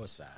What 0.00 0.08
side? 0.08 0.28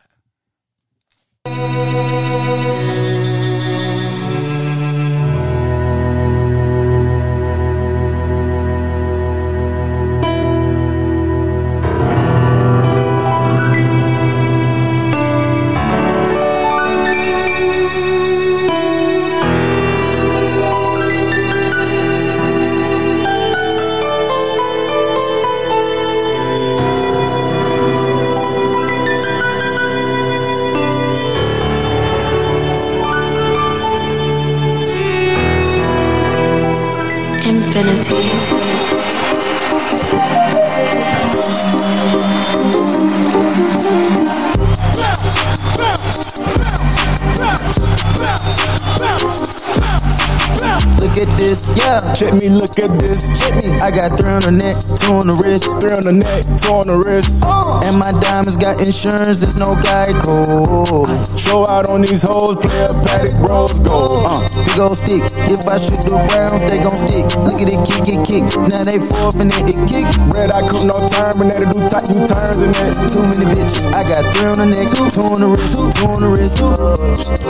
Look 52.72 52.90
at 52.90 53.00
this. 53.00 53.42
I 53.82 53.90
got 53.90 54.18
three 54.18 54.30
on 54.30 54.42
the 54.42 54.52
neck, 54.52 54.76
two 55.00 55.12
on 55.12 55.26
the 55.26 55.36
wrist. 55.36 55.68
Three 55.80 55.92
on 55.92 56.04
the 56.08 56.16
neck, 56.24 56.44
two 56.56 56.72
on 56.72 56.86
the 56.86 56.96
wrist. 56.96 57.44
And 57.84 57.98
my 57.98 58.12
diamonds 58.20 58.56
got 58.56 58.80
insurance, 58.80 59.40
there's 59.40 59.58
no 59.58 59.74
Geico. 59.76 61.04
Show 61.38 61.66
out 61.68 61.88
on 61.90 62.00
these 62.00 62.22
hoes, 62.22 62.56
play 62.56 62.84
a 62.88 62.94
paddock, 63.04 63.36
rose 63.48 63.71
Uh, 63.92 64.40
big 64.64 64.80
old 64.80 64.96
stick. 64.96 65.20
If 65.52 65.68
I 65.68 65.76
shoot 65.76 66.00
the 66.08 66.16
rounds, 66.32 66.64
they 66.64 66.80
gon' 66.80 66.96
stick. 66.96 67.28
Look 67.36 67.60
at 67.60 67.68
it, 67.68 67.80
kick 67.84 68.08
it, 68.08 68.20
kick. 68.24 68.44
Now 68.72 68.80
they 68.80 68.96
forfeiting 68.96 69.52
it, 69.52 69.76
it 69.76 69.80
kick. 69.84 70.08
Red 70.32 70.48
I 70.48 70.64
cook, 70.64 70.88
no 70.88 70.96
Terminator, 71.04 71.68
do 71.68 71.84
tight, 71.84 72.08
do 72.08 72.24
turns 72.24 72.64
in 72.64 72.72
it. 72.72 72.96
Too 73.12 73.20
many 73.20 73.46
bitches. 73.52 73.92
I 73.92 74.00
got 74.08 74.24
three 74.32 74.48
on 74.48 74.58
the 74.64 74.68
neck, 74.72 74.88
two 74.96 75.28
on 75.28 75.40
the 75.44 75.48
wrist, 75.52 75.76
two 75.76 76.08
on 76.08 76.20
the 76.24 76.30
wrist. 76.32 76.56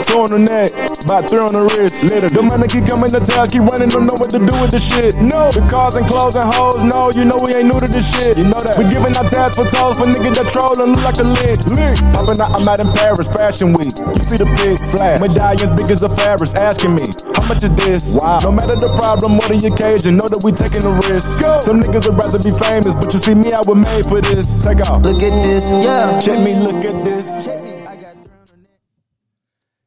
Two 0.03 0.19
on 0.19 0.29
the 0.35 0.41
neck, 0.43 0.75
about 1.07 1.31
three 1.31 1.39
on 1.39 1.55
the 1.55 1.63
wrist. 1.63 2.11
Little. 2.11 2.27
The 2.27 2.43
money 2.43 2.67
keep 2.67 2.83
coming 2.91 3.11
to 3.15 3.23
town, 3.23 3.47
keep 3.47 3.63
running, 3.63 3.87
don't 3.87 4.03
know 4.03 4.17
what 4.19 4.27
to 4.35 4.39
do 4.43 4.53
with 4.59 4.75
the 4.75 4.83
shit. 4.83 5.15
No, 5.23 5.47
the 5.47 5.63
cars 5.71 5.95
and 5.95 6.03
clothes 6.03 6.35
and 6.35 6.43
hoes, 6.43 6.83
no, 6.83 7.07
you 7.15 7.23
know 7.23 7.39
we 7.39 7.55
ain't 7.55 7.71
new 7.71 7.79
to 7.79 7.87
this 7.87 8.03
shit. 8.03 8.35
You 8.35 8.51
know 8.51 8.59
that. 8.59 8.75
We 8.75 8.83
giving 8.91 9.15
out 9.15 9.31
tabs 9.31 9.55
for 9.55 9.63
toes 9.63 9.95
for 9.95 10.11
niggas 10.11 10.35
that 10.43 10.51
troll 10.51 10.75
and 10.83 10.91
look 10.91 11.07
like 11.07 11.23
a 11.23 11.27
lick. 11.27 11.55
Lick. 11.71 11.95
Popping 12.11 12.43
out, 12.43 12.51
I'm 12.51 12.67
out 12.67 12.83
in 12.83 12.91
Paris, 12.91 13.31
Fashion 13.31 13.71
Week. 13.71 13.95
You 13.95 14.21
see 14.21 14.35
the 14.35 14.49
big 14.59 14.75
flash. 14.91 15.23
Medallions 15.23 15.71
big 15.79 15.87
as 15.87 16.03
a 16.03 16.11
Paris, 16.33 16.55
asking 16.55 16.95
me, 16.95 17.05
how 17.35 17.47
much 17.47 17.63
is 17.63 17.69
this? 17.77 18.17
Wow. 18.19 18.39
No 18.41 18.51
matter 18.51 18.73
the 18.73 18.89
problem 18.97 19.37
or 19.37 19.53
the 19.53 19.69
occasion, 19.69 20.17
know 20.17 20.25
that 20.25 20.41
we 20.41 20.49
taking 20.51 20.81
a 20.81 20.93
risk. 21.05 21.43
Go. 21.43 21.59
Some 21.59 21.79
niggas 21.79 22.09
would 22.09 22.17
rather 22.17 22.41
be 22.41 22.49
famous, 22.57 22.97
but 22.97 23.13
you 23.13 23.19
see 23.21 23.35
me, 23.37 23.53
I 23.53 23.61
was 23.61 23.77
made 23.77 24.05
for 24.09 24.19
this. 24.19 24.65
Take 24.65 24.81
off. 24.81 25.03
Look 25.03 25.21
at 25.21 25.43
this, 25.43 25.69
yeah. 25.85 26.19
Check 26.21 26.41
me, 26.41 26.57
look 26.57 26.81
at 26.81 27.05
this. 27.05 27.47
I 27.85 27.95
got 28.01 28.17
three 28.25 28.33
on 28.49 28.63
the. 28.65 28.69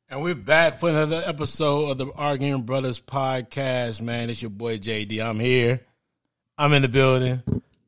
And 0.08 0.22
we're 0.22 0.36
back 0.36 0.78
for 0.78 0.88
another 0.88 1.20
episode 1.26 1.90
of 1.90 1.98
the 1.98 2.12
Arguing 2.14 2.62
Brothers 2.62 3.00
podcast, 3.00 4.00
man. 4.00 4.30
It's 4.30 4.40
your 4.40 4.52
boy 4.52 4.78
JD. 4.78 5.18
I'm 5.18 5.40
here. 5.40 5.80
I'm 6.56 6.72
in 6.74 6.82
the 6.82 6.88
building. 6.88 7.42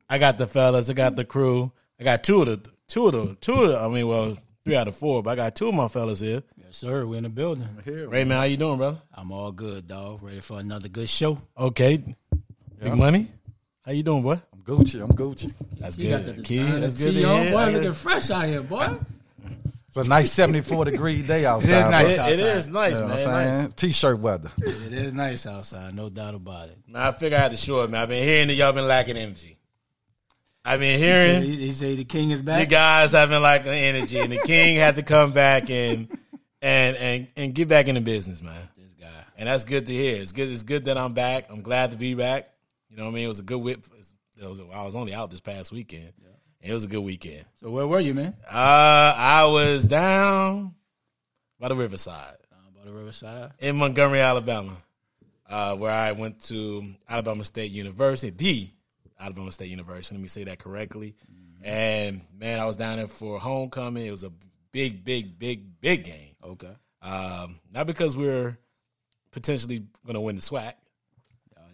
I 0.09 0.17
got 0.17 0.37
the 0.37 0.47
fellas. 0.47 0.89
I 0.89 0.93
got 0.93 1.15
the 1.15 1.23
crew. 1.23 1.71
I 1.97 2.03
got 2.03 2.25
two 2.25 2.41
of 2.41 2.47
the 2.47 2.69
two 2.89 3.07
of 3.07 3.13
the 3.13 3.37
two 3.39 3.53
of 3.53 3.69
the. 3.69 3.79
I 3.79 3.87
mean, 3.87 4.05
well, 4.05 4.35
three 4.65 4.75
out 4.75 4.89
of 4.89 4.97
four, 4.97 5.23
but 5.23 5.31
I 5.31 5.35
got 5.37 5.55
two 5.55 5.69
of 5.69 5.75
my 5.75 5.87
fellas 5.87 6.19
here. 6.19 6.43
Yes, 6.69 6.77
sir. 6.77 7.03
We're 7.03 7.17
in 7.17 7.23
the 7.23 7.29
building. 7.29 7.67
Raymond, 7.83 8.31
how 8.39 8.43
you 8.43 8.55
doing, 8.55 8.77
brother? 8.77 8.99
I'm 9.15 9.31
all 9.31 9.51
good, 9.51 9.87
dog. 9.87 10.21
Ready 10.21 10.39
for 10.39 10.59
another 10.59 10.87
good 10.87 11.09
show. 11.09 11.41
Okay. 11.57 12.03
Big 12.79 12.93
money. 12.95 13.27
How 13.83 13.91
you 13.91 14.03
doing, 14.03 14.21
boy? 14.21 14.39
I'm 14.53 14.61
Gucci. 14.61 15.01
I'm 15.01 15.09
Gucci. 15.09 15.51
That's 15.79 15.97
You 15.97 16.11
got 16.11 16.25
good. 16.25 16.35
the 16.35 16.41
Key, 16.43 16.59
that's 16.61 16.93
good 17.03 17.13
to 17.15 17.27
hear. 17.27 17.51
Boy, 17.51 17.57
I- 17.57 17.71
looking 17.71 17.93
fresh 17.93 18.29
out 18.29 18.45
here, 18.45 18.61
boy. 18.61 18.87
It's 19.87 19.97
a 19.97 20.03
nice 20.03 20.31
74 20.31 20.85
degree 20.85 21.23
day 21.23 21.43
outside. 21.47 21.71
It 21.71 21.79
is 21.79 21.87
nice 21.89 22.15
bro. 22.17 22.25
It- 22.27 22.39
it 22.39 22.39
outside. 22.43 22.57
is 22.57 22.67
nice, 22.67 22.93
You 22.93 22.99
know 22.99 23.07
what 23.07 23.17
man. 23.17 23.27
I'm 23.27 23.33
Nice. 23.47 23.57
saying? 23.61 23.71
T-shirt 23.75 24.19
weather. 24.19 24.51
It 24.59 24.93
is 24.93 25.13
nice 25.13 25.47
outside, 25.47 25.95
no 25.95 26.09
doubt 26.11 26.35
about 26.35 26.69
it. 26.69 26.77
Man, 26.87 27.01
I 27.01 27.11
figure 27.13 27.35
I 27.35 27.41
had 27.41 27.49
to 27.51 27.57
show 27.57 27.81
it, 27.81 27.89
man. 27.89 28.01
I've 28.03 28.09
been 28.09 28.23
hearing 28.23 28.47
that 28.49 28.53
y'all 28.53 28.73
been 28.73 28.87
lacking 28.87 29.17
energy. 29.17 29.57
I've 30.63 30.79
been 30.79 30.99
He 30.99 31.03
hearing 31.03 31.41
say, 31.41 31.47
he 31.47 31.71
say 31.71 31.95
the 31.95 32.03
king 32.05 32.29
is 32.29 32.43
back. 32.43 32.59
you 32.59 32.65
back. 32.65 32.69
guys 32.69 33.11
having 33.13 33.41
like 33.41 33.63
the 33.63 33.73
energy, 33.73 34.19
and 34.19 34.31
the 34.31 34.37
king 34.45 34.75
had 34.75 34.97
to 34.97 35.01
come 35.01 35.31
back 35.31 35.71
and 35.71 36.07
and 36.61 36.95
and 36.97 37.27
and 37.35 37.53
get 37.55 37.67
back 37.67 37.87
in 37.87 37.95
the 37.95 38.01
business, 38.01 38.41
man. 38.41 38.55
this 38.77 38.93
guy. 38.93 39.07
And 39.37 39.47
that's 39.47 39.65
good 39.65 39.85
to 39.85 39.91
hear. 39.93 40.21
It's 40.21 40.31
good. 40.33 40.49
It's 40.49 40.63
good 40.63 40.85
that 40.85 40.97
I'm 40.97 41.13
back. 41.13 41.45
I'm 41.49 41.61
glad 41.61 41.91
to 41.91 41.97
be 41.97 42.13
back. 42.13 42.49
You 42.89 42.97
know 42.97 43.03
what 43.05 43.11
I 43.11 43.13
mean? 43.15 43.25
It 43.25 43.29
was 43.29 43.39
a 43.39 43.43
good 43.43 43.61
whip. 43.61 43.85
It 44.41 44.47
was, 44.47 44.61
I 44.73 44.83
was 44.83 44.95
only 44.95 45.13
out 45.13 45.29
this 45.31 45.41
past 45.41 45.71
weekend. 45.71 46.11
And 46.61 46.71
it 46.71 46.73
was 46.73 46.83
a 46.83 46.87
good 46.87 46.99
weekend. 47.03 47.45
So 47.57 47.69
where 47.69 47.87
were 47.87 47.99
you, 48.01 48.13
man? 48.13 48.35
Uh, 48.49 49.13
I 49.17 49.45
was 49.45 49.85
down 49.85 50.73
by 51.59 51.69
the 51.69 51.75
riverside 51.75 52.35
Down 52.51 52.73
by 52.77 52.83
the 52.85 52.91
riverside. 52.91 53.51
in 53.59 53.77
Montgomery, 53.77 54.19
Alabama, 54.19 54.75
uh, 55.49 55.75
where 55.77 55.91
I 55.91 56.11
went 56.13 56.41
to 56.45 56.85
Alabama 57.07 57.43
State 57.45 57.71
University, 57.71 58.29
the 58.31 58.69
Alabama 59.23 59.51
State 59.53 59.69
University. 59.69 60.15
Let 60.15 60.21
me 60.21 60.27
say 60.27 60.43
that 60.45 60.59
correctly. 60.59 61.15
And 61.63 62.21
man, 62.37 62.59
I 62.59 62.65
was 62.65 62.75
down 62.75 62.97
there 62.97 63.07
for 63.07 63.39
homecoming. 63.39 64.05
It 64.05 64.11
was 64.11 64.23
a 64.23 64.31
big, 64.71 65.03
big, 65.05 65.37
big, 65.39 65.79
big 65.79 66.03
game. 66.05 66.28
Okay. 66.49 66.75
Um, 67.01 67.59
not 67.71 67.87
because 67.87 68.17
we're 68.17 68.57
potentially 69.31 69.85
going 70.05 70.15
to 70.15 70.21
win 70.21 70.35
the 70.35 70.41
SWAC, 70.41 70.73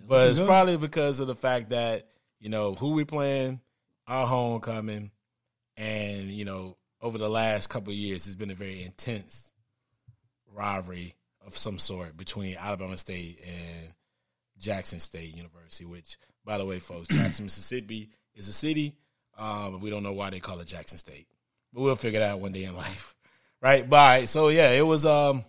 but 0.07 0.29
it's 0.29 0.39
probably 0.39 0.77
because 0.77 1.19
of 1.19 1.27
the 1.27 1.35
fact 1.35 1.69
that 1.69 2.07
you 2.39 2.49
know 2.49 2.75
who 2.75 2.91
we 2.91 3.05
playing, 3.05 3.59
our 4.07 4.27
homecoming, 4.27 5.11
and 5.77 6.29
you 6.31 6.45
know 6.45 6.77
over 7.01 7.17
the 7.17 7.29
last 7.29 7.69
couple 7.69 7.91
of 7.91 7.97
years, 7.97 8.27
it's 8.27 8.35
been 8.35 8.51
a 8.51 8.55
very 8.55 8.83
intense 8.83 9.51
rivalry 10.53 11.15
of 11.45 11.57
some 11.57 11.79
sort 11.79 12.15
between 12.15 12.55
Alabama 12.55 12.97
State 12.97 13.39
and 13.45 13.93
Jackson 14.59 14.99
State 14.99 15.35
University. 15.35 15.85
Which, 15.85 16.17
by 16.43 16.57
the 16.57 16.65
way, 16.65 16.79
folks, 16.79 17.07
Jackson, 17.07 17.45
Mississippi 17.45 18.09
is 18.35 18.47
a 18.47 18.53
city. 18.53 18.95
Um, 19.37 19.81
we 19.81 19.89
don't 19.89 20.03
know 20.03 20.13
why 20.13 20.29
they 20.29 20.39
call 20.39 20.59
it 20.59 20.67
Jackson 20.67 20.97
State, 20.97 21.27
but 21.73 21.81
we'll 21.81 21.95
figure 21.95 22.19
that 22.19 22.31
out 22.31 22.39
one 22.39 22.51
day 22.51 22.63
in 22.63 22.75
life, 22.75 23.14
right? 23.61 23.89
Bye. 23.89 24.25
So 24.25 24.49
yeah, 24.49 24.71
it 24.71 24.85
was 24.85 25.05
um, 25.05 25.43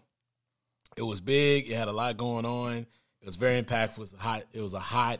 it 0.97 1.03
was 1.03 1.21
big. 1.21 1.71
It 1.71 1.75
had 1.77 1.89
a 1.89 1.93
lot 1.93 2.17
going 2.17 2.45
on. 2.45 2.87
It 3.21 3.27
was 3.27 3.37
very 3.37 3.61
impactful. 3.63 3.99
It 3.99 4.01
was 4.01 4.15
hot. 4.19 4.45
It 4.53 4.61
was 4.61 4.75
a 4.75 4.79
hot. 4.81 5.15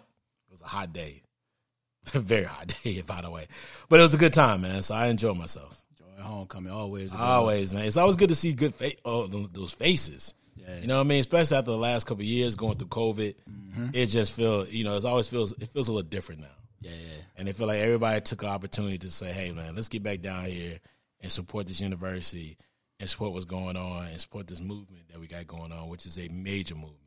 It 0.49 0.53
was 0.53 0.63
a 0.63 0.67
hot 0.67 0.93
day. 0.93 1.23
very 2.13 2.45
hot 2.45 2.73
day, 2.85 3.03
by 3.07 3.21
the 3.21 3.31
way. 3.31 3.47
But 3.89 3.99
it 4.01 4.03
was 4.03 4.15
a 4.15 4.19
good 4.19 4.33
time, 4.33 4.61
man. 4.63 4.83
So 4.83 4.95
I 4.95 5.07
enjoyed 5.07 5.37
myself. 5.37 5.81
Enjoy 6.01 6.23
homecoming 6.23 6.73
always. 6.73 7.15
Always, 7.15 7.75
man. 7.75 7.85
It's 7.85 7.97
always 7.97 8.17
good 8.17 8.29
to 8.29 8.35
see 8.35 8.53
good 8.53 8.75
face. 8.75 8.97
oh, 9.05 9.27
those 9.27 9.49
those 9.51 9.75
faces. 9.75 10.35
Yeah. 10.55 10.79
You 10.81 10.87
know 10.87 10.97
what 10.97 11.05
I 11.07 11.09
mean? 11.09 11.21
Especially 11.21 11.57
after 11.59 11.71
the 11.71 11.77
last 11.77 12.07
couple 12.07 12.23
of 12.23 12.27
years 12.27 12.55
going 12.57 12.75
through 12.75 12.89
COVID, 12.89 13.35
Mm-hmm. 13.77 13.89
it 13.93 14.07
just 14.07 14.33
feels 14.33 14.73
you 14.73 14.85
know 14.85 14.97
it 14.97 15.05
always 15.05 15.29
feels 15.29 15.53
it 15.53 15.69
feels 15.69 15.89
a 15.89 15.93
little 15.93 16.09
different 16.09 16.41
now. 16.41 16.47
Yeah, 16.81 16.93
yeah. 16.93 17.23
And 17.37 17.47
it 17.49 17.57
feel 17.57 17.67
like 17.67 17.81
everybody 17.81 18.21
took 18.23 18.43
an 18.43 18.49
opportunity 18.49 18.97
to 18.99 19.11
say, 19.11 19.33
hey, 19.33 19.53
man, 19.53 19.75
let's 19.75 19.91
get 19.91 20.03
back 20.03 20.23
down 20.23 20.45
here 20.47 20.79
and 21.21 21.31
support 21.31 21.67
this 21.67 21.81
university 21.81 22.57
and 22.99 23.09
support 23.09 23.33
what's 23.33 23.45
going 23.45 23.77
on 23.77 24.07
and 24.07 24.21
support 24.21 24.47
this 24.47 24.61
movement 24.61 25.09
that 25.11 25.21
we 25.21 25.27
got 25.27 25.47
going 25.47 25.73
on, 25.73 25.89
which 25.89 26.07
is 26.07 26.19
a 26.19 26.29
major 26.29 26.75
movement. 26.75 27.01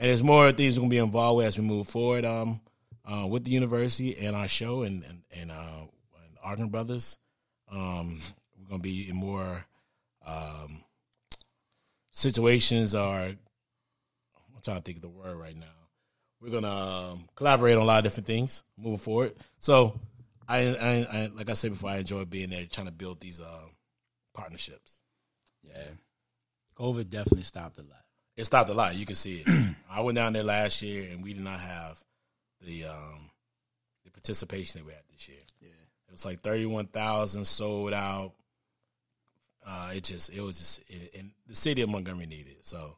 And 0.00 0.08
there's 0.08 0.22
more 0.22 0.52
things 0.52 0.76
we're 0.76 0.82
going 0.82 0.90
to 0.90 0.94
be 0.94 0.98
involved 0.98 1.38
with 1.38 1.46
as 1.46 1.58
we 1.58 1.64
move 1.64 1.88
forward 1.88 2.24
um, 2.24 2.60
uh, 3.04 3.26
with 3.26 3.44
the 3.44 3.50
university 3.50 4.16
and 4.18 4.36
our 4.36 4.46
show 4.46 4.82
and, 4.82 5.02
and, 5.02 5.22
and, 5.34 5.50
uh, 5.50 5.80
and 5.82 6.36
Arguing 6.42 6.70
Brothers. 6.70 7.18
Um, 7.70 8.20
we're 8.56 8.68
going 8.68 8.80
to 8.80 8.88
be 8.88 9.08
in 9.08 9.16
more 9.16 9.64
um, 10.24 10.84
situations 12.10 12.94
Are 12.94 13.22
I'm 13.24 13.36
trying 14.62 14.76
to 14.76 14.82
think 14.82 14.98
of 14.98 15.02
the 15.02 15.08
word 15.08 15.36
right 15.36 15.56
now 15.56 15.66
we're 16.40 16.50
gonna 16.50 17.12
um, 17.12 17.28
collaborate 17.34 17.76
on 17.76 17.82
a 17.82 17.86
lot 17.86 17.98
of 17.98 18.04
different 18.04 18.26
things 18.26 18.62
moving 18.76 18.98
forward. 18.98 19.34
So, 19.58 19.98
I, 20.48 20.58
I, 20.58 21.06
I 21.12 21.30
like 21.34 21.50
I 21.50 21.54
said 21.54 21.72
before, 21.72 21.90
I 21.90 21.98
enjoy 21.98 22.24
being 22.24 22.50
there, 22.50 22.64
trying 22.64 22.86
to 22.86 22.92
build 22.92 23.20
these 23.20 23.40
um, 23.40 23.74
partnerships. 24.34 24.97
Yeah. 25.74 25.82
COVID 26.78 27.10
definitely 27.10 27.42
stopped 27.42 27.78
a 27.78 27.82
lot. 27.82 28.04
It 28.36 28.44
stopped 28.44 28.70
a 28.70 28.74
lot. 28.74 28.94
You 28.94 29.04
can 29.04 29.16
see 29.16 29.42
it. 29.44 29.74
I 29.90 30.00
went 30.00 30.16
down 30.16 30.32
there 30.32 30.44
last 30.44 30.80
year, 30.80 31.08
and 31.10 31.22
we 31.22 31.32
did 31.32 31.42
not 31.42 31.58
have 31.58 32.02
the 32.60 32.84
um, 32.84 33.30
the 34.04 34.10
participation 34.10 34.80
that 34.80 34.86
we 34.86 34.92
had 34.92 35.02
this 35.12 35.28
year. 35.28 35.38
Yeah. 35.60 35.68
It 36.08 36.12
was 36.12 36.24
like 36.24 36.40
thirty 36.40 36.66
one 36.66 36.86
thousand 36.86 37.44
sold 37.46 37.92
out. 37.92 38.32
Uh, 39.66 39.90
it 39.94 40.04
just 40.04 40.32
it 40.32 40.40
was 40.40 40.58
just 40.58 40.88
it, 40.88 41.14
and 41.18 41.32
the 41.46 41.54
city 41.54 41.82
of 41.82 41.90
Montgomery 41.90 42.26
needed 42.26 42.52
it. 42.52 42.66
So, 42.66 42.96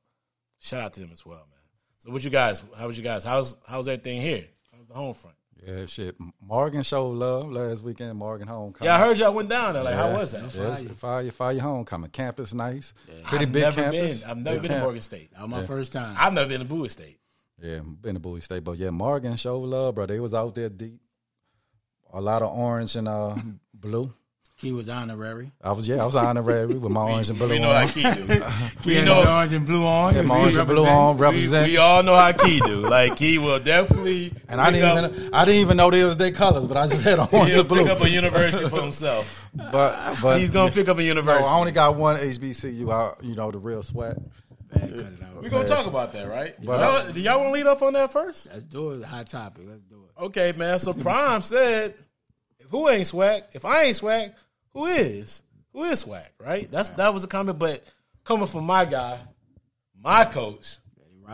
shout 0.59 0.83
out 0.83 0.93
to 0.95 1.01
them 1.01 1.11
as 1.13 1.25
well, 1.25 1.39
man. 1.51 1.59
So, 1.99 2.11
what 2.11 2.23
you 2.23 2.31
guys? 2.31 2.63
How 2.77 2.87
was 2.87 2.99
you 2.99 3.05
guys? 3.05 3.25
How's 3.25 3.57
how's 3.67 3.89
everything 3.89 4.21
here? 4.21 4.45
How's 4.77 4.87
the 4.87 4.95
home 4.95 5.15
front? 5.15 5.37
Yeah, 5.67 5.87
shit. 5.87 6.17
Morgan 6.41 6.83
showed 6.83 7.13
love 7.13 7.51
last 7.51 7.83
weekend. 7.83 8.17
Morgan 8.19 8.49
homecoming. 8.49 8.87
Yeah, 8.87 8.97
I 8.97 8.99
heard 9.01 9.19
y'all 9.19 9.35
went 9.35 9.51
down 9.51 9.75
there. 9.75 9.83
Like, 9.83 9.95
how 9.95 10.13
was 10.13 10.33
that? 10.33 10.55
Yeah, 10.55 10.79
it's 10.79 11.01
fire, 11.01 11.31
fire 11.31 11.59
homecoming. 11.59 12.11
Campus 12.11 12.55
nice. 12.55 12.95
Pretty 13.25 13.45
I've 13.45 13.53
big 13.53 13.63
never 13.63 13.83
campus. 13.83 14.21
been. 14.23 14.31
I've 14.31 14.37
never 14.39 14.61
Big 14.61 14.69
been 14.69 14.79
to 14.79 14.85
Morgan 14.85 15.03
State. 15.03 15.31
That 15.33 15.43
was 15.43 15.51
my 15.51 15.63
first 15.63 15.93
time. 15.93 16.17
I've 16.19 16.33
never 16.33 16.49
been 16.49 16.61
to 16.61 16.67
Bowie 16.67 16.89
State. 16.89 17.19
Yeah, 17.61 17.81
been 17.81 18.15
to 18.15 18.21
Bowie 18.21 18.41
State, 18.41 18.65
but 18.65 18.79
yeah, 18.79 18.89
Morgan 18.89 19.37
showed 19.37 19.65
love, 19.65 19.97
bro. 19.97 20.07
They 20.07 20.19
was 20.19 20.33
out 20.33 20.55
there 20.55 20.71
deep. 20.71 21.01
A 22.13 22.21
lot 22.21 22.43
of 22.43 22.57
orange 22.57 22.97
and 22.97 23.07
uh 23.07 23.37
blue. 23.75 24.13
He 24.61 24.73
was 24.73 24.89
honorary. 24.91 25.51
I 25.63 25.73
was 25.73 25.89
yeah, 25.89 26.03
I 26.03 26.05
was 26.07 26.17
honorary 26.17 26.67
with 26.67 26.93
my 26.93 27.03
orange 27.11 27.31
and 27.31 27.39
blue 27.39 27.47
on. 27.47 27.53
We 27.53 27.59
know 27.61 27.71
on. 27.71 27.87
how 27.89 27.93
Key 27.93 28.03
do. 28.03 28.27
We 28.87 28.97
we 28.97 29.03
know. 29.03 29.25
orange 29.27 29.53
and 29.55 29.65
blue 29.65 29.87
on. 29.87 30.15
Yeah, 30.15 30.23
my 30.23 30.39
orange 30.39 30.57
and 30.59 30.69
blue 30.69 30.87
on 30.87 31.17
represent. 31.17 31.67
we 31.69 31.79
all 31.79 32.03
know 32.03 32.15
how 32.15 32.33
Key 32.33 32.61
do. 32.61 32.81
Like 32.83 33.17
Key 33.17 33.39
will 33.39 33.59
definitely. 33.59 34.33
and 34.49 34.61
I 34.61 34.71
didn't 34.71 35.05
up- 35.05 35.13
even 35.15 35.35
I 35.35 35.45
didn't 35.47 35.61
even 35.63 35.77
know 35.79 35.91
they 35.91 36.05
was 36.05 36.19
their 36.19 36.31
colors, 36.33 36.67
but 36.67 36.77
I 36.77 36.87
just 36.89 37.03
had 37.03 37.19
orange 37.33 37.57
and 37.57 37.67
blue. 37.69 37.85
pick 37.85 37.91
up 37.91 38.03
a 38.03 38.11
university 38.11 38.69
for 38.69 38.83
himself. 38.83 39.49
But 39.55 40.19
but 40.21 40.39
He's 40.41 40.51
gonna 40.51 40.71
pick 40.73 40.89
up 40.89 40.99
a 40.99 41.01
no, 41.01 41.07
university. 41.07 41.49
I 41.49 41.55
only 41.59 41.73
got 41.73 41.97
one 41.97 42.17
HBCU 42.17 42.93
out. 42.93 43.25
You 43.25 43.35
know 43.35 43.51
the 43.51 43.59
real 43.59 43.83
sweat. 43.83 44.19
Man, 44.19 44.81
cut 44.81 44.91
it 44.91 45.23
out. 45.23 45.43
We're 45.43 45.49
gonna 45.49 45.67
talk 45.67 45.87
about 45.87 46.13
that, 46.13 46.29
right? 46.29 46.55
But, 46.63 46.81
y'all, 46.81 46.97
uh, 46.97 47.11
do 47.13 47.21
y'all 47.21 47.39
want 47.39 47.49
to 47.49 47.53
lead 47.55 47.67
off 47.67 47.83
on 47.83 47.95
that 47.95 48.13
first? 48.13 48.47
Let's 48.53 48.65
do 48.67 48.91
it. 48.91 49.05
Hot 49.05 49.27
topic. 49.27 49.65
Let's 49.67 49.81
do 49.85 50.05
it. 50.05 50.23
Okay, 50.23 50.53
man. 50.55 50.79
So 50.79 50.93
Prime 50.93 51.41
said, 51.41 51.95
"Who 52.69 52.89
ain't 52.91 53.07
SWAC? 53.07 53.45
If 53.55 53.65
I 53.65 53.85
ain't 53.85 53.97
SWAC, 53.97 54.35
who 54.73 54.87
is? 54.87 55.43
Who 55.73 55.85
is 55.85 56.05
SWAC? 56.05 56.29
Right? 56.39 56.71
That's 56.71 56.91
that 56.91 57.15
was 57.15 57.25
a 57.25 57.29
comment, 57.29 57.59
but 57.59 57.83
coming 58.25 58.47
from 58.47 58.65
my 58.65 58.85
guy, 58.85 59.21
my 60.03 60.25
coach, 60.25 60.79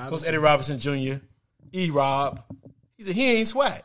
Coach 0.08 0.24
Eddie 0.26 0.38
Robinson 0.38 0.78
Jr., 0.78 1.24
E 1.72 1.90
Rob, 1.90 2.40
he 2.96 3.02
said 3.02 3.14
he 3.14 3.32
ain't 3.32 3.48
SWAC. 3.48 3.82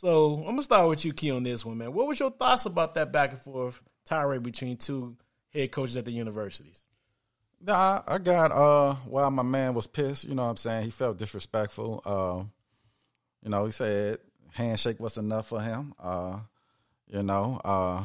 So 0.00 0.36
I'm 0.36 0.52
gonna 0.52 0.62
start 0.62 0.88
with 0.88 1.04
you, 1.04 1.12
Key, 1.12 1.30
on 1.30 1.42
this 1.42 1.62
one, 1.62 1.76
man. 1.76 1.92
What 1.92 2.06
was 2.06 2.18
your 2.18 2.30
thoughts 2.30 2.64
about 2.64 2.94
that 2.94 3.12
back 3.12 3.32
and 3.32 3.38
forth 3.38 3.82
tirade 4.06 4.42
between 4.42 4.78
two 4.78 5.14
head 5.52 5.70
coaches 5.72 5.94
at 5.94 6.06
the 6.06 6.10
universities? 6.10 6.86
Nah, 7.60 8.00
I 8.08 8.16
got 8.16 8.50
uh 8.50 8.94
while 9.04 9.30
my 9.30 9.42
man 9.42 9.74
was 9.74 9.86
pissed, 9.86 10.24
you 10.24 10.34
know 10.34 10.44
what 10.44 10.50
I'm 10.52 10.56
saying? 10.56 10.84
He 10.84 10.90
felt 10.90 11.18
disrespectful. 11.18 12.00
Uh, 12.06 12.44
you 13.44 13.50
know, 13.50 13.66
he 13.66 13.72
said 13.72 14.16
handshake 14.54 15.00
was 15.00 15.18
enough 15.18 15.48
for 15.48 15.60
him. 15.60 15.92
Uh, 16.02 16.38
you 17.10 17.22
know, 17.22 17.60
uh 17.64 18.04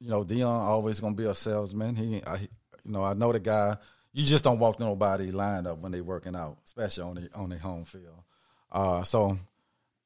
you 0.00 0.10
know, 0.10 0.22
Deion 0.22 0.46
always 0.46 1.00
gonna 1.00 1.14
be 1.14 1.24
a 1.24 1.34
salesman. 1.34 1.96
He, 1.96 2.22
I, 2.26 2.40
you 2.84 2.92
know, 2.92 3.02
I 3.02 3.14
know 3.14 3.32
the 3.32 3.40
guy. 3.40 3.76
You 4.12 4.24
just 4.24 4.44
don't 4.44 4.58
walk 4.58 4.78
nobody 4.78 5.30
lined 5.32 5.66
up 5.66 5.78
when 5.78 5.92
they 5.92 6.02
working 6.02 6.36
out, 6.36 6.58
especially 6.66 7.04
on 7.04 7.14
the 7.14 7.30
on 7.34 7.48
their 7.48 7.58
home 7.58 7.84
field. 7.84 8.22
Uh, 8.70 9.02
so, 9.02 9.38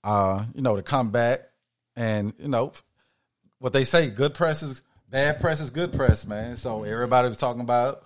uh, 0.04 0.44
you 0.54 0.62
know, 0.62 0.76
to 0.76 0.82
come 0.82 1.10
back 1.10 1.40
and 1.96 2.32
you 2.38 2.48
know, 2.48 2.72
what 3.58 3.72
they 3.72 3.84
say, 3.84 4.08
good 4.08 4.34
press 4.34 4.62
is 4.62 4.82
bad 5.10 5.40
press 5.40 5.60
is 5.60 5.70
good 5.70 5.92
press, 5.92 6.26
man. 6.26 6.56
So 6.56 6.84
everybody 6.84 7.28
was 7.28 7.36
talking 7.36 7.62
about 7.62 8.04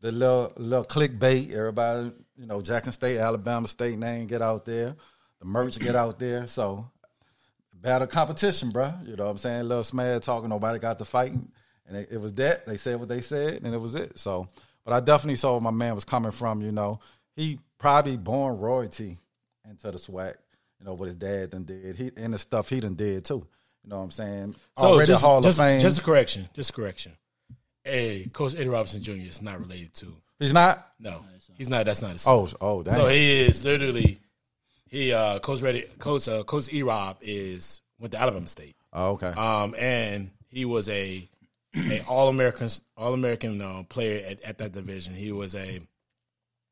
the 0.00 0.12
little 0.12 0.52
little 0.56 0.84
clickbait. 0.84 1.52
Everybody, 1.52 2.12
you 2.38 2.46
know, 2.46 2.62
Jackson 2.62 2.94
State, 2.94 3.18
Alabama 3.18 3.68
State 3.68 3.98
name 3.98 4.26
get 4.26 4.40
out 4.40 4.64
there, 4.64 4.96
the 5.40 5.44
merch 5.44 5.78
get 5.78 5.94
out 5.94 6.18
there. 6.18 6.46
So 6.46 6.90
battle 7.84 8.06
competition, 8.08 8.70
bro. 8.70 8.92
You 9.04 9.14
know 9.14 9.26
what 9.26 9.30
I'm 9.30 9.38
saying? 9.38 9.68
Little 9.68 9.84
smash 9.84 10.24
talking, 10.24 10.48
nobody 10.48 10.78
got 10.80 10.98
to 10.98 11.04
fighting. 11.04 11.52
And 11.86 11.98
it, 11.98 12.08
it 12.12 12.20
was 12.20 12.32
that. 12.34 12.66
They 12.66 12.78
said 12.78 12.98
what 12.98 13.08
they 13.08 13.20
said, 13.20 13.62
and 13.62 13.72
it 13.74 13.78
was 13.78 13.94
it. 13.94 14.18
So, 14.18 14.48
but 14.84 14.94
I 14.94 15.00
definitely 15.00 15.36
saw 15.36 15.52
where 15.52 15.60
my 15.60 15.70
man 15.70 15.94
was 15.94 16.04
coming 16.04 16.32
from. 16.32 16.62
You 16.62 16.72
know, 16.72 16.98
he 17.36 17.60
probably 17.78 18.16
born 18.16 18.58
royalty 18.58 19.18
into 19.68 19.90
the 19.90 19.98
SWAC. 19.98 20.34
You 20.80 20.86
know 20.86 20.94
what 20.94 21.06
his 21.06 21.14
dad 21.14 21.50
done 21.50 21.64
did, 21.64 21.96
he 21.96 22.10
and 22.16 22.32
the 22.34 22.38
stuff 22.38 22.70
he 22.70 22.80
done 22.80 22.94
did 22.94 23.24
too. 23.24 23.46
You 23.84 23.90
know 23.90 23.98
what 23.98 24.04
I'm 24.04 24.10
saying? 24.10 24.54
Already 24.78 25.08
just, 25.08 25.22
Hall 25.22 25.42
just, 25.42 25.58
of 25.58 25.64
Fame. 25.64 25.80
just 25.80 26.00
a 26.00 26.02
correction. 26.02 26.48
Just 26.54 26.70
a 26.70 26.72
correction. 26.72 27.12
Hey, 27.84 28.30
Coach 28.32 28.54
Eddie 28.54 28.68
Robinson 28.68 29.02
Jr. 29.02 29.12
is 29.12 29.42
not 29.42 29.60
related 29.60 29.92
to. 29.94 30.06
He's 30.38 30.54
not. 30.54 30.88
No, 30.98 31.22
he's 31.56 31.68
not. 31.68 31.84
That's 31.84 32.00
not 32.00 32.12
his 32.12 32.26
oh, 32.26 32.46
son. 32.46 32.58
Oh, 32.62 32.78
oh, 32.78 32.82
damn. 32.82 32.94
So 32.94 33.08
he 33.08 33.42
is 33.42 33.62
literally 33.62 34.20
he 34.94 35.12
uh 35.12 35.38
Coach 35.40 35.60
Ready 35.60 35.82
Coach 35.98 36.28
uh, 36.28 36.44
Coach 36.44 36.72
E 36.72 36.82
Rob 36.82 37.18
is 37.20 37.82
went 37.98 38.12
to 38.12 38.20
Alabama 38.20 38.46
State. 38.46 38.76
oh, 38.92 39.12
okay. 39.12 39.28
Um 39.28 39.74
and 39.78 40.30
he 40.48 40.64
was 40.64 40.88
a 40.88 41.28
a 41.76 42.02
all 42.08 42.28
American 42.28 42.68
all 42.96 43.12
American 43.12 43.60
uh, 43.60 43.82
player 43.88 44.24
at, 44.26 44.40
at 44.42 44.58
that 44.58 44.72
division. 44.72 45.14
He 45.14 45.32
was 45.32 45.54
a 45.56 45.80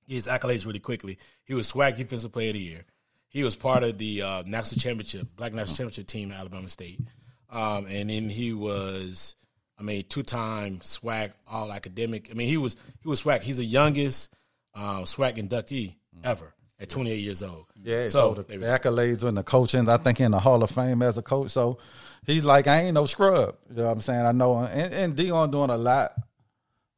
his 0.07 0.27
accolades 0.29 0.65
really 0.65 0.79
quickly. 0.79 1.19
He 1.45 1.55
was 1.55 1.73
SWAC 1.73 1.97
Defensive 1.97 2.33
Player 2.33 2.51
of 2.51 2.55
the 2.55 2.61
Year. 2.61 2.85
He 3.29 3.43
was 3.43 3.57
part 3.57 3.83
of 3.83 3.99
the 3.99 4.23
uh, 4.23 4.43
national 4.47 4.81
championship, 4.81 5.27
Black 5.37 5.55
National 5.55 5.77
Championship 5.77 6.07
team 6.07 6.33
at 6.33 6.39
Alabama 6.39 6.69
State. 6.69 7.01
Um, 7.49 7.87
and 7.89 8.11
then 8.11 8.29
he 8.29 8.53
was, 8.53 9.37
I 9.79 9.83
mean, 9.83 10.05
two 10.09 10.23
time 10.23 10.81
SWAC 10.81 11.33
All 11.51 11.73
Academic. 11.73 12.29
I 12.31 12.35
mean, 12.35 12.49
he 12.49 12.57
was 12.57 12.77
he 13.01 13.09
was 13.09 13.23
SWAC. 13.23 13.41
He's 13.43 13.57
the 13.57 13.65
youngest 13.65 14.33
uh, 14.75 15.01
SWAC 15.01 15.37
inductee 15.39 15.97
ever 16.23 16.55
at 16.83 16.89
28 16.91 17.15
years 17.15 17.43
old. 17.43 17.67
Yeah, 17.83 18.09
So, 18.09 18.35
so, 18.35 18.43
the, 18.43 18.59
the 18.59 18.67
accolades 18.67 19.23
and 19.23 19.39
the 19.39 19.45
coaching, 19.45 19.89
I 19.89 19.97
think 19.97 20.21
in 20.21 20.33
the 20.33 20.41
Hall 20.41 20.63
of 20.63 20.71
Fame 20.71 21.01
as 21.03 21.17
a 21.17 21.23
coach. 21.23 21.53
So 21.53 21.79
he's 22.27 22.45
like, 22.45 22.67
I 22.67 22.83
ain't 22.83 22.95
no 22.95 23.07
scrub. 23.07 23.57
You 23.71 23.77
know 23.77 23.85
what 23.85 23.93
I'm 23.93 24.01
saying? 24.01 24.27
I 24.27 24.33
know, 24.33 24.59
and, 24.59 24.93
and 24.93 25.17
Deion 25.17 25.51
doing 25.53 25.71
a 25.71 25.77
lot 25.77 26.13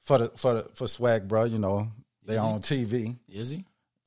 for 0.03 0.19
the 0.19 0.33
for 0.37 0.55
the, 0.55 0.63
for 0.75 0.87
SWAC, 0.87 1.29
bro. 1.29 1.45
You 1.45 1.59
know, 1.59 1.89
they 2.25 2.39
on 2.39 2.61
TV. 2.61 3.17
Is 3.29 3.51
he? 3.51 3.65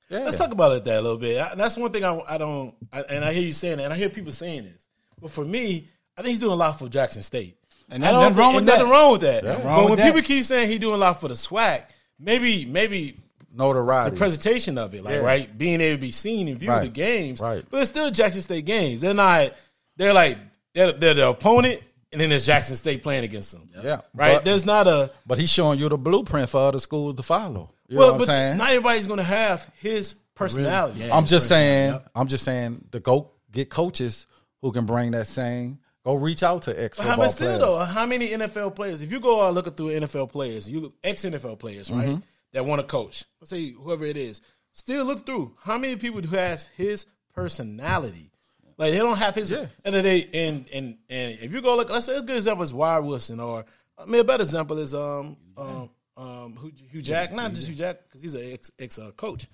Yeah, 0.09 0.19
Let's 0.19 0.37
talk 0.37 0.51
about 0.51 0.71
it 0.71 0.85
that 0.85 0.99
a 0.99 1.01
little 1.01 1.17
bit. 1.17 1.41
I, 1.41 1.53
that's 1.55 1.75
one 1.77 1.91
thing 1.91 2.05
I, 2.05 2.19
I 2.27 2.37
don't, 2.37 2.73
I, 2.93 3.01
and 3.01 3.25
I 3.25 3.33
hear 3.33 3.43
you 3.43 3.51
saying 3.51 3.77
that, 3.77 3.83
and 3.83 3.93
I 3.93 3.97
hear 3.97 4.09
people 4.09 4.31
saying 4.31 4.63
this. 4.63 4.87
But 5.21 5.31
for 5.31 5.43
me, 5.43 5.89
I 6.17 6.21
think 6.21 6.31
he's 6.31 6.39
doing 6.39 6.53
a 6.53 6.55
lot 6.55 6.79
for 6.79 6.87
Jackson 6.87 7.21
State. 7.23 7.57
And 7.89 8.05
I 8.05 8.11
nothing 8.11 8.29
don't 8.29 8.37
wrong 8.37 8.53
with 8.55 8.59
and 8.59 8.67
nothing 8.67 8.85
that. 8.87 8.91
wrong 8.91 9.11
with 9.11 9.21
that. 9.21 9.43
wrong 9.43 9.63
but 9.63 9.75
with 9.75 9.89
when 9.91 9.99
that. 9.99 10.05
people 10.05 10.21
keep 10.21 10.43
saying 10.43 10.69
he's 10.69 10.79
doing 10.79 10.95
a 10.95 10.97
lot 10.97 11.19
for 11.19 11.27
the 11.27 11.33
SWAC, 11.33 11.83
maybe 12.19 12.65
maybe 12.65 13.19
notoriety. 13.57 14.11
the 14.11 14.17
presentation 14.17 14.77
of 14.77 14.93
it, 14.93 15.03
like 15.03 15.15
Yeah. 15.15 15.21
right, 15.21 15.57
being 15.57 15.81
able 15.81 15.97
to 15.97 16.01
be 16.01 16.11
seen 16.11 16.47
and 16.47 16.59
view 16.59 16.69
Right. 16.69 16.83
the 16.83 16.89
games. 16.89 17.39
Right. 17.39 17.63
But 17.69 17.81
it's 17.81 17.89
still 17.91 18.11
Jackson 18.11 18.41
State 18.41 18.65
games. 18.65 19.01
They're 19.01 19.13
not. 19.13 19.53
They're 19.97 20.13
like 20.13 20.37
they're, 20.73 20.91
they're 20.91 21.13
the 21.15 21.29
opponent, 21.29 21.81
and 22.11 22.21
then 22.21 22.29
there's 22.29 22.45
Jackson 22.45 22.75
State 22.75 23.01
playing 23.03 23.23
against 23.23 23.51
them. 23.51 23.69
yeah, 23.83 24.01
Right. 24.13 24.35
But, 24.35 24.45
there's 24.45 24.65
not 24.65 24.85
a 24.87 25.11
but 25.25 25.39
he's 25.39 25.49
showing 25.49 25.79
you 25.79 25.89
the 25.89 25.97
blueprint 25.97 26.49
for 26.49 26.61
other 26.67 26.79
schools 26.79 27.15
to 27.15 27.23
follow. 27.23 27.71
You 27.87 27.97
well, 27.97 28.07
know 28.07 28.13
what 28.13 28.13
I'm 28.13 28.17
but 28.19 28.27
saying? 28.27 28.57
not 28.57 28.69
everybody's 28.69 29.07
going 29.07 29.17
to 29.17 29.23
have 29.23 29.67
his 29.81 30.13
personality. 30.35 30.99
Yeah. 31.01 31.15
I'm 31.17 31.25
just 31.25 31.47
saying. 31.47 31.93
Yep. 31.93 32.09
I'm 32.15 32.27
just 32.27 32.43
saying 32.45 32.85
to 32.91 32.99
go 32.99 33.31
get 33.51 33.69
coaches 33.69 34.27
who 34.61 34.71
can 34.71 34.85
bring 34.85 35.11
that 35.11 35.25
same. 35.27 35.79
Go 36.05 36.13
reach 36.13 36.41
out 36.43 36.61
to 36.63 36.71
ex 36.83 36.97
But 36.97 37.03
how 37.03 37.09
football 37.11 37.25
about 37.25 37.35
still 37.35 37.59
though? 37.59 37.83
How 37.83 38.05
many 38.05 38.29
NFL 38.29 38.75
players? 38.75 39.01
If 39.01 39.11
you 39.11 39.19
go 39.19 39.41
out 39.41 39.53
looking 39.53 39.73
through 39.73 39.87
NFL 39.99 40.29
players, 40.29 40.69
you 40.69 40.79
look 40.79 40.93
ex 41.03 41.25
NFL 41.25 41.57
players, 41.59 41.89
right? 41.91 42.07
Mm-hmm. 42.07 42.19
That 42.53 42.65
want 42.65 42.81
to 42.81 42.87
coach. 42.87 43.25
Let's 43.41 43.49
say 43.49 43.71
whoever 43.71 44.05
it 44.05 44.17
is. 44.17 44.41
Still 44.71 45.05
look 45.05 45.25
through 45.25 45.55
how 45.63 45.77
many 45.77 45.95
people 45.95 46.21
who 46.21 46.35
has 46.35 46.67
his 46.67 47.05
personality. 47.33 48.31
Like 48.77 48.91
they 48.93 48.99
don't 48.99 49.17
have 49.17 49.35
his. 49.35 49.51
Yeah. 49.51 49.65
And 49.83 49.93
then 49.93 50.03
they 50.03 50.23
and 50.33 50.67
and 50.73 50.97
and 51.09 51.39
if 51.41 51.53
you 51.53 51.61
go 51.61 51.75
look, 51.75 51.89
let's 51.89 52.05
say 52.05 52.15
a 52.15 52.21
good 52.21 52.37
example 52.37 52.63
is 52.63 52.73
Wire 52.73 53.01
Wilson, 53.01 53.39
or 53.39 53.65
I 53.97 54.05
mean 54.05 54.21
a 54.21 54.23
better 54.23 54.43
example 54.43 54.77
is 54.77 54.93
um 54.93 55.35
um 55.57 55.89
um 56.15 56.57
Hue, 56.61 56.71
Hue 56.91 57.01
Jack, 57.01 57.33
not 57.33 57.53
just 57.53 57.67
Hue 57.67 57.75
Jack 57.75 58.03
because 58.03 58.21
he's 58.21 58.35
an 58.35 58.53
ex 58.53 58.71
ex 58.77 58.99
uh, 58.99 59.11
coach, 59.17 59.47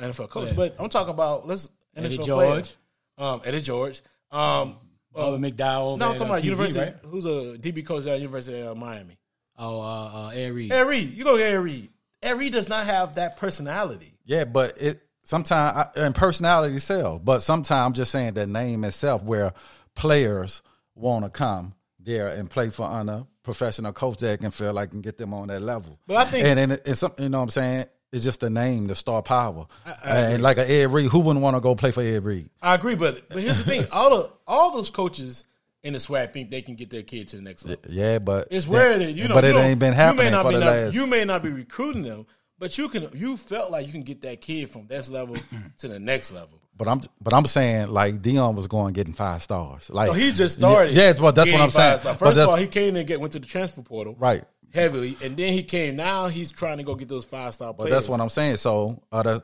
NFL 0.00 0.30
coach. 0.30 0.56
But 0.56 0.76
I'm 0.78 0.88
talking 0.88 1.12
about 1.12 1.46
let's 1.46 1.68
NFL 1.96 2.04
Eddie. 2.04 2.18
George. 2.18 2.76
um 3.18 3.40
Eddie 3.44 3.60
George, 3.60 4.02
um. 4.30 4.76
Bubba 5.12 5.40
McDowell. 5.40 5.98
No, 5.98 6.10
I'm 6.10 6.12
talking 6.12 6.26
about 6.28 6.42
TV, 6.42 6.44
University. 6.44 6.78
right? 6.78 6.94
Who's 7.02 7.24
a 7.24 7.58
DB 7.58 7.84
coach 7.84 8.06
at 8.06 8.20
University 8.20 8.60
of 8.62 8.76
Miami? 8.76 9.18
Oh, 9.58 9.80
uh, 9.80 10.26
uh, 10.26 10.28
Ed 10.30 10.54
Reed. 10.54 10.70
Ed 10.70 10.82
Reed. 10.82 11.14
You 11.14 11.24
go 11.24 11.60
Reed. 11.60 11.90
Ed 12.22 12.38
Reed 12.38 12.52
does 12.52 12.68
not 12.68 12.86
have 12.86 13.14
that 13.14 13.36
personality. 13.36 14.12
Yeah, 14.24 14.44
but 14.44 14.80
it 14.80 15.00
sometimes 15.22 15.88
and 15.96 16.14
personality 16.14 16.78
sell. 16.78 17.18
But 17.18 17.40
sometimes 17.40 17.86
I'm 17.86 17.92
just 17.94 18.10
saying 18.10 18.34
the 18.34 18.46
name 18.46 18.84
itself, 18.84 19.22
where 19.22 19.52
players 19.94 20.62
want 20.94 21.24
to 21.24 21.30
come 21.30 21.74
there 21.98 22.28
and 22.28 22.48
play 22.48 22.70
for 22.70 22.86
under 22.86 23.24
professional 23.42 23.92
coach 23.92 24.18
that 24.18 24.40
can 24.40 24.50
feel 24.50 24.72
like 24.72 24.90
can 24.90 25.00
get 25.00 25.18
them 25.18 25.32
on 25.34 25.48
that 25.48 25.60
level. 25.62 25.98
But 26.06 26.16
I 26.18 26.24
think- 26.26 26.46
and 26.46 26.58
then 26.58 26.70
it- 26.72 26.82
it's 26.86 27.00
something 27.00 27.22
you 27.24 27.28
know 27.28 27.38
what 27.38 27.44
I'm 27.44 27.50
saying. 27.50 27.84
It's 28.12 28.24
just 28.24 28.40
the 28.40 28.50
name, 28.50 28.88
the 28.88 28.96
star 28.96 29.22
power, 29.22 29.66
and 30.04 30.42
like 30.42 30.58
a 30.58 30.68
Ed 30.68 30.92
Reed, 30.92 31.10
who 31.10 31.20
wouldn't 31.20 31.42
want 31.42 31.54
to 31.56 31.60
go 31.60 31.76
play 31.76 31.92
for 31.92 32.02
Ed 32.02 32.24
Reed? 32.24 32.50
I 32.60 32.74
agree, 32.74 32.96
but 32.96 33.28
but 33.28 33.40
here's 33.40 33.58
the 33.58 33.64
thing: 33.64 33.86
all 33.92 34.10
the 34.10 34.30
all 34.48 34.72
those 34.72 34.90
coaches 34.90 35.44
in 35.82 35.94
the 35.94 35.98
SWAC 35.98 36.32
think 36.32 36.50
they 36.50 36.62
can 36.62 36.74
get 36.74 36.90
their 36.90 37.02
kid 37.02 37.28
to 37.28 37.36
the 37.36 37.42
next 37.42 37.64
level. 37.64 37.80
Yeah, 37.88 38.18
but 38.18 38.48
It's 38.50 38.66
where 38.66 38.92
it 38.92 39.00
is. 39.02 39.16
You 39.16 39.28
know, 39.28 39.34
but 39.34 39.44
you 39.44 39.50
it 39.50 39.56
ain't 39.56 39.78
been 39.80 39.92
You 39.92 39.96
happening 39.98 40.26
may 40.26 40.30
not 40.30 40.42
for 40.42 40.48
be 40.50 40.54
the 40.56 40.60
not, 40.60 40.70
last. 40.70 40.94
you 40.94 41.06
may 41.06 41.24
not 41.24 41.42
be 41.42 41.50
recruiting 41.50 42.02
them, 42.02 42.26
but 42.58 42.76
you 42.76 42.88
can. 42.88 43.08
You 43.14 43.36
felt 43.36 43.70
like 43.70 43.86
you 43.86 43.92
can 43.92 44.02
get 44.02 44.20
that 44.22 44.40
kid 44.40 44.68
from 44.70 44.86
this 44.86 45.08
level 45.08 45.36
to 45.78 45.88
the 45.88 45.98
next 45.98 46.32
level. 46.32 46.60
But 46.76 46.88
I'm 46.88 47.02
but 47.20 47.34
I'm 47.34 47.44
saying 47.46 47.88
like 47.88 48.22
Deion 48.22 48.54
was 48.54 48.66
going 48.66 48.94
getting 48.94 49.12
five 49.14 49.42
stars. 49.42 49.90
Like 49.90 50.08
So 50.08 50.12
he 50.14 50.32
just 50.32 50.58
started. 50.58 50.94
Yeah, 50.94 51.12
well 51.20 51.32
that's 51.32 51.50
what 51.50 51.60
I'm 51.60 51.70
saying. 51.70 51.98
stars. 51.98 52.16
First 52.16 52.38
of 52.38 52.48
all, 52.48 52.56
he 52.56 52.66
came 52.66 52.96
and 52.96 53.06
get 53.06 53.20
went 53.20 53.32
to 53.34 53.38
the 53.38 53.46
transfer 53.46 53.82
portal, 53.82 54.16
right. 54.18 54.44
Heavily, 54.72 55.16
and 55.22 55.36
then 55.36 55.52
he 55.52 55.62
came. 55.62 55.96
Now 55.96 56.28
he's 56.28 56.52
trying 56.52 56.78
to 56.78 56.84
go 56.84 56.94
get 56.94 57.08
those 57.08 57.24
five 57.24 57.52
star 57.54 57.74
But 57.74 57.90
that's 57.90 58.08
what 58.08 58.20
I'm 58.20 58.28
saying. 58.28 58.58
So 58.58 59.02
uh, 59.10 59.16
other 59.16 59.42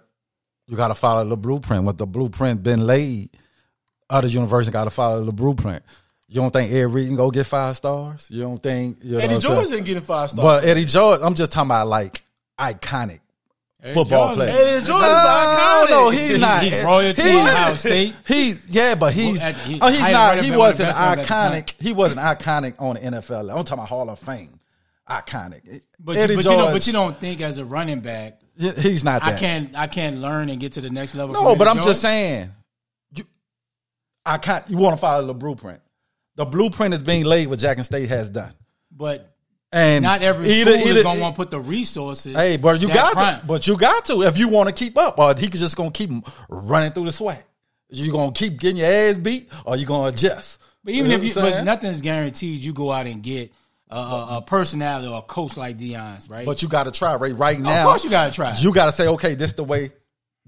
You 0.69 0.77
got 0.77 0.89
to 0.89 0.95
follow 0.95 1.29
the 1.29 1.37
blueprint. 1.37 1.85
What 1.85 1.99
the 1.99 2.07
blueprint 2.07 2.63
been 2.63 2.87
laid, 2.87 3.31
other 4.09 4.29
universities 4.29 4.73
got 4.73 4.85
to 4.85 4.91
follow 4.91 5.25
the 5.25 5.33
blueprint. 5.33 5.83
You 6.29 6.41
don't 6.41 6.51
think 6.53 6.73
Ed 6.73 6.87
Reed 6.93 7.07
can 7.07 7.17
go 7.17 7.31
get 7.31 7.47
five 7.47 7.77
stars? 7.77 8.27
You 8.31 8.43
don't 8.43 8.59
think 8.63 8.99
you 9.03 9.13
know 9.13 9.19
Eddie 9.19 9.35
what 9.35 9.43
George 9.43 9.67
saying? 9.69 9.85
didn't 9.85 9.95
get 9.99 10.05
five 10.07 10.31
stars? 10.31 10.43
But 10.45 10.65
Eddie 10.65 10.85
George, 10.85 11.21
I'm 11.23 11.35
just 11.35 11.53
talking 11.53 11.69
about 11.69 11.87
like 11.87 12.23
iconic 12.59 13.21
football 13.95 14.05
George- 14.35 14.37
player. 14.37 14.49
Eddie 14.51 14.87
George 14.87 14.87
is 14.87 14.89
No, 14.89 14.97
iconic. 15.05 15.91
no, 15.91 16.11
he's 16.11 16.39
not. 16.41 16.63
He's 16.65 16.85
royalty 16.85 17.23
He- 17.23 17.31
in 17.31 17.37
Ohio 17.37 17.75
State. 17.77 18.15
He's 18.27 18.69
yeah, 18.69 18.95
but 18.97 19.15
he's 19.15 19.39
Well, 19.41 19.49
at- 19.51 19.57
he- 19.59 19.79
oh, 19.81 19.89
he's 19.89 20.01
not. 20.11 20.35
He 20.37 20.51
been 20.51 20.59
one 20.59 20.69
of 20.71 20.73
wasn't 20.75 20.79
the 20.79 20.85
best 20.87 20.99
ones 20.99 21.11
at 21.11 21.23
the 21.23 21.29
time. 21.29 21.53
iconic. 21.63 21.75
He 21.81 21.93
wasn't 21.93 22.21
iconic 22.23 22.75
on 22.81 22.95
the 22.97 23.01
NFL. 23.03 23.41
I'm 23.51 23.65
talking 23.65 23.73
about 23.75 23.89
Hall 23.89 24.11
of 24.11 24.19
Fame, 24.19 24.59
iconic. 25.09 25.83
But, 26.01 26.17
Eddie 26.17 26.33
you, 26.33 26.39
but 26.39 26.43
George, 26.43 26.47
you 26.47 26.57
know, 26.57 26.73
but 26.73 26.87
you 26.89 26.93
don't 26.93 27.21
think 27.21 27.41
as 27.41 27.59
a 27.59 27.65
running 27.65 28.01
back, 28.01 28.41
he's 28.59 29.05
not 29.05 29.23
I 29.23 29.35
can't, 29.39 29.77
I 29.79 29.87
can't 29.87 30.17
learn 30.19 30.49
and 30.49 30.59
get 30.59 30.73
to 30.73 30.81
the 30.81 30.91
next 30.91 31.15
level. 31.15 31.35
No, 31.35 31.45
from 31.51 31.59
but 31.59 31.69
Eddie 31.69 31.71
I'm 31.71 31.77
George? 31.77 31.87
just 31.87 32.01
saying, 32.03 32.51
you, 33.15 33.25
I 34.25 34.39
can't. 34.39 34.69
You 34.69 34.79
want 34.79 34.97
to 34.97 35.01
follow 35.01 35.25
the 35.25 35.35
blueprint? 35.35 35.81
The 36.37 36.45
blueprint 36.45 36.95
is 36.95 37.01
being 37.01 37.25
laid 37.25 37.49
what 37.49 37.59
Jackson 37.59 37.85
State 37.85 38.09
has 38.09 38.29
done, 38.31 38.53
But 38.91 39.35
and 39.73 40.03
not 40.03 40.23
every 40.23 40.49
either- 40.49 40.73
school 40.73 40.89
either- 40.89 40.99
is 40.99 41.03
gonna 41.05 41.21
want 41.21 41.35
to 41.35 41.37
put 41.37 41.51
the 41.51 41.59
resources. 41.61 42.35
Hey, 42.37 42.57
but 42.57 42.81
you 42.81 42.89
got 42.89 43.13
prime. 43.15 43.41
to, 43.41 43.47
but 43.47 43.67
you 43.67 43.77
got 43.77 44.05
to 44.07 44.23
if 44.23 44.39
you 44.39 44.49
want 44.49 44.69
to 44.69 44.73
keep 44.75 44.97
up, 44.99 45.19
or 45.19 45.35
he 45.35 45.49
just 45.49 45.77
gonna 45.77 45.91
keep 45.91 46.11
running 46.49 46.93
through 46.93 47.07
the 47.07 47.11
SWAC. 47.13 47.39
You 47.91 48.13
gonna 48.13 48.33
keep 48.33 48.59
getting 48.61 48.79
your 48.79 48.91
ass 48.91 49.15
beat, 49.15 49.49
or 49.65 49.77
you 49.77 49.87
gonna 49.87 50.09
adjust? 50.09 50.61
But 50.85 50.95
even 50.95 51.11
know 51.11 51.17
if 51.17 51.25
you, 51.25 51.35
but 51.35 51.65
nothing's 51.65 52.01
guaranteed. 52.01 52.61
You 52.63 52.73
go 52.73 52.93
out 52.93 53.07
and 53.07 53.23
get 53.23 53.53
a, 53.91 53.97
a, 53.97 54.37
a 54.39 54.43
personality 54.43 55.09
or 55.09 55.19
a 55.19 55.23
coach 55.23 55.57
like 55.57 55.79
Deion's, 55.79 56.29
right? 56.29 56.45
But 56.45 56.63
you 56.63 56.69
got 56.69 56.85
to 56.85 56.91
try 56.91 57.15
right 57.17 57.37
right 57.37 57.59
now. 57.59 57.81
Of 57.81 57.87
course 57.87 58.05
you 58.05 58.11
gotta 58.11 58.33
try. 58.33 58.55
You 58.59 58.73
got 58.75 58.87
to 58.87 58.93
say, 58.93 59.09
okay, 59.09 59.35
this 59.35 59.53
the 59.53 59.65
way 59.65 59.93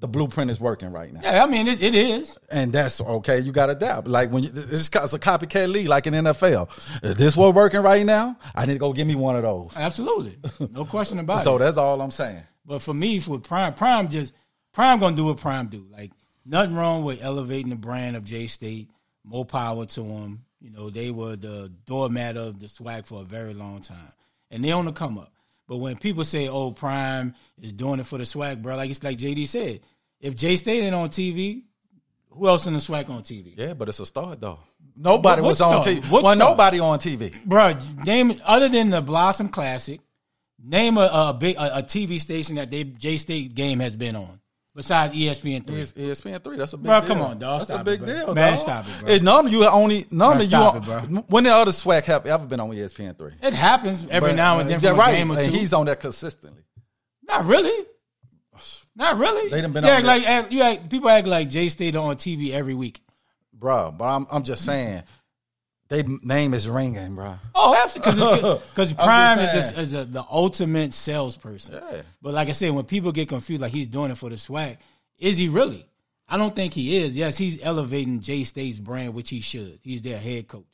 the 0.00 0.08
blueprint 0.08 0.50
is 0.50 0.60
working 0.60 0.92
right 0.92 1.12
now, 1.12 1.20
yeah, 1.22 1.42
I 1.42 1.46
mean, 1.46 1.66
it, 1.66 1.82
it 1.82 1.94
is. 1.94 2.38
and 2.50 2.72
that's 2.72 3.00
okay. 3.00 3.40
You 3.40 3.50
got 3.52 3.66
to 3.66 3.72
adapt. 3.72 4.06
Like 4.06 4.30
when 4.30 4.44
you, 4.44 4.50
it's, 4.54 4.88
it's 4.88 5.12
a 5.12 5.18
copycat 5.18 5.68
league, 5.72 5.88
like 5.88 6.06
in 6.06 6.14
NFL. 6.14 6.70
Is 7.02 7.14
this 7.14 7.36
what 7.36 7.54
working 7.54 7.80
right 7.82 8.06
now? 8.06 8.36
I 8.54 8.66
need 8.66 8.74
to 8.74 8.78
go 8.78 8.92
give 8.92 9.06
me 9.06 9.14
one 9.16 9.36
of 9.36 9.42
those. 9.42 9.72
Absolutely, 9.76 10.38
no 10.70 10.84
question 10.86 11.18
about 11.18 11.40
So 11.40 11.56
it. 11.56 11.58
So 11.58 11.64
that's 11.64 11.76
all 11.76 12.00
I'm 12.00 12.10
saying. 12.10 12.42
But 12.64 12.82
for 12.82 12.94
me, 12.94 13.18
for 13.20 13.38
Prime, 13.38 13.74
Prime 13.74 14.08
just 14.08 14.34
Prime 14.72 15.00
gonna 15.00 15.16
do 15.16 15.24
what 15.26 15.38
Prime 15.38 15.66
do. 15.68 15.86
Like 15.90 16.12
nothing 16.44 16.74
wrong 16.76 17.02
with 17.02 17.22
elevating 17.22 17.70
the 17.70 17.76
brand 17.76 18.14
of 18.16 18.24
J 18.24 18.46
State. 18.46 18.90
More 19.24 19.44
power 19.44 19.84
to 19.84 20.00
them. 20.00 20.44
You 20.60 20.70
know, 20.70 20.90
they 20.90 21.10
were 21.10 21.36
the 21.36 21.72
doormat 21.86 22.36
of 22.36 22.58
the 22.58 22.66
SWAC 22.66 23.06
for 23.06 23.22
a 23.22 23.24
very 23.24 23.54
long 23.54 23.80
time, 23.80 24.12
and 24.50 24.64
they 24.64 24.72
on 24.72 24.84
the 24.84 24.92
come 24.92 25.18
up. 25.18 25.32
But 25.68 25.76
when 25.76 25.96
people 25.96 26.24
say, 26.24 26.48
"Oh, 26.48 26.72
Prime 26.72 27.34
is 27.60 27.72
doing 27.72 28.00
it 28.00 28.06
for 28.06 28.18
the 28.18 28.24
SWAC," 28.24 28.62
bro, 28.62 28.74
like 28.76 28.90
it's 28.90 29.04
like 29.04 29.18
JD 29.18 29.46
said, 29.46 29.80
if 30.18 30.34
Jay 30.34 30.56
State 30.56 30.82
ain't 30.82 30.94
on 30.94 31.10
TV, 31.10 31.62
who 32.30 32.48
else 32.48 32.66
in 32.66 32.72
the 32.72 32.80
SWAC 32.80 33.08
on 33.10 33.22
TV? 33.22 33.54
Yeah, 33.56 33.74
but 33.74 33.88
it's 33.88 34.00
a 34.00 34.06
start 34.06 34.40
though. 34.40 34.58
Nobody 34.96 35.42
What 35.42 35.48
was 35.48 35.60
on 35.60 35.82
star? 35.82 35.94
TV. 35.94 36.10
What 36.10 36.24
well, 36.24 36.34
star? 36.34 36.50
nobody 36.50 36.80
on 36.80 36.98
TV. 36.98 37.44
Bro, 37.44 37.76
name 38.04 38.32
other 38.44 38.68
than 38.68 38.90
the 38.90 39.02
Blossom 39.02 39.50
Classic, 39.50 40.00
name 40.62 40.96
a, 40.96 41.08
a 41.12 41.36
big 41.38 41.56
a, 41.56 41.78
a 41.78 41.82
TV 41.82 42.18
station 42.18 42.56
that 42.56 42.70
they 42.70 42.84
Jay 42.84 43.18
State 43.18 43.54
game 43.54 43.80
has 43.80 43.94
been 43.94 44.16
on 44.16 44.37
besides 44.78 45.12
ESPN 45.14 45.66
three. 45.66 45.82
ESPN 45.82 46.42
three. 46.42 46.56
That's 46.56 46.72
a 46.72 46.76
big 46.78 46.84
deal. 46.84 46.92
Bro, 46.92 47.00
deal. 47.00 47.08
come 47.08 47.20
on, 47.20 47.38
dog. 47.38 47.60
That's 47.60 47.64
Stop 47.70 47.80
a 47.80 47.84
big 47.84 48.00
it, 48.00 48.04
bro. 48.06 48.14
deal, 48.14 48.34
Man, 48.34 48.50
dog. 48.52 48.58
stop 48.60 48.86
it, 48.86 48.98
bro. 49.00 49.08
Hey, 49.08 49.18
normally 49.18 49.52
you 49.52 49.66
only 49.66 50.06
normally 50.10 50.46
you 50.46 50.56
on, 50.56 50.76
it, 50.76 50.84
bro. 50.84 51.00
when 51.28 51.44
the 51.44 51.50
other 51.50 51.72
SWAC 51.72 52.04
have 52.04 52.24
ever 52.26 52.46
been 52.46 52.60
on 52.60 52.70
ESPN 52.70 53.18
three. 53.18 53.32
It 53.42 53.52
happens 53.52 54.06
every 54.08 54.30
But, 54.30 54.36
now 54.36 54.60
and 54.60 54.70
then 54.70 54.80
yeah, 54.80 54.90
right. 54.90 55.14
game 55.16 55.32
or 55.32 55.34
two. 55.34 55.42
And 55.42 55.54
he's 55.56 55.72
on 55.72 55.86
that 55.86 56.00
consistently. 56.00 56.62
Not 57.26 57.44
really. 57.44 57.86
Not 58.96 59.16
really. 59.18 59.48
They 59.50 59.60
done 59.60 59.72
been 59.72 59.84
act 59.84 60.04
like 60.04 60.24
act, 60.28 60.50
you 60.52 60.62
act, 60.62 60.90
people 60.90 61.08
act 61.08 61.26
like 61.26 61.48
Jay 61.48 61.68
stayed 61.68 61.94
on 61.94 62.16
TV 62.16 62.50
every 62.52 62.74
week. 62.74 63.00
bro. 63.52 63.92
But 63.92 64.04
I'm 64.06 64.26
I'm 64.30 64.42
just 64.42 64.64
saying, 64.64 65.02
they 65.88 66.02
name 66.02 66.52
is 66.52 66.68
ringing, 66.68 67.14
bro. 67.14 67.38
Oh, 67.54 67.74
absolutely. 67.82 68.60
Because 68.70 68.90
I'm 68.98 68.98
Prime 68.98 69.38
is 69.38 69.52
just 69.52 69.74
just 69.74 69.78
is 69.78 69.92
a, 69.94 70.04
the 70.04 70.24
ultimate 70.30 70.92
salesperson. 70.92 71.74
Yeah. 71.74 72.02
But 72.20 72.34
like 72.34 72.48
I 72.48 72.52
said, 72.52 72.72
when 72.72 72.84
people 72.84 73.12
get 73.12 73.28
confused, 73.28 73.62
like 73.62 73.72
he's 73.72 73.86
doing 73.86 74.10
it 74.10 74.16
for 74.16 74.28
the 74.28 74.36
SWAC, 74.36 74.76
is 75.18 75.36
he 75.36 75.48
really? 75.48 75.86
I 76.28 76.36
don't 76.36 76.54
think 76.54 76.74
he 76.74 76.98
is. 76.98 77.16
Yes, 77.16 77.38
he's 77.38 77.62
elevating 77.62 78.20
Jay 78.20 78.44
State's 78.44 78.78
brand, 78.78 79.14
which 79.14 79.30
he 79.30 79.40
should. 79.40 79.78
He's 79.82 80.02
their 80.02 80.18
head 80.18 80.46
coach. 80.46 80.66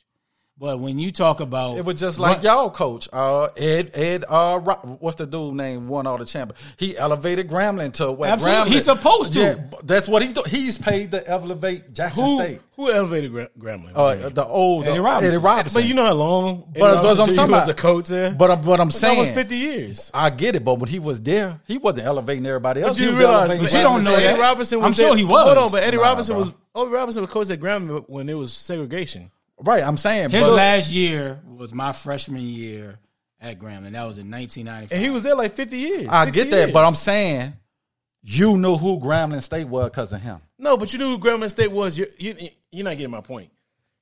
But 0.56 0.78
when 0.78 1.00
you 1.00 1.10
talk 1.10 1.40
about 1.40 1.78
It 1.78 1.84
was 1.84 1.96
just 1.96 2.20
like 2.20 2.36
run- 2.36 2.44
y'all 2.44 2.70
coach, 2.70 3.08
uh, 3.12 3.48
Ed 3.56 3.90
Ed. 3.92 4.24
Uh, 4.28 4.60
what's 5.00 5.16
the 5.16 5.26
dude 5.26 5.54
name? 5.56 5.88
Won 5.88 6.06
all 6.06 6.16
the 6.16 6.24
champion. 6.24 6.56
He 6.78 6.96
elevated 6.96 7.48
Grambling 7.48 7.92
to 7.94 8.12
what? 8.12 8.28
Absolutely. 8.30 8.60
Grambling- 8.62 8.72
He's 8.72 8.84
supposed 8.84 9.32
to. 9.32 9.40
Yeah, 9.40 9.54
that's 9.82 10.06
what 10.06 10.22
he 10.22 10.32
do. 10.32 10.44
He's 10.46 10.78
paid 10.78 11.10
to 11.10 11.28
elevate 11.28 11.92
Jackson 11.92 12.24
who 12.24 12.38
State. 12.40 12.60
who 12.76 12.88
elevated 12.92 13.32
Gra- 13.32 13.48
Grambling? 13.58 13.92
Uh, 13.96 14.28
the 14.28 14.44
old 14.46 14.84
Eddie 14.84 14.94
the- 14.94 15.02
Robinson. 15.02 15.28
Eddie 15.34 15.42
Robinson. 15.42 15.80
but 15.82 15.88
you 15.88 15.94
know 15.94 16.04
how 16.06 16.14
long? 16.14 16.72
But 16.72 16.72
that's 16.72 16.78
what 16.78 16.88
I'm 16.98 17.04
Robinson 17.18 17.34
talking 17.36 17.50
was 17.52 17.64
about. 17.64 17.68
a 17.80 17.82
coach 17.82 18.06
there. 18.06 18.30
But 18.30 18.50
I'm, 18.52 18.60
but 18.62 18.78
I'm 18.80 18.88
It's 18.88 19.02
almost 19.02 19.22
saying, 19.22 19.34
fifty 19.34 19.56
years. 19.56 20.10
I 20.14 20.30
get 20.30 20.54
it. 20.54 20.64
But 20.64 20.76
when 20.76 20.88
he 20.88 21.00
was 21.00 21.20
there, 21.20 21.60
he 21.66 21.78
wasn't 21.78 22.06
elevating 22.06 22.46
everybody 22.46 22.82
else. 22.82 22.96
But 22.96 23.02
you 23.04 23.10
he 23.10 23.18
realize, 23.18 23.50
elevating 23.50 23.64
but 23.64 23.72
you 23.72 23.82
don't 23.82 24.04
know 24.04 24.14
Eddie 24.14 24.24
that. 24.26 24.38
Robinson 24.38 24.78
was 24.78 24.86
I'm 24.86 24.92
sure 24.94 25.16
he 25.16 25.24
was. 25.24 25.46
Hold 25.46 25.58
on, 25.58 25.70
but 25.72 25.82
Eddie 25.82 25.96
Nah, 25.96 26.02
Robinson 26.04 26.36
bro. 26.36 26.44
was 26.44 26.52
Obi 26.76 26.92
Robinson 26.92 27.22
was 27.22 27.30
coach 27.32 27.50
at 27.50 27.58
Grambling 27.58 28.04
when 28.08 28.28
it 28.28 28.34
was 28.34 28.52
segregation. 28.52 29.32
Right, 29.58 29.82
I'm 29.82 29.96
saying. 29.96 30.30
his 30.30 30.44
but, 30.44 30.52
last 30.52 30.92
year 30.92 31.40
was 31.46 31.72
my 31.72 31.92
freshman 31.92 32.42
year 32.42 32.98
at 33.40 33.58
Grambling. 33.58 33.92
That 33.92 34.04
was 34.04 34.18
in 34.18 34.30
1995. 34.30 34.92
And 34.92 35.00
he 35.00 35.10
was 35.10 35.22
there 35.22 35.36
like 35.36 35.54
fifty 35.54 35.78
years. 35.78 36.08
I 36.08 36.30
get 36.30 36.50
that, 36.50 36.72
but. 36.72 36.84
I'm 36.84 36.94
saying 36.94 37.54
you 38.22 38.56
knew 38.56 38.76
who 38.76 38.98
Grambling 38.98 39.42
State 39.42 39.68
was 39.68 39.90
because 39.90 40.12
of 40.12 40.20
him. 40.22 40.40
No, 40.58 40.76
but 40.76 40.92
you 40.92 40.98
knew 40.98 41.06
who 41.06 41.18
Grambling 41.18 41.50
State 41.50 41.70
was. 41.70 41.96
You're, 41.96 42.08
you, 42.18 42.34
you're 42.72 42.84
not 42.84 42.96
getting 42.96 43.10
my 43.10 43.20
point. 43.20 43.50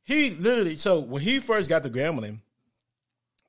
He 0.04 0.30
literally, 0.30 0.76
so 0.76 1.00
when 1.00 1.22
he 1.22 1.38
first 1.40 1.68
got 1.68 1.82
to 1.82 1.90
Grambling, 1.90 2.38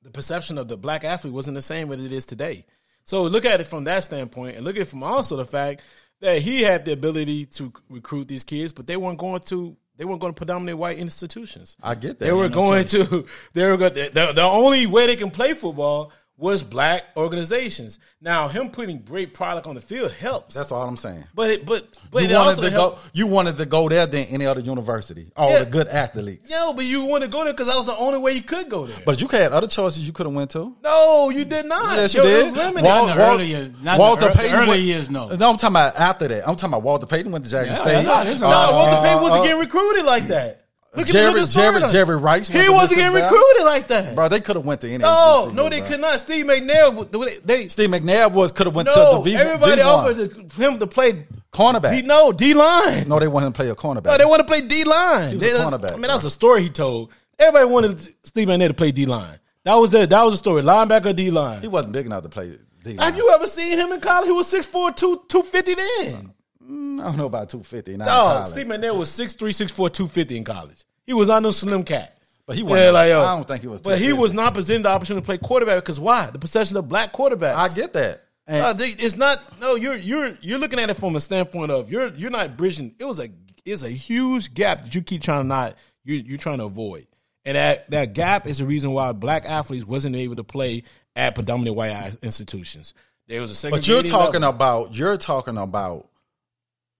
the 0.02 0.10
perception 0.10 0.58
of 0.58 0.68
the 0.68 0.76
black 0.76 1.04
athlete 1.04 1.32
wasn't 1.32 1.54
the 1.54 1.62
same 1.62 1.90
as 1.92 2.04
it 2.04 2.12
is 2.12 2.26
today. 2.26 2.66
So 3.04 3.22
look 3.24 3.44
at 3.44 3.60
it 3.60 3.66
from 3.66 3.84
that 3.84 4.04
standpoint, 4.04 4.56
and 4.56 4.64
look 4.64 4.76
at 4.76 4.82
it 4.82 4.88
from 4.88 5.02
also 5.02 5.36
the 5.36 5.44
fact 5.44 5.82
that 6.20 6.42
he 6.42 6.62
had 6.62 6.84
the 6.84 6.92
ability 6.92 7.46
to 7.46 7.72
recruit 7.88 8.28
these 8.28 8.44
kids, 8.44 8.72
but 8.72 8.86
they 8.86 8.96
weren't 8.96 9.18
going 9.18 9.40
to. 9.40 9.76
They 9.96 10.04
weren't 10.04 10.20
going 10.20 10.32
to 10.32 10.36
predominate 10.36 10.76
white 10.76 10.98
institutions. 10.98 11.76
I 11.82 11.94
get 11.94 12.18
that. 12.18 12.24
They 12.24 12.32
were 12.32 12.48
going 12.48 12.86
to. 12.88 13.26
They 13.52 13.64
were 13.66 13.76
going. 13.76 13.94
The, 13.94 14.32
the 14.34 14.42
only 14.42 14.86
way 14.86 15.06
they 15.06 15.16
can 15.16 15.30
play 15.30 15.54
football 15.54 16.12
was 16.36 16.64
black 16.64 17.04
organizations. 17.16 18.00
Now, 18.20 18.48
him 18.48 18.70
putting 18.70 18.98
great 19.02 19.34
product 19.34 19.68
on 19.68 19.76
the 19.76 19.80
field 19.80 20.10
helps. 20.12 20.54
That's 20.56 20.72
all 20.72 20.82
I'm 20.82 20.96
saying. 20.96 21.24
but 21.32 21.50
it, 21.50 21.64
but 21.64 21.86
but 22.10 22.22
you 22.24 22.28
it 22.30 22.32
wanted 22.32 22.48
also 22.48 22.62
to 22.62 22.70
helped- 22.70 22.96
go. 23.04 23.10
You 23.12 23.26
wanted 23.28 23.56
to 23.58 23.66
go 23.66 23.88
there 23.88 24.04
than 24.06 24.24
any 24.26 24.44
other 24.44 24.60
university. 24.60 25.30
All 25.36 25.50
Yeah. 25.50 25.60
the 25.60 25.66
good 25.70 25.86
athletes. 25.86 26.50
Yo, 26.50 26.72
but 26.72 26.84
you 26.86 27.04
want 27.04 27.22
to 27.22 27.30
go 27.30 27.44
there 27.44 27.52
because 27.52 27.68
that 27.68 27.76
was 27.76 27.86
the 27.86 27.96
only 27.96 28.18
way 28.18 28.32
you 28.32 28.42
could 28.42 28.68
go 28.68 28.84
there. 28.86 28.98
But 29.06 29.20
you 29.20 29.28
had 29.28 29.52
other 29.52 29.68
choices 29.68 30.04
you 30.06 30.12
could 30.12 30.26
have 30.26 30.34
went 30.34 30.50
to. 30.50 30.74
no, 30.82 31.30
you 31.30 31.44
did 31.44 31.66
not. 31.66 31.96
Yes, 31.96 32.14
Yo, 32.14 32.22
you 32.24 32.28
it 32.28 32.32
did. 32.32 32.44
was 32.46 32.56
limited. 32.56 32.84
Not 32.88 33.10
in 33.10 33.16
the 33.16 33.24
early 33.24 33.46
years. 33.46 33.70
Not 33.82 34.00
in 34.00 34.18
the 34.34 34.44
ear- 34.48 34.54
early 34.56 34.68
went- 34.68 34.80
years, 34.82 35.10
no. 35.10 35.28
No, 35.28 35.50
I'm 35.50 35.56
talking 35.56 35.68
about 35.68 35.96
after 35.96 36.26
that. 36.28 36.48
I'm 36.48 36.56
talking 36.56 36.70
about 36.70 36.82
Walter 36.82 37.06
Payton 37.06 37.30
went 37.30 37.44
to 37.44 37.50
Jackson 37.50 37.74
Yeah, 37.74 37.78
State. 37.78 38.04
yeah, 38.04 38.22
it's 38.24 38.40
no, 38.40 38.48
lot. 38.48 38.72
Walter 38.72 38.90
Uh, 38.96 39.02
Payton 39.02 39.22
wasn't 39.22 39.40
uh, 39.40 39.44
getting 39.44 39.60
recruited 39.60 40.04
like 40.04 40.26
that. 40.28 40.62
Look 40.96 41.06
Jerry- 41.08 41.40
at 41.40 41.48
Jerry- 41.48 41.88
Jerry 41.90 42.16
Rice 42.16 42.46
He 42.48 42.68
wasn't 42.68 43.00
getting 43.00 43.14
recruited 43.14 43.64
like 43.64 43.88
that. 43.88 44.14
Bro, 44.14 44.28
they 44.28 44.40
could 44.40 44.56
have 44.56 44.64
went 44.64 44.80
to 44.82 44.88
any. 44.88 44.98
no, 44.98 45.50
no, 45.52 45.68
they 45.68 45.80
bro. 45.80 45.88
could 45.88 46.00
not. 46.00 46.20
Steve 46.20 46.46
McNair, 46.46 47.42
they, 47.44 47.68
Steve 47.68 47.90
McNair 47.90 48.30
was 48.30 48.52
could 48.52 48.66
have 48.66 48.76
went 48.76 48.86
no. 48.86 48.94
to 48.94 49.18
the 49.18 49.22
V. 49.30 49.36
everybody 49.36 49.82
D1. 49.82 49.84
offered 49.84 50.52
him 50.52 50.78
to 50.78 50.86
play 50.86 51.26
cornerback. 51.52 51.90
D, 51.90 52.02
no 52.02 52.32
D 52.32 52.54
line. 52.54 53.08
No, 53.08 53.18
they 53.18 53.26
wanted 53.28 53.46
him 53.46 53.52
to 53.52 53.56
play 53.56 53.68
a 53.70 53.74
cornerback. 53.74 54.04
No, 54.04 54.18
they 54.18 54.24
want 54.24 54.40
to 54.40 54.46
play 54.46 54.60
D 54.60 54.84
line. 54.84 55.30
He 55.30 55.36
was 55.36 55.52
a 55.52 55.64
cornerback, 55.64 55.92
I 55.92 55.96
mean, 55.96 56.02
that 56.02 56.14
was 56.14 56.24
a 56.24 56.30
story 56.30 56.62
he 56.62 56.70
told. 56.70 57.10
Everybody 57.38 57.72
wanted 57.72 58.14
Steve 58.26 58.48
McNair 58.48 58.68
to 58.68 58.74
play 58.74 58.92
D 58.92 59.06
line. 59.06 59.38
That 59.64 59.74
was 59.74 59.90
the 59.90 60.06
that 60.06 60.22
was 60.22 60.34
the 60.34 60.38
story. 60.38 60.62
Linebacker, 60.62 61.16
D 61.16 61.30
line. 61.30 61.60
he 61.62 61.68
wasn't 61.68 61.92
big 61.92 62.06
enough 62.06 62.22
to 62.22 62.28
play. 62.28 62.56
D 62.84 62.90
line. 62.90 62.98
Have 62.98 63.16
you 63.16 63.30
ever 63.30 63.46
seen 63.48 63.78
him 63.78 63.90
in 63.92 64.00
college? 64.00 64.26
He 64.26 64.32
was 64.32 64.52
6'4", 64.52 64.94
2, 64.94 65.24
250 65.28 65.74
then. 65.74 66.34
I 66.66 67.02
don't 67.08 67.16
know 67.16 67.26
about 67.26 67.50
two 67.50 67.62
fifty. 67.62 67.96
No, 67.96 68.42
Steve 68.46 68.66
McNair 68.66 68.96
was 68.96 69.10
6'3", 69.10 69.36
6'4", 69.50 69.74
250 69.92 70.36
in 70.36 70.44
college. 70.44 70.84
He 71.06 71.12
was 71.12 71.28
on 71.28 71.42
no 71.42 71.50
slim 71.50 71.84
cat. 71.84 72.16
But 72.46 72.56
he 72.56 72.62
Yeah, 72.62 72.68
wasn't- 72.68 72.94
like, 72.94 73.08
yo. 73.10 73.22
I 73.22 73.34
don't 73.36 73.48
think 73.48 73.60
he 73.62 73.66
was 73.68 73.80
But 73.80 73.98
he 73.98 74.12
was 74.12 74.32
not 74.32 74.54
presented 74.54 74.84
the 74.84 74.88
opportunity 74.90 75.22
to 75.22 75.26
play 75.26 75.38
quarterback 75.38 75.76
because 75.76 75.98
why? 76.00 76.30
The 76.30 76.38
possession 76.38 76.76
of 76.76 76.88
black 76.88 77.12
quarterbacks. 77.12 77.54
I 77.56 77.68
get 77.68 77.92
that. 77.94 78.22
Uh, 78.46 78.74
it's 78.78 79.16
not. 79.16 79.40
No, 79.60 79.74
you're 79.74 79.96
you're 79.96 80.34
you're 80.42 80.58
looking 80.58 80.78
at 80.78 80.90
it 80.90 80.94
from 80.94 81.16
a 81.16 81.20
standpoint 81.20 81.70
of 81.70 81.90
you're 81.90 82.08
you're 82.14 82.30
not 82.30 82.56
bridging. 82.58 82.94
It 82.98 83.04
was 83.04 83.18
a 83.18 83.28
it's 83.64 83.82
a 83.82 83.88
huge 83.88 84.52
gap 84.52 84.82
that 84.82 84.94
you 84.94 85.00
keep 85.00 85.22
trying 85.22 85.42
to 85.42 85.48
not 85.48 85.74
you're 86.04 86.18
you're 86.18 86.36
trying 86.38 86.58
to 86.58 86.64
avoid, 86.64 87.06
and 87.46 87.56
that 87.56 87.90
that 87.90 88.12
gap 88.12 88.46
is 88.46 88.58
the 88.58 88.66
reason 88.66 88.92
why 88.92 89.12
black 89.12 89.46
athletes 89.46 89.86
wasn't 89.86 90.14
able 90.16 90.36
to 90.36 90.44
play 90.44 90.82
at 91.16 91.34
predominantly 91.34 91.74
white 91.74 92.18
institutions. 92.22 92.92
There 93.28 93.40
was 93.40 93.50
a 93.50 93.54
second. 93.54 93.78
But 93.78 93.88
you're 93.88 94.02
talking 94.02 94.42
level. 94.42 94.50
about 94.54 94.94
you're 94.94 95.16
talking 95.16 95.56
about 95.56 96.10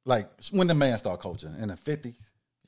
like 0.05 0.29
when 0.51 0.67
the 0.67 0.75
man 0.75 0.97
started 0.99 1.23
coaching 1.23 1.55
in 1.59 1.69
the 1.69 1.77
fifties. 1.77 2.15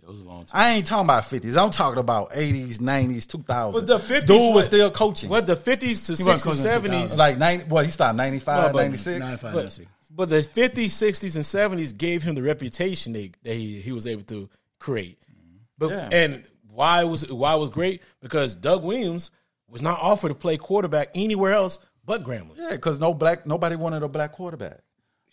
It 0.02 0.08
was 0.08 0.20
a 0.20 0.24
long 0.24 0.44
time. 0.44 0.60
I 0.60 0.70
ain't 0.74 0.86
talking 0.86 1.06
about 1.06 1.24
fifties. 1.24 1.56
I'm 1.56 1.70
talking 1.70 1.98
about 1.98 2.30
eighties, 2.34 2.80
nineties, 2.80 3.26
two 3.26 3.42
thousands. 3.42 3.90
But 3.90 4.08
the 4.08 4.14
50s 4.14 4.20
dude 4.26 4.38
was 4.38 4.54
was- 4.54 4.64
still 4.66 4.90
coaching. 4.92 5.28
what 5.28 5.46
the 5.48 5.56
fifties 5.56 6.06
to 6.06 6.16
sixties, 6.16 6.60
seventies. 6.60 7.18
Like 7.18 7.38
ninety? 7.38 7.64
Well, 7.64 7.82
he 7.82 7.90
started 7.90 8.16
95, 8.16 8.66
No, 8.68 8.72
but 8.72 8.82
96. 8.82 9.18
95, 9.20 9.42
But, 9.42 9.58
96. 9.58 9.90
But 10.10 10.30
the 10.30 10.36
50s, 10.36 10.86
60s, 10.86 11.34
and 11.34 11.78
70s 11.78 11.96
gave 11.98 12.22
him 12.22 12.34
the 12.36 12.42
reputation 12.42 13.12
they, 13.12 13.32
that 13.42 13.52
he, 13.54 13.80
he 13.82 13.92
was 13.92 14.06
able 14.06 14.22
to 14.24 14.48
create. 14.78 15.18
Mm-hmm. 15.30 15.56
But 15.76 15.90
Yeah. 15.90 16.08
and 16.12 16.44
why 16.72 17.04
was 17.04 17.24
it 17.24 17.32
why 17.32 17.56
was 17.56 17.70
great? 17.70 18.02
Because 18.20 18.54
Doug 18.54 18.84
Williams 18.84 19.30
was 19.66 19.82
not 19.82 19.98
offered 20.00 20.28
to 20.28 20.34
play 20.34 20.56
quarterback 20.56 21.08
anywhere 21.14 21.52
else 21.52 21.80
but 22.04 22.22
Grambling. 22.22 22.56
Yeah, 22.58 22.70
because 22.70 23.00
no 23.00 23.12
black, 23.12 23.44
nobody 23.46 23.74
wanted 23.74 24.04
a 24.04 24.08
black 24.08 24.32
quarterback. 24.32 24.78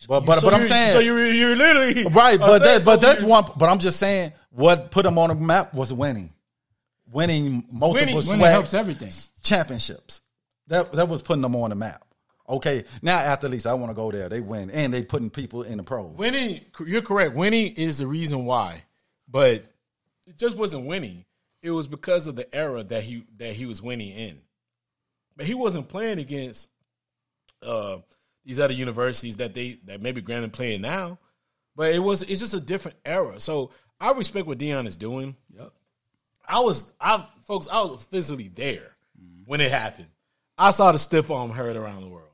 But 0.08 0.26
but, 0.26 0.40
So 0.40 0.48
but 0.48 0.54
I'm 0.54 0.64
saying 0.64 0.92
so 0.92 1.00
you're 1.00 1.32
you're 1.32 1.56
literally 1.56 2.04
right. 2.12 2.40
But 2.40 2.60
that, 2.60 2.86
but 2.86 3.02
that's 3.02 3.22
one. 3.22 3.46
But 3.56 3.70
I'm 3.70 3.80
just 3.80 4.00
saying 4.00 4.34
what 4.52 4.92
put 4.92 5.06
him 5.06 5.18
on 5.18 5.30
the 5.30 5.36
map 5.36 5.74
was 5.74 5.92
winning, 5.94 6.32
winning 7.12 7.66
multiple 7.72 8.16
Winning- 8.16 8.42
it 8.42 8.50
helps 8.50 8.74
everything. 8.74 9.12
championships. 9.42 10.22
That 10.68 10.94
that 10.94 11.08
was 11.10 11.22
putting 11.22 11.42
them 11.42 11.56
on 11.56 11.70
the 11.70 11.76
map. 11.76 12.04
Okay, 12.48 12.84
now 13.02 13.18
athletes, 13.18 13.66
I 13.66 13.74
want 13.74 13.90
to 13.90 13.94
go 13.94 14.12
there. 14.12 14.28
They 14.28 14.42
win, 14.42 14.70
and 14.70 14.94
they 14.94 15.02
putting 15.02 15.30
people 15.30 15.64
in 15.64 15.78
the 15.78 15.84
pros. 15.84 16.18
Winning, 16.18 16.62
you're 16.86 17.02
correct. 17.02 17.36
Winning 17.36 17.74
is 17.78 18.00
the 18.00 18.08
reason 18.08 18.46
why, 18.46 18.84
but 19.30 19.64
it 20.28 20.38
just 20.38 20.58
wasn't 20.58 20.86
winning. 20.86 21.24
It 21.62 21.72
was 21.72 21.88
because 21.88 22.28
of 22.28 22.36
the 22.36 22.54
era 22.54 22.84
that 22.84 23.04
he 23.04 23.24
that 23.38 23.54
he 23.54 23.66
was 23.66 23.82
winning 23.82 24.10
in. 24.10 24.42
But 25.38 25.46
he 25.46 25.54
wasn't 25.54 25.88
playing 25.88 26.20
against 26.20 26.70
uh, 27.66 28.00
these 28.46 28.60
other 28.60 28.74
universities 28.74 29.38
that 29.38 29.54
they 29.54 29.80
that 29.86 30.02
maybe 30.02 30.22
Grambling 30.22 30.52
playing 30.52 30.82
now. 30.82 31.20
But 31.76 31.94
it 31.94 32.00
was 32.00 32.22
it's 32.22 32.40
just 32.42 32.54
a 32.54 32.60
different 32.60 32.98
era. 33.06 33.40
So 33.40 33.72
I 34.00 34.12
respect 34.12 34.48
what 34.48 34.58
Deion 34.58 34.86
is 34.86 34.98
doing. 34.98 35.36
Yep. 35.58 35.72
I 36.48 36.60
was 36.60 36.92
I 37.00 37.26
folks 37.46 37.68
I 37.68 37.82
was 37.82 38.04
physically 38.04 38.50
there 38.50 38.96
when 39.46 39.62
it 39.62 39.72
happened. 39.72 40.10
I 40.58 40.72
saw 40.72 40.92
the 40.92 41.00
stiff 41.00 41.32
arm 41.32 41.52
heard 41.52 41.76
around 41.76 42.02
the 42.02 42.10
world. 42.10 42.30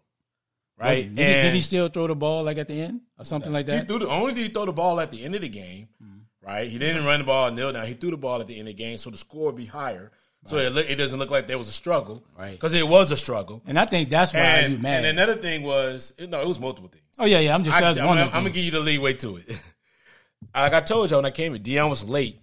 Right? 0.78 1.14
Did, 1.14 1.28
he, 1.28 1.44
did 1.44 1.54
he 1.54 1.62
still 1.62 1.90
throw 1.90 2.08
the 2.08 2.16
ball 2.16 2.44
like 2.44 2.58
at 2.58 2.70
the 2.70 2.82
end 2.82 3.02
or 3.18 3.26
something 3.26 3.52
like 3.52 3.66
that? 3.66 3.82
he 3.82 3.86
threw 3.86 4.00
the 4.00 4.08
only 4.08 4.34
did 4.34 4.44
he 4.44 4.50
throw 4.50 4.66
the 4.66 4.72
ball 4.74 5.00
at 5.02 5.12
the 5.12 5.24
end 5.24 5.36
of 5.36 5.42
the 5.42 5.50
game, 5.50 5.90
mm-hmm. 6.02 6.48
right? 6.48 6.70
He 6.70 6.80
didn't 6.80 7.04
run 7.06 7.20
the 7.20 7.26
ball 7.26 7.52
kneel 7.52 7.74
down. 7.74 7.86
He 7.86 7.94
threw 7.94 8.12
the 8.12 8.18
ball 8.18 8.40
at 8.40 8.48
the 8.48 8.58
end 8.58 8.70
of 8.70 8.78
the 8.78 8.82
game, 8.82 8.98
so 8.98 9.10
the 9.10 9.18
score 9.18 9.48
would 9.48 9.58
be 9.58 9.66
higher. 9.66 10.12
So 10.46 10.58
it, 10.58 10.72
look, 10.72 10.90
it 10.90 10.96
doesn't 10.96 11.20
look 11.20 11.30
like 11.30 11.48
there 11.48 11.58
was 11.58 11.68
a 11.70 11.74
struggle, 11.74 12.24
Right. 12.38 12.52
Because 12.54 12.74
it 12.74 12.88
was 12.88 13.12
a 13.12 13.18
struggle. 13.18 13.62
And 13.68 13.78
I 13.78 13.86
think 13.86 14.10
that's 14.10 14.34
why 14.34 14.40
And, 14.40 14.74
you 14.74 14.80
mad. 14.80 15.04
and 15.06 15.20
another 15.20 15.36
thing 15.36 15.64
was, 15.64 16.14
no, 16.18 16.42
it 16.42 16.48
was 16.48 16.60
multiple 16.60 16.90
things. 16.90 17.04
oh 17.20 17.26
yeah, 17.26 17.40
yeah. 17.40 17.54
I'm 17.54 17.64
just 17.64 17.80
I, 17.80 17.92
am 17.92 18.08
one. 18.08 18.18
of 18.18 18.32
gonna 18.32 18.50
give 18.50 18.64
you 18.64 18.72
the 18.72 18.80
leeway 18.80 19.14
to 19.16 19.38
it. 19.38 19.62
like 20.56 20.74
I 20.74 20.80
told 20.82 21.10
y'all 21.12 21.20
when 21.20 21.26
I 21.26 21.32
came 21.32 21.54
in, 21.56 21.62
Deion 21.62 21.90
was 21.90 22.08
late 22.08 22.40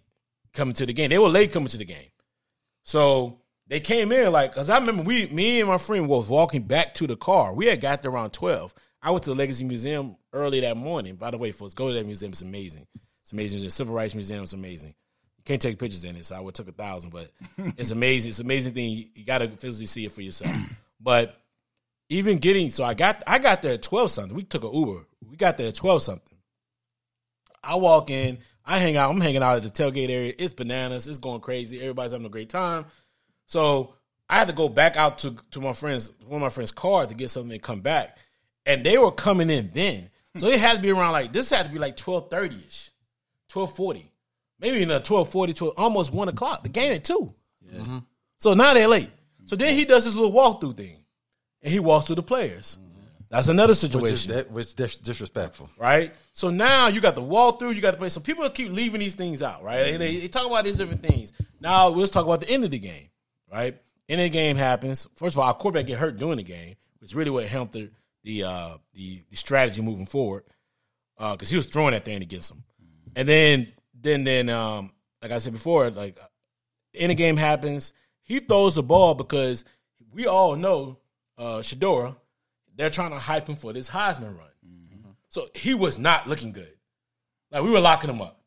coming 0.52 0.74
to 0.74 0.86
the 0.86 0.92
game. 0.92 1.08
They 1.10 1.18
were 1.18 1.28
late 1.28 1.52
coming 1.52 1.68
to 1.68 1.78
the 1.78 1.84
game, 1.86 2.10
so 2.84 3.40
they 3.66 3.80
came 3.80 4.12
in 4.12 4.30
like 4.32 4.52
because 4.52 4.68
I 4.70 4.78
remember 4.78 5.02
we, 5.02 5.26
me 5.28 5.60
and 5.60 5.68
my 5.68 5.78
friend 5.78 6.06
was 6.06 6.28
walking 6.28 6.62
back 6.62 6.94
to 6.94 7.06
the 7.06 7.16
car. 7.16 7.54
We 7.54 7.66
had 7.66 7.80
got 7.80 8.02
there 8.02 8.10
around 8.10 8.30
twelve. 8.32 8.74
I 9.02 9.10
went 9.10 9.24
to 9.24 9.30
the 9.30 9.36
Legacy 9.36 9.64
Museum 9.64 10.16
early 10.32 10.60
that 10.60 10.76
morning. 10.76 11.16
By 11.16 11.30
the 11.30 11.38
way, 11.38 11.52
folks, 11.52 11.74
go 11.74 11.88
to 11.88 11.94
that 11.94 12.06
museum. 12.06 12.32
It's 12.32 12.42
amazing. 12.42 12.86
It's 13.22 13.32
amazing. 13.32 13.62
The 13.62 13.70
Civil 13.70 13.94
Rights 13.94 14.14
Museum 14.14 14.44
is 14.44 14.52
amazing. 14.52 14.94
Can't 15.46 15.62
take 15.62 15.78
pictures 15.78 16.04
in 16.04 16.16
it, 16.16 16.26
so 16.26 16.34
I 16.34 16.40
would 16.40 16.56
took 16.56 16.68
a 16.68 16.72
thousand, 16.72 17.10
but 17.10 17.30
it's 17.78 17.92
amazing. 17.92 18.30
It's 18.30 18.40
amazing 18.40 18.74
thing. 18.74 18.90
You, 18.90 19.04
you 19.14 19.24
got 19.24 19.38
to 19.38 19.48
physically 19.48 19.86
see 19.86 20.04
it 20.04 20.10
for 20.10 20.20
yourself. 20.20 20.56
But 21.00 21.40
even 22.08 22.38
getting 22.38 22.70
so 22.70 22.82
I 22.82 22.94
got 22.94 23.22
I 23.28 23.38
got 23.38 23.62
there 23.62 23.74
at 23.74 23.82
twelve 23.82 24.10
something. 24.10 24.34
We 24.36 24.42
took 24.42 24.64
an 24.64 24.74
Uber. 24.74 25.06
We 25.30 25.36
got 25.36 25.56
there 25.56 25.68
at 25.68 25.76
twelve 25.76 26.02
something. 26.02 26.36
I 27.62 27.76
walk 27.76 28.10
in, 28.10 28.38
I 28.64 28.78
hang 28.78 28.96
out, 28.96 29.10
I'm 29.10 29.20
hanging 29.20 29.42
out 29.42 29.56
at 29.56 29.62
the 29.62 29.70
tailgate 29.70 30.10
area. 30.10 30.32
It's 30.36 30.52
bananas, 30.52 31.06
it's 31.06 31.18
going 31.18 31.40
crazy. 31.40 31.80
Everybody's 31.80 32.12
having 32.12 32.26
a 32.26 32.30
great 32.30 32.48
time. 32.48 32.84
So 33.46 33.94
I 34.28 34.38
had 34.38 34.48
to 34.48 34.54
go 34.54 34.68
back 34.68 34.96
out 34.96 35.18
to 35.18 35.36
to 35.52 35.60
my 35.60 35.74
friends, 35.74 36.10
one 36.26 36.42
of 36.42 36.42
my 36.42 36.48
friends' 36.48 36.72
car 36.72 37.06
to 37.06 37.14
get 37.14 37.30
something 37.30 37.52
and 37.52 37.62
come 37.62 37.80
back. 37.80 38.18
And 38.64 38.84
they 38.84 38.98
were 38.98 39.12
coming 39.12 39.50
in 39.50 39.70
then. 39.72 40.10
So 40.38 40.48
it 40.48 40.60
had 40.60 40.76
to 40.76 40.82
be 40.82 40.90
around 40.90 41.12
like 41.12 41.32
this 41.32 41.50
had 41.50 41.66
to 41.66 41.72
be 41.72 41.78
like 41.78 41.96
twelve 41.96 42.30
thirty 42.30 42.56
ish. 42.56 42.90
Twelve 43.48 43.76
forty. 43.76 44.10
Maybe 44.58 44.82
in 44.82 44.90
a 44.90 44.94
1240, 44.94 45.52
12, 45.52 45.74
almost 45.76 46.12
one 46.12 46.28
o'clock. 46.28 46.62
The 46.62 46.68
game 46.68 46.92
at 46.92 47.04
two. 47.04 47.34
Mm-hmm. 47.72 47.98
So 48.38 48.54
now 48.54 48.74
they're 48.74 48.88
late. 48.88 49.10
So 49.44 49.56
then 49.56 49.74
he 49.74 49.84
does 49.84 50.04
his 50.04 50.16
little 50.16 50.32
walkthrough 50.32 50.76
thing. 50.76 50.96
And 51.62 51.72
he 51.72 51.80
walks 51.80 52.06
through 52.06 52.16
the 52.16 52.22
players. 52.22 52.78
Mm-hmm. 52.80 52.96
That's 53.28 53.48
another 53.48 53.72
Which 53.72 53.82
is 53.82 53.90
situation 53.90 54.32
that 54.32 54.50
which 54.50 54.74
dis- 54.74 54.98
disrespectful. 54.98 55.68
right? 55.78 56.14
So 56.32 56.50
now 56.50 56.88
you 56.88 57.00
got 57.00 57.16
the 57.16 57.22
walkthrough, 57.22 57.74
you 57.74 57.80
got 57.80 57.92
the 57.92 57.98
play. 57.98 58.08
So 58.08 58.20
people 58.20 58.48
keep 58.50 58.70
leaving 58.70 59.00
these 59.00 59.14
things 59.14 59.42
out, 59.42 59.62
right? 59.62 59.82
They, 59.82 59.96
they, 59.96 60.16
they 60.20 60.28
talk 60.28 60.46
about 60.46 60.64
these 60.64 60.76
different 60.76 61.02
things. 61.02 61.32
Now 61.60 61.88
let's 61.88 62.10
talk 62.10 62.24
about 62.24 62.40
the 62.40 62.50
end 62.50 62.64
of 62.64 62.70
the 62.70 62.78
game, 62.78 63.08
right? 63.52 63.76
End 64.08 64.20
of 64.20 64.24
the 64.24 64.30
game 64.30 64.56
happens. 64.56 65.08
First 65.16 65.34
of 65.34 65.40
all, 65.40 65.48
our 65.48 65.54
quarterback 65.54 65.86
get 65.86 65.98
hurt 65.98 66.16
during 66.16 66.36
the 66.36 66.44
game, 66.44 66.76
which 67.00 67.14
really 67.14 67.30
what 67.30 67.46
helped 67.46 67.72
the 67.72 67.90
the 68.22 68.44
uh, 68.44 68.76
the, 68.94 69.20
the 69.30 69.36
strategy 69.36 69.80
moving 69.82 70.06
forward 70.06 70.44
uh, 71.18 71.32
because 71.32 71.50
he 71.50 71.56
was 71.56 71.66
throwing 71.66 71.92
that 71.92 72.04
thing 72.04 72.22
against 72.22 72.52
him. 72.52 72.62
Mm-hmm. 72.82 73.10
And 73.16 73.28
then 73.28 73.72
then 74.06 74.24
then 74.24 74.48
um, 74.48 74.90
like 75.22 75.32
I 75.32 75.38
said 75.38 75.52
before, 75.52 75.90
like 75.90 76.18
in 76.94 77.08
the 77.08 77.14
game 77.14 77.36
happens, 77.36 77.92
he 78.22 78.38
throws 78.38 78.74
the 78.74 78.82
ball 78.82 79.14
because 79.14 79.64
we 80.12 80.26
all 80.26 80.56
know 80.56 80.98
uh, 81.38 81.58
Shedeur. 81.58 82.16
They're 82.74 82.90
trying 82.90 83.10
to 83.10 83.18
hype 83.18 83.48
him 83.48 83.56
for 83.56 83.72
this 83.72 83.88
Heisman 83.88 84.36
run. 84.36 84.48
So 85.28 85.46
he 85.54 85.74
was 85.74 85.98
not 85.98 86.26
looking 86.26 86.52
good. 86.52 86.72
Like 87.50 87.62
we 87.62 87.70
were 87.70 87.80
locking 87.80 88.10
him 88.10 88.22
up. 88.22 88.40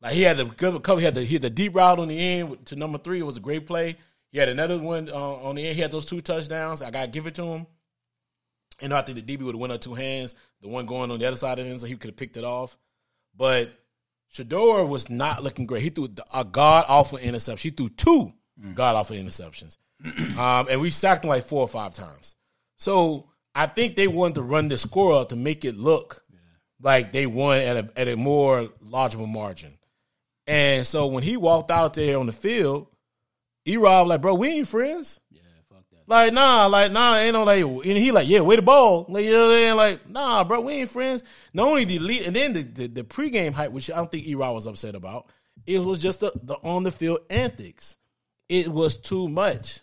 Like 0.00 0.12
he 0.12 0.22
had 0.22 0.36
the 0.36 0.44
good 0.44 0.82
cover. 0.82 1.00
He 1.00 1.04
had 1.04 1.14
the 1.14 1.22
he 1.22 1.34
had 1.34 1.42
the 1.42 1.50
deep 1.50 1.74
route 1.74 1.98
on 1.98 2.08
the 2.08 2.18
end 2.18 2.66
to 2.66 2.76
number 2.76 2.98
three. 2.98 3.18
It 3.18 3.26
was 3.26 3.36
a 3.36 3.40
great 3.40 3.66
play. 3.66 3.96
He 4.30 4.38
had 4.38 4.48
another 4.48 4.78
one 4.78 5.08
uh, 5.08 5.14
on 5.14 5.56
the 5.56 5.66
end. 5.66 5.76
He 5.76 5.82
had 5.82 5.90
those 5.90 6.06
two 6.06 6.20
touchdowns. 6.20 6.82
I 6.82 6.90
got 6.90 7.02
to 7.02 7.10
give 7.10 7.26
it 7.26 7.34
to 7.36 7.44
him. 7.44 7.66
And 8.80 8.92
I 8.92 9.02
think 9.02 9.24
the 9.24 9.36
DB 9.36 9.42
would 9.42 9.54
have 9.54 9.60
went 9.60 9.72
up 9.72 9.80
two 9.80 9.94
hands. 9.94 10.34
The 10.60 10.68
one 10.68 10.86
going 10.86 11.10
on 11.10 11.18
the 11.18 11.26
other 11.26 11.36
side 11.36 11.58
of 11.58 11.66
him, 11.66 11.78
so 11.78 11.86
he 11.86 11.96
could 11.96 12.10
have 12.10 12.16
picked 12.16 12.36
it 12.36 12.44
off. 12.44 12.76
But 13.34 13.72
Shedeur 14.32 14.88
was 14.88 15.08
not 15.08 15.42
looking 15.42 15.66
great. 15.66 15.82
He 15.82 15.90
threw 15.90 16.08
a 16.34 16.44
god 16.44 16.84
awful 16.88 17.18
interception. 17.18 17.70
He 17.70 17.76
threw 17.76 17.88
two 17.88 18.32
god 18.74 18.96
awful 18.96 19.16
interceptions, 19.16 19.76
um, 20.38 20.66
and 20.70 20.80
we 20.80 20.90
sacked 20.90 21.24
him 21.24 21.30
like 21.30 21.44
four 21.44 21.60
or 21.60 21.68
five 21.68 21.94
times. 21.94 22.36
So 22.76 23.30
I 23.54 23.66
think 23.66 23.96
they 23.96 24.08
wanted 24.08 24.36
to 24.36 24.42
run 24.42 24.68
the 24.68 24.78
score 24.78 25.14
up 25.14 25.30
to 25.30 25.36
make 25.36 25.64
it 25.64 25.76
look 25.76 26.22
like 26.80 27.12
they 27.12 27.26
won 27.26 27.58
at 27.60 27.76
a 27.76 27.88
at 27.96 28.08
a 28.08 28.16
more 28.16 28.64
largeable 28.84 29.28
margin. 29.28 29.78
And 30.46 30.86
so 30.86 31.06
when 31.06 31.22
he 31.22 31.36
walked 31.36 31.70
out 31.70 31.94
there 31.94 32.18
on 32.18 32.26
the 32.26 32.32
field, 32.32 32.88
E 33.66 33.76
Rob 33.76 34.06
like, 34.06 34.20
bro, 34.20 34.34
we 34.34 34.48
ain't 34.50 34.68
friends. 34.68 35.18
Yeah, 36.08 36.24
fuck 36.24 36.32
that. 36.32 36.32
Like, 36.32 36.32
nah, 36.32 36.66
like, 36.66 36.92
nah, 36.92 37.16
ain't 37.16 37.32
no 37.34 37.44
like, 37.44 37.62
and 37.62 37.98
he 37.98 38.12
like, 38.12 38.28
yeah, 38.28 38.40
way 38.40 38.56
the 38.56 38.62
ball. 38.62 39.06
Like, 39.08 39.24
you 39.24 39.32
know 39.32 39.42
what 39.46 39.50
I'm 39.50 39.56
saying? 39.56 39.76
Like, 39.76 40.08
nah, 40.08 40.44
bro, 40.44 40.60
we 40.60 40.72
ain't 40.74 40.90
friends. 40.90 41.24
Not 41.52 41.68
only 41.68 41.84
the 41.84 41.98
lead, 41.98 42.22
and 42.22 42.36
then 42.36 42.52
the, 42.52 42.62
the, 42.62 42.86
the 42.88 43.04
pregame 43.04 43.52
hype, 43.52 43.72
which 43.72 43.90
I 43.90 43.96
don't 43.96 44.10
think 44.10 44.26
E-Rod 44.26 44.54
was 44.54 44.66
upset 44.66 44.94
about, 44.94 45.26
it 45.66 45.80
was 45.80 45.98
just 45.98 46.20
the, 46.20 46.32
the 46.42 46.54
on 46.62 46.82
the 46.82 46.90
field 46.90 47.20
antics. 47.30 47.96
It 48.48 48.68
was 48.68 48.96
too 48.96 49.28
much. 49.28 49.80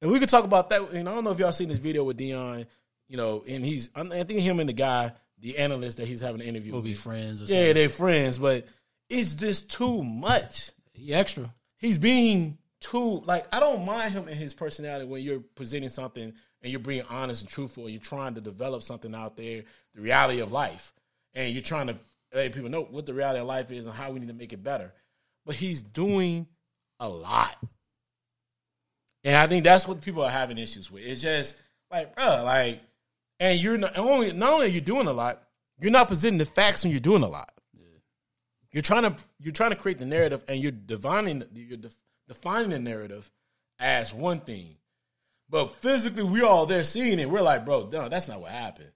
And 0.00 0.10
we 0.12 0.20
could 0.20 0.28
talk 0.28 0.44
about 0.44 0.70
that. 0.70 0.82
And 0.92 1.08
I 1.08 1.14
don't 1.14 1.24
know 1.24 1.30
if 1.30 1.38
y'all 1.38 1.52
seen 1.52 1.68
this 1.68 1.78
video 1.78 2.04
with 2.04 2.18
Deion, 2.18 2.66
you 3.08 3.16
know, 3.16 3.42
and 3.48 3.64
he's, 3.64 3.90
I 3.96 4.04
think 4.22 4.40
him 4.40 4.60
and 4.60 4.68
the 4.68 4.72
guy, 4.74 5.12
the 5.40 5.58
analyst 5.58 5.98
that 5.98 6.06
he's 6.06 6.20
having 6.20 6.40
an 6.42 6.46
interview 6.46 6.72
We'll 6.72 6.82
with. 6.82 6.90
be 6.90 6.94
friends 6.94 7.42
or 7.42 7.52
Yeah, 7.52 7.72
they're 7.72 7.88
friends, 7.88 8.38
but 8.38 8.66
it's 9.08 9.34
just 9.34 9.70
too 9.70 10.02
much 10.04 10.70
He 10.92 11.12
extra. 11.12 11.52
he's 11.78 11.98
being 11.98 12.58
too 12.84 13.22
like 13.24 13.46
I 13.52 13.60
don't 13.60 13.84
mind 13.84 14.12
him 14.12 14.28
and 14.28 14.36
his 14.36 14.54
personality 14.54 15.06
when 15.06 15.22
you're 15.22 15.40
presenting 15.54 15.88
something 15.88 16.32
and 16.62 16.70
you're 16.72 16.80
being 16.80 17.04
honest 17.10 17.42
and 17.42 17.50
truthful 17.50 17.84
and 17.84 17.92
you're 17.92 18.02
trying 18.02 18.34
to 18.34 18.40
develop 18.40 18.82
something 18.82 19.14
out 19.14 19.36
there, 19.36 19.62
the 19.94 20.00
reality 20.00 20.40
of 20.40 20.52
life, 20.52 20.92
and 21.34 21.52
you're 21.52 21.62
trying 21.62 21.86
to 21.88 21.96
let 22.34 22.52
people 22.52 22.70
know 22.70 22.82
what 22.82 23.06
the 23.06 23.14
reality 23.14 23.40
of 23.40 23.46
life 23.46 23.70
is 23.70 23.86
and 23.86 23.94
how 23.94 24.10
we 24.10 24.20
need 24.20 24.28
to 24.28 24.34
make 24.34 24.52
it 24.52 24.62
better. 24.62 24.92
But 25.46 25.54
he's 25.56 25.82
doing 25.82 26.46
a 27.00 27.08
lot, 27.08 27.56
and 29.24 29.36
I 29.36 29.46
think 29.46 29.64
that's 29.64 29.86
what 29.88 30.00
people 30.00 30.22
are 30.22 30.30
having 30.30 30.58
issues 30.58 30.90
with. 30.90 31.02
It's 31.04 31.20
just 31.20 31.56
like, 31.90 32.14
bro, 32.16 32.42
like, 32.44 32.80
and 33.40 33.58
you're 33.58 33.78
not 33.78 33.96
only 33.98 34.32
not 34.32 34.52
only 34.52 34.66
are 34.66 34.70
you 34.70 34.80
doing 34.80 35.06
a 35.06 35.12
lot, 35.12 35.42
you're 35.80 35.90
not 35.90 36.08
presenting 36.08 36.38
the 36.38 36.46
facts 36.46 36.84
when 36.84 36.90
you're 36.92 37.00
doing 37.00 37.22
a 37.22 37.28
lot 37.28 37.50
Yeah. 37.76 37.84
you're 38.72 38.82
trying 38.82 39.02
to 39.02 39.16
you're 39.40 39.52
trying 39.52 39.70
to 39.70 39.76
create 39.76 39.98
the 39.98 40.06
narrative 40.06 40.44
and 40.48 40.60
you're 40.62 40.72
divining 40.72 41.42
you're 41.52 41.76
def- 41.76 41.96
defining 42.28 42.70
the 42.70 42.78
narrative 42.78 43.30
as 43.78 44.12
one 44.12 44.40
thing 44.40 44.76
but 45.50 45.74
physically 45.76 46.22
we 46.22 46.42
all 46.42 46.66
there 46.66 46.84
seeing 46.84 47.18
it 47.18 47.28
we're 47.28 47.42
like 47.42 47.64
bro 47.64 47.88
no 47.92 48.08
that's 48.08 48.28
not 48.28 48.40
what 48.40 48.50
happened 48.50 48.90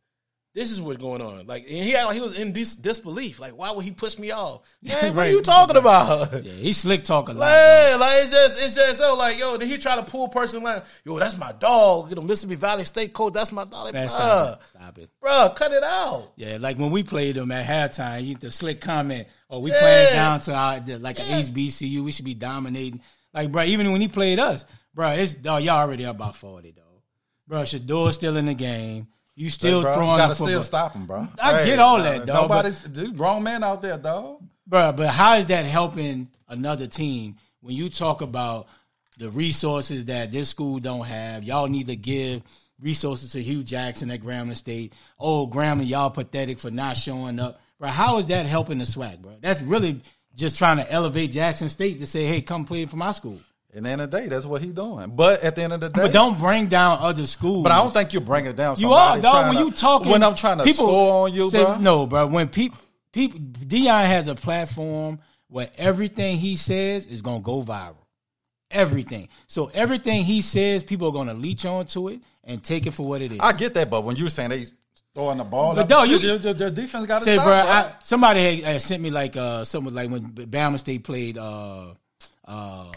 this 0.54 0.70
is 0.72 0.80
what's 0.80 0.98
going 0.98 1.20
on 1.20 1.46
like 1.46 1.62
and 1.64 1.84
he 1.84 1.94
like 1.94 2.14
he 2.14 2.20
was 2.20 2.36
in 2.38 2.52
dis- 2.52 2.74
disbelief 2.74 3.38
like 3.38 3.52
why 3.56 3.70
would 3.70 3.84
he 3.84 3.90
push 3.90 4.18
me 4.18 4.30
off 4.30 4.62
Man, 4.82 5.14
what 5.14 5.26
are 5.26 5.30
you 5.30 5.42
talking 5.42 5.76
about 5.76 6.32
Yeah, 6.44 6.52
he 6.52 6.72
slick 6.72 7.04
talk 7.04 7.28
a 7.28 7.32
lot. 7.32 7.38
bro. 7.38 7.96
Like 8.00 8.12
it's 8.22 8.30
just 8.32 8.58
it's 8.64 8.74
just 8.74 8.96
so 8.96 9.14
like 9.16 9.38
yo, 9.38 9.56
did 9.58 9.68
he 9.68 9.76
try 9.78 9.94
to 9.96 10.02
pull 10.02 10.24
a 10.24 10.28
person 10.30 10.62
like 10.62 10.84
yo, 11.04 11.18
that's 11.18 11.36
my 11.36 11.52
dog, 11.52 12.08
you 12.08 12.16
know, 12.16 12.22
Mississippi 12.22 12.54
Valley 12.56 12.84
State 12.86 13.12
coach, 13.12 13.34
that's 13.34 13.52
my 13.52 13.64
dog, 13.64 13.84
like, 13.84 13.92
Man, 13.94 14.08
stop 14.08 14.58
it. 14.58 14.66
Stop 14.78 14.98
it. 14.98 15.10
bruh, 15.22 15.54
cut 15.54 15.70
it 15.72 15.84
out. 15.84 16.32
Yeah, 16.36 16.56
like 16.58 16.78
when 16.78 16.90
we 16.90 17.02
played 17.02 17.36
them 17.36 17.52
at 17.52 17.66
halftime, 17.66 18.24
you 18.24 18.34
the 18.36 18.50
slick 18.50 18.80
comment, 18.80 19.28
"Oh, 19.50 19.60
we 19.60 19.70
Yeah. 19.70 19.80
playing 19.80 20.12
down 20.14 20.40
to 20.40 20.54
our, 20.54 20.80
like 20.98 21.18
an 21.20 21.26
HBCU, 21.26 22.02
we 22.02 22.10
should 22.10 22.24
be 22.24 22.34
dominating." 22.34 23.02
Like, 23.34 23.52
bro, 23.52 23.62
even 23.64 23.92
when 23.92 24.00
he 24.00 24.08
played 24.08 24.38
us, 24.38 24.64
bro, 24.94 25.10
it's 25.10 25.34
dog, 25.34 25.62
y'all 25.62 25.76
already 25.78 26.04
up 26.04 26.16
about 26.16 26.36
forty, 26.36 26.72
though. 26.72 27.02
Bro, 27.46 27.64
Shedeur's 27.64 28.14
still 28.14 28.36
in 28.36 28.46
the 28.46 28.54
game. 28.54 29.08
You 29.34 29.50
still 29.50 29.82
bro, 29.82 29.94
throwing 29.94 30.10
you 30.10 30.16
gotta 30.16 30.34
still 30.34 30.62
stop 30.64 30.94
him, 30.94 31.06
bro. 31.06 31.28
I 31.40 31.64
get 31.64 31.78
all 31.78 32.02
that, 32.02 32.26
dog, 32.26 32.48
but- 32.48 32.62
Nobody's 32.62 32.82
there's 32.82 33.12
grown 33.12 33.44
men 33.44 33.62
out 33.62 33.80
there, 33.82 33.96
dog. 33.96 34.42
Bruh, 34.68 34.96
but 34.96 35.08
how 35.08 35.36
is 35.36 35.46
that 35.46 35.64
helping 35.64 36.28
another 36.48 36.86
team 36.86 37.36
when 37.60 37.74
you 37.74 37.88
talk 37.88 38.20
about 38.20 38.68
the 39.16 39.30
resources 39.30 40.06
that 40.06 40.32
this 40.32 40.48
school 40.48 40.78
don't 40.80 41.06
have? 41.06 41.44
Y'all 41.44 41.68
need 41.68 41.86
to 41.86 41.96
give 41.96 42.42
resources 42.80 43.32
to 43.32 43.42
Hue 43.42 43.62
Jackson 43.62 44.10
at 44.10 44.20
Grambling 44.20 44.56
State. 44.56 44.92
Oh, 45.18 45.46
Grambling, 45.46 45.88
y'all 45.88 46.10
pathetic 46.10 46.58
for 46.58 46.70
not 46.70 46.96
showing 46.96 47.38
up. 47.40 47.60
Bro, 47.78 47.90
how 47.90 48.18
is 48.18 48.26
that 48.26 48.44
helping 48.46 48.78
the 48.78 48.84
SWAC, 48.84 49.20
bro? 49.20 49.36
That's 49.40 49.62
really 49.62 50.02
just 50.38 50.56
trying 50.56 50.76
to 50.78 50.90
elevate 50.90 51.32
Jackson 51.32 51.68
State 51.68 51.98
to 51.98 52.06
say, 52.06 52.24
hey, 52.24 52.40
come 52.40 52.64
play 52.64 52.86
for 52.86 52.96
my 52.96 53.12
school. 53.12 53.38
At 53.74 53.82
the 53.82 53.88
end 53.90 54.00
of 54.00 54.10
the 54.10 54.18
day, 54.18 54.28
that's 54.28 54.46
what 54.46 54.62
he's 54.62 54.72
doing. 54.72 55.10
But 55.14 55.42
at 55.42 55.54
the 55.54 55.62
end 55.62 55.74
of 55.74 55.80
the 55.80 55.90
day, 55.90 56.00
But 56.00 56.12
don't 56.12 56.38
bring 56.38 56.68
down 56.68 56.98
other 57.00 57.26
schools. 57.26 57.64
But 57.64 57.72
I 57.72 57.82
don't 57.82 57.92
think 57.92 58.12
you're 58.14 58.22
bringing 58.22 58.52
down. 58.52 58.76
You 58.78 58.92
are, 58.92 59.20
dog. 59.20 59.48
When 59.48 59.56
to- 59.56 59.64
you 59.64 59.70
talking, 59.72 60.10
when 60.10 60.22
I'm 60.22 60.34
trying 60.36 60.58
to 60.58 60.64
people 60.64 60.86
score 60.86 61.26
on 61.26 61.34
you, 61.34 61.50
say- 61.50 61.64
bro. 61.64 61.78
No, 61.78 62.06
bro. 62.06 62.28
When 62.28 62.48
people, 62.48 62.78
people, 63.12 63.40
Deion 63.40 64.06
has 64.06 64.28
a 64.28 64.34
platform 64.34 65.18
where 65.48 65.68
everything 65.76 66.38
he 66.38 66.56
says 66.56 67.06
is 67.06 67.20
gonna 67.20 67.40
go 67.40 67.62
viral. 67.62 67.96
Everything. 68.70 69.28
So 69.48 69.70
everything 69.74 70.24
he 70.24 70.40
says, 70.40 70.84
people 70.84 71.08
are 71.08 71.12
gonna 71.12 71.34
leech 71.34 71.66
onto 71.66 72.08
it 72.08 72.20
and 72.44 72.62
take 72.62 72.86
it 72.86 72.92
for 72.92 73.06
what 73.06 73.20
it 73.20 73.32
is. 73.32 73.40
I 73.40 73.52
get 73.52 73.74
that, 73.74 73.90
but 73.90 74.02
when 74.02 74.16
you're 74.16 74.28
saying 74.28 74.50
they 74.50 74.66
throwing 75.18 75.38
the 75.38 75.44
ball, 75.44 75.74
But 75.74 75.82
up, 75.82 75.88
dog, 75.88 76.08
you- 76.08 76.18
your, 76.18 76.36
your, 76.36 76.54
your 76.54 76.70
defense 76.70 77.06
got 77.06 77.18
to 77.18 77.24
Say, 77.24 77.34
stop, 77.34 77.46
bro, 77.46 77.62
bro. 77.62 77.70
I, 77.72 77.92
somebody 78.04 78.60
had, 78.62 78.76
uh, 78.76 78.78
sent 78.78 79.02
me 79.02 79.10
like 79.10 79.36
uh, 79.36 79.64
something 79.64 79.92
like 79.92 80.08
when 80.10 80.30
Bama 80.30 80.78
State 80.78 81.02
played 81.02 81.36
uh, 81.36 81.94
uh, 82.46 82.92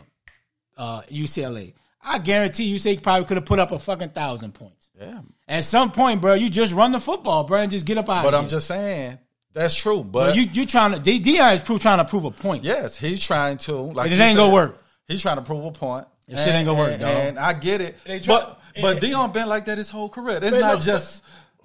uh, 0.77 1.01
UCLA. 1.11 1.73
I 2.03 2.19
guarantee 2.19 2.65
you, 2.65 2.77
say 2.79 2.97
probably 2.97 3.25
could 3.25 3.37
have 3.37 3.45
put 3.45 3.57
up 3.59 3.71
a 3.71 3.79
fucking 3.79 4.09
thousand 4.09 4.53
points. 4.53 4.89
yeah, 4.99 5.21
At 5.47 5.63
some 5.63 5.91
point, 5.91 6.21
bro, 6.21 6.33
you 6.35 6.49
just 6.49 6.73
run 6.73 6.91
the 6.91 6.99
football, 6.99 7.43
bro, 7.43 7.59
and 7.59 7.71
just 7.71 7.85
get 7.85 7.97
up 7.97 8.07
out. 8.09 8.23
but 8.23 8.33
of 8.33 8.39
I'm 8.39 8.43
here. 8.43 8.49
just 8.49 8.67
saying 8.67 9.17
that's 9.53 9.75
true. 9.75 10.03
But 10.03 10.27
But 10.29 10.35
you 10.35 10.43
you 10.53 10.65
trying 10.65 10.93
to 10.93 10.99
D- 10.99 11.21
Deion 11.21 11.55
is 11.55 11.61
prove, 11.61 11.79
trying 11.79 11.97
to 11.99 12.05
prove 12.05 12.25
a 12.25 12.31
point. 12.31 12.63
yes, 12.63 12.97
he's 12.97 13.23
trying 13.25 13.57
to. 13.59 13.73
Like 13.73 13.95
But 13.95 14.11
it 14.13 14.17
you 14.17 14.23
ain't 14.23 14.37
gonna 14.37 14.53
work. 14.53 14.83
He's 15.07 15.21
trying 15.21 15.37
to 15.37 15.41
prove 15.43 15.65
a 15.65 15.71
point. 15.71 16.07
It 16.27 16.37
shit 16.37 16.47
ain't 16.47 16.65
gonna 16.65 16.79
work, 16.79 16.91
and, 16.93 17.01
dog. 17.01 17.11
And 17.11 17.39
I 17.39 17.53
get 17.53 17.81
it. 17.81 17.97
They 18.05 18.19
try- 18.19 18.39
but 18.39 18.59
but 18.81 18.97
Deion 18.97 19.33
been 19.33 19.47
like 19.49 19.65
that 19.65 19.77
his 19.77 19.89
whole 19.89 20.07
career. 20.09 20.39
It's 20.41 20.51
not 20.59 20.75
no, 20.75 20.79
just 20.79 21.23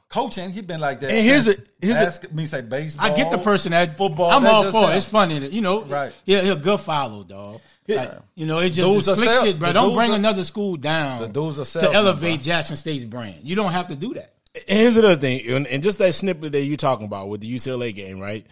coaching. 0.08 0.50
He's 0.50 0.62
been 0.62 0.80
like 0.80 1.00
that. 1.00 1.10
And 1.10 1.24
here's 1.24 1.46
a- 1.48 1.56
here's 1.80 1.96
a- 1.98 2.06
ask 2.06 2.32
me 2.32 2.46
say 2.46 2.60
baseball. 2.62 3.04
I 3.06 3.14
get 3.14 3.30
the 3.30 3.38
person 3.38 3.72
that 3.72 3.96
football. 3.96 4.30
I'm 4.30 4.46
all 4.46 4.70
for 4.70 4.90
it. 4.92 4.96
It's 4.96 5.06
funny, 5.06 5.38
that, 5.40 5.52
you 5.52 5.60
know. 5.60 5.82
Right. 5.82 6.12
Yeah, 6.24 6.42
he'll 6.42 6.56
good 6.56 6.80
follow, 6.80 7.24
dog. 7.24 7.60
Like, 7.88 8.10
you 8.34 8.46
know, 8.46 8.58
it 8.58 8.70
just 8.70 8.90
Dudes 8.90 9.06
the 9.06 9.14
slick 9.14 9.28
sell- 9.32 9.44
shit, 9.44 9.58
bro. 9.60 9.68
the 9.68 9.74
Don't 9.74 9.94
bring 9.94 10.10
are- 10.10 10.16
another 10.16 10.42
school 10.44 10.76
down. 10.76 11.20
the 11.20 11.28
dudes 11.28 11.60
are 11.60 11.80
to 11.80 11.92
elevate 11.92 12.38
bro. 12.40 12.42
Jackson 12.42 12.76
State's 12.76 13.04
brand. 13.04 13.36
You 13.44 13.54
don't 13.54 13.70
have 13.72 13.88
to 13.88 13.94
do 13.96 14.14
that. 14.14 14.32
And 14.68 14.78
here's 14.78 14.96
another 14.96 15.16
thing, 15.16 15.46
and, 15.48 15.66
and 15.66 15.82
just 15.82 15.98
that 15.98 16.14
snippet 16.14 16.52
that 16.52 16.62
you're 16.62 16.76
talking 16.78 17.06
about 17.06 17.28
with 17.28 17.42
the 17.42 17.54
UCLA 17.54 17.94
game, 17.94 18.18
right? 18.18 18.44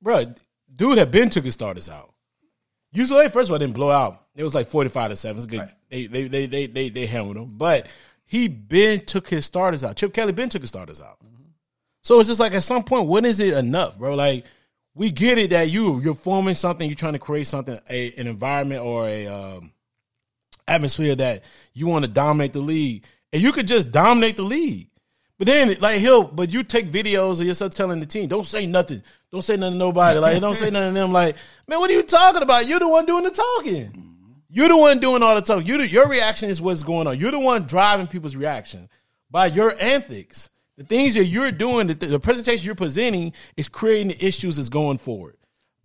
Bro, 0.00 0.24
dude 0.74 0.98
had 0.98 1.10
been 1.10 1.28
took 1.30 1.44
his 1.44 1.54
starters 1.54 1.88
out. 1.90 2.14
UCLA 2.94 3.30
first 3.30 3.48
of 3.48 3.52
all 3.52 3.58
didn't 3.58 3.74
blow 3.74 3.90
out. 3.90 4.20
It 4.36 4.44
was 4.44 4.54
like 4.54 4.68
forty 4.68 4.88
five 4.90 5.10
to 5.10 5.16
seven. 5.16 5.36
It's 5.38 5.46
good. 5.46 5.68
They, 5.90 6.06
they 6.06 6.22
they 6.28 6.46
they 6.46 6.66
they 6.66 6.88
they 6.90 7.06
hammered 7.06 7.36
him, 7.36 7.54
but 7.56 7.86
he 8.24 8.48
been 8.48 9.04
took 9.04 9.28
his 9.28 9.44
starters 9.44 9.84
out. 9.84 9.96
Chip 9.96 10.14
Kelly 10.14 10.32
been 10.32 10.48
took 10.48 10.62
his 10.62 10.70
starters 10.70 11.00
out. 11.00 11.18
So 12.02 12.18
it's 12.18 12.28
just 12.28 12.40
like 12.40 12.52
at 12.52 12.62
some 12.62 12.82
point, 12.82 13.08
when 13.08 13.24
is 13.24 13.40
it 13.40 13.54
enough, 13.54 13.98
bro? 13.98 14.14
Like 14.14 14.44
we 14.94 15.10
get 15.10 15.38
it 15.38 15.50
that 15.50 15.70
you 15.70 16.00
you're 16.00 16.14
forming 16.14 16.54
something, 16.54 16.88
you're 16.88 16.96
trying 16.96 17.14
to 17.14 17.18
create 17.18 17.46
something, 17.46 17.78
a 17.88 18.12
an 18.18 18.26
environment 18.26 18.82
or 18.82 19.08
a 19.08 19.26
um, 19.26 19.72
atmosphere 20.66 21.14
that 21.14 21.44
you 21.72 21.86
want 21.86 22.04
to 22.04 22.10
dominate 22.10 22.52
the 22.52 22.60
league, 22.60 23.04
and 23.32 23.40
you 23.40 23.52
could 23.52 23.66
just 23.66 23.90
dominate 23.90 24.36
the 24.36 24.42
league. 24.42 24.88
But 25.38 25.46
then, 25.46 25.74
like 25.80 25.98
he'll, 25.98 26.24
but 26.24 26.52
you 26.52 26.62
take 26.62 26.90
videos 26.90 27.40
of 27.40 27.46
yourself 27.46 27.74
telling 27.74 28.00
the 28.00 28.06
team, 28.06 28.28
"Don't 28.28 28.46
say 28.46 28.66
nothing, 28.66 29.02
don't 29.30 29.42
say 29.42 29.56
nothing 29.56 29.74
to 29.74 29.78
nobody." 29.78 30.18
Like, 30.18 30.40
don't 30.40 30.54
say 30.54 30.70
nothing 30.70 30.94
to 30.94 31.00
them. 31.00 31.12
Like, 31.12 31.36
man, 31.66 31.80
what 31.80 31.90
are 31.90 31.94
you 31.94 32.02
talking 32.02 32.42
about? 32.42 32.66
You're 32.66 32.80
the 32.80 32.88
one 32.88 33.06
doing 33.06 33.24
the 33.24 33.30
talking. 33.30 34.11
You're 34.54 34.68
the 34.68 34.76
one 34.76 35.00
doing 35.00 35.22
all 35.22 35.34
the 35.34 35.40
talking. 35.40 35.66
You, 35.66 35.80
your 35.80 36.08
reaction 36.08 36.50
is 36.50 36.60
what's 36.60 36.82
going 36.82 37.06
on. 37.06 37.18
You're 37.18 37.30
the 37.30 37.38
one 37.38 37.64
driving 37.64 38.06
people's 38.06 38.36
reaction 38.36 38.90
by 39.30 39.46
your 39.46 39.74
antics. 39.80 40.50
The 40.76 40.84
things 40.84 41.14
that 41.14 41.24
you're 41.24 41.50
doing, 41.50 41.86
the, 41.86 41.94
the 41.94 42.20
presentation 42.20 42.66
you're 42.66 42.74
presenting, 42.74 43.32
is 43.56 43.68
creating 43.68 44.08
the 44.08 44.26
issues 44.26 44.56
that's 44.56 44.68
going 44.68 44.98
forward. 44.98 45.38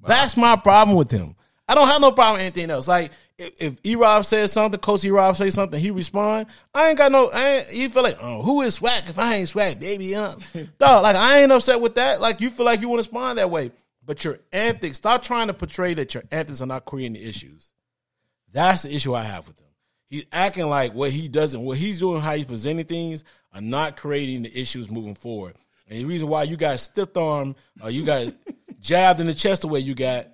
That's 0.05 0.35
my 0.35 0.57
problem 0.57 0.97
with 0.97 1.09
him. 1.09 1.35
I 1.65 1.75
don't 1.75 1.87
have 1.87 2.01
no 2.01 2.11
problem 2.11 2.35
with 2.35 2.41
anything 2.41 2.69
else. 2.69 2.89
Like 2.89 3.11
if, 3.37 3.61
if 3.61 3.77
E 3.85 3.95
Rob 3.95 4.25
says 4.25 4.51
something, 4.51 4.79
Coach 4.81 5.05
E 5.05 5.11
Rob 5.11 5.37
say 5.37 5.49
something, 5.49 5.79
he 5.79 5.91
respond. 5.91 6.47
I 6.73 6.89
ain't 6.89 6.97
got 6.97 7.11
no. 7.11 7.29
I 7.33 7.47
ain't, 7.47 7.73
you 7.73 7.89
feel 7.89 8.03
like, 8.03 8.17
oh, 8.21 8.41
who 8.41 8.63
is 8.63 8.79
SWAC? 8.79 9.09
If 9.09 9.17
I 9.17 9.35
ain't 9.35 9.49
SWAC, 9.49 9.79
baby, 9.79 10.13
uh, 10.13 10.35
dog. 10.77 11.03
Like 11.03 11.15
I 11.15 11.39
ain't 11.39 11.51
upset 11.53 11.79
with 11.79 11.95
that. 11.95 12.19
Like 12.19 12.41
you 12.41 12.49
feel 12.49 12.65
like 12.65 12.81
you 12.81 12.89
want 12.89 12.99
to 12.99 13.09
respond 13.09 13.37
that 13.37 13.49
way, 13.49 13.71
but 14.05 14.25
your 14.25 14.39
antics. 14.51 14.97
Stop 14.97 15.23
trying 15.23 15.47
to 15.47 15.53
portray 15.53 15.93
that 15.93 16.13
your 16.13 16.23
antics 16.31 16.61
are 16.61 16.67
not 16.67 16.83
creating 16.83 17.13
the 17.13 17.27
issues. 17.27 17.71
That's 18.53 18.83
the 18.83 18.95
issue 18.95 19.13
I 19.13 19.23
have 19.23 19.47
with 19.47 19.59
him. 19.59 19.67
He's 20.09 20.25
acting 20.31 20.67
like 20.67 20.93
what 20.93 21.11
he 21.11 21.27
doesn't, 21.27 21.61
what 21.61 21.77
he's 21.77 21.99
doing, 21.99 22.21
how 22.21 22.35
he's 22.35 22.45
presenting 22.45 22.85
things, 22.85 23.23
are 23.53 23.61
not 23.61 23.97
creating 23.97 24.43
the 24.43 24.59
issues 24.59 24.89
moving 24.89 25.15
forward. 25.15 25.55
And 25.89 25.99
the 25.99 26.05
reason 26.05 26.29
why 26.29 26.43
you 26.43 26.57
got 26.57 26.79
stiff 26.79 27.15
arm, 27.15 27.55
or 27.81 27.89
you 27.89 28.05
got 28.05 28.33
jabbed 28.79 29.19
in 29.19 29.27
the 29.27 29.33
chest 29.33 29.61
the 29.61 29.67
way 29.67 29.79
you 29.79 29.95
got, 29.95 30.27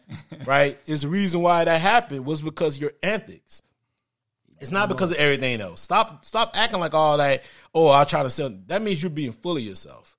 right, 0.46 0.78
is 0.86 1.02
the 1.02 1.08
reason 1.08 1.42
why 1.42 1.64
that 1.64 1.82
happened 1.82 2.26
was 2.26 2.42
because 2.42 2.76
of 2.76 2.82
your 2.82 2.94
antics. 3.02 3.62
It's 4.60 4.72
not 4.72 4.90
because 4.90 5.12
of 5.12 5.18
everything 5.18 5.60
else. 5.60 5.82
Stop, 5.82 6.24
stop 6.24 6.52
acting 6.54 6.80
like 6.80 6.94
all 6.94 7.18
that. 7.18 7.44
Oh, 7.74 7.88
I'll 7.88 8.06
try 8.06 8.24
to 8.24 8.30
sell. 8.30 8.50
That 8.68 8.82
means 8.82 9.04
you're 9.04 9.10
being 9.10 9.34
full 9.34 9.58
of 9.58 9.64
yourself. 9.64 10.16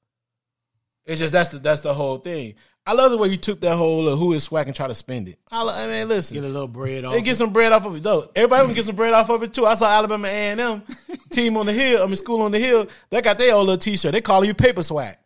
It's 1.07 1.21
just 1.21 1.33
that's 1.33 1.51
the 1.51 1.59
that's 1.59 1.83
the 1.83 1.95
whole 1.95 2.19
thing. 2.19 2.55
I 2.87 2.93
love 2.93 3.11
the 3.13 3.17
way 3.19 3.29
you 3.29 3.39
took 3.39 3.61
that 3.63 3.77
whole 3.77 4.09
uh, 4.11 4.17
who 4.17 4.35
is 4.35 4.47
SWAC 4.47 4.67
and 4.67 4.75
try 4.77 4.87
to 4.89 4.95
spend 4.95 5.29
it. 5.29 5.39
I, 5.51 5.63
I 5.63 5.87
mean, 5.87 6.09
listen, 6.09 6.35
Get 6.35 6.45
a 6.45 6.49
little 6.49 6.69
bread 6.69 7.05
off. 7.07 7.15
they 7.15 7.23
get 7.23 7.37
some 7.37 7.51
bread 7.53 7.73
off 7.73 7.87
of 7.87 7.97
it 7.97 8.03
though. 8.03 8.31
Everybody 8.37 8.67
can 8.67 8.75
get 8.75 8.85
some 8.85 8.97
bread 8.97 9.15
off 9.15 9.31
of 9.31 9.43
it 9.43 9.55
too. 9.55 9.65
I 9.65 9.75
saw 9.75 9.91
Alabama 9.91 10.29
A 10.29 10.31
and 10.31 10.61
M 10.61 10.83
team 11.31 11.57
on 11.57 11.65
the 11.65 11.73
hill. 11.73 12.03
I 12.03 12.07
mean, 12.07 12.17
school 12.17 12.43
on 12.43 12.53
the 12.53 12.59
hill. 12.59 12.87
They 13.09 13.23
got 13.23 13.39
their 13.39 13.55
old 13.55 13.67
little 13.67 13.79
T-shirt. 13.79 14.13
They 14.13 14.21
call 14.21 14.45
you 14.45 14.53
paper 14.53 14.83
SWAC. 14.83 15.17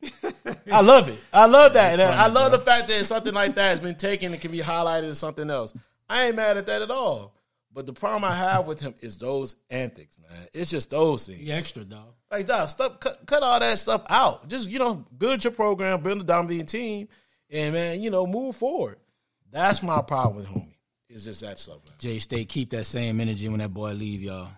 I 0.71 0.81
love 0.83 1.09
it. 1.09 1.19
I 1.33 1.47
love 1.47 1.75
that. 1.75 1.93
And 1.95 2.03
I 2.03 2.29
love 2.29 2.53
the 2.53 2.59
fact 2.61 2.89
that 2.89 3.05
something 3.07 3.35
like 3.35 3.55
that 3.57 3.71
has 3.71 3.81
been 3.81 3.97
taken 3.97 4.33
and 4.33 4.41
can 4.41 4.53
be 4.53 4.61
highlighted 4.61 5.11
as 5.11 5.19
something 5.19 5.51
else. 5.51 5.75
I 6.09 6.27
ain't 6.27 6.37
mad 6.37 6.57
at 6.57 6.67
that 6.67 6.83
at 6.83 6.91
all. 6.91 7.35
But 7.75 7.87
the 7.87 7.93
problem 7.93 8.25
I 8.25 8.35
have 8.35 8.67
with 8.67 8.81
him 8.81 8.95
is 9.03 9.19
those 9.19 9.57
antics, 9.71 10.17
man. 10.19 10.47
It's 10.55 10.71
just 10.71 10.91
those 10.91 11.27
things. 11.27 11.41
He 11.41 11.53
extra 11.53 11.85
dog. 11.85 12.15
Like, 12.31 12.47
dog, 12.47 12.69
stop, 12.69 13.01
cut, 13.01 13.27
cut 13.27 13.43
all 13.43 13.61
that 13.61 13.79
stuff 13.79 14.03
out. 14.09 14.49
Just, 14.49 14.69
you 14.69 14.79
know, 14.79 15.07
build 15.17 15.45
your 15.45 15.53
program, 15.53 16.01
build 16.03 16.21
a 16.21 16.25
dominating 16.25 16.67
team, 16.67 17.09
and, 17.51 17.75
man, 17.75 18.01
you 18.03 18.11
know, 18.11 18.27
move 18.27 18.57
forward. 18.57 18.99
That's 19.51 19.83
my 19.83 20.03
problem 20.03 20.37
with 20.37 20.47
homie. 20.47 20.75
Is 21.09 21.25
just 21.25 21.41
that 21.41 21.59
stuff, 21.59 21.79
man. 21.87 21.95
J 21.99 22.19
State 22.19 22.49
keep 22.51 22.69
that 22.71 22.85
same 22.85 23.19
energy 23.21 23.49
when 23.49 23.61
that 23.61 23.73
boy 23.73 23.93
leave, 23.93 24.21
y'all. 24.23 24.49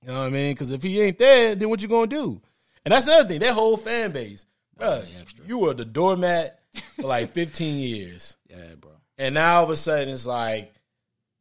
You 0.00 0.08
know 0.08 0.20
what 0.20 0.26
I 0.26 0.30
mean? 0.30 0.54
Because 0.54 0.70
if 0.70 0.82
he 0.82 1.00
ain't 1.02 1.18
there, 1.18 1.54
then 1.54 1.68
what 1.68 1.82
you 1.82 1.88
gonna 1.88 2.06
do? 2.06 2.40
And 2.84 2.92
that's 2.92 3.04
the 3.06 3.12
other 3.12 3.28
thing. 3.28 3.40
That 3.40 3.52
whole 3.52 3.76
fan 3.76 4.10
base, 4.10 4.46
bro. 4.76 5.02
You 5.46 5.58
were 5.58 5.74
the 5.74 5.84
doormat 5.84 6.58
for 6.96 7.02
like 7.06 7.28
15 7.34 7.76
years, 7.78 8.36
Yeah, 8.48 8.74
bro. 8.80 8.92
and 9.18 9.34
now 9.34 9.58
all 9.58 9.64
of 9.64 9.70
a 9.70 9.76
sudden 9.76 10.08
it's 10.08 10.24
like 10.26 10.72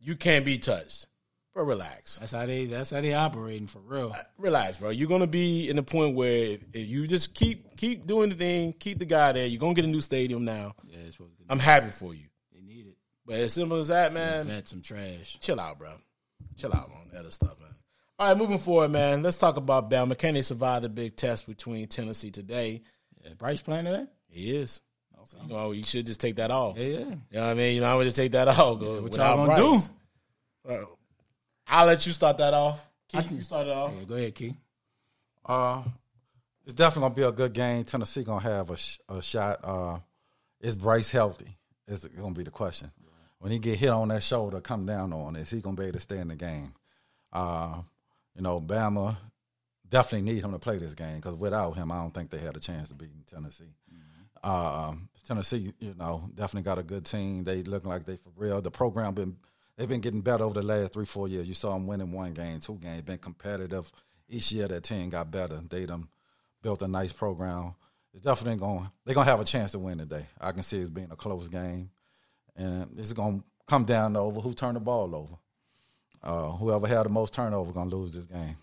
you 0.02 0.18
can't 0.18 0.44
be 0.46 0.58
touched. 0.58 1.08
Bro, 1.54 1.66
relax. 1.66 2.20
That's 2.20 2.32
how 2.32 2.46
they. 2.46 2.66
That's 2.66 2.92
how 2.92 3.02
they 3.02 3.14
operating 3.14 3.68
for 3.68 3.80
real. 3.80 4.16
Relax, 4.38 4.78
bro. 4.78 4.90
You're 4.90 5.10
gonna 5.10 5.28
be 5.28 5.70
in 5.70 5.76
the 5.76 5.84
point 5.84 6.16
where 6.16 6.32
if, 6.32 6.64
if 6.74 6.88
you 6.88 7.08
just 7.08 7.34
keep 7.34 7.76
keep 7.76 8.08
doing 8.08 8.30
the 8.30 8.36
thing, 8.36 8.74
keep 8.74 9.00
the 9.00 9.06
guy 9.06 9.34
there. 9.34 9.48
You're 9.48 9.60
gonna 9.60 9.74
get 9.74 9.84
a 9.84 9.90
new 9.90 10.02
stadium 10.02 10.46
now. 10.46 10.74
Yeah, 10.86 11.00
that's 11.04 11.20
what 11.20 11.30
I'm 11.50 11.60
happy 11.60 11.90
for 11.90 12.14
you. 12.14 12.28
they 12.54 12.62
need 12.62 12.88
it. 12.88 12.96
But 13.26 13.36
as 13.36 13.54
simple 13.54 13.78
as 13.78 13.90
that, 13.90 14.14
man. 14.14 14.46
Vet 14.46 14.70
some 14.70 14.82
trash. 14.82 15.38
chill 15.42 15.60
out, 15.60 15.78
bro. 15.78 15.92
Chill 16.56 16.74
out 16.74 16.90
on 16.90 17.10
the 17.12 17.20
other 17.20 17.32
stuff, 17.32 17.60
man. 17.60 17.76
All 18.18 18.30
right, 18.30 18.38
moving 18.38 18.60
forward, 18.60 18.92
man. 18.92 19.22
Let's 19.22 19.38
talk 19.38 19.58
about 19.58 19.90
Bama. 19.90 20.18
Can 20.18 20.36
they 20.36 20.44
survive 20.44 20.84
the 20.84 20.90
big 20.90 21.18
test 21.18 21.48
between 21.48 21.88
Tennessee 21.88 22.32
today? 22.32 22.82
Yeah, 23.24 23.34
Bryce 23.38 23.62
playing 23.62 23.86
today? 23.86 24.06
He 24.30 24.56
is. 24.56 24.82
So, 25.26 25.38
you 25.48 25.54
know, 25.54 25.72
you 25.72 25.84
should 25.84 26.06
just 26.06 26.20
take 26.20 26.38
that 26.38 26.52
off. 26.52 26.78
Yeah, 26.78 26.86
yeah. 26.86 26.98
You 27.00 27.06
know 27.06 27.42
what 27.42 27.44
I 27.44 27.54
mean? 27.54 27.76
You 27.76 27.82
know, 27.82 27.92
I 27.92 27.96
would 27.96 28.06
just 28.06 28.16
take 28.16 28.32
that 28.34 28.48
off. 28.48 28.80
Go 28.80 29.02
what 29.02 29.16
y'all 29.16 29.48
gonna 29.48 29.62
Bryce. 29.62 29.90
Uh, 30.68 30.86
I'll 31.72 31.88
let 31.88 32.06
you 32.06 32.12
start 32.12 32.38
that 32.38 32.54
off. 32.54 32.86
Keith, 33.08 33.32
you 33.32 33.42
start 33.42 33.68
it 33.68 33.74
off. 33.74 33.94
Yeah, 33.98 34.04
go 34.06 34.16
ahead, 34.16 34.36
Key. 34.36 34.56
Uh, 35.46 35.84
it's 36.66 36.74
definitely 36.74 37.02
gonna 37.10 37.16
be 37.16 37.24
a 37.24 37.32
good 37.32 37.54
game. 37.54 37.84
Tennessee 37.86 38.24
gonna 38.24 38.42
have 38.42 38.70
a, 38.70 38.78
sh- 38.78 39.00
a 39.10 39.22
shot. 39.22 39.60
Uh, 39.64 40.00
is 40.60 40.78
Bryce 40.78 41.10
healthy? 41.10 41.58
Is 41.88 42.02
gonna 42.02 42.36
be 42.36 42.44
the 42.44 42.52
question. 42.52 42.92
When 43.40 43.52
he 43.52 43.58
get 43.58 43.80
hit 43.80 43.90
on 43.90 44.10
that 44.10 44.22
shoulder, 44.22 44.62
come 44.62 44.86
down 44.86 45.14
on, 45.14 45.36
is 45.36 45.50
he 45.50 45.62
gonna 45.62 45.76
be 45.76 45.84
able 45.84 45.94
to 45.94 46.00
stay 46.00 46.20
in 46.20 46.28
the 46.28 46.36
game? 46.36 46.74
Uh, 47.34 47.82
you 48.36 48.42
know, 48.42 48.60
Bama 48.62 49.16
definitely 49.90 50.32
need 50.32 50.44
him 50.44 50.52
to 50.52 50.60
play 50.60 50.78
this 50.78 50.94
game 50.94 51.16
because 51.18 51.36
without 51.36 51.76
him, 51.76 51.92
I 51.92 51.98
don't 52.02 52.14
think 52.14 52.30
they 52.30 52.38
had 52.38 52.56
a 52.56 52.60
chance 52.60 52.90
to 52.90 52.96
beat 52.96 53.10
Tennessee. 53.34 53.74
Um, 54.44 55.10
Tennessee, 55.28 55.74
you 55.80 55.94
know, 55.98 56.30
definitely 56.34 56.64
got 56.64 56.80
a 56.80 56.84
good 56.84 57.06
team. 57.06 57.44
They 57.44 57.62
looking 57.64 57.90
like 57.90 58.06
they 58.06 58.18
for 58.18 58.32
real. 58.36 58.62
The 58.62 58.72
program 58.72 59.14
been 59.14 59.38
they've 59.78 59.90
been 59.90 60.02
getting 60.02 60.22
better 60.22 60.44
over 60.44 60.56
the 60.56 60.64
last 60.64 60.94
three 60.94 61.06
four 61.06 61.28
years. 61.28 61.48
You 61.48 61.54
saw 61.54 61.74
them 61.74 61.88
winning 61.88 62.12
one 62.12 62.34
game, 62.34 62.60
two 62.60 62.76
games, 62.76 63.02
been 63.04 63.18
competitive 63.18 63.92
each 64.30 64.52
year. 64.52 64.68
That 64.68 64.84
team 64.84 65.10
got 65.10 65.32
better. 65.32 65.62
They 65.70 65.86
them 65.86 66.10
built 66.62 66.82
a 66.82 66.88
nice 66.88 67.12
program. 67.12 67.76
It's 68.14 68.24
definitely 68.24 68.60
going. 68.60 68.90
They're 69.06 69.16
gonna 69.16 69.30
have 69.30 69.40
a 69.40 69.46
chance 69.46 69.72
to 69.72 69.80
win 69.80 69.98
today. 70.00 70.28
I 70.40 70.52
can 70.52 70.64
see 70.64 70.80
it 70.80 70.94
being 70.94 71.12
a 71.12 71.16
close 71.16 71.48
game, 71.48 71.90
and 72.56 72.90
it's 72.98 73.14
gonna 73.14 73.44
come 73.68 73.86
down 73.86 74.14
to 74.14 74.20
over 74.20 74.42
who 74.42 74.54
turned 74.54 74.76
the 74.76 74.82
ball 74.82 75.16
over. 75.16 75.36
Uh, 76.24 76.52
whoever 76.52 76.88
had 76.88 77.06
the 77.06 77.10
most 77.10 77.34
turnover 77.34 77.72
gonna 77.72 77.90
lose 77.90 78.14
this 78.14 78.26
game. 78.26 78.58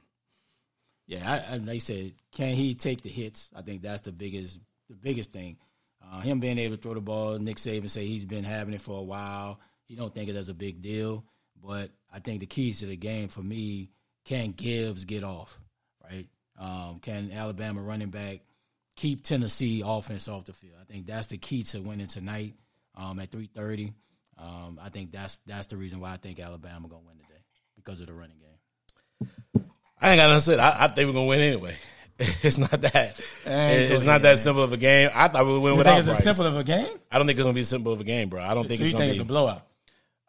Yeah, 1.07 1.23
I, 1.51 1.55
I, 1.55 1.57
like 1.57 1.81
said, 1.81 2.12
can 2.33 2.55
he 2.55 2.75
take 2.75 3.01
the 3.01 3.09
hits? 3.09 3.51
I 3.57 3.62
think 3.62 3.81
that's 3.81 4.03
the 4.03 4.12
biggest 4.12 4.61
the 4.90 4.97
biggest 4.97 5.33
thing. 5.33 5.57
Uh, 6.03 6.21
him 6.21 6.38
being 6.38 6.59
able 6.59 6.77
to 6.77 6.83
throw 6.83 6.94
the 6.94 7.01
ball, 7.01 7.38
Nick 7.38 7.57
Saban 7.57 7.90
say 7.90 8.07
he's 8.07 8.27
been 8.27 8.44
having 8.44 8.75
it 8.75 8.81
for 8.81 8.99
a 8.99 9.03
while. 9.03 9.59
He 9.88 9.96
don't 9.96 10.14
think 10.14 10.29
it 10.29 10.37
as 10.37 10.48
a 10.48 10.55
big 10.55 10.83
deal, 10.83 11.24
but 11.64 11.90
I 12.14 12.20
think 12.20 12.40
the 12.40 12.46
keys 12.46 12.81
to 12.81 12.87
the 12.87 12.96
game 12.96 13.29
for 13.29 13.40
me 13.40 13.90
can 14.24 14.53
Gibbs 14.53 15.05
get 15.05 15.24
off, 15.24 15.59
right? 16.05 16.27
Um, 16.61 16.98
can 17.01 17.31
Alabama 17.33 17.81
running 17.81 18.11
back 18.11 18.40
keep 18.96 19.24
Tennessee 19.24 19.83
offense 19.85 20.29
off 20.29 20.44
the 20.44 20.53
field? 20.53 20.74
I 20.81 20.85
think 20.85 21.07
that's 21.07 21.29
the 21.29 21.38
key 21.38 21.62
to 21.64 21.81
winning 21.81 22.07
tonight 22.07 22.55
um, 22.94 23.18
at 23.18 23.31
three 23.31 23.46
thirty. 23.53 23.94
Um, 24.37 24.79
I 24.83 24.90
think 24.90 25.11
that's 25.11 25.38
that's 25.46 25.66
the 25.68 25.77
reason 25.77 26.01
why 26.01 26.12
I 26.12 26.16
think 26.18 26.38
Alabama 26.38 26.87
gonna 26.88 27.03
win 27.07 27.16
today 27.16 27.40
because 27.74 28.01
of 28.03 28.07
the 28.09 28.12
running 28.12 28.37
game. 28.38 29.64
I 30.01 30.11
ain't 30.11 30.18
got 30.18 30.29
nothing 30.29 30.35
to 30.35 30.40
say. 30.40 30.59
I, 30.59 30.85
I 30.85 30.88
think 30.88 31.07
we're 31.09 31.14
gonna 31.14 31.27
win 31.27 31.40
anyway. 31.40 31.74
It's 32.20 32.59
not 32.59 32.72
that. 32.81 33.20
Ain't 33.46 33.92
It's 33.92 34.03
not 34.03 34.22
that 34.22 34.31
man. 34.31 34.37
simple 34.38 34.64
of 34.64 34.72
a 34.72 34.77
game. 34.77 35.09
I 35.14 35.29
thought 35.29 35.46
we 35.46 35.53
would 35.53 35.61
win 35.62 35.72
You 35.74 35.79
without 35.79 35.90
think 36.05 36.09
it's 36.09 36.24
Bryce. 36.24 36.37
simple 36.37 36.46
of 36.46 36.57
a 36.57 36.64
game? 36.64 36.98
I 37.12 37.18
don't 37.18 37.29
think 37.29 37.38
it's 37.38 37.44
gonna 37.44 37.55
be 37.55 37.62
simple 37.62 37.92
of 37.92 38.01
a 38.01 38.05
game, 38.05 38.29
bro. 38.29 38.42
I 38.42 38.55
don't 38.55 38.66
think 38.66 38.79
So 38.79 38.83
it's 38.83 38.90
you 38.90 38.98
gonna 38.98 39.05
think 39.07 39.12
be 39.18 39.20
it's 39.20 39.24
a 39.24 39.29
blowout? 39.29 39.62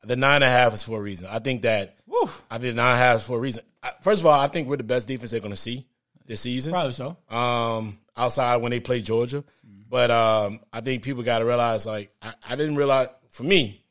The 0.04 0.16
nine 0.16 0.36
and 0.36 0.44
a 0.46 0.50
half 0.50 0.74
is 0.74 0.84
for 0.84 1.00
a 1.00 1.02
reason. 1.02 1.28
I 1.30 1.40
think 1.40 1.64
that 1.64 1.98
Woo. 2.08 2.30
I 2.50 2.58
think 2.58 2.76
nine 2.76 2.88
and 2.88 2.96
a 2.96 2.98
half 2.98 3.18
is 3.18 3.28
for 3.28 3.38
a 3.38 3.42
reason. 3.42 3.64
First 4.02 4.22
of 4.22 4.28
all, 4.28 4.40
I 4.40 4.48
think 4.48 4.68
we're 4.68 4.78
the 4.78 4.84
best 4.84 5.08
defense 5.08 5.32
they're 5.32 5.40
gonna 5.40 5.56
see 5.56 5.86
this 6.26 6.42
season. 6.42 6.72
Probably 6.72 6.92
so. 6.92 7.18
um, 7.30 8.00
outside 8.16 8.58
when 8.58 8.72
they 8.72 8.80
play 8.80 9.02
Georgia. 9.02 9.44
But 9.90 10.12
um, 10.12 10.60
I 10.72 10.82
think 10.82 11.02
people 11.02 11.24
got 11.24 11.40
to 11.40 11.46
realize, 11.46 11.88
like, 11.88 12.12
I, 12.22 12.34
I 12.52 12.56
didn't 12.56 12.76
realize. 12.76 13.08
For 13.32 13.42
me, 13.42 13.84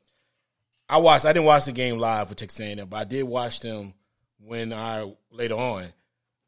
I 0.88 0.98
watched. 0.98 1.24
I 1.24 1.32
didn't 1.32 1.46
watch 1.46 1.64
the 1.64 1.72
game 1.72 1.98
live 1.98 2.28
for 2.28 2.36
Texas 2.36 2.60
A&M, 2.60 2.86
but 2.88 2.96
I 2.96 3.04
did 3.04 3.24
watch 3.24 3.58
them 3.58 3.94
when 4.38 4.72
I 4.72 5.12
later 5.32 5.56
on. 5.56 5.86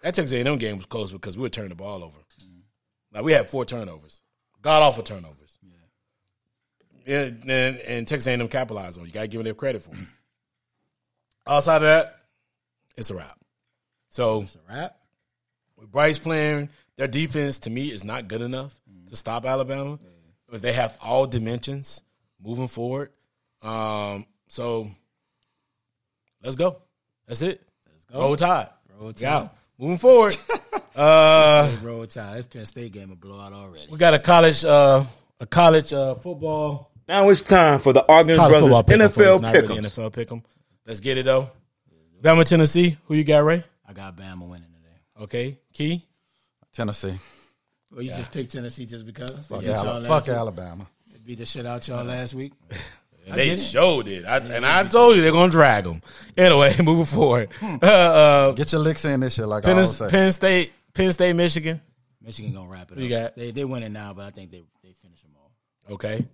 That 0.02 0.14
Texas 0.14 0.32
A&M 0.40 0.56
game 0.58 0.76
was 0.76 0.86
close 0.86 1.10
because 1.10 1.36
we 1.36 1.42
were 1.42 1.48
turning 1.48 1.70
the 1.70 1.74
ball 1.74 2.04
over. 2.04 2.16
Like 3.12 3.24
we 3.24 3.32
had 3.32 3.48
four 3.48 3.64
turnovers, 3.64 4.22
god 4.62 4.82
awful 4.82 5.02
turnovers. 5.02 5.49
Yeah, 7.06 7.22
and, 7.22 7.50
and 7.78 8.08
Texas 8.08 8.26
A&M 8.26 8.46
capitalized 8.48 8.98
on. 9.00 9.06
You 9.06 9.12
got 9.12 9.22
to 9.22 9.28
give 9.28 9.38
them 9.38 9.44
their 9.44 9.54
credit 9.54 9.82
for. 9.82 9.92
it. 9.92 9.98
Outside 11.46 11.76
of 11.76 11.82
that, 11.82 12.16
it's 12.96 13.10
a 13.10 13.14
wrap. 13.14 13.38
So 14.10 14.42
It's 14.42 14.56
a 14.56 14.58
wrap. 14.72 14.96
with 15.76 15.90
Bryce 15.90 16.18
playing, 16.18 16.68
their 16.96 17.08
defense 17.08 17.60
to 17.60 17.70
me 17.70 17.86
is 17.88 18.04
not 18.04 18.28
good 18.28 18.42
enough 18.42 18.74
to 19.08 19.16
stop 19.16 19.44
Alabama. 19.46 19.98
If 20.52 20.60
they 20.62 20.72
have 20.72 20.96
all 21.00 21.26
dimensions 21.26 22.02
moving 22.42 22.68
forward, 22.68 23.10
um, 23.62 24.26
so 24.48 24.88
let's 26.42 26.56
go. 26.56 26.76
That's 27.26 27.42
it. 27.42 27.62
Let's 27.92 28.04
go. 28.06 28.20
Roll 28.20 28.36
Tide. 28.36 28.68
Roll 28.98 29.12
Tide. 29.12 29.26
out. 29.28 29.56
Moving 29.78 29.98
forward. 29.98 30.36
uh, 30.96 31.70
Roll 31.82 32.04
Tide. 32.06 32.38
This 32.38 32.46
Penn 32.46 32.66
State 32.66 32.92
game 32.92 33.12
a 33.12 33.16
blowout 33.16 33.52
already. 33.52 33.86
we 33.90 33.96
got 33.96 34.12
a 34.14 34.18
college, 34.18 34.64
uh, 34.64 35.04
a 35.38 35.46
college 35.46 35.92
uh, 35.92 36.16
football, 36.16 36.89
Now 37.10 37.28
it's 37.28 37.42
time 37.42 37.80
for 37.80 37.92
the 37.92 38.06
Arguing 38.06 38.38
college 38.38 38.52
Brothers 38.52 38.70
football 38.70 39.08
pick'em 39.08 39.08
NFL 39.08 39.40
not 39.42 39.52
really 39.52 39.78
NFL 39.80 40.12
pick'em. 40.12 40.44
Let's 40.86 41.00
get 41.00 41.18
it 41.18 41.24
though. 41.24 41.50
Bama, 42.22 42.44
Tennessee. 42.44 42.98
Who 43.06 43.14
you 43.14 43.24
got, 43.24 43.42
Ray? 43.42 43.64
I 43.84 43.92
got 43.92 44.14
Bama 44.16 44.46
winning 44.46 44.68
today. 44.72 45.24
Okay, 45.24 45.58
Key. 45.72 46.06
Tennessee. 46.72 47.18
Well, 47.90 48.02
you 48.02 48.10
just 48.10 48.30
picked 48.30 48.52
Tennessee 48.52 48.86
just 48.86 49.04
because? 49.04 49.32
Fuck, 49.48 49.58
Beat 49.62 49.70
y'all 49.70 49.98
last 49.98 50.06
fuck 50.06 50.26
week? 50.28 50.36
Alabama. 50.36 50.86
Beat 51.26 51.38
the 51.38 51.46
shit 51.46 51.66
out 51.66 51.88
y'all 51.88 52.04
last 52.04 52.34
week. 52.34 52.52
And 53.26 53.36
they 53.38 53.50
it. 53.50 53.58
showed 53.58 54.08
it. 54.08 54.24
I, 54.24 54.38
and 54.38 54.64
I 54.64 54.82
told 54.84 55.14
you 55.14 55.20
they're 55.22 55.30
going 55.30 55.50
to 55.50 55.56
drag 55.56 55.84
them. 55.84 56.00
Anyway, 56.38 56.74
moving 56.82 57.04
forward. 57.04 57.52
Hmm. 57.60 57.76
Uh, 57.82 57.86
uh, 57.86 58.52
Get 58.52 58.72
your 58.72 58.80
licks 58.80 59.04
in 59.04 59.20
this 59.20 59.34
shit 59.34 59.46
like 59.46 59.62
I 59.64 59.68
Penn, 59.68 59.76
always 59.76 59.94
say. 59.94 60.08
Penn 60.08 60.32
State, 60.32 60.72
Penn 60.94 61.12
State, 61.12 61.34
Michigan. 61.34 61.82
Michigan 62.22 62.54
gonna 62.54 62.70
wrap 62.70 62.90
it 62.90 62.94
Who 62.94 63.00
up. 63.00 63.04
you 63.04 63.10
got? 63.10 63.36
They 63.36 63.50
they 63.50 63.66
winning 63.66 63.92
now, 63.92 64.14
but 64.14 64.24
I 64.24 64.30
think 64.30 64.50
they 64.50 64.62
they 64.82 64.92
finish 64.94 65.20
them 65.20 65.32
all. 65.36 65.52
Okay. 65.94 66.26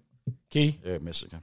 Key. 0.50 0.78
Yeah, 0.84 0.98
Michigan. 0.98 1.42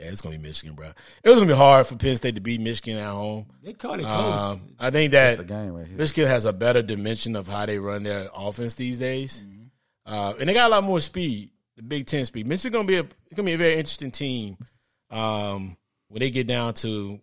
Yeah, 0.00 0.06
it's 0.08 0.20
going 0.22 0.34
to 0.36 0.40
be 0.42 0.48
Michigan, 0.48 0.74
bro. 0.74 0.88
It 1.22 1.28
was 1.28 1.36
going 1.36 1.48
to 1.48 1.54
be 1.54 1.58
hard 1.58 1.86
for 1.86 1.96
Penn 1.96 2.16
State 2.16 2.34
to 2.34 2.40
beat 2.40 2.60
Michigan 2.60 2.98
at 2.98 3.10
home. 3.10 3.46
They 3.62 3.72
caught 3.72 4.00
it 4.00 4.04
close. 4.06 4.40
Um, 4.40 4.62
I 4.80 4.90
think 4.90 5.12
that 5.12 5.38
The 5.38 5.44
game 5.44 5.74
right 5.74 5.86
here. 5.86 5.96
Michigan 5.96 6.26
has 6.28 6.44
a 6.44 6.52
better 6.52 6.82
dimension 6.82 7.36
of 7.36 7.46
how 7.46 7.66
they 7.66 7.78
run 7.78 8.02
their 8.02 8.28
offense 8.34 8.74
these 8.74 8.98
days, 8.98 9.44
Mm-hmm. 9.46 9.62
uh, 10.06 10.34
and 10.40 10.48
they 10.48 10.54
got 10.54 10.68
a 10.68 10.74
lot 10.74 10.84
more 10.84 10.98
speed. 11.00 11.50
The 11.76 11.82
Big 11.82 12.06
Ten 12.06 12.24
speed. 12.26 12.46
Michigan 12.46 12.72
gonna 12.80 12.88
be 12.88 12.96
a 12.96 13.00
it's 13.00 13.34
gonna 13.36 13.46
be 13.46 13.52
a 13.54 13.58
very 13.58 13.74
interesting 13.74 14.10
team 14.10 14.58
um, 15.10 15.76
when 16.08 16.20
they 16.20 16.30
get 16.30 16.46
down 16.46 16.74
to 16.74 17.18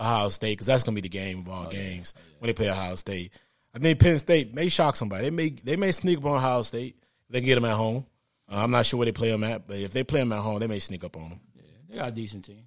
Ohio 0.00 0.28
State 0.30 0.52
because 0.52 0.66
that's 0.66 0.84
gonna 0.84 0.94
be 0.94 1.02
the 1.02 1.08
game 1.10 1.40
of 1.40 1.48
all 1.48 1.66
Oh, 1.66 1.70
games 1.70 2.14
when 2.38 2.46
they 2.48 2.54
play 2.54 2.70
Ohio 2.70 2.94
State. 2.94 3.32
I 3.74 3.78
think 3.78 3.98
Penn 4.00 4.18
State 4.18 4.54
may 4.54 4.68
shock 4.70 4.96
somebody. 4.96 5.24
They 5.24 5.30
may 5.30 5.48
they 5.50 5.76
may 5.76 5.92
sneak 5.92 6.18
up 6.18 6.24
on 6.24 6.36
Ohio 6.36 6.62
State. 6.62 6.96
They 7.28 7.40
can 7.40 7.46
get 7.46 7.54
them 7.56 7.66
at 7.66 7.74
home. 7.76 8.06
Uh, 8.50 8.62
I'm 8.62 8.70
not 8.70 8.84
sure 8.84 8.98
where 8.98 9.06
they 9.06 9.12
play 9.12 9.30
them 9.30 9.44
at, 9.44 9.66
but 9.66 9.76
if 9.76 9.92
they 9.92 10.02
play 10.02 10.20
them 10.20 10.32
at 10.32 10.40
home, 10.40 10.58
they 10.58 10.66
may 10.66 10.80
sneak 10.80 11.04
up 11.04 11.16
on 11.16 11.30
them. 11.30 11.40
Yeah, 11.54 11.62
they 11.88 11.96
got 11.96 12.08
a 12.08 12.12
decent 12.12 12.44
team. 12.44 12.64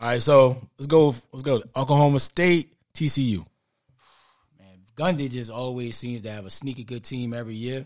All 0.00 0.08
right, 0.10 0.22
so 0.22 0.56
let's 0.78 0.86
go. 0.86 1.12
Let's 1.32 1.42
go. 1.42 1.60
Oklahoma 1.74 2.20
State, 2.20 2.72
TCU. 2.94 3.44
Man, 4.56 4.78
Gundy 4.96 5.28
just 5.28 5.50
always 5.50 5.96
seems 5.96 6.22
to 6.22 6.30
have 6.30 6.46
a 6.46 6.50
sneaky 6.50 6.84
good 6.84 7.02
team 7.02 7.34
every 7.34 7.56
year. 7.56 7.84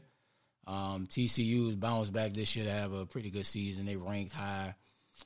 Um, 0.66 1.06
TCU's 1.06 1.74
bounced 1.74 2.12
back 2.12 2.34
this 2.34 2.54
year 2.54 2.66
to 2.66 2.70
have 2.70 2.92
a 2.92 3.06
pretty 3.06 3.30
good 3.30 3.46
season. 3.46 3.86
They 3.86 3.96
ranked 3.96 4.32
high, 4.32 4.74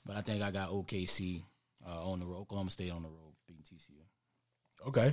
but 0.05 0.17
I 0.17 0.21
think 0.21 0.45
I 0.45 0.53
got 0.53 0.71
OKC 0.71 1.43
uh, 1.85 2.09
on 2.09 2.21
the 2.21 2.27
road. 2.27 2.43
Oklahoma 2.43 2.71
State 2.71 2.93
on 2.93 3.03
the 3.03 3.09
road 3.09 3.35
beating 3.49 3.65
TCU. 3.65 4.87
Okay, 4.87 5.13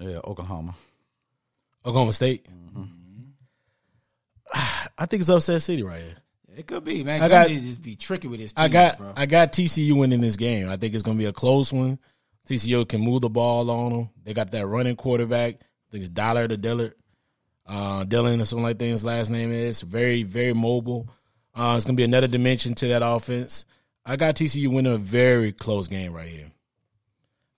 Yeah, 0.00 0.18
Oklahoma. 0.24 0.74
Oklahoma 1.86 2.12
State. 2.12 2.44
Mm-hmm. 2.44 2.82
I 4.54 5.06
think 5.06 5.20
it's 5.20 5.28
upset 5.28 5.62
city 5.62 5.82
right 5.82 6.00
here. 6.02 6.16
It 6.56 6.66
could 6.66 6.84
be 6.84 7.04
man. 7.04 7.20
I 7.22 7.28
got- 7.28 7.48
Gundy 7.48 7.62
just 7.62 7.82
be 7.82 7.94
tricky 7.96 8.26
with 8.28 8.40
his 8.40 8.52
team, 8.52 8.64
I 8.64 8.68
got 8.68 8.98
bro. 8.98 9.12
I 9.16 9.26
got 9.26 9.52
TCU 9.52 9.92
winning 9.96 10.20
this 10.20 10.36
game. 10.36 10.68
I 10.68 10.76
think 10.76 10.94
it's 10.94 11.02
gonna 11.02 11.18
be 11.18 11.26
a 11.26 11.32
close 11.32 11.72
one. 11.72 11.98
TCU 12.48 12.84
can 12.88 13.00
move 13.00 13.20
the 13.20 13.28
ball 13.30 13.70
on 13.70 13.92
them. 13.92 14.10
They 14.24 14.34
got 14.34 14.50
that 14.52 14.66
running 14.66 14.96
quarterback. 14.96 15.54
I 15.56 15.92
think 15.92 16.02
it's 16.02 16.08
Dollar 16.10 16.48
to 16.48 16.56
Dillard, 16.56 16.94
uh, 17.66 18.04
Dillon 18.04 18.40
or 18.40 18.44
something 18.44 18.64
like 18.64 18.78
that. 18.78 18.84
His 18.86 19.04
last 19.04 19.30
name 19.30 19.52
is 19.52 19.82
very 19.82 20.22
very 20.24 20.52
mobile. 20.54 21.08
Uh, 21.54 21.74
it's 21.76 21.84
gonna 21.84 21.96
be 21.96 22.04
another 22.04 22.26
dimension 22.28 22.74
to 22.76 22.88
that 22.88 23.02
offense. 23.04 23.64
I 24.04 24.16
got 24.16 24.34
TCU 24.36 24.68
winning 24.68 24.92
a 24.92 24.98
very 24.98 25.52
close 25.52 25.86
game 25.86 26.12
right 26.12 26.28
here. 26.28 26.50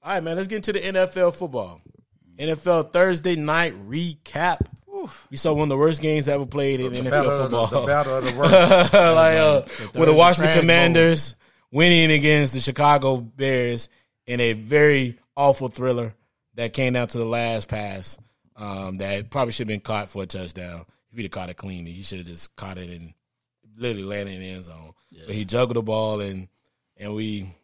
All 0.03 0.13
right, 0.15 0.23
man. 0.23 0.37
Let's 0.37 0.49
get 0.49 0.57
into 0.57 0.73
the 0.73 0.81
NFL 0.81 1.35
football. 1.35 1.81
NFL 2.39 2.93
Thursday 2.93 3.37
night 3.37 3.75
recap. 3.89 4.59
We 5.31 5.37
saw 5.37 5.53
one 5.53 5.65
of 5.65 5.69
the 5.71 5.77
worst 5.77 6.03
games 6.03 6.29
ever 6.29 6.47
played 6.47 6.81
in 6.81 6.93
NFL 6.93 7.11
Battle 7.11 7.31
of 7.31 7.51
the, 7.51 7.59
football 7.59 7.81
the 7.83 7.87
battle 7.87 8.15
of 8.17 8.25
the 8.25 8.33
worst. 8.39 8.93
like 8.95 9.37
uh, 9.37 9.63
with 9.99 10.09
the 10.09 10.15
Washington 10.15 10.45
Trash 10.45 10.55
Bowl. 10.57 10.61
Commanders 10.63 11.35
winning 11.71 12.11
against 12.11 12.55
the 12.55 12.61
Chicago 12.61 13.17
Bears 13.19 13.89
in 14.27 14.41
a 14.41 14.53
very 14.53 15.19
awful 15.37 15.69
thriller 15.69 16.15
that 16.55 16.73
came 16.73 16.95
down 16.95 17.07
to 17.09 17.19
the 17.19 17.25
last 17.25 17.69
pass. 17.69 18.19
Um, 18.57 18.99
that 18.99 19.31
probably 19.31 19.53
should 19.53 19.67
have 19.69 19.75
been 19.75 19.81
caught 19.81 20.09
for 20.09 20.23
a 20.23 20.27
touchdown. 20.27 20.85
If 21.11 21.17
he'd 21.17 21.23
have 21.25 21.31
caught 21.33 21.49
it 21.51 21.57
cleanly, 21.57 21.93
he 21.93 22.03
should 22.03 22.19
have 22.19 22.27
just 22.27 22.55
caught 22.57 22.77
it 22.79 22.91
and 22.91 23.15
literally 23.77 24.05
landed 24.05 24.35
in 24.35 24.41
the 24.41 24.51
end 24.51 24.65
zone. 24.65 24.93
But 25.27 25.35
he 25.35 25.45
juggled 25.45 25.77
the 25.77 25.83
ball 25.83 26.21
and 26.21 26.49
and 26.97 27.15
we 27.15 27.55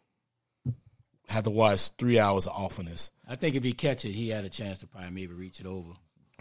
had 1.27 1.43
to 1.43 1.49
watch 1.49 1.89
three 1.91 2.17
hours 2.19 2.47
of 2.47 2.53
awfulness. 2.53 3.11
I 3.29 3.35
think 3.35 3.55
if 3.55 3.63
he 3.63 3.73
catch 3.73 4.05
it, 4.05 4.13
he 4.13 4.29
had 4.29 4.45
a 4.45 4.49
chance 4.49 4.79
to 4.79 4.87
probably 4.87 5.11
maybe 5.11 5.33
reach 5.33 5.59
it 5.59 5.65
over. 5.65 5.91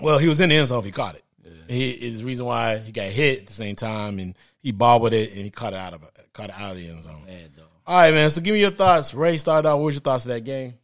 Well, 0.00 0.18
he 0.18 0.28
was 0.28 0.40
in 0.40 0.50
the 0.50 0.56
end 0.56 0.66
zone 0.66 0.80
if 0.80 0.84
he 0.84 0.90
caught 0.90 1.16
it. 1.16 1.22
He 1.68 1.90
is 1.90 2.20
the 2.20 2.24
reason 2.26 2.46
why 2.46 2.78
he 2.78 2.92
got 2.92 3.08
hit 3.08 3.40
at 3.40 3.46
the 3.46 3.52
same 3.52 3.76
time 3.76 4.18
and 4.18 4.36
he 4.60 4.72
bobbled 4.72 5.12
it 5.12 5.30
and 5.34 5.40
he 5.40 5.50
caught 5.50 5.72
it 5.72 5.78
out 5.78 5.94
of 5.94 6.02
caught 6.32 6.50
it 6.50 6.54
out 6.56 6.72
of 6.72 6.76
the 6.76 6.88
end 6.88 7.02
zone. 7.02 7.24
Bad 7.26 7.50
though. 7.56 7.62
All 7.86 7.98
right, 7.98 8.12
man. 8.14 8.30
So 8.30 8.40
give 8.40 8.54
me 8.54 8.60
your 8.60 8.70
thoughts. 8.70 9.14
Ray, 9.14 9.36
start 9.36 9.66
out. 9.66 9.78
What 9.78 9.86
was 9.86 9.94
your 9.94 10.02
thoughts 10.02 10.24
of 10.24 10.30
that 10.30 10.42
game? 10.42 10.74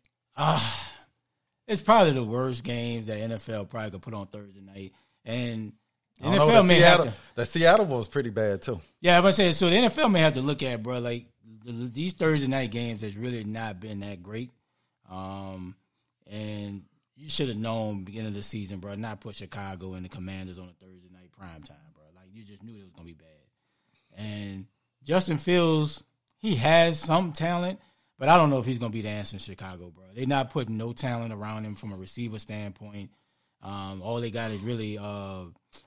It's 1.69 1.83
probably 1.83 2.13
the 2.13 2.25
worst 2.25 2.65
games 2.65 3.07
that 3.07 3.19
NFL 3.19 3.69
probably 3.69 3.91
could 3.93 4.03
put 4.03 4.15
on 4.15 4.27
Thursday 4.27 4.61
night. 4.61 4.93
And 5.25 5.73
the 6.21 6.29
I 6.29 6.37
don't 6.37 6.49
know, 6.49 6.55
NFL 6.55 6.63
the, 6.63 6.69
may 6.69 6.75
have 6.81 6.97
Seattle, 6.97 7.07
to, 7.07 7.13
the 7.37 7.47
Seattle 7.47 7.87
was 7.87 8.09
pretty 8.09 8.31
bad 8.31 8.63
too. 8.63 8.81
yeah, 9.01 9.17
I'm 9.17 9.23
gonna 9.23 9.33
say 9.33 9.53
so. 9.53 9.71
The 9.71 9.77
NFL 9.77 10.11
may 10.11 10.21
have 10.21 10.35
to 10.35 10.43
look 10.43 10.63
at 10.63 10.83
bro, 10.83 10.99
like 10.99 11.27
the, 11.65 11.73
these 11.73 12.13
Thursday 12.13 12.49
night 12.49 12.71
games 12.71 13.01
has 13.03 13.17
really 13.17 13.45
not 13.45 13.81
been 13.81 14.01
that 14.01 14.23
great. 14.23 14.51
Um, 15.11 15.77
and 16.31 16.83
you 17.17 17.29
should 17.29 17.49
have 17.49 17.57
known 17.57 18.05
beginning 18.05 18.29
of 18.29 18.35
the 18.35 18.43
season, 18.43 18.79
bro, 18.79 18.95
not 18.95 19.21
put 19.21 19.37
Chicago 19.37 19.95
and 19.95 20.05
the 20.05 20.09
Commanders 20.09 20.59
on 20.59 20.65
a 20.65 20.85
Thursday 20.85 21.09
night 21.13 21.31
prime 21.37 21.63
time, 21.63 21.77
bro. 21.95 22.05
Like 22.15 22.29
you 22.33 22.43
just 22.43 22.63
knew 22.63 22.75
it 22.75 22.83
was 22.83 22.93
gonna 22.93 23.07
be 23.07 23.13
bad. 23.13 23.29
And 24.17 24.67
Justin 25.05 25.39
Fields, 25.39 26.03
he 26.39 26.57
has 26.57 26.99
some 26.99 27.33
talent, 27.33 27.81
but 28.19 28.29
I 28.29 28.37
don't 28.37 28.51
know 28.51 28.59
if 28.59 28.67
he's 28.67 28.79
gonna 28.79 28.91
be 28.91 29.03
the 29.03 29.09
answer 29.09 29.37
in 29.37 29.41
Chicago, 29.41 29.91
bro. 29.91 30.05
They're 30.15 30.27
not 30.27 30.51
putting 30.51 30.77
no 30.77 30.93
talent 30.93 31.33
around 31.33 31.65
him 31.65 31.75
from 31.75 31.93
a 31.93 31.97
receiver 31.97 32.39
standpoint. 32.39 33.11
Um, 33.63 34.03
all 34.03 34.21
they 34.21 34.31
got 34.31 34.51
is 34.51 34.61
really 34.61 34.99
uh, 34.99 35.45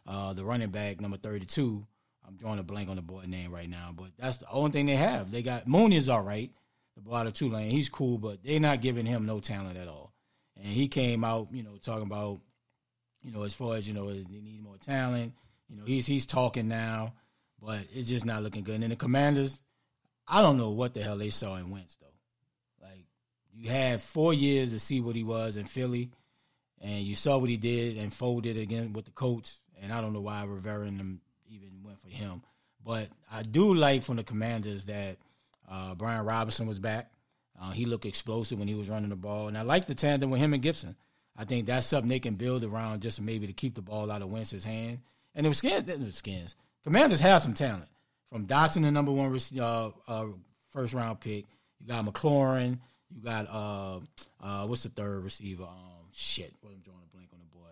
uh, 0.08 0.34
the 0.34 0.46
running 0.46 0.70
back 0.70 1.02
number 1.02 1.18
thirty 1.18 1.46
two. 1.46 1.86
I'm 2.28 2.38
drawing 2.38 2.60
a 2.60 2.64
blank 2.64 2.90
on 2.90 2.96
the 2.96 3.02
boy 3.02 3.24
name 3.28 3.54
right 3.54 3.70
now, 3.70 3.94
but 3.96 4.08
that's 4.18 4.38
the 4.38 4.50
only 4.50 4.72
thing 4.72 4.86
they 4.88 4.96
have. 4.96 5.32
They 5.32 5.44
got 5.44 5.68
Mooney 5.68 5.98
is 5.98 6.10
all 6.10 6.24
right, 6.24 6.52
the 6.96 7.02
boy 7.02 7.16
out 7.16 7.28
of 7.28 7.34
Tulane. 7.34 7.70
He's 7.70 7.90
cool, 7.90 8.18
but 8.18 8.44
they're 8.44 8.60
not 8.60 8.82
giving 8.82 9.06
him 9.06 9.26
no 9.26 9.40
talent 9.40 9.78
at 9.78 9.88
all. 9.88 10.05
And 10.58 10.66
he 10.66 10.88
came 10.88 11.24
out, 11.24 11.50
you 11.52 11.64
know, 11.64 11.78
talking 11.82 12.08
about, 12.08 12.40
you 13.22 13.32
know, 13.32 13.44
as 13.44 13.54
far 13.54 13.76
as 13.76 13.88
you 13.88 13.94
know, 13.94 14.12
they 14.12 14.24
need 14.24 14.64
more 14.64 14.78
talent. 14.78 15.34
You 15.70 15.78
know, 15.78 15.86
he's 15.86 16.06
he's 16.06 16.26
talking 16.26 16.68
now, 16.68 17.14
but 17.62 17.82
it's 17.94 18.08
just 18.08 18.26
not 18.26 18.44
looking 18.44 18.64
good. 18.64 18.82
And 18.82 18.92
the 18.92 18.96
Commanders, 18.96 19.60
I 20.28 20.42
don't 20.42 20.58
know 20.58 20.72
what 20.72 20.94
the 20.94 21.02
hell 21.02 21.18
they 21.18 21.32
saw 21.32 21.56
in 21.56 21.72
Wentz 21.72 21.98
though. 21.98 22.86
Like 22.88 23.06
you 23.54 23.70
had 23.70 24.02
four 24.02 24.34
years 24.34 24.72
to 24.72 24.80
see 24.80 25.02
what 25.02 25.16
he 25.16 25.24
was 25.24 25.58
in 25.58 25.66
Philly, 25.66 26.12
and 26.82 27.00
you 27.02 27.16
saw 27.16 27.38
what 27.38 27.50
he 27.50 27.58
did 27.58 27.98
and 27.98 28.14
folded 28.14 28.58
again 28.58 28.94
with 28.94 29.06
the 29.06 29.12
Colts. 29.12 29.62
And 29.82 29.92
I 29.92 30.02
don't 30.02 30.14
know 30.14 30.22
why 30.22 30.44
Rivera 30.44 30.86
and 30.86 31.00
them 31.00 31.22
even 31.50 31.82
went 31.84 32.00
for 32.00 32.10
him. 32.10 32.42
But 32.86 33.10
I 33.32 33.42
do 33.42 33.74
like 33.74 34.04
from 34.04 34.18
the 34.18 34.24
Commanders 34.24 34.86
that 34.86 35.18
uh, 35.70 35.96
Brian 35.96 36.26
Robinson 36.26 36.68
was 36.68 36.80
back. 36.80 37.12
Uh, 37.62 37.72
he 37.72 37.86
looked 37.86 38.06
explosive 38.06 38.60
when 38.60 38.68
he 38.68 38.76
was 38.76 38.90
running 38.90 39.10
the 39.10 39.16
ball, 39.16 39.48
and 39.48 39.58
I 39.58 39.62
like 39.62 39.88
the 39.88 39.96
tandem 39.96 40.30
with 40.30 40.42
him 40.42 40.54
and 40.54 40.62
Gibson. 40.62 40.96
I 41.38 41.46
think 41.46 41.66
that's 41.66 41.88
something 41.88 42.10
they 42.10 42.20
can 42.20 42.36
build 42.36 42.64
around 42.64 43.02
just 43.02 43.22
maybe 43.22 43.48
to 43.48 43.54
keep 43.54 43.76
the 43.76 43.82
ball 43.82 44.12
out 44.12 44.22
of 44.22 44.30
Wentz's 44.30 44.64
hand. 44.64 45.00
And 45.34 45.46
the 45.46 45.54
skins, 45.54 46.18
skins. 46.18 46.56
Commanders 46.84 47.20
have 47.20 47.42
some 47.42 47.54
talent. 47.54 47.90
From 48.32 48.48
Dotson, 48.48 48.84
the 48.84 48.92
number 48.92 49.12
one 49.12 49.38
uh, 49.60 49.90
uh, 50.08 50.26
first 50.70 50.94
round 50.94 51.20
pick, 51.20 51.46
you 51.80 51.88
got 51.88 52.06
McLaurin, 52.06 52.80
you 53.14 53.22
got 53.22 53.48
uh, 53.50 54.00
uh, 54.42 54.66
what's 54.66 54.84
the 54.84 54.90
third 54.90 55.24
receiver? 55.24 55.64
Um, 55.64 56.10
shit, 56.14 56.54
I'm 56.64 56.80
drawing 56.82 57.02
a 57.04 57.16
blank 57.16 57.30
on 57.34 57.40
the 57.40 57.58
boy. 57.58 57.70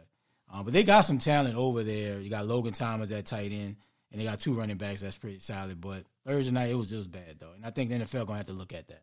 Uh, 0.54 0.64
but 0.64 0.74
they 0.74 0.84
got 0.84 1.02
some 1.02 1.20
talent 1.20 1.56
over 1.56 1.84
there. 1.84 2.20
You 2.20 2.30
got 2.30 2.46
Logan 2.46 2.74
Thomas 2.74 3.12
at 3.12 3.26
tight 3.26 3.52
end, 3.52 3.78
and 4.12 4.20
they 4.20 4.26
got 4.26 4.40
two 4.40 4.54
running 4.54 4.78
backs 4.78 5.02
that's 5.02 5.18
pretty 5.18 5.40
solid. 5.40 5.80
But 5.80 6.04
Thursday 6.26 6.52
night 6.52 6.72
it 6.72 6.76
was 6.76 6.90
just 6.90 7.12
bad 7.12 7.40
though, 7.40 7.54
and 7.56 7.66
I 7.66 7.70
think 7.70 7.90
the 7.90 7.98
NFL 7.98 8.28
gonna 8.28 8.38
have 8.38 8.48
to 8.48 8.54
look 8.54 8.74
at 8.74 8.88
that. 8.90 9.02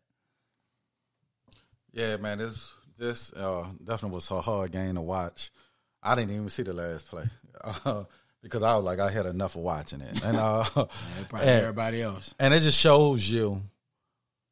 Yeah, 1.93 2.17
man, 2.17 2.37
this 2.37 2.73
this 2.97 3.33
uh, 3.33 3.65
definitely 3.83 4.15
was 4.15 4.29
a 4.31 4.41
hard 4.41 4.71
game 4.71 4.95
to 4.95 5.01
watch. 5.01 5.51
I 6.01 6.15
didn't 6.15 6.31
even 6.35 6.49
see 6.49 6.63
the 6.63 6.73
last 6.73 7.07
play 7.07 7.25
uh, 7.85 8.03
because 8.41 8.63
I 8.63 8.75
was 8.75 8.83
like, 8.83 8.99
I 8.99 9.09
had 9.11 9.25
enough 9.25 9.55
of 9.55 9.61
watching 9.61 10.01
it, 10.01 10.23
and 10.23 10.37
uh, 10.37 10.63
Yeah, 10.75 10.85
probably 11.29 11.47
and, 11.47 11.61
everybody 11.61 12.01
else. 12.01 12.33
and 12.39 12.53
it 12.53 12.61
just 12.61 12.79
shows 12.79 13.27
you. 13.29 13.61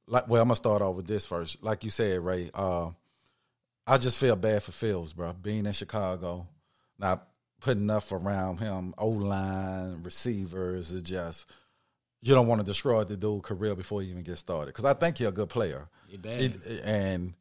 Like, 0.07 0.27
well, 0.27 0.41
I'm 0.41 0.47
gonna 0.47 0.55
start 0.55 0.81
off 0.81 0.95
with 0.95 1.05
this 1.07 1.27
first. 1.27 1.61
Like 1.63 1.83
you 1.83 1.91
said, 1.91 2.19
Ray, 2.21 2.49
uh, 2.53 2.89
I 3.85 3.97
just 3.99 4.17
feel 4.19 4.35
bad 4.35 4.63
for 4.63 4.71
Fields, 4.71 5.13
bro. 5.13 5.33
Being 5.33 5.67
in 5.67 5.73
Chicago, 5.73 6.47
not 6.97 7.27
putting 7.61 7.83
enough 7.83 8.11
around 8.11 8.57
him, 8.57 8.95
O 8.97 9.07
line, 9.09 10.01
receivers, 10.01 10.89
is 10.89 11.03
just 11.03 11.45
you 12.21 12.33
don't 12.33 12.47
want 12.47 12.59
to 12.59 12.65
destroy 12.65 13.03
the 13.03 13.15
dude 13.15 13.43
career 13.43 13.75
before 13.75 14.01
he 14.01 14.09
even 14.09 14.23
gets 14.23 14.39
started. 14.39 14.67
Because 14.67 14.85
I 14.85 14.93
think 14.93 15.17
he's 15.19 15.27
a 15.27 15.31
good 15.31 15.49
player. 15.49 15.87
He- 16.65 16.81
and, 16.83 17.33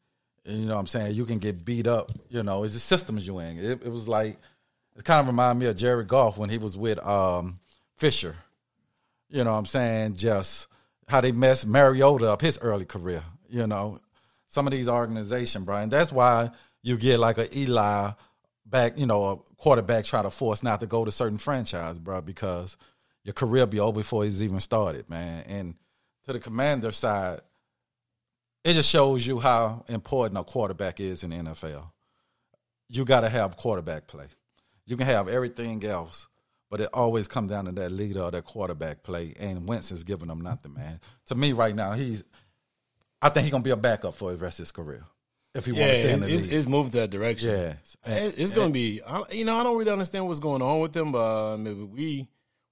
and 0.45 0.57
you 0.57 0.67
know 0.67 0.75
what 0.75 0.81
I'm 0.81 0.87
saying? 0.87 1.15
You 1.15 1.25
can 1.25 1.39
get 1.39 1.65
beat 1.65 1.87
up, 1.87 2.11
you 2.31 2.43
know, 2.43 2.65
it's 2.65 2.75
the 2.75 2.81
systems 2.81 3.27
you 3.27 3.39
in. 3.39 3.59
It, 3.59 3.83
it 3.85 3.91
was 3.91 4.09
like, 4.09 4.39
it 4.97 5.05
kind 5.05 5.21
of 5.21 5.27
reminded 5.27 5.61
me 5.61 5.71
of 5.71 5.77
Jerry 5.77 6.05
Goff 6.05 6.39
when 6.39 6.51
he 6.51 6.59
was 6.59 6.77
with 6.77 7.05
um, 7.07 7.61
Fisher. 7.97 8.35
You 9.31 9.45
know 9.45 9.53
what 9.53 9.59
I'm 9.59 9.67
saying? 9.67 10.15
Just 10.15 10.69
how 11.07 11.21
they 11.21 11.33
messed 11.33 11.67
Mariota 11.67 12.31
up 12.31 12.41
his 12.41 12.59
early 12.59 12.85
career, 12.85 13.23
you 13.49 13.67
know. 13.67 13.99
Some 14.47 14.67
of 14.67 14.73
these 14.73 14.89
organizations, 14.89 15.67
Brian, 15.67 15.91
that's 15.91 16.11
why 16.11 16.51
you 16.83 16.97
get 16.97 17.19
like 17.19 17.37
a 17.39 17.59
Eli 17.59 18.13
back, 18.65 18.99
you 18.99 19.07
know, 19.07 19.25
a 19.25 19.37
quarterback 19.57 20.05
try 20.05 20.23
to 20.23 20.31
force 20.31 20.63
not 20.63 20.81
to 20.81 20.87
go 20.87 21.05
to 21.05 21.13
certain 21.13 21.39
franchise, 21.39 21.99
bro, 21.99 22.23
because 22.23 22.77
your 23.25 23.35
career 23.35 23.67
be 23.67 23.81
over 23.81 24.01
before 24.01 24.25
he's 24.25 24.43
even 24.43 24.61
started, 24.61 25.09
man. 25.11 25.45
And 25.47 25.75
to 26.27 26.33
the 26.33 26.41
commander 26.41 26.93
side, 26.93 27.41
it 28.65 28.75
just 28.75 28.91
shows 28.91 29.27
you 29.27 29.39
how 29.39 29.85
important 29.89 30.39
a 30.39 30.45
quarterback 30.45 31.01
is 31.01 31.23
in 31.25 31.31
the 31.31 31.37
NFL. 31.37 31.91
You 32.89 33.05
got 33.05 33.21
to 33.21 33.29
have 33.29 33.57
quarterback 33.57 34.07
play. 34.07 34.27
You 34.87 34.97
can 34.97 35.07
have 35.07 35.29
everything 35.29 35.85
else, 35.85 36.27
but 36.71 36.81
it 36.81 36.89
always 36.95 37.29
comes 37.29 37.51
down 37.51 37.67
to 37.67 37.73
that 37.73 37.91
leader 37.93 38.23
or 38.23 38.31
that 38.31 38.45
quarterback 38.45 39.03
play. 39.03 39.35
And 39.39 39.67
Wentz 39.67 39.93
is 39.93 40.05
giving 40.05 40.29
them 40.29 40.41
nothing, 40.41 40.75
man. 40.75 41.01
To 41.27 41.35
me, 41.35 41.53
right 41.53 41.75
now, 41.75 41.93
he's. 41.93 42.25
I 43.21 43.29
think 43.31 43.45
he's 43.45 43.51
gonna 43.51 43.63
be 43.65 43.71
a 43.71 43.77
backup 43.77 44.15
for 44.15 44.31
the 44.31 44.39
rest 44.39 44.59
of 44.61 44.65
his 44.65 44.73
career 44.73 45.05
if 45.55 45.67
he 45.67 45.73
Yeah, 45.73 45.81
wants 45.87 45.95
to 45.99 46.03
stay 46.05 46.13
in 46.15 46.21
the 46.21 46.33
it's, 46.33 46.43
league. 46.45 46.53
it's 46.53 46.69
moved 46.69 46.93
that 46.93 47.11
direction. 47.11 47.51
Yeah. 47.51 47.75
It- 48.15 48.39
it's 48.39 48.53
going 48.53 48.69
to 48.69 48.73
be. 48.73 49.01
You 49.33 49.45
know, 49.45 49.59
I 49.59 49.63
don't 49.65 49.77
really 49.77 49.91
understand 49.91 50.27
what's 50.29 50.39
going 50.41 50.63
on 50.63 50.81
with 50.81 50.97
him, 50.97 51.11
but 51.13 51.19
uh, 51.19 51.55
I 51.55 51.57
mean, 51.57 51.91
we, 51.91 52.29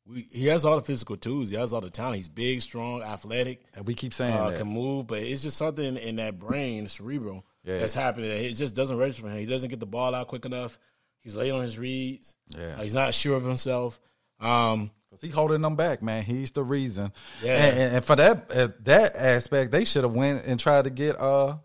we, 0.09 0.27
he 0.31 0.47
has 0.47 0.65
all 0.65 0.77
the 0.77 0.83
physical 0.85 1.17
tools. 1.17 1.51
He 1.51 1.57
has 1.57 1.73
all 1.73 1.81
the 1.81 1.91
talent. 1.91 2.17
He's 2.17 2.29
big, 2.29 2.63
strong, 2.63 3.03
athletic. 3.03 3.63
and 3.75 3.87
we 3.87 3.95
keep 3.95 4.15
saying 4.15 4.35
uh, 4.35 4.51
that. 4.51 4.59
can 4.59 4.69
move, 4.69 5.07
but 5.09 5.19
it's 5.19 5.43
just 5.43 5.57
something 5.57 5.97
in 5.97 6.17
that 6.17 6.39
brain, 6.39 6.85
the 6.85 6.91
cerebral, 6.91 7.45
Yeah. 7.65 7.79
that's 7.79 7.95
happening. 7.95 8.31
It 8.31 8.53
just 8.55 8.75
doesn't 8.77 8.97
register 8.97 9.23
for 9.23 9.29
him. 9.29 9.39
He 9.39 9.47
doesn't 9.47 9.69
get 9.71 9.81
the 9.81 9.87
ball 9.87 10.15
out 10.15 10.29
quick 10.29 10.45
enough. 10.45 10.79
He's 11.23 11.35
late 11.35 11.51
on 11.51 11.63
his 11.63 11.77
reads. 11.77 12.37
Yeah. 12.49 12.77
Uh, 12.79 12.83
he's 12.83 12.95
not 12.95 13.13
sure 13.15 13.37
of 13.37 13.45
himself. 13.45 13.99
Um, 14.41 14.91
Cause 15.11 15.21
he 15.23 15.29
holding 15.29 15.63
them 15.63 15.77
back, 15.77 16.03
man. 16.03 16.23
He's 16.25 16.51
the 16.53 16.63
reason. 16.63 17.13
Yeah. 17.43 17.55
And, 17.65 17.79
and- 17.79 17.97
and 17.97 18.05
for 18.05 18.17
that 18.17 18.51
uh, 18.55 18.69
that 18.85 19.17
aspect, 19.17 19.73
they 19.73 19.85
should 19.85 20.05
have 20.05 20.13
went 20.13 20.45
and 20.47 20.61
tried 20.61 20.85
to 20.85 20.91
get 20.91 21.19
uh 21.19 21.57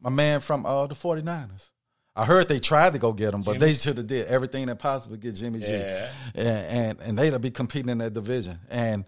my 0.00 0.10
man 0.10 0.40
from 0.40 0.64
uh 0.66 0.86
the 0.86 0.94
49ers. 0.94 1.70
I 2.16 2.24
heard 2.24 2.48
they 2.48 2.60
tried 2.60 2.92
to 2.92 2.98
go 2.98 3.12
get 3.12 3.34
him, 3.34 3.42
but 3.42 3.58
they 3.58 3.74
should 3.74 3.96
have 3.96 4.06
did 4.06 4.26
everything 4.28 4.66
that 4.66 4.78
possible 4.78 5.16
to 5.16 5.20
get 5.20 5.34
Jimmy 5.34 5.58
G. 5.60 5.66
Yeah. 5.66 6.10
And 6.34 6.48
and, 6.48 7.00
and 7.00 7.18
they'd 7.18 7.40
be 7.40 7.50
competing 7.50 7.88
in 7.90 7.98
that 7.98 8.12
division. 8.12 8.60
And 8.70 9.04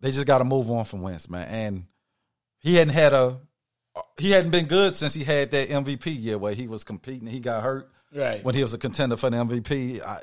they 0.00 0.10
just 0.10 0.26
got 0.26 0.38
to 0.38 0.44
move 0.44 0.70
on 0.70 0.84
from 0.86 1.02
Wentz, 1.02 1.28
man. 1.28 1.46
And 1.48 1.84
he 2.60 2.76
hadn't 2.76 2.94
had 2.94 3.12
a 3.12 3.38
he 4.18 4.30
hadn't 4.30 4.50
been 4.50 4.66
good 4.66 4.94
since 4.94 5.12
he 5.12 5.24
had 5.24 5.50
that 5.50 5.68
MVP 5.68 6.06
year 6.22 6.38
where 6.38 6.54
he 6.54 6.68
was 6.68 6.84
competing. 6.84 7.28
He 7.28 7.40
got 7.40 7.62
hurt 7.62 7.90
Right. 8.14 8.42
when 8.42 8.54
he 8.54 8.62
was 8.62 8.72
a 8.72 8.78
contender 8.78 9.16
for 9.18 9.28
the 9.28 9.36
MVP. 9.36 10.00
I, 10.02 10.20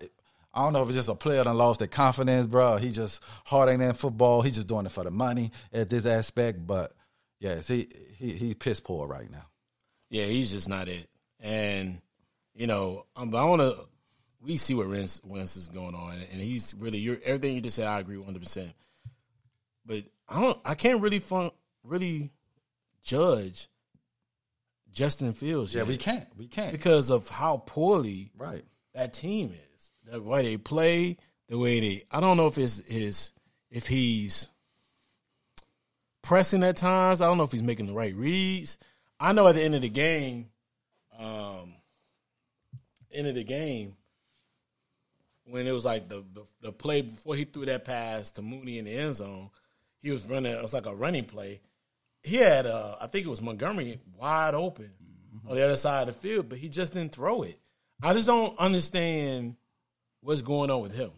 I 0.54 0.64
don't 0.64 0.74
know 0.74 0.82
if 0.82 0.88
it's 0.88 0.98
just 0.98 1.10
a 1.10 1.16
player 1.16 1.44
that 1.44 1.54
lost 1.54 1.80
their 1.80 1.88
confidence, 1.90 2.48
bro. 2.48 2.78
He 2.78 2.90
just 2.92 3.22
hard 3.44 3.70
ain't 3.70 3.82
in 3.84 3.94
football. 3.94 4.42
He 4.42 4.50
just 4.52 4.68
doing 4.68 4.86
it 4.88 4.92
for 4.94 5.04
the 5.04 5.12
money 5.12 5.52
at 5.74 5.90
this 5.90 6.06
aspect. 6.06 6.66
But 6.66 6.94
yes, 7.40 7.68
he 7.68 7.88
he 8.18 8.30
he 8.32 8.54
piss 8.56 8.80
poor 8.80 9.06
right 9.08 9.30
now. 9.30 9.46
yeah, 10.10 10.26
he's 10.26 10.52
just 10.52 10.68
not 10.70 10.88
it. 10.88 11.08
And 11.42 12.02
you 12.56 12.68
know, 12.68 13.06
um, 13.16 13.34
I 13.36 13.44
want 13.46 13.62
to. 13.62 13.76
We 14.42 14.58
see 14.58 14.76
what 14.76 14.88
Wentz, 14.88 15.22
Wentz 15.24 15.58
is 15.58 15.68
going 15.70 15.96
on, 15.96 16.14
and 16.32 16.40
he's 16.42 16.74
really 16.78 17.00
you're, 17.00 17.18
everything 17.26 17.56
you 17.56 17.62
just 17.62 17.76
said. 17.78 17.88
I 17.88 18.00
agree 18.00 18.18
one 18.18 18.26
hundred 18.26 18.44
percent. 18.44 18.72
But 19.86 20.04
I 20.30 20.40
don't. 20.42 20.60
I 20.64 20.76
can't 20.76 21.02
really 21.02 21.20
fun, 21.20 21.52
really 21.84 22.32
judge 23.04 23.68
Justin 24.92 25.34
Fields. 25.34 25.74
Yeah, 25.74 25.82
yet 25.82 25.88
we 25.88 25.98
can't. 25.98 26.28
We 26.38 26.48
can't. 26.48 26.72
because 26.72 27.10
of 27.10 27.28
how 27.28 27.64
poorly 27.66 28.32
Right. 28.38 28.64
that 28.94 29.14
team 29.14 29.52
is. 29.52 29.92
The 30.12 30.22
way 30.22 30.44
they 30.44 30.58
play, 30.58 31.18
the 31.50 31.58
way 31.58 31.80
they 31.80 32.04
I 32.12 32.20
don't 32.20 32.38
know 32.38 32.46
if 32.48 32.58
it's 32.60 32.88
his 32.88 33.32
if 33.72 33.88
he's 33.88 34.48
pressing 36.22 36.64
at 36.64 36.78
times. 36.78 37.22
I 37.22 37.26
don't 37.26 37.38
know 37.38 37.44
if 37.44 37.52
he's 37.52 37.64
making 37.64 37.88
the 37.88 37.94
right 37.94 38.16
reads. 38.16 38.78
I 39.20 39.34
know 39.34 39.48
at 39.48 39.56
the 39.56 39.64
end 39.64 39.76
of 39.76 39.82
the 39.82 39.90
game, 39.90 40.50
um 41.18 41.74
end 43.16 43.28
of 43.28 43.36
the 43.36 43.44
game, 43.44 43.96
when 45.46 45.68
it 45.68 45.72
was 45.72 45.86
like 45.86 46.10
the, 46.10 46.24
the 46.34 46.44
the 46.62 46.72
play 46.72 47.02
before 47.02 47.36
he 47.36 47.46
threw 47.46 47.66
that 47.66 47.86
pass 47.86 48.32
to 48.32 48.42
Mooney 48.42 48.80
in 48.80 48.86
the 48.86 48.94
end 48.94 49.16
zone, 49.16 49.50
he 50.02 50.12
was 50.12 50.30
running 50.30 50.54
it 50.54 50.62
was 50.62 50.74
like 50.74 50.86
a 50.86 50.96
running 50.96 51.26
play. 51.26 51.62
He 52.24 52.38
had 52.38 52.66
uh 52.66 52.96
I 53.00 53.08
think 53.08 53.26
it 53.26 53.30
was 53.30 53.42
Montgomery 53.42 54.00
wide 54.18 54.56
open 54.56 54.92
on 55.48 55.56
the 55.56 55.64
other 55.64 55.76
side 55.76 56.08
of 56.08 56.16
the 56.16 56.22
field, 56.28 56.50
but 56.50 56.58
he 56.58 56.70
just 56.70 56.94
didn't 56.94 57.14
throw 57.14 57.44
it. 57.44 57.60
I 58.02 58.14
just 58.14 58.28
don't 58.28 58.58
understand 58.60 59.56
what's 60.22 60.42
going 60.42 60.72
on 60.72 60.82
with 60.82 60.96
him. 60.96 61.12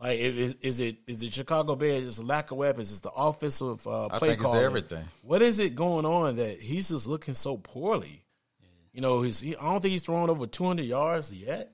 Like, 0.00 0.18
is, 0.18 0.56
is 0.60 0.80
it 0.80 0.96
is 1.06 1.22
it 1.22 1.32
Chicago 1.32 1.74
Bears? 1.74 2.04
Is 2.04 2.18
it 2.18 2.26
lack 2.26 2.50
of 2.50 2.58
weapons? 2.58 2.90
Is 2.90 3.00
the 3.00 3.10
offensive 3.10 3.86
uh, 3.86 4.06
I 4.06 4.18
play 4.18 4.28
think 4.30 4.42
it's 4.42 4.54
everything. 4.54 5.04
What 5.22 5.40
is 5.40 5.58
it 5.58 5.74
going 5.74 6.04
on 6.04 6.36
that 6.36 6.60
he's 6.60 6.90
just 6.90 7.06
looking 7.06 7.34
so 7.34 7.56
poorly? 7.56 8.22
You 8.96 9.02
know, 9.02 9.20
he's, 9.20 9.38
he, 9.40 9.54
I 9.54 9.64
don't 9.64 9.82
think 9.82 9.92
he's 9.92 10.04
thrown 10.04 10.30
over 10.30 10.46
200 10.46 10.82
yards 10.86 11.30
yet. 11.30 11.70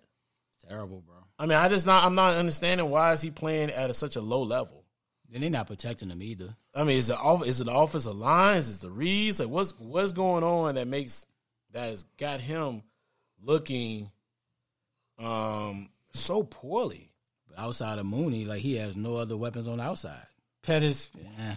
Terrible, 0.68 1.02
bro. 1.06 1.14
I 1.38 1.46
mean, 1.46 1.56
I 1.56 1.68
just 1.68 1.86
not 1.86 2.02
I'm 2.02 2.16
not 2.16 2.34
understanding 2.34 2.90
why 2.90 3.12
is 3.12 3.20
he 3.20 3.30
playing 3.30 3.70
at 3.70 3.90
a, 3.90 3.94
such 3.94 4.16
a 4.16 4.20
low 4.20 4.42
level. 4.42 4.84
Then 5.30 5.40
they're 5.42 5.50
not 5.50 5.68
protecting 5.68 6.10
him 6.10 6.20
either. 6.20 6.56
I 6.74 6.82
mean, 6.82 6.98
is 6.98 7.10
it 7.10 7.16
off? 7.16 7.46
Is 7.46 7.60
it 7.60 7.64
the 7.64 7.72
offensive 7.74 8.16
lines? 8.16 8.68
Is 8.68 8.78
it 8.78 8.82
the 8.82 8.90
reads? 8.90 9.38
Like, 9.38 9.48
what's 9.50 9.72
what's 9.78 10.10
going 10.12 10.42
on 10.42 10.74
that 10.74 10.88
makes 10.88 11.24
that 11.70 11.90
has 11.90 12.02
got 12.18 12.40
him 12.40 12.82
looking 13.40 14.10
um 15.18 15.88
so 16.12 16.42
poorly? 16.42 17.12
But 17.48 17.58
outside 17.60 17.98
of 18.00 18.06
Mooney, 18.06 18.44
like 18.46 18.60
he 18.60 18.76
has 18.76 18.96
no 18.96 19.16
other 19.16 19.36
weapons 19.36 19.68
on 19.68 19.78
the 19.78 19.84
outside. 19.84 20.26
Pettis, 20.62 21.10
yeah, 21.38 21.54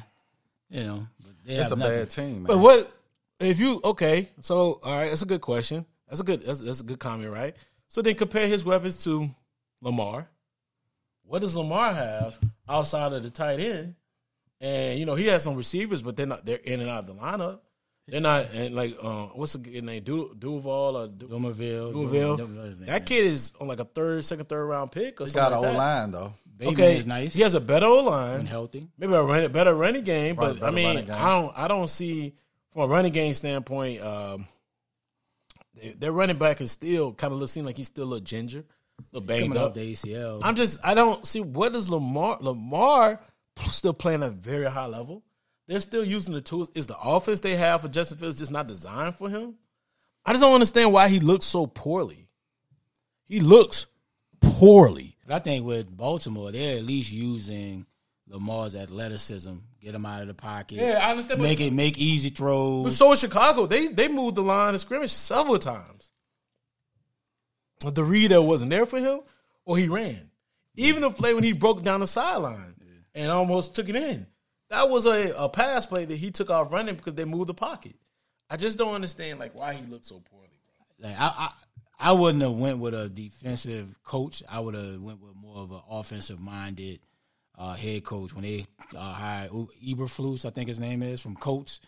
you 0.70 0.84
know, 0.84 1.08
but 1.20 1.32
they 1.44 1.54
It's 1.56 1.64
have 1.64 1.72
a 1.74 1.76
nothing. 1.76 1.98
bad 1.98 2.10
team, 2.12 2.34
man. 2.36 2.44
But 2.44 2.58
what 2.60 2.92
if 3.40 3.60
you 3.60 3.82
okay? 3.84 4.30
So 4.42 4.80
all 4.84 5.00
right, 5.00 5.10
that's 5.10 5.22
a 5.22 5.26
good 5.28 5.42
question. 5.42 5.86
That's 6.08 6.22
a 6.22 6.24
good 6.24 6.42
that's, 6.42 6.60
that's 6.60 6.82
a 6.82 6.84
good 6.84 7.00
comment, 7.00 7.32
right? 7.32 7.56
So 7.88 8.02
then 8.02 8.16
compare 8.16 8.48
his 8.48 8.64
weapons 8.66 9.04
to 9.06 9.30
Lamar. 9.82 10.28
What 11.24 11.42
does 11.42 11.56
Lamar 11.56 11.94
have 11.94 12.38
outside 12.70 13.14
of 13.14 13.24
the 13.24 13.30
tight 13.30 13.60
end? 13.60 13.96
And 14.62 15.00
you 15.00 15.06
know 15.06 15.16
he 15.16 15.26
has 15.26 15.44
some 15.44 15.56
receivers, 15.56 16.02
but 16.02 16.16
they're 16.16 16.26
not. 16.28 16.46
They're 16.46 16.58
in 16.58 16.80
and 16.82 16.90
out 16.90 17.00
of 17.00 17.08
the 17.08 17.14
lineup. 17.16 17.60
They're 18.08 18.22
not. 18.22 18.46
And 18.54 18.76
like, 18.76 18.96
uh, 19.02 19.28
what's 19.34 19.54
the 19.54 19.60
kid 19.60 19.84
name? 19.84 20.04
Du- 20.04 20.36
Duval 20.38 20.96
or 20.98 21.08
Du- 21.08 21.28
Dumerville. 21.28 21.92
Duval. 21.92 22.38
Dum- 22.38 22.56
what's 22.56 22.68
his 22.68 22.78
name? 22.78 22.86
That 22.88 23.06
kid 23.06 23.26
is 23.26 23.52
on 23.60 23.68
like 23.68 23.80
a 23.80 23.86
third, 23.86 24.24
second, 24.24 24.48
third 24.48 24.66
round 24.66 24.92
pick 24.92 25.20
or 25.20 25.26
He 25.26 25.32
something 25.32 25.50
got 25.50 25.54
an 25.54 25.60
like 25.62 25.68
old 25.70 25.76
that. 25.76 25.78
line 25.80 26.12
though. 26.12 26.34
Bateman 26.58 26.74
Okay, 26.86 26.96
is 26.98 27.06
nice. 27.06 27.34
he 27.34 27.42
has 27.42 27.54
a 27.54 27.60
better 27.60 27.88
O 27.88 27.98
and 27.98 28.06
line, 28.08 28.46
healthy. 28.46 28.88
maybe 28.98 29.12
a 29.14 29.22
run, 29.24 29.52
better 29.52 29.74
running 29.76 30.04
game. 30.04 30.36
Right, 30.38 30.58
But 30.58 30.66
I 30.66 30.72
mean. 30.72 31.10
I 31.12 31.32
don't, 31.42 31.54
I 31.58 31.68
don't 31.68 31.90
see 31.90 32.34
from 32.76 32.84
a 32.84 32.88
running 32.94 33.14
game 33.14 33.34
standpoint. 33.34 34.02
Um, 34.02 34.48
they- 35.74 35.92
their 35.94 36.12
running 36.12 36.38
back 36.38 36.62
is 36.62 36.72
still 36.72 37.14
kind 37.14 37.34
of 37.34 37.40
look 37.40 37.50
seem 37.50 37.66
like 37.66 37.78
he's 37.78 37.88
still 37.88 38.04
a 38.04 38.06
little 38.12 38.24
ginger, 38.26 38.60
a 39.00 39.04
little 39.14 39.26
banged 39.26 39.44
Coming 39.48 39.58
up. 39.58 39.68
up 39.70 39.74
the 39.74 39.94
ACL. 39.94 40.42
I'm 40.44 40.56
just 40.56 40.78
I 40.84 40.94
don't 40.94 41.26
see 41.26 41.40
what 41.40 41.76
is 41.76 41.90
Lamar 41.90 42.38
Lamar 42.42 43.20
still 43.70 43.94
playing 43.94 44.22
at 44.24 44.30
a 44.30 44.34
very 44.34 44.66
high 44.70 44.86
level. 44.88 45.24
They're 45.68 45.80
still 45.80 46.04
using 46.04 46.34
the 46.34 46.42
tools. 46.42 46.70
Is 46.76 46.86
the 46.88 47.00
offense 47.02 47.42
they 47.42 47.56
have 47.56 47.82
for 47.82 47.88
Justin 47.88 48.18
Fields 48.18 48.38
just 48.38 48.52
not 48.52 48.68
designed 48.68 49.16
for 49.16 49.30
him? 49.30 49.56
I 50.26 50.32
just 50.34 50.42
don't 50.44 50.54
understand 50.54 50.92
why 50.94 51.08
he 51.08 51.20
looks 51.20 51.46
so 51.46 51.66
poorly. 51.66 52.28
He 53.26 53.40
looks 53.40 53.88
poorly. 54.42 55.16
But 55.26 55.36
I 55.36 55.40
think 55.40 55.66
with 55.66 55.90
Baltimore, 55.96 56.52
they're 56.52 56.78
at 56.78 56.84
least 56.84 57.12
using 57.12 57.86
Lamar's 58.28 58.76
athleticism, 58.76 59.56
get 59.86 59.96
him 59.96 60.06
out 60.06 60.22
of 60.22 60.28
the 60.28 60.34
pocket, 60.34 60.80
Yeah, 60.80 61.00
I 61.02 61.12
understand. 61.12 61.42
make 61.42 61.60
but, 61.60 61.68
it 61.68 61.74
make 61.74 61.98
easy 61.98 62.30
but 62.30 62.38
throws. 62.38 62.98
so 62.98 63.14
is 63.14 63.20
Chicago. 63.20 63.68
They 63.68 63.88
they 63.88 64.08
moved 64.08 64.36
the 64.36 64.42
line 64.42 64.74
of 64.76 64.82
scrimmage 64.82 65.12
several 65.12 65.60
times. 65.60 66.12
The 67.86 68.04
reader 68.04 68.42
wasn't 68.42 68.72
there 68.72 68.86
for 68.86 68.98
him, 69.00 69.20
or 69.64 69.78
he 69.78 69.88
ran. 69.88 70.32
Even 70.76 71.02
the 71.02 71.12
play 71.12 71.34
when 71.34 71.44
he 71.44 71.54
broke 71.54 71.84
down 71.84 72.00
the 72.00 72.08
sideline 72.08 72.76
and 73.14 73.32
almost 73.32 73.76
took 73.76 73.88
it 73.88 73.96
in. 73.96 74.26
That 74.70 74.90
was 74.90 75.06
a, 75.06 75.32
a 75.38 75.48
pass 75.48 75.86
play 75.86 76.06
that 76.06 76.16
he 76.16 76.32
took 76.32 76.50
off 76.50 76.72
running 76.74 76.96
because 76.96 77.14
they 77.14 77.26
moved 77.26 77.48
the 77.48 77.54
pocket. 77.54 77.96
I 78.50 78.58
just 78.58 78.78
don't 78.80 78.96
understand 78.96 79.40
like 79.40 79.54
why 79.54 79.74
he 79.74 79.86
looked 79.86 80.06
so 80.08 80.22
poorly. 80.32 80.48
Bro. 81.00 81.10
Like, 81.10 81.20
I, 81.20 81.28
I 81.38 81.52
I 81.98 82.12
wouldn't 82.12 82.42
have 82.44 82.54
went 82.54 82.80
with 82.80 82.94
a 82.94 83.08
defensive 83.08 83.96
coach. 84.04 84.42
I 84.50 84.60
would 84.60 84.74
have 84.76 85.00
went 85.00 85.22
with 85.22 85.36
more 85.36 85.58
of 85.58 85.72
an 85.72 85.82
offensive 85.90 86.40
minded 86.40 87.00
uh, 87.58 87.74
head 87.74 88.04
coach 88.04 88.34
when 88.34 88.44
they 88.44 88.66
uh, 88.96 89.14
hired 89.14 89.52
Eberflus, 89.52 90.46
I 90.46 90.50
think 90.50 90.68
his 90.68 90.80
name 90.80 91.02
is 91.02 91.22
from 91.22 91.36
Colts. 91.36 91.80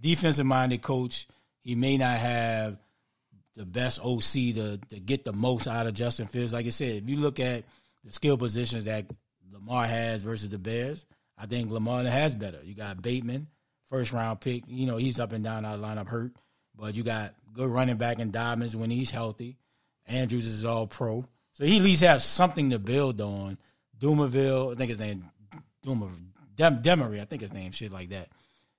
Defensive 0.00 0.46
minded 0.46 0.82
coach. 0.82 1.28
He 1.60 1.76
may 1.76 1.96
not 1.96 2.16
have 2.16 2.78
the 3.54 3.64
best 3.64 4.00
OC 4.02 4.54
to, 4.54 4.78
to 4.88 5.00
get 5.00 5.24
the 5.24 5.32
most 5.32 5.68
out 5.68 5.86
of 5.86 5.94
Justin 5.94 6.26
Fields. 6.26 6.52
Like 6.52 6.66
I 6.66 6.70
said, 6.70 7.02
if 7.02 7.08
you 7.08 7.16
look 7.16 7.38
at 7.38 7.64
the 8.04 8.12
skill 8.12 8.36
positions 8.36 8.84
that 8.84 9.06
Lamar 9.52 9.86
has 9.86 10.22
versus 10.22 10.48
the 10.48 10.58
Bears, 10.58 11.06
I 11.38 11.46
think 11.46 11.70
Lamar 11.70 12.02
has 12.02 12.34
better. 12.34 12.58
You 12.64 12.74
got 12.74 13.00
Bateman, 13.00 13.46
first 13.88 14.12
round 14.12 14.40
pick. 14.40 14.64
You 14.66 14.86
know, 14.86 14.96
he's 14.96 15.20
up 15.20 15.32
and 15.32 15.44
down 15.44 15.64
our 15.64 15.76
lineup 15.76 16.08
hurt. 16.08 16.32
But 16.76 16.94
you 16.94 17.02
got 17.02 17.34
good 17.52 17.68
running 17.68 17.96
back 17.96 18.18
in 18.18 18.30
Dobbins 18.30 18.74
when 18.74 18.90
he's 18.90 19.10
healthy. 19.10 19.58
Andrews 20.06 20.46
is 20.46 20.64
all 20.64 20.86
pro. 20.86 21.24
So 21.52 21.64
he 21.64 21.76
at 21.76 21.82
least 21.82 22.02
has 22.02 22.24
something 22.24 22.70
to 22.70 22.78
build 22.78 23.20
on. 23.20 23.58
Dumerville, 24.02 24.72
I 24.72 24.74
think 24.76 24.90
his 24.90 24.98
name 24.98 25.24
Dumer 25.84 26.10
Dem, 26.56 26.82
Demery, 26.82 27.20
I 27.20 27.24
think 27.24 27.42
his 27.42 27.52
name, 27.52 27.72
shit 27.72 27.92
like 27.92 28.10
that. 28.10 28.28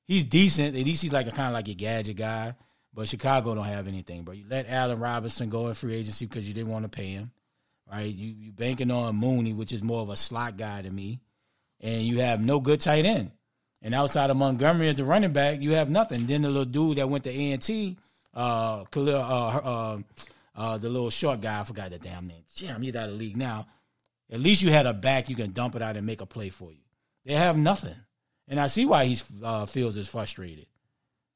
He's 0.06 0.26
decent. 0.26 0.76
At 0.76 0.86
least 0.86 1.02
he's 1.02 1.14
like 1.14 1.28
a 1.28 1.32
kind 1.32 1.48
of 1.48 1.54
like 1.54 1.68
a 1.68 1.74
gadget 1.74 2.18
guy. 2.18 2.56
But 2.94 3.10
Chicago 3.10 3.56
don't 3.56 3.66
have 3.66 3.88
anything, 3.88 4.24
bro. 4.24 4.36
You 4.36 4.46
let 4.48 4.70
Allen 4.70 5.00
Robinson 5.00 5.50
go 5.50 5.68
in 5.68 5.74
free 5.74 5.96
agency 5.96 6.26
because 6.26 6.48
you 6.48 6.54
didn't 6.54 6.72
want 6.72 6.84
to 6.84 6.90
pay 6.90 7.08
him. 7.08 7.32
Right? 7.92 8.14
You 8.14 8.34
you 8.38 8.52
banking 8.52 8.92
on 8.92 9.16
Mooney, 9.16 9.54
which 9.54 9.72
is 9.72 9.84
more 9.84 10.02
of 10.02 10.10
a 10.10 10.16
slot 10.16 10.58
guy 10.58 10.82
to 10.82 10.92
me. 10.92 11.20
And 11.82 12.04
you 12.04 12.20
have 12.20 12.40
no 12.40 12.60
good 12.60 12.82
tight 12.82 13.06
end. 13.06 13.32
And 13.82 13.96
outside 13.96 14.30
of 14.30 14.38
Montgomery 14.38 14.90
at 14.90 14.98
the 14.98 15.04
running 15.04 15.34
back, 15.34 15.62
you 15.62 15.72
have 15.72 15.90
nothing. 15.90 16.26
Then 16.28 16.44
the 16.44 16.50
little 16.50 16.66
dude 16.66 16.98
that 16.98 17.10
went 17.10 17.24
to 17.26 17.32
A 17.32 17.52
and 17.52 17.62
T, 17.62 17.98
uh, 18.34 18.86
Khalil, 18.86 19.22
uh, 19.22 19.58
uh, 19.58 20.00
uh, 20.56 20.78
the 20.78 20.90
little 20.90 21.10
short 21.10 21.42
guy, 21.42 21.60
I 21.60 21.64
forgot 21.64 21.90
the 21.92 22.00
damn 22.00 22.28
name. 22.28 22.44
Damn, 22.58 22.82
he's 22.82 22.96
out 22.96 23.10
of 23.10 23.14
the 23.14 23.18
league 23.18 23.36
now. 23.36 23.66
At 24.32 24.40
least 24.40 24.64
you 24.64 24.72
had 24.72 24.86
a 24.86 24.94
back 24.94 25.30
you 25.30 25.36
can 25.36 25.52
dump 25.52 25.76
it 25.76 25.82
out 25.82 25.98
and 25.98 26.06
make 26.06 26.22
a 26.22 26.26
play 26.26 26.50
for 26.50 26.72
you. 26.72 26.80
They 27.26 27.34
have 27.34 27.58
nothing, 27.58 27.96
and 28.48 28.60
I 28.60 28.68
see 28.68 28.86
why 28.86 29.06
he 29.06 29.18
uh, 29.44 29.66
feels 29.66 29.96
is 29.96 30.10
frustrated. 30.10 30.68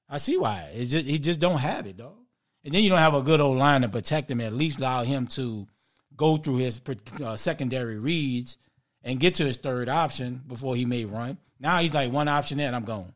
I 0.10 0.18
see 0.18 0.38
why. 0.38 0.70
It 0.74 0.86
just 0.86 1.06
he 1.06 1.20
just 1.20 1.40
don't 1.40 1.60
have 1.60 1.86
it, 1.86 1.98
though. 1.98 2.18
And 2.64 2.74
then 2.74 2.84
you 2.84 2.90
don't 2.90 3.00
have 3.00 3.14
a 3.14 3.22
good 3.22 3.40
old 3.40 3.58
line 3.58 3.82
to 3.82 3.90
protect 3.90 4.30
him. 4.30 4.42
At 4.42 4.54
least 4.54 4.80
allow 4.80 5.04
him 5.04 5.28
to 5.28 5.68
go 6.16 6.38
through 6.38 6.58
his 6.58 6.82
uh, 7.24 7.36
secondary 7.36 8.00
reads 8.00 8.58
and 9.04 9.20
get 9.20 9.36
to 9.36 9.46
his 9.46 9.58
third 9.58 9.88
option 9.88 10.42
before 10.48 10.76
he 10.76 10.86
may 10.86 11.06
run. 11.06 11.38
Now 11.60 11.80
he's 11.80 11.94
like 11.94 12.12
one 12.12 12.28
option 12.28 12.60
in, 12.60 12.74
I'm 12.74 12.84
gone. 12.84 13.14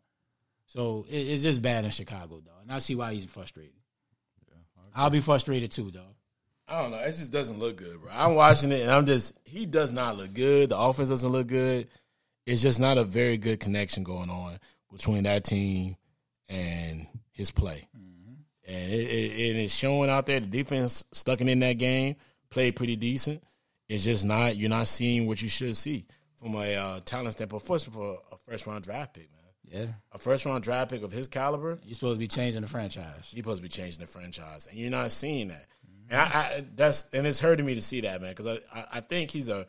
So 0.67 1.05
it, 1.09 1.17
it's 1.17 1.43
just 1.43 1.61
bad 1.61 1.83
in 1.83 1.91
Chicago, 1.91 2.41
though, 2.45 2.61
and 2.61 2.71
I 2.71 2.79
see 2.79 2.95
why 2.95 3.13
he's 3.13 3.25
frustrated. 3.25 3.73
I'll 4.93 5.09
be 5.09 5.21
frustrated 5.21 5.71
too, 5.71 5.91
though. 5.91 6.10
I 6.71 6.81
don't 6.81 6.91
know. 6.91 6.99
It 6.99 7.09
just 7.11 7.33
doesn't 7.33 7.59
look 7.59 7.75
good, 7.77 8.01
bro. 8.01 8.09
I'm 8.13 8.35
watching 8.35 8.71
it 8.71 8.81
and 8.81 8.91
I'm 8.91 9.05
just 9.05 9.37
he 9.43 9.65
does 9.65 9.91
not 9.91 10.15
look 10.15 10.33
good. 10.33 10.69
The 10.69 10.77
offense 10.77 11.09
doesn't 11.09 11.29
look 11.29 11.47
good. 11.47 11.89
It's 12.45 12.61
just 12.61 12.79
not 12.79 12.97
a 12.97 13.03
very 13.03 13.37
good 13.37 13.59
connection 13.59 14.03
going 14.03 14.29
on 14.29 14.57
between 14.91 15.23
that 15.25 15.43
team 15.43 15.97
and 16.47 17.07
his 17.31 17.51
play. 17.51 17.87
And 18.65 18.91
it, 18.91 18.95
it, 18.95 19.39
it 19.39 19.55
is 19.57 19.75
showing 19.75 20.09
out 20.09 20.25
there. 20.25 20.39
The 20.39 20.45
defense 20.45 21.03
stuck 21.11 21.41
in 21.41 21.59
that 21.59 21.77
game, 21.77 22.15
played 22.49 22.77
pretty 22.77 22.95
decent. 22.95 23.43
It's 23.89 24.05
just 24.05 24.23
not 24.23 24.55
you're 24.55 24.69
not 24.69 24.87
seeing 24.87 25.27
what 25.27 25.41
you 25.41 25.49
should 25.49 25.75
see 25.75 26.05
from 26.37 26.55
a 26.55 26.75
uh, 26.75 26.99
talent 27.03 27.33
standpoint. 27.33 27.63
First 27.63 27.87
of 27.87 27.97
all, 27.97 28.17
a 28.31 28.37
first 28.37 28.65
round 28.65 28.85
draft 28.85 29.13
pick, 29.13 29.29
man. 29.29 29.41
Yeah, 29.81 29.93
A 30.13 30.17
first 30.17 30.45
round 30.45 30.63
draft 30.63 30.91
pick 30.91 31.03
of 31.03 31.11
his 31.11 31.27
caliber, 31.27 31.79
you're 31.83 31.95
supposed 31.95 32.15
to 32.15 32.19
be 32.19 32.27
changing 32.27 32.61
the 32.61 32.67
franchise. 32.67 33.29
You're 33.31 33.43
supposed 33.43 33.57
to 33.57 33.63
be 33.63 33.69
changing 33.69 33.99
the 33.99 34.07
franchise, 34.07 34.67
and 34.67 34.79
you're 34.79 34.89
not 34.89 35.11
seeing 35.11 35.49
that. 35.49 35.65
And 36.11 36.19
I, 36.19 36.23
I 36.23 36.65
that's 36.75 37.05
and 37.13 37.25
it's 37.25 37.39
hurting 37.39 37.65
me 37.65 37.73
to 37.73 37.81
see 37.81 38.01
that, 38.01 38.21
man, 38.21 38.31
because 38.35 38.59
I, 38.73 38.79
I, 38.79 38.85
I 38.95 38.99
think 38.99 39.31
he's 39.31 39.47
a 39.47 39.65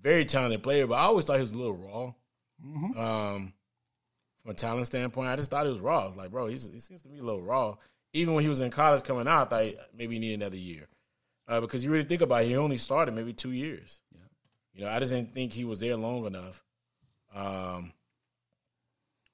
very 0.00 0.24
talented 0.24 0.62
player, 0.62 0.86
but 0.86 0.94
I 0.94 1.04
always 1.04 1.24
thought 1.24 1.36
he 1.36 1.40
was 1.40 1.52
a 1.52 1.58
little 1.58 1.76
raw. 1.76 2.12
Um, 2.96 3.52
from 4.42 4.50
a 4.50 4.54
talent 4.54 4.86
standpoint, 4.86 5.28
I 5.28 5.36
just 5.36 5.50
thought 5.50 5.66
he 5.66 5.72
was 5.72 5.80
raw. 5.80 6.04
I 6.04 6.06
was 6.06 6.16
like, 6.16 6.30
bro, 6.30 6.46
he's, 6.46 6.70
he 6.70 6.78
seems 6.78 7.02
to 7.02 7.08
be 7.08 7.18
a 7.18 7.22
little 7.22 7.42
raw. 7.42 7.76
Even 8.12 8.34
when 8.34 8.44
he 8.44 8.50
was 8.50 8.60
in 8.60 8.70
college 8.70 9.02
coming 9.02 9.26
out, 9.26 9.52
I 9.52 9.70
thought 9.70 9.82
maybe 9.96 10.14
he 10.14 10.20
needed 10.20 10.42
another 10.42 10.56
year, 10.56 10.86
uh, 11.48 11.60
because 11.60 11.84
you 11.84 11.90
really 11.90 12.04
think 12.04 12.20
about 12.20 12.42
it, 12.42 12.48
he 12.48 12.56
only 12.56 12.76
started 12.76 13.14
maybe 13.14 13.32
two 13.32 13.52
years. 13.52 14.00
Yeah. 14.12 14.20
You 14.74 14.84
know, 14.84 14.90
I 14.90 15.00
just 15.00 15.12
didn't 15.12 15.32
think 15.32 15.52
he 15.52 15.64
was 15.64 15.80
there 15.80 15.96
long 15.96 16.26
enough 16.26 16.62
um, 17.34 17.92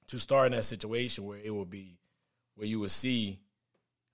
to 0.07 0.17
start 0.17 0.47
in 0.47 0.53
that 0.53 0.63
situation 0.63 1.25
where 1.25 1.39
it 1.43 1.53
would 1.53 1.69
be 1.69 1.97
where 2.55 2.67
you 2.67 2.79
would 2.79 2.91
see 2.91 3.39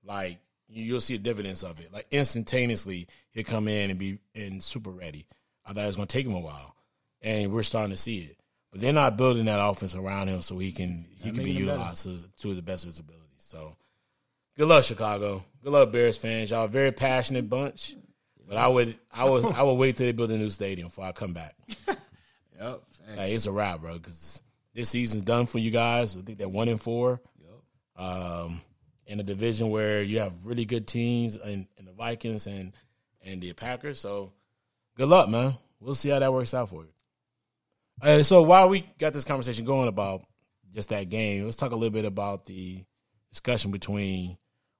like 0.03 0.39
you'll 0.69 1.01
see 1.01 1.17
the 1.17 1.23
dividends 1.23 1.63
of 1.63 1.79
it. 1.79 1.91
Like 1.93 2.07
instantaneously, 2.11 3.07
he'll 3.31 3.43
come 3.43 3.67
in 3.67 3.89
and 3.89 3.99
be 3.99 4.19
and 4.35 4.63
super 4.63 4.91
ready. 4.91 5.25
I 5.65 5.73
thought 5.73 5.83
it 5.83 5.87
was 5.87 5.95
going 5.95 6.07
to 6.07 6.13
take 6.13 6.25
him 6.25 6.33
a 6.33 6.39
while, 6.39 6.75
and 7.21 7.51
we're 7.51 7.63
starting 7.63 7.91
to 7.91 7.97
see 7.97 8.19
it. 8.19 8.37
But 8.71 8.81
they're 8.81 8.93
not 8.93 9.17
building 9.17 9.45
that 9.45 9.63
offense 9.63 9.95
around 9.95 10.27
him 10.27 10.41
so 10.41 10.57
he 10.57 10.71
can 10.71 11.05
he 11.21 11.29
can 11.29 11.37
be 11.37 11.43
making 11.43 11.61
him 11.61 11.65
better. 11.67 11.77
utilized 11.79 12.03
to, 12.03 12.41
to 12.41 12.53
the 12.53 12.61
best 12.61 12.83
of 12.83 12.89
his 12.89 12.99
ability. 12.99 13.25
So, 13.37 13.73
good 14.55 14.67
luck, 14.67 14.83
Chicago. 14.83 15.43
Good 15.63 15.73
luck, 15.73 15.91
Bears 15.91 16.17
fans. 16.17 16.51
Y'all 16.51 16.65
a 16.65 16.67
very 16.67 16.91
passionate 16.91 17.49
bunch. 17.49 17.95
But 18.47 18.57
I 18.57 18.67
would 18.67 18.97
I 19.11 19.29
would 19.29 19.45
I 19.45 19.63
would 19.63 19.73
wait 19.73 19.95
till 19.95 20.05
they 20.05 20.11
build 20.11 20.31
a 20.31 20.37
new 20.37 20.49
stadium 20.49 20.87
before 20.87 21.05
I 21.05 21.11
come 21.11 21.33
back. 21.33 21.55
Yep. 22.59 22.81
Like, 23.15 23.29
it's 23.29 23.45
a 23.45 23.51
wrap, 23.51 23.79
bro. 23.79 23.93
Because 23.93 24.41
this 24.73 24.89
season's 24.89 25.23
done 25.23 25.45
for 25.45 25.59
you 25.59 25.71
guys. 25.71 26.17
I 26.17 26.21
think 26.21 26.37
they're 26.37 26.49
one 26.49 26.67
and 26.67 26.81
four. 26.81 27.21
Um, 27.95 28.61
in 29.09 29.19
a 29.19 29.23
division 29.23 29.71
where 29.71 30.03
you 30.03 30.19
have 30.19 30.45
really 30.45 30.65
good 30.65 30.87
teams 30.87 31.35
and, 31.35 31.67
the 31.83 31.91
Vikings 31.91 32.45
and 32.45 32.71
and 33.25 33.41
the 33.41 33.51
Packers. 33.53 33.99
So 33.99 34.31
good 34.95 35.09
luck, 35.09 35.27
man. 35.29 35.55
We'll 35.81 35.95
see 35.95 36.09
how 36.09 36.19
that 36.19 36.31
works 36.31 36.53
out 36.53 36.69
for 36.69 36.83
you. 36.83 36.89
Uh, 38.01 38.23
so 38.23 38.43
while 38.43 38.69
we 38.69 38.81
got 38.99 39.11
this 39.11 39.25
conversation 39.25 39.65
going 39.65 39.87
about 39.87 40.21
just 40.73 40.89
that 40.89 41.09
game, 41.09 41.43
let's 41.43 41.57
talk 41.57 41.71
a 41.71 41.75
little 41.75 41.89
bit 41.89 42.05
about 42.05 42.45
the 42.45 42.85
discussion 43.31 43.71
between 43.71 44.37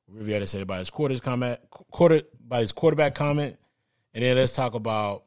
Rivera 0.07 0.45
said 0.45 0.61
about 0.61 0.79
his 0.79 0.89
quarters 0.89 1.21
comment, 1.21 1.59
quarter 1.69 2.21
by 2.39 2.61
his 2.61 2.71
quarterback 2.71 3.15
comment, 3.15 3.57
and 4.13 4.23
then 4.23 4.37
let's 4.37 4.53
talk 4.53 4.75
about 4.75 5.23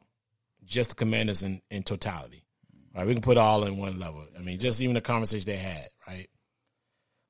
just 0.63 0.91
the 0.91 0.95
Commanders 0.95 1.43
in, 1.43 1.61
in 1.69 1.83
totality. 1.83 2.45
Right, 2.95 3.05
we 3.05 3.13
can 3.13 3.21
put 3.21 3.37
all 3.37 3.65
in 3.65 3.77
one 3.77 3.99
level. 3.99 4.25
I 4.37 4.41
mean, 4.41 4.59
just 4.59 4.79
even 4.79 4.93
the 4.93 5.01
conversation 5.01 5.45
they 5.45 5.57
had. 5.57 5.87
Right. 6.07 6.29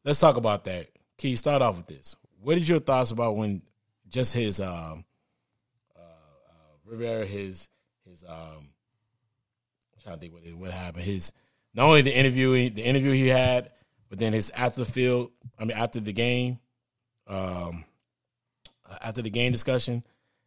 Let's 0.04 0.20
talk 0.20 0.36
about 0.36 0.66
that. 0.66 0.88
Key, 1.18 1.36
start 1.36 1.62
off 1.62 1.78
with 1.78 1.88
this. 1.88 2.16
What 2.42 2.58
is 2.58 2.68
your 2.68 2.80
thoughts 2.80 3.12
about 3.12 3.36
when 3.36 3.62
just 4.10 4.34
his 4.34 4.60
um, 4.60 5.06
uh, 5.96 6.00
uh, 6.00 6.76
Rivera, 6.86 7.26
his 7.26 7.70
his 8.08 8.24
um, 8.28 8.70
I'm 9.94 10.02
trying 10.02 10.16
to 10.16 10.22
think 10.22 10.34
what 10.34 10.44
what 10.56 10.72
happened. 10.72 11.04
His 11.04 11.34
not 11.74 11.86
only 11.86 12.02
the 12.02 12.16
interview 12.16 12.70
the 12.70 12.84
interview 12.84 13.12
he 13.12 13.28
had, 13.28 13.72
but 14.10 14.20
then 14.20 14.34
his 14.34 14.50
after 14.52 14.84
the 14.84 14.92
field. 14.92 15.32
I 15.60 15.66
mean, 15.66 15.78
after 15.78 16.00
the 16.00 16.14
game, 16.14 16.60
um, 17.28 17.86
after 19.02 19.22
the 19.22 19.30
game 19.30 19.52
discussion, 19.52 20.04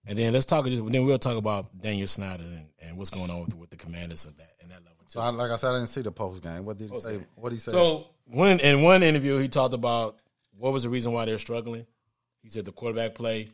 and 0.06 0.18
then 0.18 0.32
let's 0.32 0.46
talk. 0.46 0.66
Then 0.66 1.04
we'll 1.04 1.18
talk 1.18 1.36
about 1.36 1.80
Daniel 1.80 2.06
Snyder 2.06 2.44
and, 2.44 2.68
and 2.80 2.96
what's 2.96 3.10
going 3.10 3.30
on 3.30 3.40
with, 3.40 3.56
with 3.56 3.70
the 3.70 3.76
Commanders 3.76 4.24
of 4.24 4.36
that 4.38 4.52
and 4.60 4.70
that 4.70 4.84
level 4.84 4.98
too. 5.00 5.06
So 5.08 5.20
I, 5.20 5.30
like 5.30 5.50
I 5.50 5.56
said, 5.56 5.70
I 5.70 5.78
didn't 5.78 5.88
see 5.88 6.02
the 6.02 6.12
post 6.12 6.42
game. 6.42 6.64
What 6.64 6.78
did 6.78 6.90
he 6.90 7.00
say? 7.00 7.20
What 7.34 7.50
did 7.50 7.56
he 7.56 7.60
say? 7.60 7.72
So 7.72 8.08
when 8.26 8.60
in 8.60 8.82
one 8.82 9.02
interview 9.02 9.38
he 9.38 9.48
talked 9.48 9.74
about 9.74 10.16
what 10.58 10.72
was 10.72 10.82
the 10.82 10.88
reason 10.88 11.12
why 11.12 11.24
they're 11.24 11.38
struggling. 11.38 11.86
He 12.42 12.48
said 12.48 12.64
the 12.64 12.72
quarterback 12.72 13.14
play, 13.14 13.50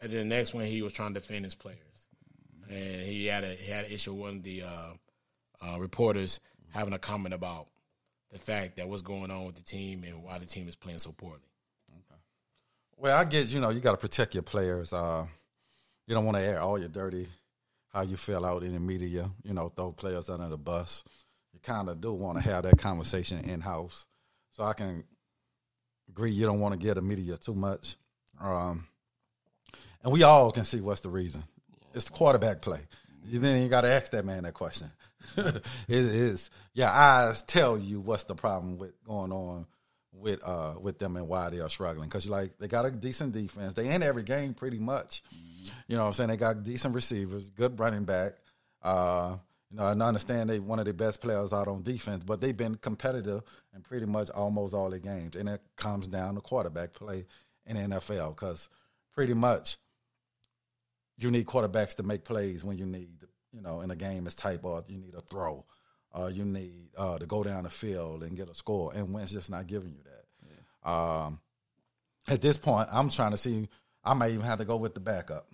and 0.00 0.10
then 0.10 0.28
the 0.28 0.36
next 0.36 0.54
one 0.54 0.64
he 0.64 0.82
was 0.82 0.92
trying 0.92 1.14
to 1.14 1.20
defend 1.20 1.44
his 1.44 1.54
players, 1.54 2.08
and 2.68 3.02
he 3.02 3.26
had 3.26 3.44
a 3.44 3.54
he 3.54 3.70
had 3.70 3.86
an 3.86 3.92
issue 3.92 4.12
with 4.12 4.20
one 4.20 4.36
of 4.36 4.42
the 4.42 4.62
uh, 4.62 4.90
uh, 5.62 5.78
reporters 5.78 6.40
having 6.68 6.94
a 6.94 6.98
comment 6.98 7.34
about 7.34 7.66
the 8.30 8.38
fact 8.38 8.76
that 8.76 8.88
what's 8.88 9.02
going 9.02 9.30
on 9.30 9.44
with 9.44 9.54
the 9.54 9.62
team 9.62 10.04
and 10.04 10.22
why 10.22 10.38
the 10.38 10.46
team 10.46 10.68
is 10.68 10.76
playing 10.76 10.98
so 10.98 11.12
poorly. 11.12 11.40
Okay. 11.90 12.20
Well, 12.96 13.16
I 13.16 13.24
get 13.24 13.48
you 13.48 13.60
know 13.60 13.70
you 13.70 13.80
got 13.80 13.92
to 13.92 13.96
protect 13.96 14.34
your 14.34 14.42
players. 14.42 14.92
Uh, 14.92 15.26
you 16.06 16.14
don't 16.14 16.24
want 16.24 16.36
to 16.36 16.42
air 16.42 16.60
all 16.60 16.78
your 16.78 16.88
dirty 16.88 17.26
how 17.92 18.02
you 18.02 18.16
feel 18.16 18.44
out 18.44 18.62
in 18.62 18.74
the 18.74 18.80
media. 18.80 19.30
You 19.42 19.54
know, 19.54 19.68
throw 19.68 19.92
players 19.92 20.28
under 20.28 20.48
the 20.48 20.58
bus. 20.58 21.02
You 21.52 21.60
kind 21.60 21.88
of 21.88 22.00
do 22.00 22.12
want 22.12 22.38
to 22.38 22.44
have 22.44 22.64
that 22.64 22.78
conversation 22.78 23.40
in 23.48 23.60
house. 23.62 24.06
So 24.52 24.62
I 24.62 24.74
can 24.74 25.04
agree 26.08 26.30
you 26.30 26.46
don't 26.46 26.60
want 26.60 26.78
to 26.78 26.78
get 26.78 26.94
the 26.94 27.02
media 27.02 27.36
too 27.36 27.54
much. 27.54 27.96
Um, 28.40 28.86
and 30.02 30.12
we 30.12 30.22
all 30.22 30.50
can 30.52 30.64
see 30.64 30.80
what's 30.80 31.00
the 31.00 31.08
reason. 31.08 31.42
It's 31.94 32.04
the 32.04 32.12
quarterback 32.12 32.62
play. 32.62 32.80
You 33.28 33.38
then 33.38 33.62
you 33.62 33.68
got 33.68 33.80
to 33.82 33.88
ask 33.88 34.12
that 34.12 34.24
man 34.24 34.44
that 34.44 34.54
question. 34.54 34.90
it 35.36 35.64
is 35.88 36.50
your 36.74 36.88
eyes 36.88 37.42
tell 37.42 37.76
you 37.76 38.00
what's 38.00 38.24
the 38.24 38.34
problem 38.34 38.78
with 38.78 39.02
going 39.02 39.32
on 39.32 39.66
with 40.12 40.42
uh 40.44 40.74
with 40.80 40.98
them 40.98 41.16
and 41.16 41.28
why 41.28 41.50
they 41.50 41.60
are 41.60 41.68
struggling 41.68 42.08
because 42.08 42.28
like 42.28 42.56
they 42.58 42.68
got 42.68 42.86
a 42.86 42.90
decent 42.90 43.32
defense. 43.32 43.74
They 43.74 43.88
in 43.88 44.02
every 44.02 44.22
game 44.22 44.54
pretty 44.54 44.78
much. 44.78 45.22
You 45.88 45.96
know 45.96 46.02
what 46.02 46.08
I'm 46.08 46.14
saying? 46.14 46.30
They 46.30 46.36
got 46.36 46.62
decent 46.62 46.94
receivers, 46.94 47.50
good 47.50 47.78
running 47.78 48.04
back. 48.04 48.34
Uh, 48.82 49.38
you 49.76 49.82
know, 49.82 49.88
I 49.88 50.08
understand 50.08 50.48
they 50.48 50.58
one 50.58 50.78
of 50.78 50.86
the 50.86 50.94
best 50.94 51.20
players 51.20 51.52
out 51.52 51.68
on 51.68 51.82
defense, 51.82 52.24
but 52.24 52.40
they've 52.40 52.56
been 52.56 52.76
competitive 52.76 53.42
in 53.74 53.82
pretty 53.82 54.06
much 54.06 54.30
almost 54.30 54.72
all 54.72 54.88
their 54.88 54.98
games, 54.98 55.36
and 55.36 55.50
it 55.50 55.60
comes 55.76 56.08
down 56.08 56.34
to 56.34 56.40
quarterback 56.40 56.94
play 56.94 57.26
in 57.66 57.76
the 57.76 57.96
NFL 57.96 58.30
because 58.30 58.70
pretty 59.12 59.34
much 59.34 59.76
you 61.18 61.30
need 61.30 61.44
quarterbacks 61.44 61.94
to 61.96 62.02
make 62.02 62.24
plays 62.24 62.64
when 62.64 62.78
you 62.78 62.86
need, 62.86 63.10
you 63.52 63.60
know, 63.60 63.82
in 63.82 63.90
a 63.90 63.96
game 63.96 64.26
is 64.26 64.34
tight 64.34 64.60
or 64.62 64.82
you 64.88 64.96
need 64.96 65.14
a 65.14 65.20
throw, 65.20 65.62
uh, 66.18 66.28
you 66.28 66.46
need 66.46 66.88
uh, 66.96 67.18
to 67.18 67.26
go 67.26 67.42
down 67.42 67.64
the 67.64 67.70
field 67.70 68.22
and 68.22 68.34
get 68.34 68.48
a 68.48 68.54
score, 68.54 68.94
and 68.94 69.12
Wentz 69.12 69.32
just 69.32 69.50
not 69.50 69.66
giving 69.66 69.90
you 69.90 70.00
that. 70.04 70.90
Um, 70.90 71.40
at 72.28 72.40
this 72.40 72.56
point, 72.56 72.88
I'm 72.90 73.10
trying 73.10 73.32
to 73.32 73.36
see. 73.36 73.68
I 74.02 74.14
might 74.14 74.30
even 74.30 74.46
have 74.46 74.58
to 74.58 74.64
go 74.64 74.76
with 74.76 74.94
the 74.94 75.00
backup. 75.00 75.50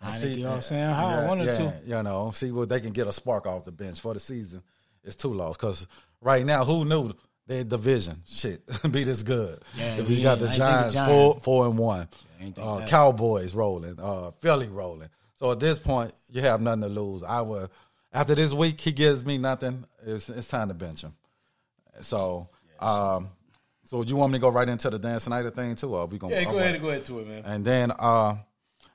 And 0.00 0.14
see, 0.14 0.34
you 0.34 0.44
know 0.44 0.50
what 0.50 0.56
I'm 0.56 0.62
saying? 0.62 0.94
How, 0.94 1.26
one 1.26 1.40
or 1.40 1.44
yeah, 1.44 1.54
two. 1.54 1.72
You 1.86 2.02
know, 2.02 2.30
see 2.30 2.52
what 2.52 2.68
they 2.68 2.80
can 2.80 2.92
get 2.92 3.06
a 3.08 3.12
spark 3.12 3.46
off 3.46 3.64
the 3.64 3.72
bench 3.72 4.00
for 4.00 4.14
the 4.14 4.20
season. 4.20 4.62
It's 5.02 5.16
two 5.16 5.34
loss 5.34 5.56
because 5.56 5.86
right 6.20 6.44
now, 6.44 6.64
who 6.64 6.84
knew 6.84 7.12
their 7.46 7.64
division 7.64 8.22
shit 8.26 8.60
be 8.90 9.04
this 9.04 9.22
good? 9.22 9.58
Yeah, 9.76 9.96
if 9.96 10.08
we 10.08 10.22
got 10.22 10.38
the 10.38 10.46
I 10.46 10.48
think 10.50 10.52
the 10.52 10.56
Giants, 10.58 10.94
Giants- 10.94 11.12
four 11.12 11.40
four 11.40 11.66
and 11.66 11.78
one, 11.78 12.08
uh. 12.58 12.86
Cowboys 12.86 13.54
rolling, 13.54 13.98
uh, 14.00 14.30
Philly 14.40 14.68
rolling. 14.68 15.08
So 15.36 15.52
at 15.52 15.60
this 15.60 15.78
point, 15.78 16.12
you 16.30 16.42
have 16.42 16.60
nothing 16.60 16.82
to 16.82 16.88
lose. 16.88 17.22
I 17.22 17.42
will. 17.42 17.70
After 18.12 18.34
this 18.34 18.52
week, 18.52 18.80
he 18.80 18.92
gives 18.92 19.24
me 19.24 19.38
nothing. 19.38 19.84
It's, 20.04 20.28
it's 20.28 20.48
time 20.48 20.68
to 20.68 20.74
bench 20.74 21.02
him. 21.02 21.14
So, 22.00 22.48
um, 22.80 23.28
so 23.84 24.02
you 24.02 24.16
want 24.16 24.32
me 24.32 24.38
to 24.38 24.40
go 24.40 24.48
right 24.48 24.68
into 24.68 24.90
the 24.90 24.98
Dan 24.98 25.20
Snyder 25.20 25.50
thing 25.50 25.74
too, 25.74 25.94
or 25.94 26.06
we 26.06 26.18
gonna? 26.18 26.34
Yeah, 26.34 26.44
go 26.44 26.58
ahead 26.58 26.74
and 26.74 26.82
go 26.82 26.90
ahead 26.90 27.04
to 27.06 27.18
it, 27.20 27.28
man. 27.28 27.42
And 27.44 27.64
then 27.64 27.90
uh 27.90 28.36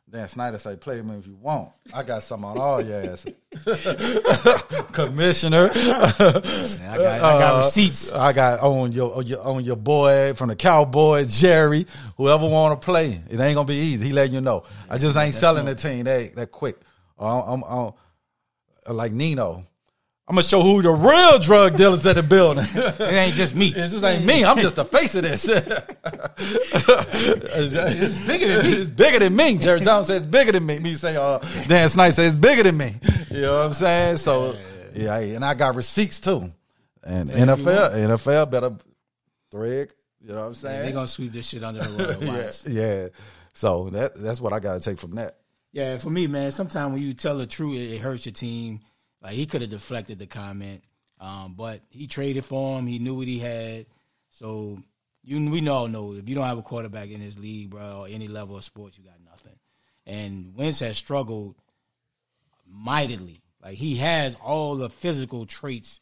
Dan 0.10 0.28
Snyder 0.28 0.60
say, 0.60 0.76
play 0.76 1.02
me 1.02 1.18
if 1.18 1.26
you 1.26 1.36
want. 1.36 1.70
I 1.92 2.04
got 2.04 2.22
some 2.22 2.46
on 2.46 2.58
all 2.58 2.82
your 2.82 3.02
ass. 3.02 3.26
Commissioner. 4.92 5.70
I 5.74 5.78
got, 5.80 7.00
I 7.00 7.20
got 7.20 7.54
Uh, 7.56 7.58
receipts. 7.60 8.14
I 8.14 8.32
got 8.34 8.60
on 8.60 8.92
your, 8.92 9.16
on 9.16 9.26
your 9.26 9.42
on 9.44 9.64
your 9.64 9.76
boy 9.76 10.34
from 10.36 10.50
the 10.50 10.56
Cowboys, 10.56 11.40
Jerry. 11.40 11.88
Whoever 12.18 12.48
want 12.48 12.80
to 12.80 12.86
play, 12.86 13.22
it 13.30 13.40
ain't 13.40 13.56
gonna 13.56 13.66
be 13.66 13.76
easy. 13.76 14.06
He 14.08 14.14
letting 14.14 14.34
you 14.36 14.42
know. 14.42 14.64
I 14.90 14.98
just 15.00 15.18
ain't 15.18 15.34
selling 15.34 15.66
the 15.66 15.76
team 15.76 16.04
that 16.06 16.36
that 16.36 16.52
quick. 16.52 16.78
I'm, 17.18 17.64
I'm, 17.64 17.94
I'm 18.86 18.96
like 18.96 19.12
Nino. 19.14 19.64
I'm 20.26 20.36
gonna 20.36 20.44
show 20.44 20.62
who 20.62 20.82
the 20.82 20.92
real 20.92 21.38
drug 21.40 21.76
dealers 21.76 22.06
at 22.06 22.16
the 22.16 22.24
building. 22.24 22.66
It 22.76 23.02
ain't 23.02 23.36
just 23.36 23.56
me. 23.56 23.68
It 23.68 23.90
just 23.90 24.04
ain't 24.04 24.24
me. 24.26 24.46
I'm 24.46 24.58
just 24.58 24.76
the 24.78 24.86
face 24.86 25.16
of 25.16 25.24
this. 25.24 25.50
it's 27.18 28.22
bigger 28.28 28.48
than 28.48 28.64
me. 28.66 28.72
It's 28.78 28.90
bigger 28.90 29.20
than 29.20 29.36
me. 29.36 29.58
Jerry 29.58 29.82
Jones 29.82 30.08
says 30.08 30.26
bigger 30.26 30.54
than 30.54 30.66
me. 30.66 30.80
Me 30.80 30.94
say, 30.94 31.18
uh, 31.18 31.40
Dan 31.68 31.90
Snyder 31.90 32.14
says 32.14 32.32
it's 32.34 32.42
bigger 32.42 32.64
than 32.64 32.78
me. 32.78 32.96
You 33.32 33.42
know 33.42 33.54
what 33.56 33.66
I'm 33.66 33.74
saying? 33.74 34.18
So 34.18 34.56
yeah, 34.94 35.18
and 35.18 35.44
I 35.44 35.54
got 35.56 35.76
receipts 35.76 36.20
too. 36.20 36.52
And 37.04 37.30
NFL, 37.30 37.92
NFL 37.94 38.50
better 38.50 38.78
thread. 39.52 39.92
You 40.22 40.30
know 40.30 40.42
what 40.42 40.48
I'm 40.48 40.54
saying? 40.54 40.86
They 40.86 40.92
gonna 40.94 41.08
sweep 41.08 41.34
this 41.34 41.50
shit 41.50 41.64
under 41.64 41.84
the 41.84 42.04
rug. 42.06 42.24
yeah, 42.24 42.46
Watch. 42.46 42.66
yeah. 42.68 43.08
So 43.54 43.90
that 43.90 44.16
that's 44.16 44.40
what 44.40 44.54
I 44.54 44.60
got 44.60 44.76
to 44.76 44.80
take 44.80 44.98
from 44.98 45.16
that. 45.16 45.38
Yeah, 45.74 45.98
for 45.98 46.10
me, 46.10 46.28
man, 46.28 46.52
sometimes 46.52 46.94
when 46.94 47.02
you 47.02 47.14
tell 47.14 47.38
the 47.38 47.48
truth, 47.48 47.76
it, 47.78 47.96
it 47.96 48.00
hurts 48.00 48.26
your 48.26 48.34
team. 48.34 48.80
Like 49.24 49.34
he 49.34 49.46
could 49.46 49.62
have 49.62 49.70
deflected 49.70 50.20
the 50.20 50.28
comment, 50.28 50.84
um, 51.20 51.56
but 51.58 51.82
he 51.90 52.08
traded 52.08 52.44
for 52.44 52.78
him. 52.78 52.86
He 52.88 53.00
knew 53.00 53.16
what 53.16 53.28
he 53.28 53.40
had. 53.40 53.86
So 54.30 54.78
you, 55.24 55.50
we 55.50 55.68
all 55.70 55.88
know 55.88 56.14
if 56.14 56.28
you 56.28 56.36
don't 56.36 56.46
have 56.46 56.58
a 56.58 56.64
quarterback 56.64 57.10
in 57.10 57.22
this 57.22 57.38
league, 57.38 57.70
bro, 57.70 58.02
or 58.02 58.08
any 58.08 58.28
level 58.28 58.58
of 58.58 58.64
sports, 58.64 58.98
you 58.98 59.04
got 59.04 59.14
nothing. 59.24 59.58
And 60.06 60.54
Wentz 60.56 60.80
has 60.82 60.98
struggled 60.98 61.56
mightily. 62.68 63.42
Like 63.64 63.76
he 63.76 63.96
has 63.96 64.36
all 64.36 64.76
the 64.76 64.90
physical 64.90 65.46
traits 65.46 66.02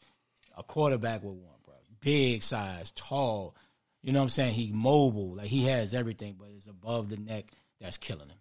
a 0.58 0.62
quarterback 0.62 1.22
would 1.22 1.30
want, 1.30 1.62
bro. 1.64 1.74
Big 2.00 2.42
size, 2.42 2.90
tall. 2.90 3.54
You 4.02 4.12
know 4.12 4.18
what 4.18 4.24
I'm 4.24 4.28
saying? 4.30 4.54
He 4.54 4.72
mobile. 4.72 5.36
Like 5.36 5.46
he 5.46 5.64
has 5.66 5.94
everything, 5.94 6.34
but 6.36 6.48
it's 6.56 6.66
above 6.66 7.08
the 7.08 7.16
neck 7.16 7.46
that's 7.80 7.96
killing 7.96 8.28
him 8.28 8.38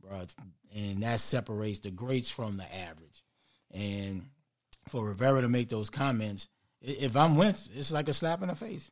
bro. 0.00 0.22
And 0.74 1.02
that 1.02 1.20
separates 1.20 1.80
the 1.80 1.90
greats 1.90 2.30
from 2.30 2.56
the 2.56 2.74
average. 2.74 3.24
And 3.72 4.26
for 4.88 5.06
Rivera 5.06 5.42
to 5.42 5.48
make 5.48 5.68
those 5.68 5.90
comments, 5.90 6.48
if 6.80 7.16
I'm 7.16 7.36
Wentz, 7.36 7.70
it's 7.74 7.92
like 7.92 8.08
a 8.08 8.12
slap 8.12 8.42
in 8.42 8.48
the 8.48 8.54
face, 8.54 8.90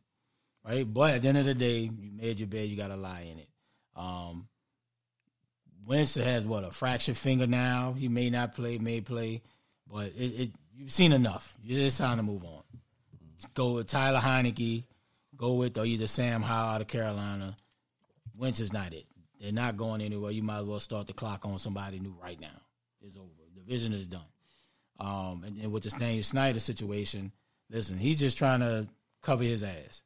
right? 0.65 0.85
But 0.85 1.15
at 1.15 1.23
the 1.23 1.29
end 1.29 1.39
of 1.39 1.47
the 1.47 1.55
day, 1.55 1.91
you 1.99 2.11
made 2.13 2.39
your 2.39 2.49
bed, 2.49 2.69
you 2.69 2.77
got 2.77 2.89
to 2.89 2.97
lie 2.97 3.27
in 3.31 3.39
it. 3.39 3.49
Um, 3.97 4.49
Wentz 5.87 6.15
has 6.17 6.45
what 6.45 6.65
a 6.65 6.71
fractured 6.71 7.17
finger 7.17 7.47
now. 7.47 7.95
He 7.95 8.09
may 8.09 8.31
not 8.31 8.55
play, 8.55 8.79
may 8.79 9.01
play, 9.01 9.43
but 9.91 10.13
it, 10.17 10.41
it 10.41 10.51
you've 10.77 10.93
seen 10.93 11.13
enough. 11.13 11.57
It's 11.65 11.99
time 11.99 12.19
to 12.19 12.23
move 12.23 12.45
on. 12.45 12.63
Go 13.55 13.73
with 13.73 13.89
Taylor 13.89 14.21
Heinicke. 14.21 14.85
Go 15.37 15.55
with 15.55 15.79
or 15.79 15.87
either 15.87 16.09
Sam 16.09 16.43
Howell 16.43 16.75
out 16.75 16.81
of 16.81 16.89
Carolina. 16.89 17.57
Wentz 18.37 18.61
is 18.61 18.73
not 18.73 18.93
it. 18.93 19.07
They're 19.41 19.53
not 19.53 19.77
going 19.77 20.01
anywhere. 20.01 20.33
You 20.33 20.43
might 20.43 20.59
as 20.59 20.65
well 20.65 20.81
start 20.81 21.07
the 21.07 21.13
clock 21.13 21.45
on 21.45 21.59
somebody 21.59 22.01
new 22.01 22.17
right 22.21 22.41
now. 22.41 22.61
It's 23.01 23.17
over. 23.17 23.29
The 23.55 23.63
vision 23.63 23.93
is 23.93 24.07
done. 24.07 24.21
Um, 24.99 25.45
and, 25.47 25.61
and 25.61 25.73
with 25.73 25.85
the 25.85 25.91
Stan 25.91 26.23
Snyder 26.23 26.61
situation, 26.61 27.33
listen, 27.71 27.99
he's 27.99 28.19
just 28.19 28.39
trying 28.39 28.61
to 28.61 28.89
cover 29.23 29.45
his 29.45 29.63
ass. 29.63 30.03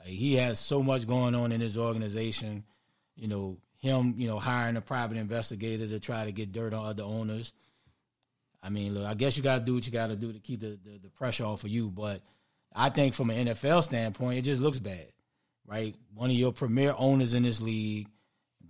Like 0.00 0.08
he 0.08 0.34
has 0.34 0.58
so 0.58 0.82
much 0.82 1.06
going 1.06 1.34
on 1.34 1.52
in 1.52 1.60
his 1.60 1.78
organization. 1.78 2.64
You 3.14 3.28
know, 3.28 3.58
him, 3.78 4.14
you 4.16 4.26
know, 4.26 4.38
hiring 4.38 4.76
a 4.76 4.80
private 4.80 5.16
investigator 5.16 5.86
to 5.86 6.00
try 6.00 6.24
to 6.24 6.32
get 6.32 6.52
dirt 6.52 6.74
on 6.74 6.86
other 6.86 7.04
owners. 7.04 7.52
I 8.62 8.70
mean, 8.70 8.94
look, 8.94 9.06
I 9.06 9.14
guess 9.14 9.36
you 9.36 9.42
got 9.42 9.58
to 9.58 9.64
do 9.64 9.74
what 9.74 9.86
you 9.86 9.92
got 9.92 10.08
to 10.08 10.16
do 10.16 10.32
to 10.32 10.38
keep 10.38 10.60
the, 10.60 10.78
the, 10.84 10.98
the 11.02 11.10
pressure 11.10 11.44
off 11.44 11.64
of 11.64 11.70
you. 11.70 11.90
But 11.90 12.22
I 12.74 12.90
think 12.90 13.14
from 13.14 13.30
an 13.30 13.48
NFL 13.48 13.82
standpoint, 13.82 14.38
it 14.38 14.42
just 14.42 14.60
looks 14.60 14.78
bad, 14.78 15.08
right? 15.66 15.94
One 16.14 16.30
of 16.30 16.36
your 16.36 16.52
premier 16.52 16.94
owners 16.96 17.34
in 17.34 17.42
this 17.42 17.60
league 17.60 18.08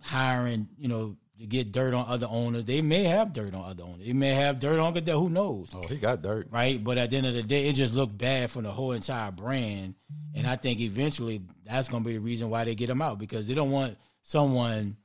hiring, 0.01 0.69
you 0.79 0.89
know, 0.89 1.17
to 1.43 1.49
get 1.49 1.73
dirt 1.73 1.93
on 1.93 2.07
other 2.09 2.29
owners. 2.31 2.65
They 2.65 2.83
may 2.83 3.03
have 3.05 3.33
dirt 3.33 3.53
on 3.53 3.65
other 3.65 3.83
owners. 3.83 4.07
They 4.07 4.13
may 4.13 4.31
have 4.31 4.61
dirt 4.61 4.79
on 4.79 4.95
Goodell. 4.95 5.21
Who 5.21 5.29
knows? 5.29 5.71
Oh, 5.75 5.83
he 5.89 5.97
got 5.97 6.23
dirt. 6.23 6.47
right? 6.51 6.83
But 6.83 6.99
at 6.99 7.11
the 7.11 7.17
end 7.17 7.27
of 7.27 7.35
the 7.35 7.43
day, 7.43 7.69
it 7.69 7.75
just 7.75 7.95
looked 7.95 8.17
bad 8.17 8.51
for 8.51 8.63
the 8.63 8.71
whole 8.71 8.93
entire 8.93 9.33
brand. 9.33 9.97
And 10.35 10.47
I 10.47 10.55
think 10.55 10.81
eventually 10.81 11.43
that's 11.65 11.89
going 11.89 12.05
to 12.05 12.07
be 12.07 12.15
the 12.15 12.21
reason 12.23 12.49
why 12.49 12.63
they 12.63 12.77
get 12.77 12.89
him 12.89 13.03
out 13.03 13.19
because 13.19 13.47
they 13.47 13.55
don't 13.55 13.73
want 13.73 13.99
someone 14.23 14.97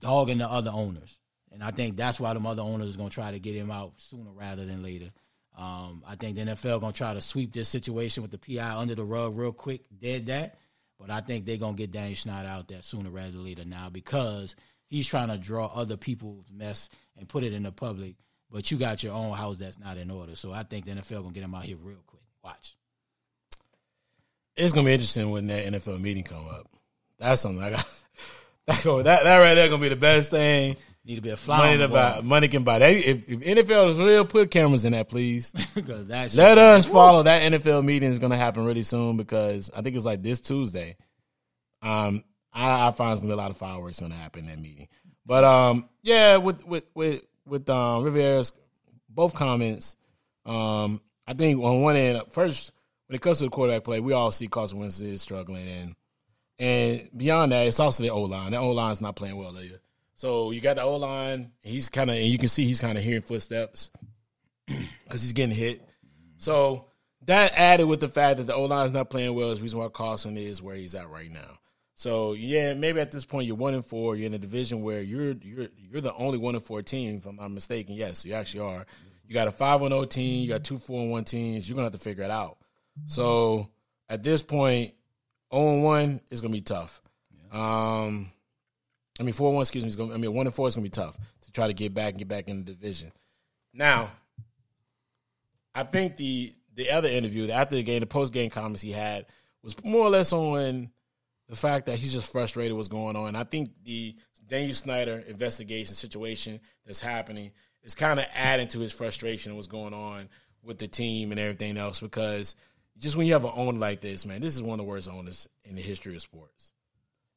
dogging 0.00 0.38
the 0.38 0.50
other 0.50 0.72
owners. 0.74 1.20
And 1.52 1.62
I 1.62 1.70
think 1.70 1.96
that's 1.96 2.18
why 2.18 2.34
the 2.34 2.40
other 2.40 2.62
owners 2.62 2.88
is 2.88 2.96
going 2.96 3.10
to 3.10 3.14
try 3.14 3.30
to 3.30 3.38
get 3.38 3.54
him 3.54 3.70
out 3.70 3.92
sooner 3.98 4.32
rather 4.32 4.64
than 4.64 4.82
later. 4.82 5.12
Um, 5.56 6.02
I 6.06 6.16
think 6.16 6.36
the 6.36 6.42
NFL 6.42 6.80
going 6.80 6.92
to 6.92 6.98
try 6.98 7.14
to 7.14 7.20
sweep 7.20 7.52
this 7.52 7.68
situation 7.68 8.22
with 8.22 8.32
the 8.32 8.38
PI 8.38 8.76
under 8.76 8.96
the 8.96 9.04
rug 9.04 9.36
real 9.36 9.52
quick, 9.52 9.82
dead 10.00 10.26
that. 10.26 10.58
But 10.98 11.10
I 11.10 11.20
think 11.20 11.44
they're 11.44 11.56
going 11.58 11.76
to 11.76 11.82
get 11.82 11.92
Daniel 11.92 12.16
Snyder 12.16 12.48
out 12.48 12.68
there 12.68 12.82
sooner 12.82 13.10
rather 13.10 13.30
than 13.30 13.44
later 13.44 13.64
now 13.64 13.88
because 13.88 14.56
he's 14.92 15.08
trying 15.08 15.28
to 15.28 15.38
draw 15.38 15.66
other 15.66 15.96
people's 15.96 16.46
mess 16.52 16.88
and 17.16 17.28
put 17.28 17.42
it 17.42 17.52
in 17.52 17.62
the 17.62 17.72
public. 17.72 18.14
But 18.50 18.70
you 18.70 18.76
got 18.76 19.02
your 19.02 19.14
own 19.14 19.36
house 19.36 19.56
that's 19.56 19.78
not 19.78 19.96
in 19.96 20.10
order. 20.10 20.36
So 20.36 20.52
I 20.52 20.62
think 20.62 20.84
the 20.84 20.92
NFL 20.92 21.22
going 21.22 21.28
to 21.28 21.34
get 21.34 21.44
him 21.44 21.54
out 21.54 21.64
here 21.64 21.76
real 21.82 22.02
quick. 22.06 22.22
Watch. 22.44 22.76
It's 24.54 24.74
gonna 24.74 24.84
be 24.84 24.92
interesting 24.92 25.30
when 25.30 25.46
that 25.46 25.64
NFL 25.64 25.98
meeting 25.98 26.24
come 26.24 26.46
up. 26.46 26.66
That's 27.18 27.40
something 27.40 27.62
I 27.62 27.70
got. 27.70 27.86
That, 28.64 28.84
that 28.84 29.24
that 29.24 29.38
right 29.38 29.54
there 29.54 29.68
gonna 29.68 29.82
be 29.82 29.88
the 29.88 29.96
best 29.96 30.30
thing 30.30 30.76
Need 31.04 31.16
to 31.16 31.20
be 31.20 31.30
a 31.30 31.32
Money 31.32 31.36
flower 31.36 31.78
to 31.78 31.88
buy, 31.88 32.20
money 32.22 32.46
can 32.46 32.62
buy. 32.62 32.78
They, 32.78 32.98
if, 32.98 33.28
if 33.28 33.40
NFL 33.40 33.90
is 33.90 33.98
real, 33.98 34.24
put 34.24 34.52
cameras 34.52 34.84
in 34.84 34.92
that, 34.92 35.08
please. 35.08 35.52
Let 35.76 36.58
us 36.58 36.86
follow 36.86 37.24
that 37.24 37.42
NFL 37.50 37.84
meeting 37.84 38.12
is 38.12 38.20
going 38.20 38.30
to 38.30 38.36
happen 38.36 38.64
really 38.64 38.84
soon 38.84 39.16
because 39.16 39.68
I 39.76 39.82
think 39.82 39.96
it's 39.96 40.04
like 40.04 40.22
this 40.22 40.40
Tuesday. 40.40 40.96
Um, 41.82 42.22
I, 42.52 42.88
I 42.88 42.90
find 42.92 43.12
it's 43.12 43.20
to 43.20 43.26
be 43.26 43.32
a 43.32 43.36
lot 43.36 43.50
of 43.50 43.56
fireworks 43.56 43.98
to 43.98 44.08
happen 44.08 44.44
in 44.44 44.46
that 44.50 44.58
meeting. 44.58 44.88
But 45.24 45.44
um, 45.44 45.88
yeah, 46.02 46.36
with 46.36 46.66
with 46.66 46.84
with 46.94 47.22
with 47.46 47.68
um, 47.70 48.04
Rivera's 48.04 48.52
both 49.08 49.34
comments, 49.34 49.96
um, 50.46 51.00
I 51.26 51.34
think 51.34 51.62
on 51.62 51.82
one 51.82 51.96
end, 51.96 52.22
first 52.30 52.72
when 53.06 53.16
it 53.16 53.22
comes 53.22 53.38
to 53.38 53.44
the 53.44 53.50
quarterback 53.50 53.84
play, 53.84 54.00
we 54.00 54.12
all 54.12 54.32
see 54.32 54.48
Carson 54.48 54.78
Wentz 54.78 55.00
is 55.00 55.22
struggling, 55.22 55.68
and 55.68 55.94
and 56.58 57.10
beyond 57.16 57.52
that, 57.52 57.66
it's 57.66 57.80
also 57.80 58.02
the 58.02 58.10
O 58.10 58.22
line. 58.22 58.52
The 58.52 58.58
O 58.58 58.70
line's 58.70 59.00
not 59.00 59.16
playing 59.16 59.36
well 59.36 59.56
either. 59.58 59.80
So 60.14 60.50
you 60.50 60.60
got 60.60 60.76
the 60.76 60.82
O 60.82 60.96
line. 60.96 61.50
He's 61.60 61.88
kind 61.88 62.10
of, 62.10 62.16
and 62.16 62.26
you 62.26 62.38
can 62.38 62.48
see 62.48 62.64
he's 62.64 62.80
kind 62.80 62.96
of 62.96 63.02
hearing 63.02 63.22
footsteps 63.22 63.90
because 64.66 65.22
he's 65.22 65.32
getting 65.32 65.54
hit. 65.54 65.82
So 66.38 66.86
that 67.26 67.52
added 67.56 67.86
with 67.86 68.00
the 68.00 68.08
fact 68.08 68.38
that 68.38 68.44
the 68.44 68.54
O 68.54 68.64
line's 68.64 68.92
not 68.92 69.10
playing 69.10 69.34
well 69.34 69.50
is 69.50 69.58
the 69.58 69.64
reason 69.64 69.80
why 69.80 69.88
Carson 69.88 70.36
is 70.36 70.62
where 70.62 70.76
he's 70.76 70.94
at 70.94 71.10
right 71.10 71.30
now. 71.30 71.58
So 72.02 72.32
yeah, 72.32 72.74
maybe 72.74 72.98
at 72.98 73.12
this 73.12 73.24
point 73.24 73.46
you're 73.46 73.54
one 73.54 73.74
and 73.74 73.86
four. 73.86 74.16
You're 74.16 74.26
in 74.26 74.34
a 74.34 74.38
division 74.38 74.82
where 74.82 75.00
you're 75.00 75.34
you're 75.40 75.68
you're 75.88 76.00
the 76.00 76.12
only 76.14 76.36
one 76.36 76.56
and 76.56 76.64
four 76.64 76.82
team, 76.82 77.18
if 77.18 77.26
I'm 77.26 77.36
not 77.36 77.52
mistaken. 77.52 77.94
Yes, 77.94 78.24
you 78.24 78.32
actually 78.32 78.74
are. 78.74 78.84
You 79.28 79.34
got 79.34 79.46
a 79.46 79.52
five 79.52 79.80
one 79.80 79.92
zero 79.92 80.04
team. 80.04 80.42
You 80.42 80.48
got 80.48 80.64
two 80.64 80.78
four 80.78 81.00
and 81.00 81.12
one 81.12 81.22
teams. 81.22 81.68
You're 81.68 81.76
gonna 81.76 81.86
have 81.86 81.92
to 81.92 82.00
figure 82.00 82.24
it 82.24 82.30
out. 82.32 82.58
So 83.06 83.68
at 84.08 84.24
this 84.24 84.42
point, 84.42 84.94
zero 85.54 85.74
and 85.74 85.84
one 85.84 86.20
is 86.32 86.40
gonna 86.40 86.52
be 86.52 86.60
tough. 86.60 87.00
Um, 87.52 88.32
I 89.20 89.22
mean 89.22 89.32
four 89.32 89.50
and 89.50 89.54
one. 89.54 89.62
Excuse 89.62 89.84
me. 89.84 89.88
Is 89.88 89.94
gonna, 89.94 90.12
I 90.12 90.16
mean 90.16 90.34
one 90.34 90.46
and 90.46 90.54
four 90.54 90.66
is 90.66 90.74
gonna 90.74 90.82
be 90.82 90.90
tough 90.90 91.16
to 91.42 91.52
try 91.52 91.68
to 91.68 91.72
get 91.72 91.94
back 91.94 92.14
and 92.14 92.18
get 92.18 92.26
back 92.26 92.48
in 92.48 92.64
the 92.64 92.72
division. 92.72 93.12
Now, 93.72 94.10
I 95.72 95.84
think 95.84 96.16
the 96.16 96.52
the 96.74 96.90
other 96.90 97.08
interview, 97.08 97.46
the 97.46 97.52
after 97.52 97.76
the 97.76 97.84
game, 97.84 98.00
the 98.00 98.06
post 98.06 98.32
game 98.32 98.50
comments 98.50 98.82
he 98.82 98.90
had 98.90 99.26
was 99.62 99.76
more 99.84 100.04
or 100.04 100.10
less 100.10 100.32
on 100.32 100.90
the 101.52 101.58
fact 101.58 101.84
that 101.84 101.98
he's 101.98 102.14
just 102.14 102.32
frustrated 102.32 102.74
what's 102.74 102.88
going 102.88 103.14
on. 103.14 103.36
I 103.36 103.44
think 103.44 103.72
the 103.84 104.16
Daniel 104.48 104.72
Snyder 104.72 105.22
investigation 105.28 105.94
situation 105.94 106.58
that's 106.86 107.02
happening 107.02 107.50
is 107.82 107.94
kind 107.94 108.18
of 108.18 108.24
adding 108.34 108.68
to 108.68 108.78
his 108.78 108.90
frustration 108.90 109.54
what's 109.54 109.66
going 109.66 109.92
on 109.92 110.30
with 110.62 110.78
the 110.78 110.88
team 110.88 111.30
and 111.30 111.38
everything 111.38 111.76
else 111.76 112.00
because 112.00 112.56
just 112.96 113.16
when 113.16 113.26
you 113.26 113.34
have 113.34 113.44
an 113.44 113.52
owner 113.54 113.78
like 113.78 114.00
this, 114.00 114.24
man, 114.24 114.40
this 114.40 114.56
is 114.56 114.62
one 114.62 114.80
of 114.80 114.86
the 114.86 114.90
worst 114.90 115.10
owners 115.10 115.46
in 115.64 115.76
the 115.76 115.82
history 115.82 116.14
of 116.16 116.22
sports. 116.22 116.72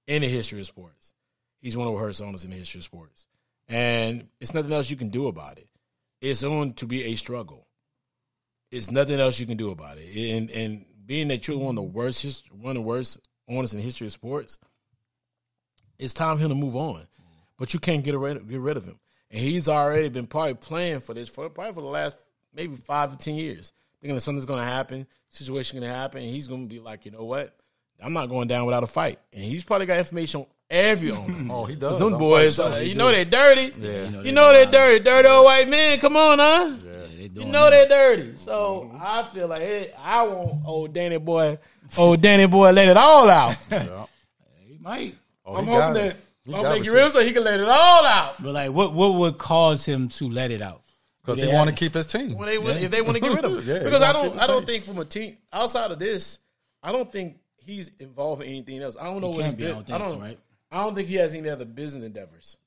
In 0.08 0.22
the 0.22 0.30
history 0.30 0.62
of 0.62 0.68
sports. 0.68 1.12
He's 1.60 1.76
one 1.76 1.86
of 1.86 1.94
the 1.94 2.00
worst 2.00 2.22
owners 2.22 2.46
in 2.46 2.52
the 2.52 2.56
history 2.56 2.80
of 2.80 2.86
sports. 2.86 3.28
And 3.68 4.30
it's 4.40 4.54
nothing 4.54 4.72
else 4.72 4.90
you 4.90 4.96
can 4.96 5.10
do 5.10 5.28
about 5.28 5.58
it. 5.58 5.68
It's 6.22 6.42
going 6.42 6.76
to 6.76 6.86
be 6.86 7.04
a 7.04 7.16
struggle. 7.16 7.68
It's 8.72 8.90
nothing 8.90 9.20
else 9.20 9.42
you 9.42 9.46
can 9.46 9.58
do 9.58 9.72
about 9.72 9.98
it. 9.98 10.16
And 10.16 10.50
and 10.52 10.86
being 11.06 11.28
that 11.28 11.50
you're 11.50 11.58
one 11.58 11.72
of 11.72 11.76
the 11.76 11.82
worst 11.82 12.50
one 12.54 12.78
of 12.78 12.82
the 12.82 12.88
worst 12.88 13.20
owners 13.48 13.74
in 13.74 13.80
the 13.80 13.86
history 13.86 14.08
of 14.08 14.14
sports, 14.14 14.58
it's 15.98 16.14
time 16.14 16.38
for 16.38 16.44
him 16.44 16.50
to 16.50 16.56
move 16.56 16.76
on. 16.76 17.02
But 17.58 17.74
you 17.74 17.80
can't 17.80 18.04
get 18.04 18.18
rid 18.18 18.48
get 18.50 18.60
rid 18.60 18.78
of 18.78 18.86
him. 18.86 19.00
And 19.32 19.40
he's 19.40 19.70
already 19.70 20.10
been 20.10 20.28
probably 20.28 20.56
playing 20.56 21.00
for 21.00 21.14
this 21.14 21.30
for 21.30 21.50
probably 21.50 21.74
for 21.74 21.82
the 21.82 21.88
last 21.88 22.18
maybe 22.54 22.76
five 22.76 23.12
to 23.12 23.18
ten 23.18 23.36
years. 23.36 23.72
Thinking 24.02 24.16
that 24.16 24.22
something's 24.22 24.46
gonna 24.46 24.64
happen, 24.64 25.08
situation 25.30 25.80
gonna 25.80 25.92
happen, 25.92 26.22
and 26.22 26.30
he's 26.30 26.48
gonna 26.48 26.66
be 26.68 26.80
like, 26.80 27.06
you 27.06 27.12
know 27.12 27.24
what? 27.24 27.56
I'm 28.04 28.14
not 28.14 28.28
going 28.30 28.48
down 28.50 28.66
without 28.66 28.84
a 28.84 28.88
fight. 28.88 29.20
And 29.34 29.44
he's 29.44 29.64
probably 29.64 29.88
got 29.88 29.98
information 30.00 30.42
on 30.42 30.48
every 30.70 31.12
owner. 31.12 31.48
Oh, 31.50 31.64
he 31.64 31.76
does. 31.76 31.98
Them 31.98 32.14
I'm 32.14 32.20
boys, 32.20 32.56
sure 32.56 32.66
uh, 32.66 32.80
you 32.80 32.96
know 32.96 33.10
they're 33.10 33.24
dirty. 33.26 33.72
Yeah. 33.80 34.22
You 34.22 34.34
know 34.34 34.52
they're 34.52 34.66
dirty. 34.70 35.04
Dirty 35.04 35.28
old 35.30 35.46
white 35.46 35.70
men. 35.70 35.98
Come 36.00 36.18
on, 36.18 36.40
huh? 36.40 36.76
they 37.18 37.24
You 37.42 37.46
know 37.46 37.70
that. 37.70 37.88
they're 37.90 38.16
dirty. 38.18 38.38
So 38.38 38.92
I 39.02 39.24
feel 39.34 39.48
like 39.48 39.62
it, 39.62 39.96
I 39.98 40.24
want 40.24 40.66
old 40.66 40.94
Danny 40.94 41.18
boy, 41.18 41.58
old 41.98 42.22
Danny 42.22 42.46
boy, 42.48 42.72
let 42.72 42.88
it 42.88 42.98
all 42.98 43.30
out. 43.30 43.56
He 44.68 44.78
might. 44.80 45.16
Oh, 45.46 45.56
I'm 45.56 45.66
he 45.66 45.72
got 45.72 45.88
hoping 45.96 46.04
it. 46.06 46.10
that 46.12 46.18
He 46.46 46.54
I'll 46.54 46.64
got 46.64 46.78
make 46.78 46.86
it 46.88 46.92
real 46.92 47.10
so 47.10 47.20
he 47.22 47.32
can 47.32 47.44
let 47.44 47.60
it 47.60 47.68
all 47.68 48.06
out. 48.06 48.42
But 48.42 48.54
like, 48.54 48.72
what 48.72 48.94
what 48.94 49.16
would 49.16 49.38
cause 49.38 49.86
him 49.86 50.10
to 50.10 50.30
let 50.30 50.52
it 50.52 50.62
out? 50.62 50.82
Because 51.22 51.40
They 51.42 51.48
he 51.50 51.54
want 51.54 51.70
to 51.70 51.76
keep 51.76 51.94
his 51.94 52.06
team. 52.06 52.36
When 52.38 52.48
they 52.48 52.56
if 52.58 52.92
they 52.92 53.02
want 53.02 53.16
to 53.16 53.22
get 53.22 53.34
rid 53.34 53.46
of 53.46 53.52
him, 53.68 53.76
Yeah, 53.76 53.84
because 53.84 54.02
I 54.02 54.14
don't 54.14 54.40
I 54.40 54.46
don't 54.48 54.66
think 54.66 54.84
from 54.84 55.00
a 55.00 55.06
team 55.06 55.38
outside 55.52 55.92
of 55.92 55.98
this, 56.00 56.38
I 56.84 56.92
don't 56.92 57.12
think 57.12 57.38
he's 57.64 57.90
involved 58.00 58.44
in 58.44 58.50
anything 58.50 58.80
else. 58.80 58.96
I 59.00 59.06
don't 59.06 59.22
know 59.22 59.32
He 59.32 59.38
what 59.38 59.46
his 59.46 59.54
can't 59.56 59.58
be, 59.58 59.66
I 59.66 59.70
don't 59.72 59.86
think 59.88 60.00
I 60.02 60.04
don't 60.12 60.22
right? 60.22 60.40
I 60.72 60.84
don't 60.84 60.94
think 60.96 61.08
he 61.08 61.16
has 61.16 61.34
any 61.34 61.50
other 61.50 61.66
business 61.66 62.06
endeavors. 62.06 62.58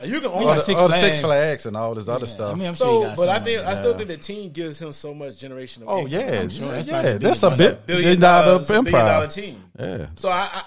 Like, 0.00 0.10
you 0.10 0.20
can 0.20 0.22
got 0.22 0.32
only 0.34 0.46
All 0.46 0.54
the, 0.54 0.60
Six 0.60 0.80
all 0.80 0.88
the 0.88 1.00
Six 1.00 1.20
Flags. 1.20 1.20
Flags 1.20 1.66
and 1.66 1.76
all 1.76 1.94
this 1.94 2.08
other 2.08 2.26
stuff. 2.26 2.54
I 2.54 2.58
mean, 2.58 2.68
I'm 2.68 2.74
so, 2.74 3.00
he 3.00 3.06
got 3.06 3.16
but 3.16 3.28
I 3.28 3.38
think 3.40 3.62
money. 3.62 3.72
I 3.72 3.74
still 3.78 3.96
think 3.96 4.08
the 4.08 4.16
team 4.16 4.50
gives 4.50 4.80
him 4.80 4.92
so 4.92 5.14
much 5.14 5.34
generational. 5.34 5.84
oh 5.86 5.98
income. 6.00 6.12
yeah, 6.20 6.48
sure 6.48 6.66
yeah, 6.66 6.72
that's 6.72 6.88
yeah. 6.88 7.02
not 7.12 7.20
That's 7.20 7.42
a 7.42 7.50
bit 7.50 7.86
billion 7.86 8.02
billion 8.02 8.20
dollar 8.20 8.44
dollars, 8.44 8.68
billion 8.68 8.92
dollar 8.92 9.26
team. 9.28 9.62
Yeah. 9.78 10.06
So 10.16 10.28
I, 10.28 10.48
I 10.52 10.62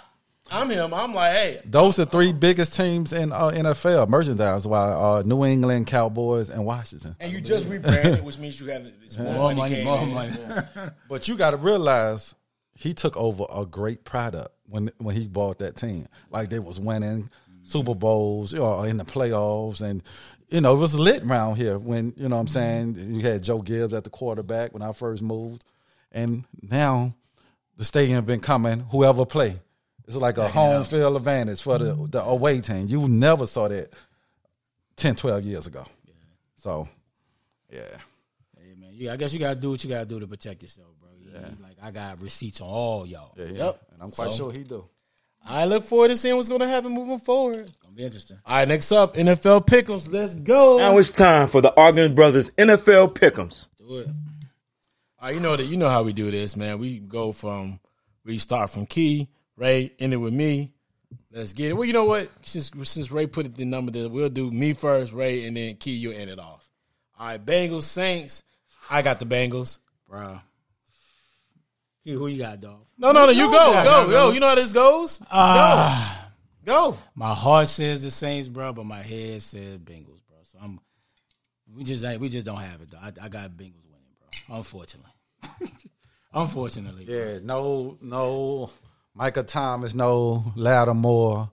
I'm 0.50 0.70
him. 0.70 0.94
I'm 0.94 1.14
like, 1.14 1.36
hey, 1.36 1.60
Those 1.66 2.00
are 2.00 2.06
three 2.06 2.32
biggest 2.32 2.76
teams 2.76 3.12
in 3.12 3.32
uh, 3.32 3.50
NFL 3.50 4.08
merchandise. 4.08 4.66
While 4.66 5.16
uh, 5.16 5.22
New 5.24 5.44
England 5.46 5.88
Cowboys 5.88 6.50
and 6.50 6.66
Washington. 6.66 7.16
and 7.20 7.32
you 7.34 7.42
just 7.42 7.68
rebranded, 7.68 8.24
which 8.24 8.38
means 8.38 8.60
you 8.60 8.68
have 8.68 8.86
it's 9.04 9.18
more, 9.18 9.34
More 9.34 9.56
money, 9.56 9.84
money, 9.84 10.12
more 10.14 10.26
in. 10.28 10.34
money. 10.48 10.68
But 11.10 11.28
you 11.28 11.36
got 11.36 11.52
to 11.52 11.58
realize 11.58 12.34
he 12.78 12.94
took 12.94 13.18
over 13.18 13.46
a 13.54 13.66
great 13.66 14.04
product 14.06 14.50
when 14.70 14.90
when 15.00 15.16
he 15.16 15.28
bought 15.28 15.60
that 15.60 15.76
team. 15.76 16.08
Like 16.30 16.50
they 16.50 16.60
was 16.60 16.80
winning 16.80 17.30
Super 17.68 17.96
Bowls, 17.96 18.54
you 18.54 18.60
know, 18.60 18.84
in 18.84 18.98
the 18.98 19.06
playoffs, 19.06 19.82
and 19.82 20.02
you 20.50 20.62
know 20.62 20.76
it 20.76 20.80
was 20.80 20.96
lit 20.96 21.24
around 21.24 21.58
here 21.58 21.78
when 21.78 22.14
you 22.16 22.30
know 22.30 22.36
what 22.38 22.42
I'm 22.44 22.48
saying 22.48 22.96
you 22.98 23.20
had 23.22 23.44
Joe 23.44 23.60
Gibbs 23.62 23.94
at 23.94 24.04
the 24.06 24.10
quarterback 24.10 24.74
when 24.74 24.82
I 24.82 24.94
first 24.94 25.22
moved, 25.22 25.64
and 26.12 26.46
now 26.62 27.14
the 27.76 27.84
stadium 27.86 28.24
been 28.26 28.40
coming 28.40 28.80
whoever 28.92 29.26
play. 29.26 29.60
It's 30.08 30.16
like 30.16 30.38
a 30.38 30.48
home 30.48 30.86
field 30.86 31.18
advantage 31.18 31.62
for 31.62 31.78
the 31.78 31.94
the 32.10 32.24
away 32.24 32.62
team. 32.62 32.88
You 32.88 33.08
never 33.10 33.46
saw 33.46 33.68
that 33.68 33.90
10, 34.96 35.16
12 35.16 35.44
years 35.44 35.68
ago. 35.68 35.84
Yeah. 36.06 36.14
So, 36.56 36.88
yeah. 37.70 37.82
Hey, 38.58 38.74
man, 38.80 38.92
you, 38.94 39.12
I 39.12 39.18
guess 39.18 39.34
you 39.34 39.40
gotta 39.40 39.60
do 39.60 39.72
what 39.72 39.84
you 39.84 39.90
gotta 39.90 40.06
do 40.06 40.20
to 40.22 40.28
protect 40.28 40.64
yourself, 40.64 40.88
bro. 41.02 41.10
You- 41.20 41.32
you 41.32 41.58
like 41.62 41.76
I 41.84 41.92
got 41.92 42.22
receipts 42.22 42.62
on 42.62 42.70
all 42.70 43.06
y'all. 43.06 43.34
Yeah, 43.38 43.46
yeah. 43.46 43.64
Yep. 43.66 43.82
And 43.94 44.02
I'm 44.04 44.12
quite 44.12 44.32
So- 44.32 44.38
sure 44.38 44.52
he 44.54 44.64
do. 44.64 44.86
I 45.50 45.66
look 45.66 45.84
forward 45.84 46.10
to 46.10 46.18
seeing 46.18 46.36
what's 46.36 46.50
going 46.50 46.62
to 46.62 46.68
happen 46.68 46.92
moving 46.92 47.20
forward. 47.20 47.68
It's 47.68 47.78
gonna 47.78 47.96
be 47.96 48.04
interesting. 48.04 48.38
All 48.46 48.58
right, 48.58 48.68
next 48.68 48.92
up, 48.92 49.16
NFL 49.16 49.66
Pickums. 49.66 50.12
Let's 50.12 50.36
go. 50.36 50.78
Now 50.78 50.98
it's 50.98 51.10
time 51.10 51.48
for 51.48 51.62
the 51.62 51.74
Arguing 51.74 52.16
Brothers 52.16 52.52
NFL 52.52 53.14
Pickums. 53.16 53.68
Do 53.78 54.00
it. 54.00 54.08
All 54.08 54.14
right, 55.30 55.36
you 55.36 55.40
know 55.40 55.56
that 55.56 55.66
you 55.66 55.78
know 55.78 55.90
how 55.90 56.04
we 56.04 56.14
do 56.14 56.30
this, 56.30 56.56
man. 56.56 56.80
We 56.80 57.00
go 57.00 57.32
from 57.32 57.80
we 58.26 58.38
start 58.38 58.70
from 58.70 58.86
Key, 58.86 59.30
Ray, 59.56 59.92
end 60.00 60.14
it 60.14 60.18
with 60.18 60.34
me. 60.34 60.74
Let's 61.32 61.54
get 61.54 61.70
it. 61.70 61.74
Well, 61.74 61.86
you 61.86 61.94
know 61.94 62.06
what? 62.06 62.30
Since 62.42 62.72
since 62.84 63.10
Ray 63.12 63.28
put 63.28 63.46
it 63.46 63.56
the 63.56 63.66
number 63.66 63.92
that 63.92 64.12
we'll 64.12 64.30
do 64.30 64.52
me 64.52 64.74
first, 64.74 65.14
Ray, 65.14 65.46
and 65.46 65.56
then 65.56 65.76
Key, 65.76 65.92
you'll 65.92 66.14
end 66.14 66.30
it 66.30 66.40
off. 66.40 66.70
All 67.18 67.28
right, 67.28 67.44
Bengals, 67.44 67.84
Saints. 67.84 68.44
I 68.90 69.02
got 69.02 69.20
the 69.20 69.26
Bengals. 69.26 69.80
Bro. 70.08 70.40
Key, 72.08 72.14
who 72.14 72.28
you 72.28 72.38
got, 72.38 72.62
dog? 72.62 72.86
No, 72.98 73.12
no, 73.12 73.26
no. 73.26 73.32
You 73.32 73.48
go, 73.48 73.52
go, 73.52 73.84
go, 73.84 74.06
go, 74.06 74.12
go. 74.12 74.32
You 74.32 74.40
know 74.40 74.48
how 74.48 74.56
this 74.56 74.72
goes. 74.72 75.22
Ah, 75.30 76.32
Go, 76.64 76.92
go. 76.92 76.98
my 77.16 77.34
heart 77.34 77.68
says 77.68 78.02
the 78.02 78.10
Saints, 78.10 78.48
bro, 78.48 78.72
but 78.72 78.86
my 78.86 79.02
head 79.02 79.42
says 79.42 79.78
Bengals, 79.80 80.22
bro. 80.26 80.38
So 80.44 80.58
I'm 80.64 80.80
we 81.76 81.84
just 81.84 82.06
ain't- 82.06 82.22
we 82.22 82.30
just 82.30 82.46
don't 82.46 82.62
have 82.62 82.82
it. 82.82 82.92
Though. 82.92 82.98
I, 82.98 83.08
I 83.26 83.28
got 83.28 83.52
Bengals 83.52 83.84
winning, 83.92 84.16
bro. 84.48 84.56
Unfortunately. 84.58 85.12
Unfortunately. 86.34 87.04
bro. 87.04 87.14
Yeah, 87.14 87.40
no, 87.44 87.98
no 88.02 88.70
Michael 89.14 89.44
Thomas, 89.44 89.94
no 89.94 90.46
Lattimore, 90.56 91.52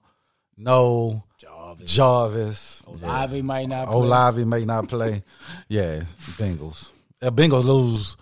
no 0.57 1.25
Jarvis. 1.37 1.93
Jarvis. 1.93 2.83
Olave 2.87 3.43
might 3.43 3.69
not 3.69 3.89
play. 3.89 3.97
Olave 3.97 4.45
may 4.45 4.65
not 4.65 4.87
play. 4.89 5.25
yeah, 5.69 6.03
Bengals. 6.39 6.91
If 7.21 7.35
Bengals 7.35 7.65
lose, 7.65 8.17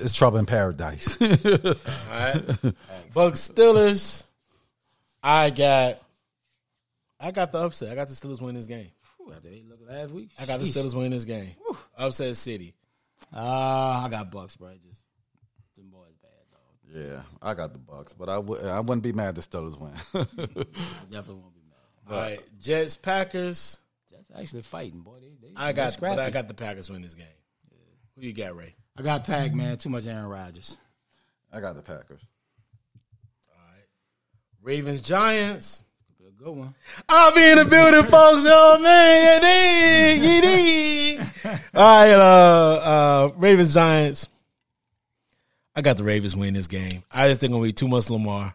it's 0.00 0.14
trouble 0.14 0.38
in 0.38 0.46
paradise. 0.46 1.16
Buck 1.18 1.34
Steelers. 3.34 4.22
I 5.22 5.50
got. 5.50 5.98
I 7.20 7.30
got 7.32 7.52
the 7.52 7.58
upset. 7.58 7.90
I 7.90 7.94
got 7.94 8.08
the 8.08 8.14
Steelers 8.14 8.40
winning 8.40 8.56
this 8.56 8.66
game. 8.66 8.90
Whew, 9.16 9.32
After 9.34 9.50
they 9.50 9.62
look 9.68 9.80
last 9.88 10.10
week. 10.10 10.30
I 10.38 10.46
got 10.46 10.60
the 10.60 10.66
Sheesh. 10.66 10.76
Steelers 10.82 10.94
winning 10.94 11.10
this 11.10 11.24
game. 11.24 11.50
Upset 11.96 12.36
City. 12.36 12.74
Ah, 13.32 14.04
I 14.04 14.08
got 14.08 14.30
Bucs, 14.30 14.56
bro. 14.58 14.70
Just 14.88 15.02
them 15.76 15.90
boys 15.90 16.14
bad, 16.22 16.30
dog. 16.52 17.12
yeah, 17.12 17.22
I 17.42 17.54
got 17.54 17.72
the 17.72 17.78
Bucs, 17.80 18.14
but 18.16 18.28
I 18.28 18.36
w- 18.36 18.62
I 18.64 18.78
wouldn't 18.80 19.02
be 19.02 19.12
mad 19.12 19.34
the 19.34 19.42
Steelers 19.42 19.78
win. 19.78 19.92
I 20.14 20.18
definitely 21.10 21.42
won't 21.42 21.54
be 21.54 21.62
mad. 21.68 22.14
All 22.14 22.20
right, 22.22 22.38
Jets, 22.60 22.96
Packers. 22.96 23.78
That's 24.12 24.40
actually 24.40 24.62
fighting, 24.62 25.00
boy. 25.00 25.18
They, 25.20 25.48
they, 25.48 25.52
I 25.56 25.72
got, 25.72 25.92
scrappy. 25.92 26.16
but 26.16 26.24
I 26.24 26.30
got 26.30 26.46
the 26.48 26.54
Packers 26.54 26.88
win 26.88 27.02
this 27.02 27.14
game. 27.14 27.26
Who 28.16 28.22
you 28.26 28.32
got, 28.32 28.56
Ray? 28.56 28.74
I 28.98 29.02
got 29.02 29.24
Pack, 29.24 29.54
man. 29.54 29.76
Too 29.76 29.90
much 29.90 30.06
Aaron 30.06 30.26
Rodgers. 30.26 30.76
I 31.52 31.60
got 31.60 31.76
the 31.76 31.82
Packers. 31.82 32.20
All 33.48 33.62
right. 33.68 33.84
Ravens, 34.60 35.02
Giants. 35.02 35.84
Be 36.18 36.26
a 36.26 36.30
Good 36.32 36.50
one. 36.56 36.74
I'll 37.08 37.32
be 37.32 37.48
in 37.48 37.58
the 37.58 37.64
building, 37.64 38.02
folks. 38.10 38.42
Oh 38.44 38.80
man, 38.82 39.22
yeah, 39.22 40.18
dig, 40.18 40.24
you 40.24 40.40
dig. 40.42 41.20
All 41.74 42.00
right, 42.00 42.10
uh, 42.10 42.80
uh, 42.82 43.32
Ravens 43.36 43.72
Giants. 43.72 44.28
I 45.76 45.80
got 45.80 45.96
the 45.96 46.02
Ravens 46.02 46.36
win 46.36 46.54
this 46.54 46.66
game. 46.66 47.04
I 47.08 47.28
just 47.28 47.40
think 47.40 47.52
it'll 47.52 47.62
be 47.62 47.72
too 47.72 47.86
much 47.86 48.10
Lamar, 48.10 48.52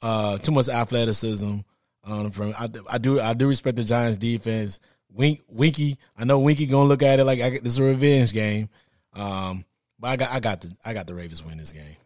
uh, 0.00 0.38
too 0.38 0.52
much 0.52 0.68
athleticism. 0.68 1.58
Um, 2.04 2.30
from 2.30 2.54
I, 2.56 2.68
I 2.88 2.98
do 2.98 3.18
I 3.20 3.34
do 3.34 3.48
respect 3.48 3.76
the 3.76 3.82
Giants 3.82 4.16
defense. 4.16 4.78
Wink, 5.10 5.40
Winky, 5.48 5.96
I 6.16 6.24
know 6.24 6.38
Winky 6.38 6.66
gonna 6.66 6.88
look 6.88 7.02
at 7.02 7.18
it 7.18 7.24
like 7.24 7.40
I, 7.40 7.50
this 7.50 7.72
is 7.72 7.78
a 7.80 7.82
revenge 7.82 8.32
game. 8.32 8.68
Um, 9.16 9.64
but 9.98 10.08
I 10.08 10.16
got 10.16 10.30
I 10.32 10.40
got 10.40 10.60
the 10.60 10.76
I 10.84 10.92
got 10.92 11.06
the 11.06 11.14
Ravens 11.14 11.44
win 11.44 11.58
this 11.58 11.72
game. 11.72 11.96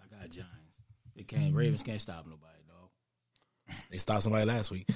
I 0.00 0.14
got 0.14 0.30
Giants. 0.30 0.50
They 1.16 1.22
can't. 1.24 1.54
Ravens 1.54 1.82
can't 1.82 2.00
stop 2.00 2.26
nobody, 2.26 2.62
dog. 2.68 3.76
They 3.90 3.98
stopped 3.98 4.22
somebody 4.22 4.44
last 4.44 4.70
week. 4.70 4.88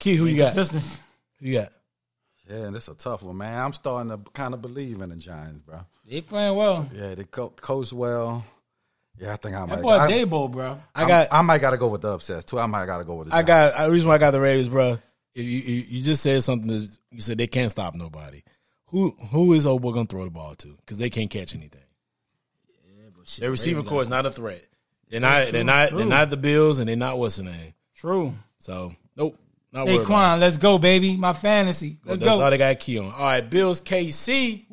Key, 0.00 0.16
who 0.16 0.26
you 0.26 0.38
got? 0.38 0.54
Consistent. 0.54 1.02
Who 1.40 1.48
you 1.48 1.60
got? 1.60 1.72
Yeah, 2.48 2.66
and 2.66 2.76
it's 2.76 2.88
a 2.88 2.94
tough 2.94 3.22
one, 3.22 3.36
man. 3.36 3.56
I'm 3.56 3.72
starting 3.72 4.10
to 4.10 4.18
kind 4.32 4.52
of 4.52 4.62
believe 4.62 5.00
in 5.00 5.10
the 5.10 5.16
Giants, 5.16 5.62
bro. 5.62 5.80
They 6.08 6.20
playing 6.20 6.56
well. 6.56 6.88
Yeah, 6.92 7.14
they 7.14 7.24
co- 7.24 7.50
coach 7.50 7.92
well. 7.92 8.44
Yeah, 9.18 9.34
I 9.34 9.36
think 9.36 9.54
I 9.54 9.64
might. 9.64 9.76
That 9.76 9.82
boy 9.82 9.98
I, 9.98 10.10
Daboll, 10.10 10.50
bro. 10.50 10.78
I 10.94 11.06
got 11.06 11.28
I 11.30 11.42
might 11.42 11.60
got 11.60 11.70
to 11.70 11.76
go 11.76 11.88
with 11.88 12.00
the 12.00 12.08
upsets 12.08 12.44
too. 12.44 12.58
I 12.58 12.66
might 12.66 12.86
got 12.86 12.98
to 12.98 13.04
go 13.04 13.14
with 13.14 13.28
the. 13.28 13.34
I 13.34 13.42
Giants. 13.42 13.76
got 13.76 13.84
the 13.84 13.92
reason 13.92 14.08
why 14.08 14.14
I 14.14 14.18
got 14.18 14.30
the 14.32 14.40
Ravens, 14.40 14.68
bro. 14.68 14.98
If 15.34 15.44
you, 15.44 15.58
you 15.60 15.84
you 15.88 16.02
just 16.02 16.22
said 16.22 16.42
something 16.42 16.68
that 16.68 16.96
you 17.10 17.20
said 17.20 17.38
they 17.38 17.46
can't 17.46 17.70
stop 17.70 17.94
nobody. 17.94 18.42
Who 18.92 19.10
who 19.30 19.54
is 19.54 19.66
Obo 19.66 19.90
gonna 19.90 20.06
throw 20.06 20.24
the 20.24 20.30
ball 20.30 20.54
to? 20.56 20.68
Because 20.76 20.98
they 20.98 21.08
can't 21.10 21.30
catch 21.30 21.54
anything. 21.54 21.80
But 23.16 23.26
shit, 23.26 23.40
Their 23.40 23.50
receiving 23.50 23.84
corps 23.84 24.02
is 24.02 24.10
not 24.10 24.26
a 24.26 24.30
threat. 24.30 24.64
They're 25.08 25.20
not. 25.20 25.44
true, 25.44 25.52
they're 25.52 25.64
not. 25.64 25.88
true. 25.88 25.98
They're 25.98 26.06
not 26.06 26.28
the 26.30 26.36
Bills, 26.36 26.78
and 26.78 26.86
they're 26.88 26.96
not 26.96 27.18
what's 27.18 27.36
the 27.36 27.44
name. 27.44 27.74
True. 27.96 28.34
So 28.58 28.94
nope. 29.16 29.38
Not 29.72 29.86
worried 29.86 30.00
about 30.00 30.06
Saquon, 30.08 30.40
let's 30.40 30.58
go, 30.58 30.78
baby. 30.78 31.16
My 31.16 31.32
fantasy. 31.32 31.98
Let's 32.04 32.20
That's 32.20 32.30
all 32.30 32.40
go. 32.40 32.50
they 32.50 32.58
got 32.58 32.78
key 32.78 32.98
on. 32.98 33.06
All 33.06 33.12
right, 33.12 33.40
Bills 33.40 33.80
KC. 33.80 34.66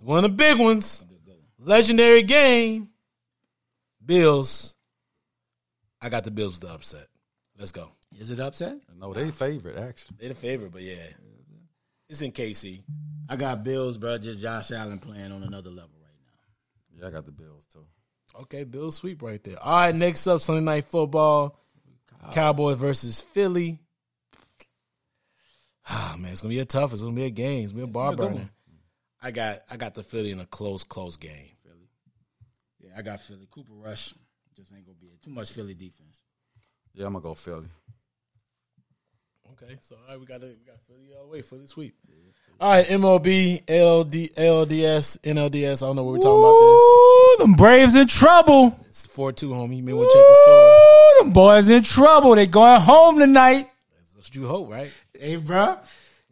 One 0.00 0.24
of 0.24 0.30
the 0.30 0.36
big 0.36 0.58
ones. 0.58 1.04
Legendary 1.58 2.22
game. 2.22 2.88
Bills. 4.04 4.74
I 6.00 6.08
got 6.08 6.24
the 6.24 6.30
Bills 6.30 6.58
with 6.58 6.70
the 6.70 6.74
upset. 6.74 7.06
Let's 7.58 7.72
go. 7.72 7.90
Is 8.18 8.30
it 8.30 8.40
upset? 8.40 8.78
no, 8.98 9.12
they 9.12 9.30
favorite 9.30 9.76
actually. 9.78 10.16
They're 10.18 10.30
the 10.30 10.34
favorite, 10.34 10.72
but 10.72 10.80
yeah, 10.80 10.94
it's 12.08 12.22
in 12.22 12.32
KC. 12.32 12.82
I 13.28 13.36
got 13.36 13.62
Bills, 13.62 13.98
bro. 13.98 14.18
Just 14.18 14.40
Josh 14.40 14.70
Allen 14.70 14.98
playing 14.98 15.32
on 15.32 15.42
another 15.42 15.70
level 15.70 15.90
right 16.00 16.16
now. 16.20 17.00
Yeah, 17.00 17.08
I 17.08 17.10
got 17.10 17.26
the 17.26 17.32
Bills 17.32 17.66
too. 17.66 17.84
Okay, 18.40 18.64
Bills 18.64 18.96
sweep 18.96 19.22
right 19.22 19.42
there. 19.42 19.56
All 19.60 19.80
right, 19.80 19.94
next 19.94 20.26
up 20.26 20.40
Sunday 20.40 20.62
night 20.62 20.84
football. 20.86 21.58
Cowboys 22.32 22.78
versus 22.78 23.20
Philly. 23.20 23.80
Ah 25.90 26.16
man, 26.18 26.32
it's 26.32 26.42
gonna 26.42 26.52
be 26.52 26.58
a 26.58 26.66
tough. 26.66 26.92
It's 26.92 27.00
gonna 27.02 27.14
be 27.14 27.24
a 27.24 27.30
game. 27.30 27.64
It's 27.64 27.72
gonna 27.72 27.86
be 27.86 27.90
a 27.90 27.92
bar 27.94 28.14
gonna 28.14 28.16
be 28.16 28.22
a 28.22 28.26
good 28.26 28.36
burner. 28.36 28.50
I 29.22 29.30
got 29.30 29.58
I 29.70 29.78
got 29.78 29.94
the 29.94 30.02
Philly 30.02 30.32
in 30.32 30.38
a 30.38 30.44
close, 30.44 30.84
close 30.84 31.16
game. 31.16 31.56
Philly, 31.62 31.88
yeah, 32.78 32.90
I 32.94 33.00
got 33.00 33.20
Philly. 33.20 33.48
Cooper 33.50 33.72
Rush 33.72 34.12
just 34.54 34.70
ain't 34.74 34.84
gonna 34.84 34.98
be 35.00 35.06
it. 35.06 35.22
Too 35.22 35.30
much 35.30 35.50
Philly 35.50 35.72
defense. 35.72 36.20
Yeah, 36.92 37.06
I'm 37.06 37.14
gonna 37.14 37.22
go 37.22 37.32
Philly. 37.32 37.68
Okay, 39.52 39.78
so 39.80 39.96
all 39.96 40.10
right, 40.10 40.20
we 40.20 40.26
got 40.26 40.42
we 40.42 40.56
got 40.66 40.78
Philly 40.86 41.08
all 41.16 41.24
the 41.24 41.32
way, 41.32 41.40
Philly 41.40 41.66
sweep. 41.66 41.96
All 42.60 42.72
right, 42.72 42.84
MLB, 42.86 43.60
LD, 43.68 44.34
LDS, 44.36 45.18
NLDS. 45.20 45.80
I 45.82 45.86
don't 45.86 45.94
know 45.94 46.02
what 46.02 46.14
we're 46.14 46.18
talking 46.18 46.38
about. 46.38 46.50
Ooh, 46.50 47.36
them 47.38 47.52
Braves 47.54 47.94
in 47.94 48.08
trouble. 48.08 48.76
It's 48.88 49.06
four 49.06 49.30
two, 49.32 49.50
homie. 49.50 49.76
You 49.76 49.82
may 49.84 49.92
want 49.92 50.10
to 50.10 50.18
check 50.18 50.26
the 50.26 50.34
score. 50.42 51.20
Ooh, 51.20 51.24
them 51.24 51.32
boys 51.32 51.68
in 51.68 51.82
trouble. 51.84 52.34
They 52.34 52.48
going 52.48 52.80
home 52.80 53.20
tonight. 53.20 53.66
That's 53.94 54.14
what 54.16 54.34
you 54.34 54.48
hope, 54.48 54.70
right? 54.72 54.92
Hey, 55.16 55.36
bro. 55.36 55.78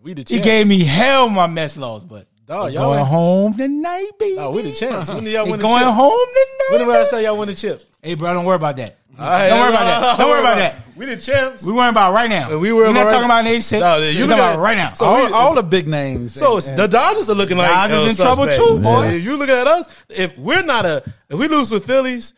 We 0.03 0.15
the 0.15 0.23
chips. 0.25 0.33
He 0.33 0.41
gave 0.41 0.67
me 0.67 0.83
hell 0.85 1.29
my 1.29 1.47
mess 1.47 1.77
loss, 1.77 2.03
but 2.05 2.27
Dog, 2.45 2.73
y'all 2.73 2.87
going 2.87 2.99
ain't- 3.01 3.09
home 3.09 3.57
tonight, 3.57 4.11
baby. 4.19 4.35
No, 4.37 4.51
we 4.51 4.63
the 4.63 4.73
champs. 4.73 5.09
When 5.09 5.23
did 5.23 5.33
y'all 5.33 5.45
They 5.45 5.51
win 5.53 5.61
the 5.61 5.67
going 5.67 5.85
chip? 5.85 5.93
home 5.95 6.27
tonight. 6.27 6.69
When 6.71 6.89
did 6.89 6.97
I 6.97 7.05
say 7.05 7.23
y'all 7.25 7.37
win 7.39 7.49
the 7.49 7.55
chip? 7.55 7.85
Hey, 8.03 8.15
bro, 8.15 8.35
don't 8.35 8.45
worry 8.45 8.57
about 8.57 8.77
that. 8.79 8.97
All 9.19 9.27
right, 9.27 9.49
Don't 9.49 9.61
worry 9.61 9.69
about 9.71 9.85
that. 9.85 10.19
Don't 10.19 10.29
worry 10.31 10.41
about 10.41 10.57
that. 10.57 10.83
We 10.97 11.05
the 11.07 11.17
champs. 11.17 11.67
We 11.67 11.73
worrying 11.73 11.91
about 11.91 12.13
right 12.15 12.29
now. 12.31 12.49
We 12.59 12.73
worrying 12.73 12.95
We're 12.95 13.01
not 13.01 13.03
about 13.03 13.11
talking 13.13 13.25
about 13.27 13.41
in 13.41 13.47
'86. 13.49 13.81
No, 13.81 13.97
you 13.99 14.05
talking 14.13 14.21
look 14.29 14.31
about 14.39 14.53
at- 14.55 14.59
right 14.61 14.77
now. 14.77 14.93
So 14.95 15.05
all, 15.05 15.27
we- 15.27 15.33
all 15.33 15.55
the 15.55 15.63
big 15.63 15.87
names. 15.87 16.35
So 16.35 16.57
and- 16.59 16.79
the 16.79 16.87
Dodgers 16.87 17.29
are 17.29 17.35
looking 17.35 17.59
like 17.59 17.69
Dodgers 17.69 18.07
uh, 18.07 18.09
in 18.11 18.17
trouble 18.17 18.47
too, 18.47 18.83
boy. 18.83 18.83
So 18.83 19.09
you 19.11 19.37
looking 19.37 19.55
at 19.55 19.67
us? 19.67 19.87
If 20.09 20.39
we're 20.39 20.63
not 20.63 20.87
a, 20.87 21.03
if 21.29 21.39
we 21.39 21.49
lose 21.49 21.71
with 21.71 21.85
Phillies, 21.87 22.33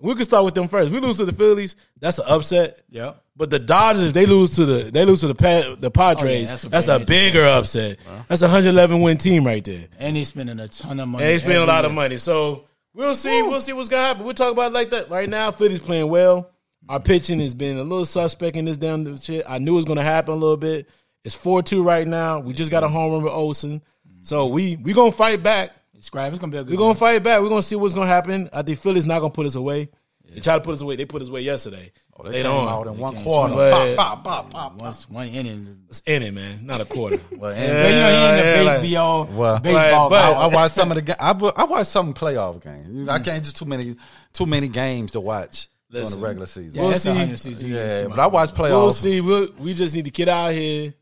we 0.00 0.14
can 0.14 0.24
start 0.24 0.44
with 0.44 0.54
them 0.54 0.68
first. 0.68 0.88
If 0.88 0.92
we 0.94 1.00
lose 1.00 1.16
to 1.18 1.24
the 1.26 1.32
Phillies, 1.32 1.76
that's 2.00 2.18
an 2.18 2.24
upset. 2.28 2.80
Yeah. 2.88 3.14
But 3.36 3.50
the 3.50 3.58
Dodgers, 3.58 4.04
if 4.04 4.14
they 4.14 4.26
lose 4.26 4.56
to 4.56 4.64
the, 4.64 4.90
they 4.90 5.04
lose 5.04 5.20
to 5.20 5.26
the 5.28 5.34
Pa- 5.34 5.76
the 5.78 5.90
Padres. 5.90 6.48
that's 6.50 6.64
a 6.64 6.68
that's 6.68 6.88
a 6.88 6.98
bigger 7.00 7.44
upset. 7.44 7.98
That's 8.28 8.42
a 8.42 8.46
111 8.46 9.00
win 9.02 9.18
team 9.18 9.44
right 9.46 9.62
there. 9.64 9.86
And 9.98 10.16
they 10.16 10.24
spending 10.24 10.58
a 10.60 10.68
ton 10.68 10.98
of 11.00 11.08
money. 11.08 11.24
And 11.24 11.34
they 11.34 11.38
spend 11.38 11.52
a 11.52 11.56
every 11.56 11.66
lot 11.66 11.84
of 11.84 11.92
money. 11.92 12.16
So 12.18 12.64
we'll 12.98 13.14
see. 13.14 13.42
We'll 13.42 13.60
see 13.60 13.72
what's 13.72 13.88
gonna 13.88 14.02
happen. 14.02 14.24
We'll 14.24 14.34
talk 14.34 14.52
about 14.52 14.72
it 14.72 14.74
like 14.74 14.90
that. 14.90 15.08
Right 15.08 15.28
now, 15.28 15.50
Philly's 15.50 15.80
playing 15.80 16.10
well. 16.10 16.50
Our 16.88 17.00
pitching 17.00 17.40
has 17.40 17.54
been 17.54 17.76
a 17.76 17.82
little 17.82 18.04
suspect 18.04 18.56
in 18.56 18.64
this 18.64 18.76
damn 18.76 19.16
shit. 19.18 19.44
I 19.48 19.58
knew 19.58 19.72
it 19.72 19.76
was 19.76 19.84
gonna 19.84 20.02
happen 20.02 20.34
a 20.34 20.36
little 20.36 20.56
bit. 20.56 20.88
It's 21.24 21.34
four 21.34 21.62
two 21.62 21.82
right 21.82 22.06
now. 22.06 22.40
We 22.40 22.52
just 22.52 22.70
got 22.70 22.84
a 22.84 22.88
home 22.88 23.12
run 23.12 23.22
with 23.22 23.32
Olson. 23.32 23.82
So 24.22 24.46
we 24.46 24.76
we 24.76 24.92
gonna 24.92 25.12
fight 25.12 25.42
back. 25.42 25.70
It's 25.94 26.10
gonna 26.10 26.30
be 26.30 26.36
a 26.58 26.64
good. 26.64 26.70
We're 26.70 26.76
gonna 26.76 26.94
fight 26.94 27.22
back. 27.22 27.40
We're 27.40 27.48
gonna 27.48 27.62
see 27.62 27.76
what's 27.76 27.94
gonna 27.94 28.06
happen. 28.06 28.48
I 28.52 28.62
think 28.62 28.78
Philly's 28.78 29.06
not 29.06 29.20
gonna 29.20 29.32
put 29.32 29.46
us 29.46 29.54
away. 29.54 29.88
They 30.28 30.40
tried 30.40 30.56
to 30.56 30.60
put 30.60 30.74
us 30.74 30.80
away. 30.80 30.96
They 30.96 31.06
put 31.06 31.22
us 31.22 31.28
away 31.28 31.40
yesterday. 31.40 31.90
Oh, 32.20 32.24
they 32.24 32.30
Later 32.42 32.48
came 32.48 32.58
on. 32.58 32.68
out 32.68 32.86
in 32.88 32.98
one 32.98 33.14
quarter. 33.16 33.54
Pop, 33.54 33.96
pop, 33.96 34.24
pop, 34.24 34.50
pop. 34.50 34.74
Once 34.80 35.08
one 35.08 35.28
inning. 35.28 35.82
It's 35.88 36.00
in 36.04 36.22
it, 36.24 36.34
man. 36.34 36.66
Not 36.66 36.80
a 36.80 36.84
quarter. 36.84 37.20
Well, 37.38 37.54
Yeah, 37.54 37.60
you 37.62 37.68
know 37.68 38.08
he 38.08 38.28
in 38.28 38.36
the 38.36 38.42
yeah, 38.56 38.62
like- 38.72 38.80
baseball. 38.82 39.24
Well, 39.26 39.60
baseball. 39.60 40.10
but- 40.10 40.24
I, 40.24 40.32
guy. 40.32 40.40
I 40.40 40.46
watched 40.48 40.74
some 40.74 40.90
of 40.90 40.94
the. 40.96 41.02
ga- 41.02 41.16
I, 41.20 41.32
wa- 41.32 41.52
I 41.56 41.64
watched 41.64 41.90
some 41.90 42.12
playoff 42.14 42.60
games. 42.64 42.88
You 42.88 43.04
know, 43.04 43.12
I 43.12 43.20
mm. 43.20 43.24
can't 43.24 43.44
just 43.44 43.56
too 43.56 43.66
many 43.66 43.94
too 44.32 44.46
many 44.46 44.66
games 44.66 45.12
to 45.12 45.20
watch 45.20 45.68
during 45.90 46.06
Listen. 46.06 46.20
the 46.20 46.26
regular 46.26 46.46
season. 46.46 46.74
yeah, 46.74 46.82
we'll 46.82 46.90
that's 46.90 47.04
see. 47.04 47.08
162 47.10 47.68
Yeah, 47.68 48.08
but 48.08 48.18
I 48.18 48.26
watched 48.26 48.54
playoffs. 48.56 48.70
We'll 48.70 48.90
see. 48.90 49.20
We'll, 49.20 49.48
we 49.58 49.74
just 49.74 49.94
need 49.94 50.06
to 50.06 50.10
get 50.10 50.28
out 50.28 50.52
here. 50.52 50.92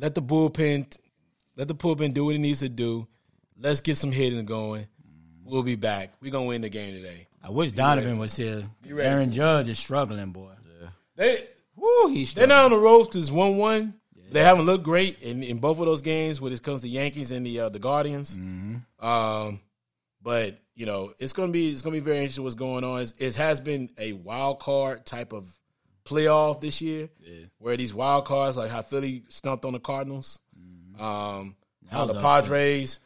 Let 0.00 0.14
the 0.16 0.22
bullpen, 0.22 0.98
let 1.56 1.68
the 1.68 1.74
bullpen 1.76 2.12
do 2.14 2.24
what 2.24 2.34
it 2.34 2.38
needs 2.38 2.60
to 2.60 2.68
do. 2.68 3.06
Let's 3.56 3.80
get 3.80 3.96
some 3.96 4.10
hitting 4.12 4.44
going. 4.44 4.86
We'll 5.44 5.62
be 5.62 5.76
back. 5.76 6.12
We're 6.20 6.32
gonna 6.32 6.46
win 6.46 6.60
the 6.60 6.68
game 6.68 6.94
today. 6.94 7.26
I 7.42 7.50
wish 7.50 7.72
Donovan 7.72 8.18
was 8.18 8.36
here. 8.36 8.64
Aaron 8.88 9.30
Judge 9.30 9.68
is 9.68 9.78
struggling, 9.78 10.32
boy. 10.32 10.52
They 11.16 11.38
Woo, 11.78 12.08
he's 12.08 12.34
they're 12.34 12.46
not 12.46 12.64
on 12.64 12.70
the 12.70 12.78
ropes 12.78 13.08
because 13.08 13.30
one 13.30 13.56
one. 13.56 13.94
They 14.30 14.42
haven't 14.44 14.66
looked 14.66 14.84
great 14.84 15.22
in, 15.22 15.42
in 15.42 15.58
both 15.58 15.78
of 15.78 15.86
those 15.86 16.02
games 16.02 16.38
when 16.38 16.52
it 16.52 16.62
comes 16.62 16.82
to 16.82 16.88
Yankees 16.88 17.32
and 17.32 17.46
the 17.46 17.60
uh, 17.60 17.68
the 17.70 17.78
Guardians. 17.78 18.36
Um, 19.00 19.60
but 20.22 20.58
you 20.74 20.84
know 20.86 21.12
it's 21.18 21.32
gonna 21.32 21.52
be 21.52 21.70
it's 21.70 21.82
gonna 21.82 21.94
be 21.94 22.00
very 22.00 22.18
interesting 22.18 22.44
what's 22.44 22.54
going 22.54 22.84
on. 22.84 23.00
It's, 23.00 23.12
it 23.18 23.36
has 23.36 23.60
been 23.60 23.88
a 23.96 24.12
wild 24.12 24.58
card 24.58 25.06
type 25.06 25.32
of 25.32 25.50
playoff 26.04 26.60
this 26.60 26.82
year, 26.82 27.08
where 27.58 27.76
these 27.76 27.94
wild 27.94 28.26
cards 28.26 28.56
like 28.56 28.70
how 28.70 28.82
Philly 28.82 29.24
stumped 29.28 29.64
on 29.64 29.72
the 29.72 29.80
Cardinals, 29.80 30.40
um, 30.98 31.56
how 31.90 32.04
the. 32.04 32.20
Padres 32.20 33.00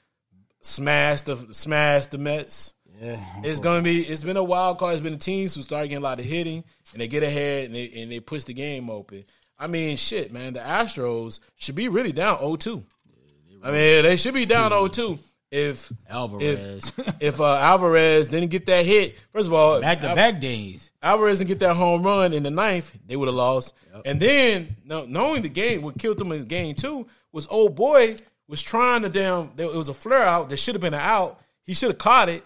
smashed 0.61 1.27
the 1.27 1.37
smashed 1.53 2.11
the 2.11 2.19
Mets. 2.19 2.75
Yeah. 3.03 3.19
It's 3.43 3.59
gonna 3.59 3.83
be. 3.83 4.01
It's 4.01 4.23
been 4.23 4.37
a 4.37 4.45
wild 4.45 4.79
card. 4.79 4.93
It's 4.93 5.03
been 5.03 5.15
the 5.15 5.19
teams 5.19 5.57
who 5.57 5.63
start 5.63 5.85
getting 5.85 5.99
a 5.99 6.01
lot 6.01 6.21
of 6.21 6.25
hitting 6.25 6.63
and 6.93 7.03
they 7.03 7.09
get 7.09 7.25
ahead 7.25 7.67
and 7.67 7.75
they 7.75 7.91
and 7.97 8.13
they 8.13 8.21
push 8.21 8.45
the 8.45 8.55
game 8.55 8.89
open. 8.89 9.25
I 9.59 9.67
mean, 9.67 9.97
shit, 9.97 10.33
man. 10.33 10.53
The 10.53 10.61
Astros 10.61 11.41
should 11.57 11.75
be 11.75 11.89
really 11.89 12.13
down 12.13 12.39
0-2. 12.39 12.83
I 13.63 13.71
mean, 13.71 14.03
they 14.03 14.17
should 14.17 14.35
be 14.35 14.45
down 14.45 14.73
0-2 14.73 15.19
if 15.53 15.93
Alvarez. 16.09 16.93
if 17.21 17.41
uh, 17.41 17.57
Alvarez 17.59 18.29
didn't 18.29 18.51
get 18.51 18.67
that 18.67 18.87
hit. 18.87 19.17
First 19.33 19.49
of 19.49 19.53
all, 19.53 19.81
back 19.81 20.01
to 20.01 20.09
Al- 20.09 20.17
back 20.17 20.41
days. 20.41 20.91
Alvarez 21.03 21.39
didn't 21.39 21.49
get 21.49 21.61
that 21.61 21.77
home 21.77 22.03
run 22.03 22.33
in 22.33 22.43
the 22.43 22.51
ninth, 22.51 22.93
they 23.07 23.17
would 23.17 23.29
have 23.29 23.35
lost. 23.35 23.75
And 24.05 24.19
then, 24.19 24.77
no, 24.85 25.05
knowing 25.05 25.43
the 25.43 25.49
game, 25.49 25.83
what 25.83 25.99
killed 25.99 26.19
them 26.19 26.33
in 26.33 26.43
game 26.45 26.75
two 26.75 27.07
was 27.31 27.47
old 27.49 27.77
boy 27.77 28.17
was 28.49 28.63
trying 28.63 29.03
to 29.03 29.09
damn. 29.09 29.51
There, 29.55 29.67
it 29.67 29.77
was 29.77 29.89
a 29.89 29.95
flare 29.95 30.23
out 30.23 30.49
that 30.49 30.57
should 30.57 30.75
have 30.75 30.83
been 30.83 30.95
an 30.95 31.01
out. 31.01 31.41
He 31.65 31.75
should 31.75 31.91
have 31.91 31.99
caught 31.99 32.29
it. 32.29 32.43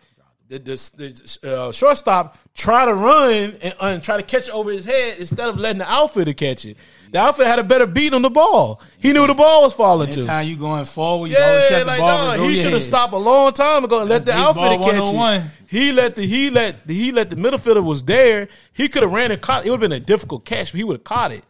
The, 0.48 0.58
the, 0.60 1.32
the 1.42 1.56
uh, 1.56 1.72
shortstop 1.72 2.38
try 2.54 2.84
to 2.84 2.94
run 2.94 3.56
and, 3.60 3.74
and 3.80 4.02
try 4.02 4.16
to 4.16 4.22
catch 4.22 4.46
it 4.46 4.54
over 4.54 4.70
his 4.70 4.84
head 4.84 5.18
instead 5.18 5.48
of 5.48 5.58
letting 5.58 5.78
the 5.78 5.90
outfielder 5.90 6.34
catch 6.34 6.64
it. 6.64 6.76
The 7.10 7.18
outfielder 7.18 7.50
had 7.50 7.58
a 7.58 7.64
better 7.64 7.86
beat 7.86 8.14
on 8.14 8.22
the 8.22 8.30
ball. 8.30 8.80
He 8.98 9.12
knew 9.12 9.26
the 9.26 9.34
ball 9.34 9.62
was 9.62 9.74
falling 9.74 10.08
to. 10.10 10.18
Anytime 10.18 10.46
you 10.46 10.56
going 10.56 10.84
forward, 10.84 11.32
you 11.32 11.36
Yeah, 11.36 11.68
catch 11.68 11.84
the 11.84 11.96
ball. 11.98 12.36
go 12.36 12.48
he 12.48 12.54
should 12.54 12.72
have 12.72 12.82
stopped 12.82 13.12
a 13.12 13.16
long 13.16 13.54
time 13.54 13.82
ago 13.84 14.00
and 14.00 14.08
let 14.08 14.24
the 14.24 14.32
outfielder 14.32 14.84
catch 14.84 15.44
it. 15.44 15.50
He 15.68 15.92
let 15.92 16.14
the 16.14 16.22
he 16.22 16.50
let 16.50 16.86
the, 16.86 16.94
he 16.94 17.10
let 17.10 17.28
the 17.28 17.36
middle 17.36 17.58
fielder 17.58 17.82
was 17.82 18.04
there. 18.04 18.48
He 18.72 18.88
could 18.88 19.02
have 19.02 19.12
ran 19.12 19.32
and 19.32 19.40
caught. 19.40 19.66
It 19.66 19.70
would 19.70 19.82
have 19.82 19.90
been 19.90 20.00
a 20.00 20.04
difficult 20.04 20.44
catch, 20.44 20.70
but 20.70 20.78
he 20.78 20.84
would 20.84 20.98
have 20.98 21.04
caught 21.04 21.32
it. 21.32 21.42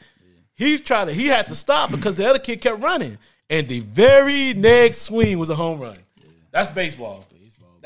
He 0.55 0.79
tried 0.79 1.09
to. 1.09 1.13
He 1.13 1.27
had 1.27 1.47
to 1.49 1.55
stop 1.55 1.91
because 1.91 2.17
the 2.17 2.27
other 2.27 2.39
kid 2.39 2.63
kept 2.63 2.81
running, 2.81 3.19
and 3.51 3.69
the 3.69 3.81
very 3.81 4.55
next 4.55 5.03
swing 5.03 5.39
was 5.39 5.51
a 5.51 5.55
home 5.55 5.81
run. 5.81 5.99
That's 6.51 6.71
baseball. 6.71 7.27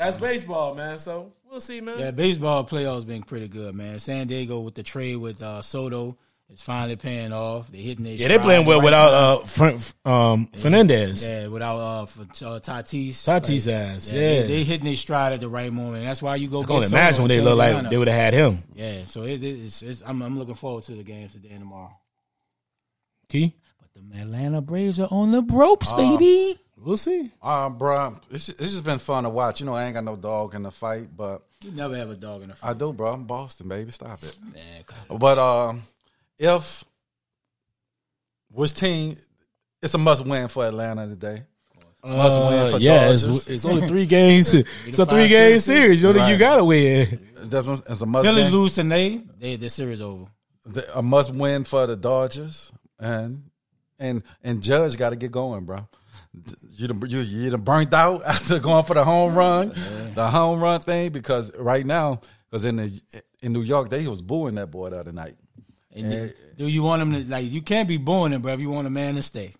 That's 0.01 0.17
baseball, 0.17 0.73
man. 0.75 0.97
So 0.97 1.31
we'll 1.49 1.59
see, 1.59 1.79
man. 1.79 1.99
Yeah, 1.99 2.11
baseball 2.11 2.63
playoffs 2.65 3.05
been 3.05 3.21
pretty 3.21 3.47
good, 3.47 3.75
man. 3.75 3.99
San 3.99 4.27
Diego 4.27 4.59
with 4.61 4.73
the 4.75 4.83
trade 4.83 5.17
with 5.17 5.41
uh, 5.41 5.61
Soto 5.61 6.17
It's 6.49 6.63
finally 6.63 6.95
paying 6.95 7.31
off. 7.31 7.71
They 7.71 7.77
hitting 7.77 8.03
their 8.03 8.13
Yeah, 8.15 8.27
they 8.27 8.33
stride 8.33 8.45
playing 8.45 8.65
well 8.65 8.79
right 8.79 8.85
without 8.85 9.13
uh, 9.13 9.37
Fr- 9.45 10.09
um, 10.09 10.47
Fernandez. 10.55 11.23
Yeah, 11.25 11.47
without 11.47 11.77
uh, 11.77 12.05
for, 12.07 12.21
uh 12.23 12.59
Tatis. 12.59 13.09
Tatis 13.11 13.71
ass, 13.71 14.11
yeah. 14.11 14.19
They, 14.19 14.47
they 14.47 14.63
hitting 14.63 14.85
their 14.85 14.95
stride 14.95 15.33
at 15.33 15.39
the 15.39 15.47
right 15.49 15.71
moment. 15.71 16.03
That's 16.03 16.21
why 16.21 16.35
you 16.35 16.47
go. 16.47 16.63
I 16.63 16.65
get 16.65 16.81
can 16.81 16.83
imagine 16.91 17.21
when 17.21 17.29
they 17.29 17.35
change 17.35 17.45
look 17.45 17.57
like 17.59 17.89
they 17.89 17.97
would 17.97 18.07
have 18.07 18.17
had 18.19 18.33
him. 18.33 18.63
Yeah, 18.73 19.05
so 19.05 19.23
it, 19.23 19.43
it's, 19.43 19.81
it's 19.83 20.01
I'm, 20.05 20.21
I'm 20.23 20.37
looking 20.37 20.55
forward 20.55 20.83
to 20.85 20.93
the 20.93 21.03
games 21.03 21.33
today 21.33 21.49
and 21.51 21.59
tomorrow. 21.59 21.95
Key, 23.29 23.55
But 23.79 24.11
the 24.11 24.21
Atlanta 24.21 24.61
Braves 24.61 24.99
are 24.99 25.07
on 25.11 25.31
the 25.31 25.41
ropes, 25.43 25.91
Uh, 25.91 25.97
baby. 25.97 26.59
We'll 26.83 26.97
see. 26.97 27.31
Um, 27.41 27.77
bro, 27.77 28.17
it's, 28.29 28.49
it's 28.49 28.71
just 28.71 28.83
been 28.83 28.99
fun 28.99 29.23
to 29.23 29.29
watch. 29.29 29.59
You 29.59 29.65
know, 29.65 29.73
I 29.75 29.85
ain't 29.85 29.93
got 29.95 30.03
no 30.03 30.15
dog 30.15 30.55
in 30.55 30.63
the 30.63 30.71
fight, 30.71 31.07
but 31.15 31.43
You 31.63 31.71
never 31.71 31.95
have 31.95 32.09
a 32.09 32.15
dog 32.15 32.41
in 32.43 32.49
the 32.49 32.55
fight. 32.55 32.69
I 32.69 32.73
do, 32.73 32.91
bro. 32.93 33.13
I'm 33.13 33.23
Boston, 33.25 33.67
baby. 33.69 33.91
Stop 33.91 34.21
it. 34.23 34.37
Man, 34.53 35.17
But 35.19 35.37
um, 35.37 35.83
if 36.37 36.83
which 38.51 38.73
team, 38.73 39.17
it's 39.81 39.93
a 39.93 39.97
must 39.97 40.25
win 40.25 40.47
for 40.47 40.65
Atlanta 40.65 41.07
today. 41.07 41.43
Must 42.03 42.51
win 42.51 42.69
for 42.71 42.75
Uh, 42.77 42.79
yeah, 42.79 43.11
it's, 43.11 43.23
Dodgers. 43.23 43.47
it's 43.47 43.65
only 43.65 43.87
three 43.87 44.05
games. 44.17 44.53
it's 44.53 44.99
a 44.99 45.05
three 45.05 45.27
game 45.27 45.59
series. 45.59 45.65
series. 45.65 46.01
You 46.01 46.13
know, 46.13 46.27
you 46.27 46.37
gotta 46.37 46.63
win. 46.65 47.27
That's 47.35 47.67
what- 47.67 47.83
It's 47.89 48.01
a 48.01 48.05
must 48.05 48.25
Philly 48.25 48.43
win. 48.43 48.51
lose 48.51 48.73
tonight, 48.75 49.23
they 49.39 49.55
the 49.55 49.69
series 49.69 50.01
over. 50.01 50.25
The- 50.65 50.97
A 50.97 51.01
must 51.01 51.33
win 51.33 51.63
for 51.63 51.85
the 51.87 51.95
Dodgers, 51.95 52.71
and 52.99 53.43
and 53.99 54.23
and 54.43 54.61
Judge 54.63 54.97
got 54.97 55.11
to 55.11 55.15
get 55.15 55.31
going, 55.31 55.65
bro. 55.65 55.87
You 56.71 56.87
done, 56.87 57.01
you 57.09 57.19
you 57.19 57.49
done 57.49 57.61
burnt 57.61 57.93
out 57.93 58.23
after 58.25 58.59
going 58.59 58.85
for 58.85 58.93
the 58.93 59.03
home 59.03 59.35
run, 59.35 59.69
the 60.15 60.27
home 60.27 60.59
run 60.61 60.79
thing 60.81 61.11
because 61.11 61.53
right 61.57 61.85
now, 61.85 62.21
because 62.49 62.65
in 62.65 62.77
the 62.77 63.01
in 63.41 63.53
New 63.53 63.61
York 63.61 63.89
they 63.89 64.07
was 64.07 64.21
booing 64.21 64.55
that 64.55 64.71
boy 64.71 64.89
the 64.89 64.99
other 64.99 65.11
night. 65.11 65.35
And 65.93 66.09
do- 66.09 66.31
do 66.57 66.67
you 66.67 66.83
want 66.83 67.01
him 67.01 67.11
to 67.13 67.29
like? 67.29 67.51
You 67.51 67.61
can't 67.61 67.87
be 67.87 67.97
booing 67.97 68.31
him, 68.31 68.41
bro. 68.41 68.53
If 68.53 68.59
you 68.59 68.69
want 68.69 68.87
a 68.87 68.91
man 68.91 69.15
to 69.15 69.23
stay, 69.23 69.53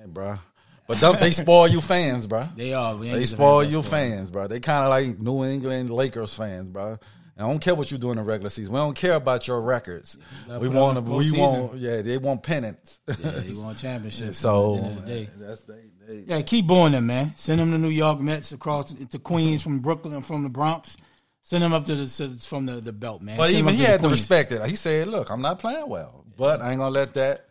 Hey, 0.00 0.06
bro. 0.06 0.38
But 0.86 0.98
don't 0.98 1.20
they 1.20 1.30
spoil 1.30 1.68
you 1.68 1.80
fans, 1.80 2.26
bro? 2.26 2.48
they 2.56 2.74
are. 2.74 2.96
They 2.96 3.26
spoil 3.26 3.62
you 3.62 3.82
fans, 3.82 4.32
bro. 4.32 4.48
They 4.48 4.58
kind 4.58 4.84
of 4.84 4.90
like 4.90 5.20
New 5.20 5.44
England 5.44 5.90
Lakers 5.90 6.34
fans, 6.34 6.68
bro. 6.68 6.98
I 7.38 7.42
don't 7.42 7.58
care 7.60 7.74
what 7.74 7.90
you 7.90 7.96
do 7.96 8.10
in 8.10 8.16
the 8.18 8.22
regular 8.22 8.50
season. 8.50 8.74
We 8.74 8.80
don't 8.80 8.94
care 8.96 9.14
about 9.14 9.46
your 9.48 9.62
records. 9.62 10.18
We 10.46 10.68
want, 10.68 10.96
the 10.96 11.00
we 11.10 11.24
postseason. 11.30 11.38
want, 11.38 11.76
yeah, 11.78 12.02
they 12.02 12.18
want 12.18 12.42
pennants. 12.42 13.00
Yeah, 13.06 13.14
they 13.14 13.54
want 13.54 13.78
championships. 13.82 14.38
so 14.38 14.76
the 14.76 15.00
the 15.06 15.28
that's 15.38 15.60
they, 15.62 15.89
Yeah, 16.26 16.42
keep 16.42 16.66
booing 16.66 16.92
them, 16.92 17.06
man. 17.06 17.32
Send 17.36 17.60
them 17.60 17.70
to 17.72 17.78
New 17.78 17.88
York 17.88 18.20
Mets 18.20 18.52
across 18.52 18.92
to 18.92 19.18
Queens 19.18 19.62
from 19.62 19.80
Brooklyn 19.80 20.22
from 20.22 20.42
the 20.42 20.48
Bronx. 20.48 20.96
Send 21.42 21.62
them 21.64 21.72
up 21.72 21.86
to 21.86 21.94
the 21.94 22.28
from 22.46 22.66
the, 22.66 22.74
the 22.74 22.92
belt, 22.92 23.22
man. 23.22 23.36
But 23.36 23.46
Send 23.50 23.58
even 23.60 23.74
he 23.74 23.82
had 23.84 24.02
to 24.02 24.08
respect 24.08 24.52
it. 24.52 24.64
He 24.66 24.76
said, 24.76 25.08
"Look, 25.08 25.30
I'm 25.30 25.42
not 25.42 25.58
playing 25.58 25.88
well, 25.88 26.24
but 26.36 26.60
I 26.60 26.70
ain't 26.72 26.78
gonna 26.80 26.90
let 26.90 27.14
that." 27.14 27.46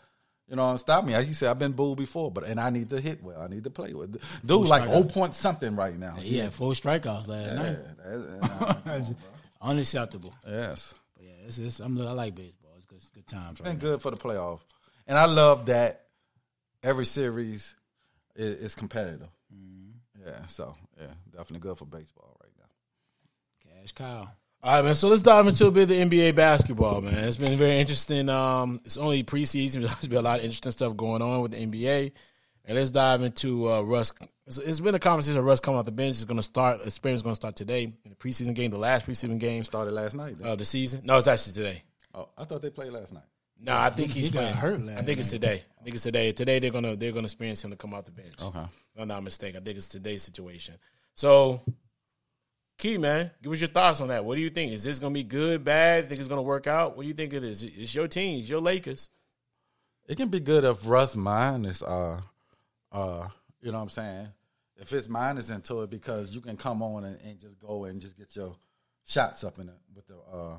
You 0.48 0.56
know, 0.56 0.76
stop 0.78 1.06
me. 1.06 1.14
He 1.26 1.34
said, 1.34 1.50
"I've 1.50 1.60
been 1.60 1.74
booed 1.74 1.98
before, 1.98 2.32
but 2.32 2.44
and 2.44 2.60
I 2.60 2.70
need 2.72 2.90
to 2.90 3.00
hit 3.02 3.22
well. 3.24 3.42
I 3.42 3.48
need 3.48 3.64
to 3.66 3.70
play 3.70 3.94
well." 3.94 4.08
Dude, 4.08 4.68
like 4.68 4.84
strikeout. 4.84 4.94
oh 4.96 5.04
point 5.04 5.36
something 5.36 5.76
right 5.76 5.98
now. 5.98 6.16
He 6.16 6.38
had 6.38 6.54
four 6.54 6.72
strikeouts 6.74 7.28
last 7.28 7.46
Yeah, 7.48 7.54
night. 7.56 7.78
that- 8.04 8.60
that- 8.60 8.82
That's 8.86 9.14
unacceptable. 9.62 10.34
yes. 10.48 10.94
But 11.16 11.26
yeah, 11.26 11.32
it's, 11.48 11.58
it's, 11.58 11.80
I'm, 11.80 12.00
I 12.00 12.12
like 12.14 12.36
baseball. 12.36 12.72
It's 12.78 12.86
good, 12.86 12.98
it's 12.98 13.10
good 13.12 13.28
times. 13.28 13.60
Right 13.60 13.70
been 13.72 13.78
good 13.80 14.02
for 14.02 14.12
the 14.12 14.18
playoff, 14.18 14.62
and 15.08 15.18
I 15.18 15.26
love 15.26 15.68
that 15.68 16.06
every 16.84 17.06
series 17.06 17.76
is, 18.40 18.56
is 18.56 18.76
competitive. 18.76 19.28
Mm-hmm. 19.54 20.26
Yeah, 20.26 20.46
so 20.48 20.76
yeah, 21.00 21.14
definitely 21.32 21.60
good 21.60 21.78
for 21.78 21.86
baseball 21.86 22.38
right 22.42 22.52
now. 22.58 23.80
Cash 23.82 23.92
cow. 23.94 24.30
All 24.62 24.76
right, 24.76 24.84
man. 24.84 24.96
So 24.96 25.08
let's 25.08 25.22
dive 25.22 25.48
into 25.48 25.68
a 25.68 25.72
bit 25.72 25.84
of 25.84 25.90
the 25.90 26.02
NBA 26.02 26.36
basketball, 26.36 27.00
man. 27.02 27.14
It's 27.24 27.38
been 27.38 27.58
very 27.58 27.78
interesting. 27.80 28.28
Um, 28.28 28.82
it's 28.84 28.98
only 28.98 29.24
preseason. 29.24 29.82
There's 29.82 30.08
been 30.08 30.18
a 30.18 30.22
lot 30.22 30.40
of 30.40 30.46
interesting 30.46 30.74
stuff 30.74 30.98
going 30.98 31.22
on 31.22 31.42
with 31.42 31.52
the 31.52 31.66
NBA. 31.66 32.12
And 32.66 32.78
let's 32.78 32.92
dive 32.92 33.22
into 33.24 33.72
uh, 33.72 33.82
Russ. 33.82 34.12
It's, 34.46 34.58
it's 34.58 34.80
been 34.82 34.94
a 34.96 35.00
conversation 35.00 35.40
of 35.40 35.46
Russ 35.46 35.62
coming 35.62 35.80
off 35.80 35.86
the 35.86 35.94
bench. 35.94 36.12
It's 36.12 36.26
going 36.26 36.38
to 36.38 36.44
start. 36.44 36.86
Experience 36.86 37.20
is 37.20 37.24
going 37.24 37.32
to 37.32 37.38
start 37.38 37.56
today 37.56 37.84
in 37.84 38.10
the 38.10 38.16
preseason 38.16 38.54
game, 38.54 38.70
the 38.70 38.78
last 38.78 39.08
preseason 39.08 39.40
game 39.40 39.64
Started 39.64 39.92
last 39.92 40.14
night. 40.14 40.38
then. 40.38 40.48
of 40.48 40.58
the 40.58 40.66
season. 40.66 41.02
No, 41.06 41.18
it's 41.18 41.28
actually 41.28 41.54
today. 41.54 41.84
oh, 42.14 42.28
I 42.38 42.44
thought 42.44 42.62
they 42.62 42.70
played 42.70 42.92
last 42.92 43.14
night. 43.14 43.24
No, 43.62 43.76
I 43.78 43.90
think 43.90 44.12
He- 44.14 44.20
he's 44.22 44.30
he 44.30 44.34
playing. 44.34 44.54
hurt 44.54 44.80
I 44.90 45.02
think 45.02 45.20
it's 45.20 45.30
today. 45.30 45.64
I 45.80 45.84
think 45.84 45.96
it's 45.96 46.04
today. 46.04 46.32
Today 46.32 46.60
they're 46.60 46.72
gonna 46.72 46.96
they're 46.96 47.12
gonna 47.12 47.26
experience 47.26 47.64
him 47.64 47.72
to 47.72 47.76
come 47.78 47.94
off 47.94 48.06
the 48.06 48.12
bench. 48.12 48.42
Okay. 48.42 48.60
If 48.96 49.02
I'm 49.02 49.08
not 49.08 49.24
mistaken. 49.24 49.62
I 49.62 49.64
think 49.66 49.78
it's 49.78 49.88
today's 49.88 50.24
situation. 50.24 50.76
So, 51.16 51.62
Key 52.78 52.98
man, 52.98 53.30
give 53.44 53.52
us 53.52 53.60
your 53.60 53.68
thoughts 53.70 54.00
on 54.00 54.08
that. 54.08 54.24
What 54.24 54.36
do 54.36 54.42
you 54.42 54.50
think? 54.50 54.72
Is 54.72 54.86
this 54.86 55.00
gonna 55.00 55.14
be 55.14 55.24
good, 55.26 55.66
bad? 55.66 56.08
Think 56.08 56.20
it's 56.20 56.30
gonna 56.30 56.42
work 56.42 56.66
out? 56.66 56.96
What 56.96 57.04
do 57.04 57.10
you 57.10 57.14
think 57.14 57.34
it 57.34 57.44
is? 57.44 57.62
It's 57.64 57.94
your 57.94 58.08
team. 58.08 58.40
It's 58.40 58.48
your 58.50 58.62
Lakers. 58.62 59.10
It 60.08 60.16
can 60.16 60.30
be 60.30 60.40
good 60.40 60.64
if 60.64 60.88
Russ' 60.88 61.16
mind 61.18 61.66
is, 61.66 61.84
uh, 61.84 62.22
uh, 62.94 63.28
you 63.62 63.72
know 63.72 63.78
what 63.80 63.84
I'm 63.84 63.90
saying? 63.90 64.28
If 64.78 64.90
his 64.90 65.10
mind 65.10 65.38
is 65.40 65.50
into 65.50 65.82
it, 65.82 65.90
because 65.90 66.34
you 66.34 66.40
can 66.40 66.56
come 66.56 66.82
on 66.82 67.04
and, 67.04 67.20
and 67.22 67.38
just 67.38 67.60
go 67.60 67.84
and 67.84 68.00
just 68.00 68.18
get 68.18 68.34
your 68.34 68.56
shots 69.06 69.44
up 69.44 69.60
in 69.60 69.68
it 69.68 69.76
with 69.94 70.08
the, 70.08 70.16
uh, 70.18 70.56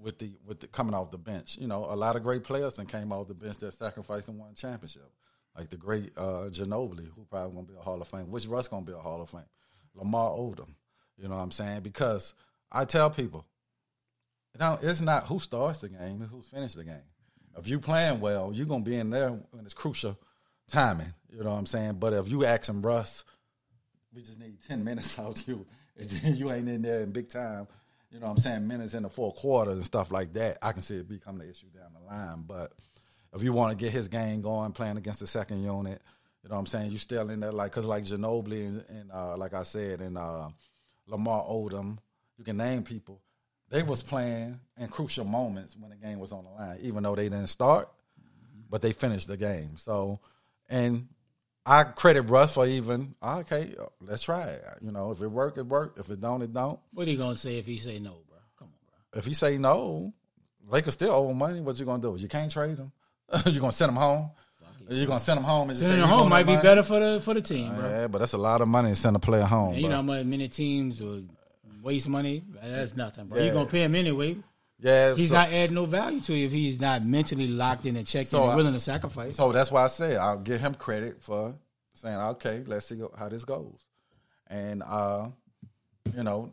with 0.00 0.18
the 0.18 0.32
with 0.46 0.60
the 0.60 0.66
coming 0.66 0.94
off 0.94 1.10
the 1.10 1.18
bench. 1.18 1.58
You 1.60 1.66
know, 1.66 1.84
a 1.84 1.96
lot 1.96 2.16
of 2.16 2.22
great 2.22 2.44
players 2.44 2.74
that 2.74 2.88
came 2.88 3.12
off 3.12 3.28
the 3.28 3.34
bench 3.34 3.58
that 3.58 3.74
sacrificed 3.74 4.28
and 4.28 4.38
won 4.38 4.54
championship, 4.54 5.10
like 5.56 5.68
the 5.68 5.76
great 5.76 6.12
uh, 6.16 6.48
Ginobili, 6.50 7.08
who 7.14 7.24
probably 7.28 7.54
gonna 7.54 7.66
be 7.66 7.74
a 7.78 7.82
Hall 7.82 8.00
of 8.00 8.08
Fame. 8.08 8.30
Which 8.30 8.46
Russ 8.46 8.68
gonna 8.68 8.86
be 8.86 8.92
a 8.92 8.98
Hall 8.98 9.20
of 9.20 9.30
Fame? 9.30 9.42
Lamar 9.94 10.30
Odom. 10.30 10.74
You 11.16 11.28
know 11.28 11.36
what 11.36 11.42
I'm 11.42 11.50
saying? 11.50 11.80
Because 11.80 12.34
I 12.70 12.84
tell 12.84 13.10
people, 13.10 13.44
you 14.54 14.60
know, 14.60 14.78
it's 14.80 15.00
not 15.00 15.26
who 15.26 15.38
starts 15.38 15.80
the 15.80 15.88
game, 15.88 16.22
it's 16.22 16.30
who's 16.30 16.46
finished 16.46 16.76
the 16.76 16.84
game. 16.84 17.02
If 17.56 17.66
you 17.66 17.80
playing 17.80 18.20
well, 18.20 18.52
you're 18.54 18.66
gonna 18.66 18.84
be 18.84 18.96
in 18.96 19.10
there 19.10 19.30
when 19.30 19.64
it's 19.64 19.74
crucial 19.74 20.16
timing. 20.70 21.12
You 21.30 21.42
know 21.42 21.50
what 21.50 21.58
I'm 21.58 21.66
saying? 21.66 21.94
But 21.94 22.12
if 22.12 22.30
you 22.30 22.44
asking 22.44 22.82
Russ, 22.82 23.24
we 24.14 24.22
just 24.22 24.38
need 24.38 24.58
ten 24.66 24.84
minutes 24.84 25.18
out 25.18 25.46
you, 25.48 25.66
and 25.98 26.08
then 26.08 26.36
you 26.36 26.52
ain't 26.52 26.68
in 26.68 26.82
there 26.82 27.00
in 27.00 27.10
big 27.10 27.28
time. 27.28 27.66
You 28.10 28.20
know 28.20 28.26
what 28.26 28.32
I'm 28.32 28.38
saying? 28.38 28.66
Minutes 28.66 28.94
in 28.94 29.02
the 29.02 29.08
fourth 29.08 29.36
quarter 29.36 29.72
and 29.72 29.84
stuff 29.84 30.10
like 30.10 30.32
that. 30.32 30.58
I 30.62 30.72
can 30.72 30.82
see 30.82 30.96
it 30.96 31.08
becoming 31.08 31.42
an 31.42 31.50
issue 31.50 31.66
down 31.66 31.92
the 31.92 32.06
line. 32.06 32.44
But 32.46 32.72
if 33.34 33.42
you 33.42 33.52
want 33.52 33.76
to 33.78 33.84
get 33.84 33.92
his 33.92 34.08
game 34.08 34.40
going, 34.40 34.72
playing 34.72 34.96
against 34.96 35.20
the 35.20 35.26
second 35.26 35.62
unit, 35.62 36.00
you 36.42 36.48
know 36.48 36.54
what 36.54 36.60
I'm 36.60 36.66
saying? 36.66 36.90
You 36.90 36.98
still 36.98 37.28
in 37.30 37.40
there 37.40 37.52
like 37.52 37.72
because 37.72 37.84
like 37.84 38.04
Ginobili 38.04 38.66
and, 38.66 38.84
and 38.88 39.12
uh, 39.12 39.36
like 39.36 39.52
I 39.52 39.62
said, 39.62 40.00
and 40.00 40.16
uh, 40.16 40.48
Lamar 41.06 41.44
Odom, 41.44 41.98
you 42.38 42.44
can 42.44 42.56
name 42.56 42.82
people. 42.82 43.20
They 43.68 43.82
was 43.82 44.02
playing 44.02 44.58
in 44.78 44.88
crucial 44.88 45.26
moments 45.26 45.76
when 45.78 45.90
the 45.90 45.96
game 45.96 46.18
was 46.18 46.32
on 46.32 46.44
the 46.44 46.50
line, 46.50 46.78
even 46.80 47.02
though 47.02 47.14
they 47.14 47.28
didn't 47.28 47.48
start, 47.48 47.90
but 48.70 48.80
they 48.80 48.92
finished 48.92 49.28
the 49.28 49.36
game. 49.36 49.76
So, 49.76 50.20
and 50.70 51.08
I 51.68 51.84
credit 51.84 52.22
Russ 52.22 52.54
for 52.54 52.66
even 52.66 53.14
ah, 53.20 53.40
okay. 53.40 53.74
Let's 54.00 54.22
try 54.22 54.44
it. 54.44 54.64
You 54.80 54.90
know, 54.90 55.10
if 55.10 55.20
it 55.20 55.28
work, 55.28 55.58
it 55.58 55.66
work. 55.66 55.96
If 55.98 56.08
it 56.10 56.18
don't, 56.18 56.40
it 56.40 56.52
don't. 56.52 56.80
What 56.94 57.06
are 57.06 57.10
you 57.10 57.18
gonna 57.18 57.36
say 57.36 57.58
if 57.58 57.66
he 57.66 57.78
say 57.78 57.98
no, 57.98 58.22
bro? 58.28 58.38
Come 58.58 58.68
on, 58.68 58.72
bro. 59.12 59.18
If 59.18 59.26
he 59.26 59.34
say 59.34 59.58
no, 59.58 60.14
Lakers 60.66 60.94
still 60.94 61.12
owe 61.12 61.34
money. 61.34 61.60
What 61.60 61.78
you 61.78 61.84
gonna 61.84 62.00
do? 62.00 62.16
You 62.18 62.26
can't 62.28 62.50
trade 62.50 62.78
him. 62.78 62.90
you 63.46 63.60
gonna 63.60 63.72
send 63.72 63.90
him 63.90 63.96
home. 63.96 64.30
You're 64.88 65.06
gonna 65.06 65.20
send 65.20 65.36
them 65.36 65.44
home 65.44 65.68
and 65.68 65.78
Sending 65.78 65.98
you 65.98 66.06
home 66.06 66.30
might 66.30 66.44
be 66.44 66.52
money? 66.52 66.62
better 66.62 66.82
for 66.82 66.98
the 66.98 67.20
for 67.20 67.34
the 67.34 67.42
team, 67.42 67.74
bro. 67.74 67.86
Yeah, 67.86 68.08
but 68.08 68.18
that's 68.18 68.32
a 68.32 68.38
lot 68.38 68.62
of 68.62 68.68
money 68.68 68.88
to 68.88 68.96
send 68.96 69.16
a 69.16 69.18
player 69.18 69.42
home. 69.42 69.74
And 69.74 69.82
you 69.82 69.88
bro. 69.88 70.02
know 70.02 70.14
how 70.14 70.22
many 70.24 70.48
teams 70.48 71.02
would 71.02 71.28
waste 71.82 72.08
money? 72.08 72.42
That's 72.62 72.96
nothing, 72.96 73.26
bro. 73.26 73.38
Yeah. 73.38 73.44
You're 73.44 73.54
gonna 73.54 73.68
pay 73.68 73.82
him 73.82 73.94
anyway. 73.94 74.36
Yeah, 74.80 75.14
He's 75.14 75.28
so, 75.28 75.34
not 75.34 75.52
adding 75.52 75.74
no 75.74 75.86
value 75.86 76.20
to 76.20 76.34
you 76.34 76.46
if 76.46 76.52
he's 76.52 76.80
not 76.80 77.04
mentally 77.04 77.48
locked 77.48 77.84
in 77.86 77.96
and 77.96 78.06
checked 78.06 78.30
So 78.30 78.38
in 78.38 78.44
I- 78.44 78.46
and 78.48 78.56
willing 78.56 78.74
to 78.74 78.80
sacrifice. 78.80 79.36
So 79.36 79.52
that's 79.52 79.70
why 79.70 79.84
I 79.84 79.88
say 79.88 80.16
I'll 80.16 80.38
give 80.38 80.60
him 80.60 80.74
credit 80.74 81.22
for 81.22 81.54
saying, 81.94 82.16
okay, 82.16 82.62
let's 82.66 82.86
see 82.86 83.00
how 83.18 83.28
this 83.28 83.44
goes. 83.44 83.86
And 84.46 84.82
uh, 84.82 85.28
you 86.16 86.22
know, 86.22 86.52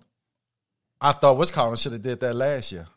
I 0.99 1.11
thought 1.11 1.37
Wisconsin 1.37 1.77
should 1.77 1.93
have 1.93 2.01
did 2.01 2.19
that 2.21 2.33
last 2.33 2.71
year, 2.71 2.87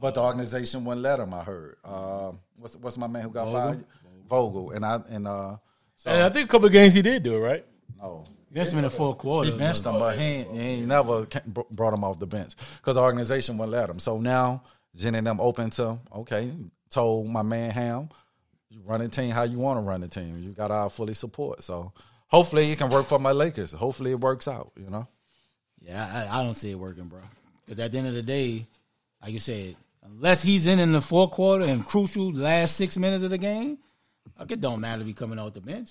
but 0.00 0.14
the 0.14 0.22
organization 0.22 0.84
wouldn't 0.84 1.02
let 1.02 1.20
him. 1.20 1.34
I 1.34 1.42
heard. 1.42 1.76
Uh, 1.84 2.32
what's 2.56 2.76
what's 2.76 2.96
my 2.96 3.06
man 3.06 3.22
who 3.22 3.30
got 3.30 3.52
fired? 3.52 3.84
Vogel. 4.28 4.70
And 4.70 4.84
I 4.86 5.00
and 5.10 5.28
uh, 5.28 5.56
so 5.96 6.10
And 6.10 6.22
I 6.22 6.30
think 6.30 6.46
a 6.46 6.48
couple 6.48 6.66
of 6.66 6.72
games 6.72 6.94
he 6.94 7.02
did 7.02 7.22
do 7.22 7.34
it, 7.34 7.40
right? 7.40 7.66
No. 8.00 8.24
That's 8.50 8.72
him 8.72 8.78
in 8.78 8.84
the 8.84 8.90
fourth 8.90 9.18
quarter. 9.18 9.50
He 9.50 9.56
benched 9.56 9.86
him, 9.86 9.98
but 9.98 10.18
he 10.18 10.24
ain't, 10.24 10.50
he 10.52 10.60
ain't 10.60 10.88
never 10.88 11.26
brought 11.70 11.94
him 11.94 12.02
off 12.02 12.18
the 12.18 12.26
bench 12.26 12.54
because 12.78 12.96
the 12.96 13.00
organization 13.00 13.58
wouldn't 13.58 13.72
let 13.72 13.88
him. 13.88 14.00
So 14.00 14.18
now, 14.18 14.64
Jen 14.96 15.14
and 15.14 15.26
them 15.26 15.40
open 15.40 15.70
to, 15.70 15.98
okay, 16.12 16.50
told 16.88 17.28
my 17.28 17.42
man 17.42 17.70
Ham, 17.70 18.08
you 18.68 18.80
run 18.84 19.00
the 19.00 19.08
team 19.08 19.30
how 19.30 19.44
you 19.44 19.58
want 19.58 19.78
to 19.78 19.82
run 19.82 20.00
the 20.00 20.08
team. 20.08 20.42
You 20.42 20.50
got 20.50 20.70
our 20.70 20.90
fully 20.90 21.14
support. 21.14 21.62
So 21.62 21.92
hopefully 22.26 22.70
it 22.70 22.78
can 22.78 22.90
work 22.90 23.06
for 23.06 23.18
my 23.18 23.32
Lakers. 23.32 23.72
Hopefully 23.72 24.12
it 24.12 24.20
works 24.20 24.48
out, 24.48 24.72
you 24.76 24.90
know? 24.90 25.06
Yeah, 25.80 26.28
I, 26.30 26.40
I 26.40 26.44
don't 26.44 26.54
see 26.54 26.70
it 26.70 26.78
working, 26.78 27.06
bro. 27.06 27.20
Because 27.64 27.80
at 27.80 27.92
the 27.92 27.98
end 27.98 28.08
of 28.08 28.14
the 28.14 28.22
day, 28.22 28.66
like 29.22 29.32
you 29.32 29.40
said, 29.40 29.76
unless 30.02 30.42
he's 30.42 30.66
in 30.66 30.78
in 30.78 30.92
the 30.92 31.00
fourth 31.00 31.30
quarter 31.30 31.64
and 31.64 31.86
crucial 31.86 32.32
last 32.32 32.76
six 32.76 32.96
minutes 32.96 33.22
of 33.22 33.30
the 33.30 33.38
game, 33.38 33.78
like 34.38 34.50
it 34.50 34.60
don't 34.60 34.80
matter 34.80 35.02
if 35.02 35.06
he 35.06 35.14
coming 35.14 35.38
off 35.38 35.54
the 35.54 35.60
bench. 35.60 35.90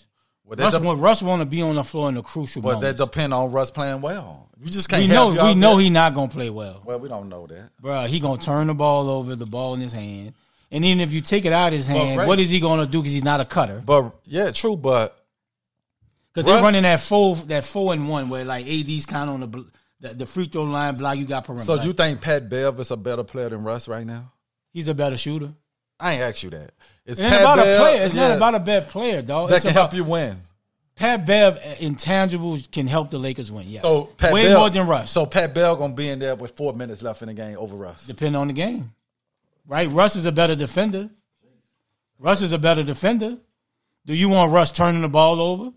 Well, 0.50 0.58
Russ, 0.58 0.80
want, 0.80 1.00
Russ 1.00 1.22
want 1.22 1.42
to 1.42 1.46
be 1.46 1.62
on 1.62 1.76
the 1.76 1.84
floor 1.84 2.10
in 2.10 2.16
the 2.16 2.24
crucial 2.24 2.64
but 2.64 2.80
that 2.80 2.98
depend 2.98 3.36
on 3.36 3.52
Russ 3.52 3.70
playing 3.70 4.02
well. 4.02 4.50
You 4.62 4.72
just 4.72 4.90
can't 4.90 5.04
we 5.04 5.08
know 5.08 5.30
we 5.30 5.54
know 5.54 5.78
he 5.78 5.90
not 5.90 6.16
gonna 6.16 6.28
play 6.28 6.50
well, 6.50 6.82
Well, 6.84 7.00
we 7.00 7.08
don't 7.08 7.30
know 7.30 7.46
that. 7.48 7.70
bro. 7.80 8.06
He 8.06 8.20
gonna 8.20 8.42
turn 8.42 8.68
the 8.68 8.74
ball 8.74 9.10
over, 9.10 9.36
the 9.36 9.46
ball 9.46 9.76
in 9.76 9.82
his 9.82 9.94
hand. 9.94 10.34
And 10.72 10.86
even 10.86 11.02
if 11.02 11.14
you 11.14 11.22
take 11.22 11.46
it 11.46 11.54
out 11.54 11.68
of 11.68 11.74
his 11.74 11.88
hand, 11.88 12.18
right. 12.18 12.28
what 12.28 12.40
is 12.40 12.50
he 12.50 12.60
going 12.60 12.80
to 12.80 12.86
do? 12.86 13.00
Because 13.00 13.14
he's 13.14 13.24
not 13.24 13.40
a 13.40 13.46
cutter. 13.46 13.82
But 13.84 14.14
yeah, 14.26 14.52
true. 14.52 14.78
But 14.78 15.18
Because 16.34 16.48
they're 16.48 16.62
running 16.62 16.84
that 16.84 17.00
four 17.00 17.36
that 17.36 17.64
four 17.64 17.94
and 17.94 18.08
one 18.08 18.30
where 18.30 18.46
like 18.46 18.68
AD's 18.68 19.06
kind 19.06 19.30
of 19.30 19.36
on 19.36 19.52
the, 19.52 19.66
the 20.00 20.16
the 20.16 20.26
free 20.26 20.46
throw 20.46 20.64
line 20.64 20.96
block. 20.96 21.18
You 21.18 21.26
got 21.26 21.46
perimeter. 21.46 21.66
so 21.66 21.84
you 21.84 21.94
think 21.94 22.22
Pat 22.22 22.50
Bev 22.50 22.80
is 22.80 22.92
a 22.92 22.98
better 22.98 23.24
player 23.24 23.50
than 23.50 23.64
Russ 23.64 23.88
right 23.88 24.06
now? 24.06 24.32
he's 24.72 24.88
a 24.88 24.94
better 24.94 25.18
shooter. 25.18 25.54
I 26.00 26.14
ain't 26.14 26.22
asked 26.22 26.44
you 26.44 26.50
that. 26.52 26.72
It's 27.06 27.20
Pat 27.20 27.42
about 27.42 27.58
Bev, 27.58 27.80
a 27.80 27.84
player. 27.84 28.04
It's 28.06 28.14
not 28.14 28.32
about 28.38 28.56
a 28.56 28.60
bad 28.60 28.90
player, 28.90 29.22
dog. 29.22 29.50
that 29.50 29.56
It's 29.58 29.66
can 29.66 29.72
about, 29.72 29.82
help 29.82 29.94
you 29.96 30.04
win. 30.04 30.42
Pat 30.96 31.26
Bev 31.26 31.58
intangibles 31.80 32.70
can 32.70 32.86
help 32.88 33.10
the 33.10 33.18
Lakers 33.18 33.52
win. 33.52 33.66
Yes, 33.70 33.82
So 33.82 34.06
Pat 34.06 34.34
way 34.34 34.48
Bev, 34.48 34.58
more 34.58 34.70
than 34.70 34.86
Russ. 34.88 35.12
So 35.12 35.26
Pat 35.26 35.54
Bev 35.54 35.78
gonna 35.78 35.94
be 35.94 36.10
in 36.10 36.20
there 36.20 36.36
with 36.36 36.52
four 36.56 36.74
minutes 36.74 37.02
left 37.02 37.22
in 37.22 37.30
the 37.30 37.34
game 37.34 37.58
over 37.58 37.76
Russ. 37.76 38.06
depending 38.06 38.36
on 38.40 38.48
the 38.48 38.54
game. 38.54 38.92
Right? 39.68 39.90
Russ 39.90 40.16
is 40.16 40.26
a 40.26 40.32
better 40.32 40.56
defender. 40.56 41.10
Russ 42.20 42.42
is 42.42 42.52
a 42.52 42.58
better 42.58 42.84
defender. 42.84 43.38
Do 44.06 44.16
you 44.16 44.30
want 44.30 44.52
Russ 44.52 44.72
turning 44.72 45.02
the 45.02 45.10
ball 45.10 45.40
over? 45.40 45.72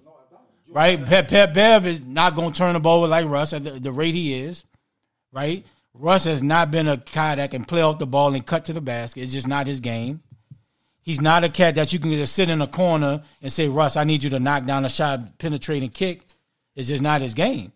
Right? 0.69 1.05
Pat, 1.05 1.29
Pat 1.29 1.53
Bev 1.55 1.87
is 1.87 2.01
not 2.01 2.35
going 2.35 2.51
to 2.53 2.57
turn 2.59 2.73
the 2.73 2.81
ball 2.81 2.99
over 2.99 3.09
like 3.09 3.27
Russ 3.27 3.53
at 3.53 3.63
the, 3.63 3.73
the 3.73 3.93
rate 3.93 4.15
he 4.15 4.35
is. 4.35 4.65
Right? 5.31 5.65
Russ 5.95 6.25
has 6.25 6.43
not 6.43 6.71
been 6.71 6.89
a 6.89 6.97
guy 6.97 7.35
that 7.35 7.51
can 7.51 7.65
play 7.65 7.83
off 7.83 7.99
the 7.99 8.07
ball 8.07 8.35
and 8.35 8.47
cut 8.47 8.65
to 8.67 8.73
the 8.73 8.81
basket. 8.81 9.23
It's 9.23 9.33
just 9.33 9.49
not 9.49 9.67
his 9.67 9.81
game. 9.81 10.23
He's 11.03 11.21
not 11.21 11.45
a 11.45 11.49
cat 11.49 11.75
that 11.75 11.93
you 11.93 11.99
can 11.99 12.13
just 12.13 12.35
sit 12.35 12.49
in 12.49 12.63
a 12.63 12.67
corner 12.67 13.23
and 13.43 13.53
say, 13.53 13.69
Russ, 13.69 13.97
I 13.97 14.05
need 14.05 14.23
you 14.23 14.31
to 14.31 14.39
knock 14.39 14.65
down 14.65 14.85
a 14.85 14.89
shot, 14.89 15.39
penetrate 15.39 15.83
and 15.83 15.93
kick. 15.93 16.23
It's 16.77 16.89
just 16.89 17.03
not 17.03 17.21
his 17.21 17.35
game. 17.35 17.73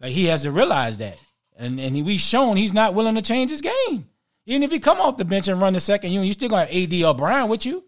Like 0.00 0.12
he 0.12 0.26
has 0.26 0.42
to 0.42 0.50
realize 0.50 0.98
that. 0.98 1.18
And 1.56 1.78
and 1.78 1.94
we've 2.04 2.18
shown 2.18 2.56
he's 2.56 2.72
not 2.72 2.94
willing 2.94 3.14
to 3.14 3.22
change 3.22 3.50
his 3.50 3.60
game. 3.60 4.08
Even 4.46 4.62
if 4.62 4.72
he 4.72 4.80
come 4.80 5.00
off 5.00 5.16
the 5.16 5.24
bench 5.24 5.46
and 5.46 5.60
run 5.60 5.74
the 5.74 5.80
second 5.80 6.10
unit, 6.10 6.26
you 6.26 6.32
still 6.32 6.48
gonna 6.48 6.66
have 6.66 6.74
AD 6.74 7.02
or 7.04 7.14
Brown 7.14 7.48
with 7.48 7.64
you. 7.64 7.84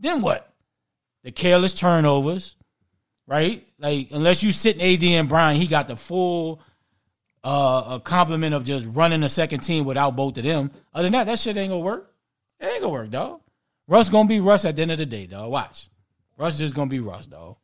Then 0.00 0.20
what? 0.20 0.52
The 1.22 1.30
careless 1.30 1.74
turnovers, 1.74 2.56
right? 3.26 3.64
Like 3.78 4.08
unless 4.10 4.42
you 4.42 4.52
sit 4.52 4.76
in 4.76 4.82
AD 4.82 5.04
and 5.04 5.28
Brown, 5.28 5.54
he 5.54 5.68
got 5.68 5.86
the 5.86 5.96
full 5.96 6.60
uh 7.44 7.84
a 7.94 8.00
compliment 8.00 8.54
of 8.54 8.64
just 8.64 8.86
running 8.86 9.22
a 9.22 9.28
second 9.28 9.60
team 9.60 9.84
without 9.84 10.16
both 10.16 10.36
of 10.38 10.44
them. 10.44 10.70
Other 10.94 11.04
than 11.04 11.12
that, 11.12 11.26
that 11.26 11.38
shit 11.38 11.56
ain't 11.56 11.70
gonna 11.70 11.82
work. 11.82 12.12
It 12.60 12.66
ain't 12.66 12.80
gonna 12.82 12.92
work, 12.92 13.10
dog. 13.10 13.40
Russ 13.88 14.10
gonna 14.10 14.28
be 14.28 14.40
Russ 14.40 14.64
at 14.64 14.76
the 14.76 14.82
end 14.82 14.92
of 14.92 14.98
the 14.98 15.06
day, 15.06 15.26
dog. 15.26 15.50
Watch. 15.50 15.88
Russ 16.38 16.58
just 16.58 16.74
gonna 16.74 16.90
be 16.90 17.00
Russ, 17.00 17.26
dog. 17.26 17.56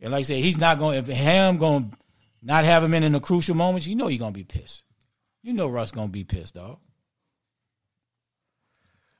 And 0.00 0.12
like 0.12 0.20
I 0.20 0.22
said, 0.22 0.38
he's 0.38 0.58
not 0.58 0.78
gonna 0.78 0.98
If 0.98 1.06
Ham 1.06 1.58
going 1.58 1.90
to 1.90 1.96
not 2.42 2.64
have 2.64 2.84
him 2.84 2.94
in 2.94 3.02
in 3.02 3.12
the 3.12 3.20
crucial 3.20 3.56
moments, 3.56 3.86
you 3.86 3.96
know 3.96 4.08
he's 4.08 4.20
gonna 4.20 4.32
be 4.32 4.44
pissed. 4.44 4.82
You 5.42 5.52
know 5.52 5.68
Russ 5.68 5.92
gonna 5.92 6.08
be 6.08 6.24
pissed, 6.24 6.54
dog. 6.54 6.78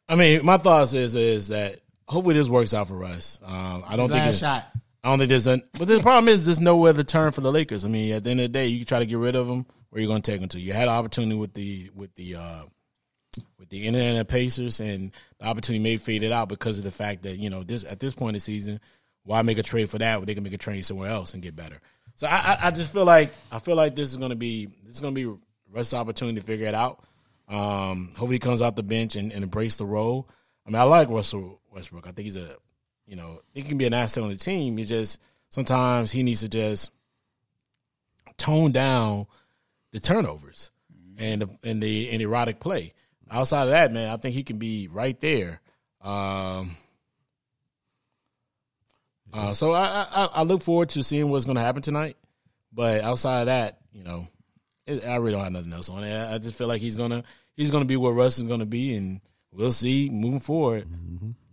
I 0.08 0.14
mean, 0.14 0.44
my 0.44 0.58
thoughts 0.58 0.92
is 0.92 1.14
is 1.14 1.48
that 1.48 1.80
hopefully 2.06 2.34
this 2.34 2.48
works 2.48 2.74
out 2.74 2.88
for 2.88 2.94
Russ. 2.94 3.40
Um, 3.44 3.84
I 3.86 3.96
don't 3.96 4.08
think 4.08 4.24
Last 4.24 4.36
it, 4.36 4.38
shot. 4.38 4.66
I 5.02 5.10
don't 5.10 5.18
think 5.18 5.28
there's 5.28 5.46
a. 5.46 5.60
But 5.78 5.88
the 5.88 6.00
problem 6.00 6.28
is 6.28 6.44
there's 6.44 6.60
nowhere 6.60 6.92
to 6.92 7.04
turn 7.04 7.32
for 7.32 7.40
the 7.40 7.52
Lakers. 7.52 7.84
I 7.84 7.88
mean, 7.88 8.12
at 8.12 8.24
the 8.24 8.30
end 8.30 8.40
of 8.40 8.44
the 8.44 8.48
day, 8.48 8.66
you 8.66 8.78
can 8.78 8.86
try 8.86 8.98
to 8.98 9.06
get 9.06 9.18
rid 9.18 9.36
of 9.36 9.46
them. 9.46 9.66
Where 9.96 10.02
you 10.02 10.08
going 10.08 10.20
to 10.20 10.30
take 10.30 10.40
them 10.40 10.50
to? 10.50 10.60
You 10.60 10.74
had 10.74 10.88
an 10.88 10.94
opportunity 10.94 11.38
with 11.38 11.54
the 11.54 11.90
with 11.94 12.14
the 12.16 12.34
uh, 12.34 12.64
with 13.58 13.70
the 13.70 13.86
Indiana 13.86 14.26
Pacers, 14.26 14.78
and 14.78 15.10
the 15.38 15.46
opportunity 15.46 15.82
may 15.82 15.96
faded 15.96 16.32
out 16.32 16.50
because 16.50 16.76
of 16.76 16.84
the 16.84 16.90
fact 16.90 17.22
that 17.22 17.38
you 17.38 17.48
know 17.48 17.62
this 17.62 17.82
at 17.82 17.98
this 17.98 18.12
point 18.12 18.28
in 18.28 18.34
the 18.34 18.40
season, 18.40 18.78
why 19.22 19.40
make 19.40 19.56
a 19.56 19.62
trade 19.62 19.88
for 19.88 19.96
that 19.96 20.18
when 20.18 20.26
they 20.26 20.34
can 20.34 20.44
make 20.44 20.52
a 20.52 20.58
trade 20.58 20.84
somewhere 20.84 21.08
else 21.08 21.32
and 21.32 21.42
get 21.42 21.56
better? 21.56 21.80
So 22.14 22.26
I, 22.26 22.36
I, 22.36 22.58
I 22.64 22.70
just 22.72 22.92
feel 22.92 23.06
like 23.06 23.32
I 23.50 23.58
feel 23.58 23.74
like 23.74 23.96
this 23.96 24.10
is 24.10 24.18
going 24.18 24.28
to 24.28 24.36
be 24.36 24.66
this 24.84 24.96
is 24.96 25.00
going 25.00 25.14
to 25.14 25.34
be 25.34 25.40
Russ's 25.72 25.94
opportunity 25.94 26.40
to 26.40 26.46
figure 26.46 26.66
it 26.66 26.74
out. 26.74 27.02
Um, 27.48 28.08
hopefully, 28.08 28.34
he 28.34 28.38
comes 28.38 28.60
out 28.60 28.76
the 28.76 28.82
bench 28.82 29.16
and, 29.16 29.32
and 29.32 29.42
embrace 29.42 29.78
the 29.78 29.86
role. 29.86 30.28
I 30.66 30.68
mean, 30.68 30.78
I 30.78 30.82
like 30.82 31.08
Russell 31.08 31.62
Westbrook. 31.72 32.06
I 32.06 32.10
think 32.10 32.26
he's 32.26 32.36
a 32.36 32.54
you 33.06 33.16
know 33.16 33.40
he 33.54 33.62
can 33.62 33.78
be 33.78 33.86
an 33.86 33.94
asset 33.94 34.24
on 34.24 34.28
the 34.28 34.36
team. 34.36 34.76
He 34.76 34.84
just 34.84 35.18
sometimes 35.48 36.10
he 36.10 36.22
needs 36.22 36.40
to 36.40 36.50
just 36.50 36.90
tone 38.36 38.72
down 38.72 39.26
the 39.96 40.00
turnovers 40.00 40.70
and 41.18 41.40
the 41.40 41.48
and 41.62 41.82
the 41.82 42.10
and 42.10 42.20
erotic 42.20 42.60
play. 42.60 42.92
Outside 43.30 43.64
of 43.64 43.70
that, 43.70 43.92
man, 43.92 44.10
I 44.10 44.18
think 44.18 44.34
he 44.34 44.44
can 44.44 44.58
be 44.58 44.88
right 44.88 45.18
there. 45.20 45.60
Um, 46.02 46.76
uh, 49.32 49.54
so 49.54 49.72
I, 49.72 50.06
I 50.12 50.28
I 50.34 50.42
look 50.42 50.62
forward 50.62 50.90
to 50.90 51.02
seeing 51.02 51.30
what's 51.30 51.46
going 51.46 51.56
to 51.56 51.62
happen 51.62 51.80
tonight. 51.80 52.16
But 52.72 53.00
outside 53.02 53.40
of 53.40 53.46
that, 53.46 53.78
you 53.90 54.04
know, 54.04 54.28
it, 54.86 55.06
I 55.06 55.16
really 55.16 55.32
don't 55.32 55.44
have 55.44 55.52
nothing 55.52 55.72
else 55.72 55.88
on 55.88 56.04
it. 56.04 56.34
I, 56.34 56.36
just 56.36 56.58
feel 56.58 56.68
like 56.68 56.82
he's 56.82 56.96
gonna 56.96 57.24
he's 57.54 57.70
gonna 57.70 57.86
be 57.86 57.96
what 57.96 58.10
Russ 58.10 58.36
is 58.36 58.42
gonna 58.42 58.66
be, 58.66 58.94
and 58.96 59.22
we'll 59.50 59.72
see 59.72 60.10
moving 60.10 60.40
forward. 60.40 60.86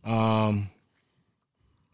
Um, 0.03 0.69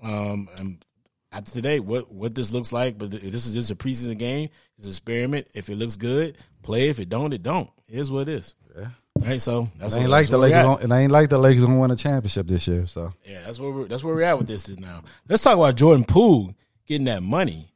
um, 0.02 0.48
and 0.58 0.84
after 1.32 1.52
today, 1.52 1.80
what 1.80 2.12
what 2.12 2.34
this 2.36 2.52
looks 2.52 2.72
like, 2.74 2.98
but 2.98 3.12
th- 3.12 3.24
this 3.24 3.46
is 3.48 3.54
just 3.54 3.72
a 3.72 3.76
preseason 3.76 4.18
game. 4.18 4.50
It's 4.78 4.86
an 4.86 4.92
experiment. 4.92 5.48
If 5.54 5.70
it 5.70 5.76
looks 5.76 5.96
good, 5.98 6.38
play. 6.64 6.90
If 6.90 7.00
it 7.00 7.10
don't, 7.10 7.34
it 7.34 7.44
don't. 7.44 7.70
It 7.88 8.00
is 8.00 8.12
what 8.12 8.28
it 8.28 8.30
is. 8.30 8.56
Yeah. 8.78 8.88
Right. 9.20 9.42
So 9.42 9.68
that's 9.78 9.94
It 9.96 10.00
ain't 10.00 10.06
what- 10.06 10.12
like 10.12 10.22
that's 10.28 10.32
the 10.32 10.38
Lakers. 10.38 10.58
at. 10.58 10.64
Gon- 10.64 10.82
it 10.92 10.96
ain't 11.04 11.12
like 11.12 11.30
the 11.30 11.38
Lakers 11.38 11.64
gonna 11.66 11.80
win 11.80 11.92
a 11.92 11.96
championship 11.96 12.48
this 12.48 12.68
year. 12.68 12.88
So 12.88 13.14
Yeah, 13.28 13.42
that's 13.44 13.60
where 13.60 13.72
we're 13.72 13.88
that's 13.88 14.04
where 14.04 14.16
we're 14.16 14.22
at 14.24 14.38
with 14.38 14.48
this 14.48 14.68
now. 14.70 15.04
Let's 15.28 15.44
talk 15.44 15.56
about 15.58 15.76
Jordan 15.76 16.06
Poole 16.06 16.56
getting 16.88 17.06
that 17.06 17.22
money. 17.24 17.72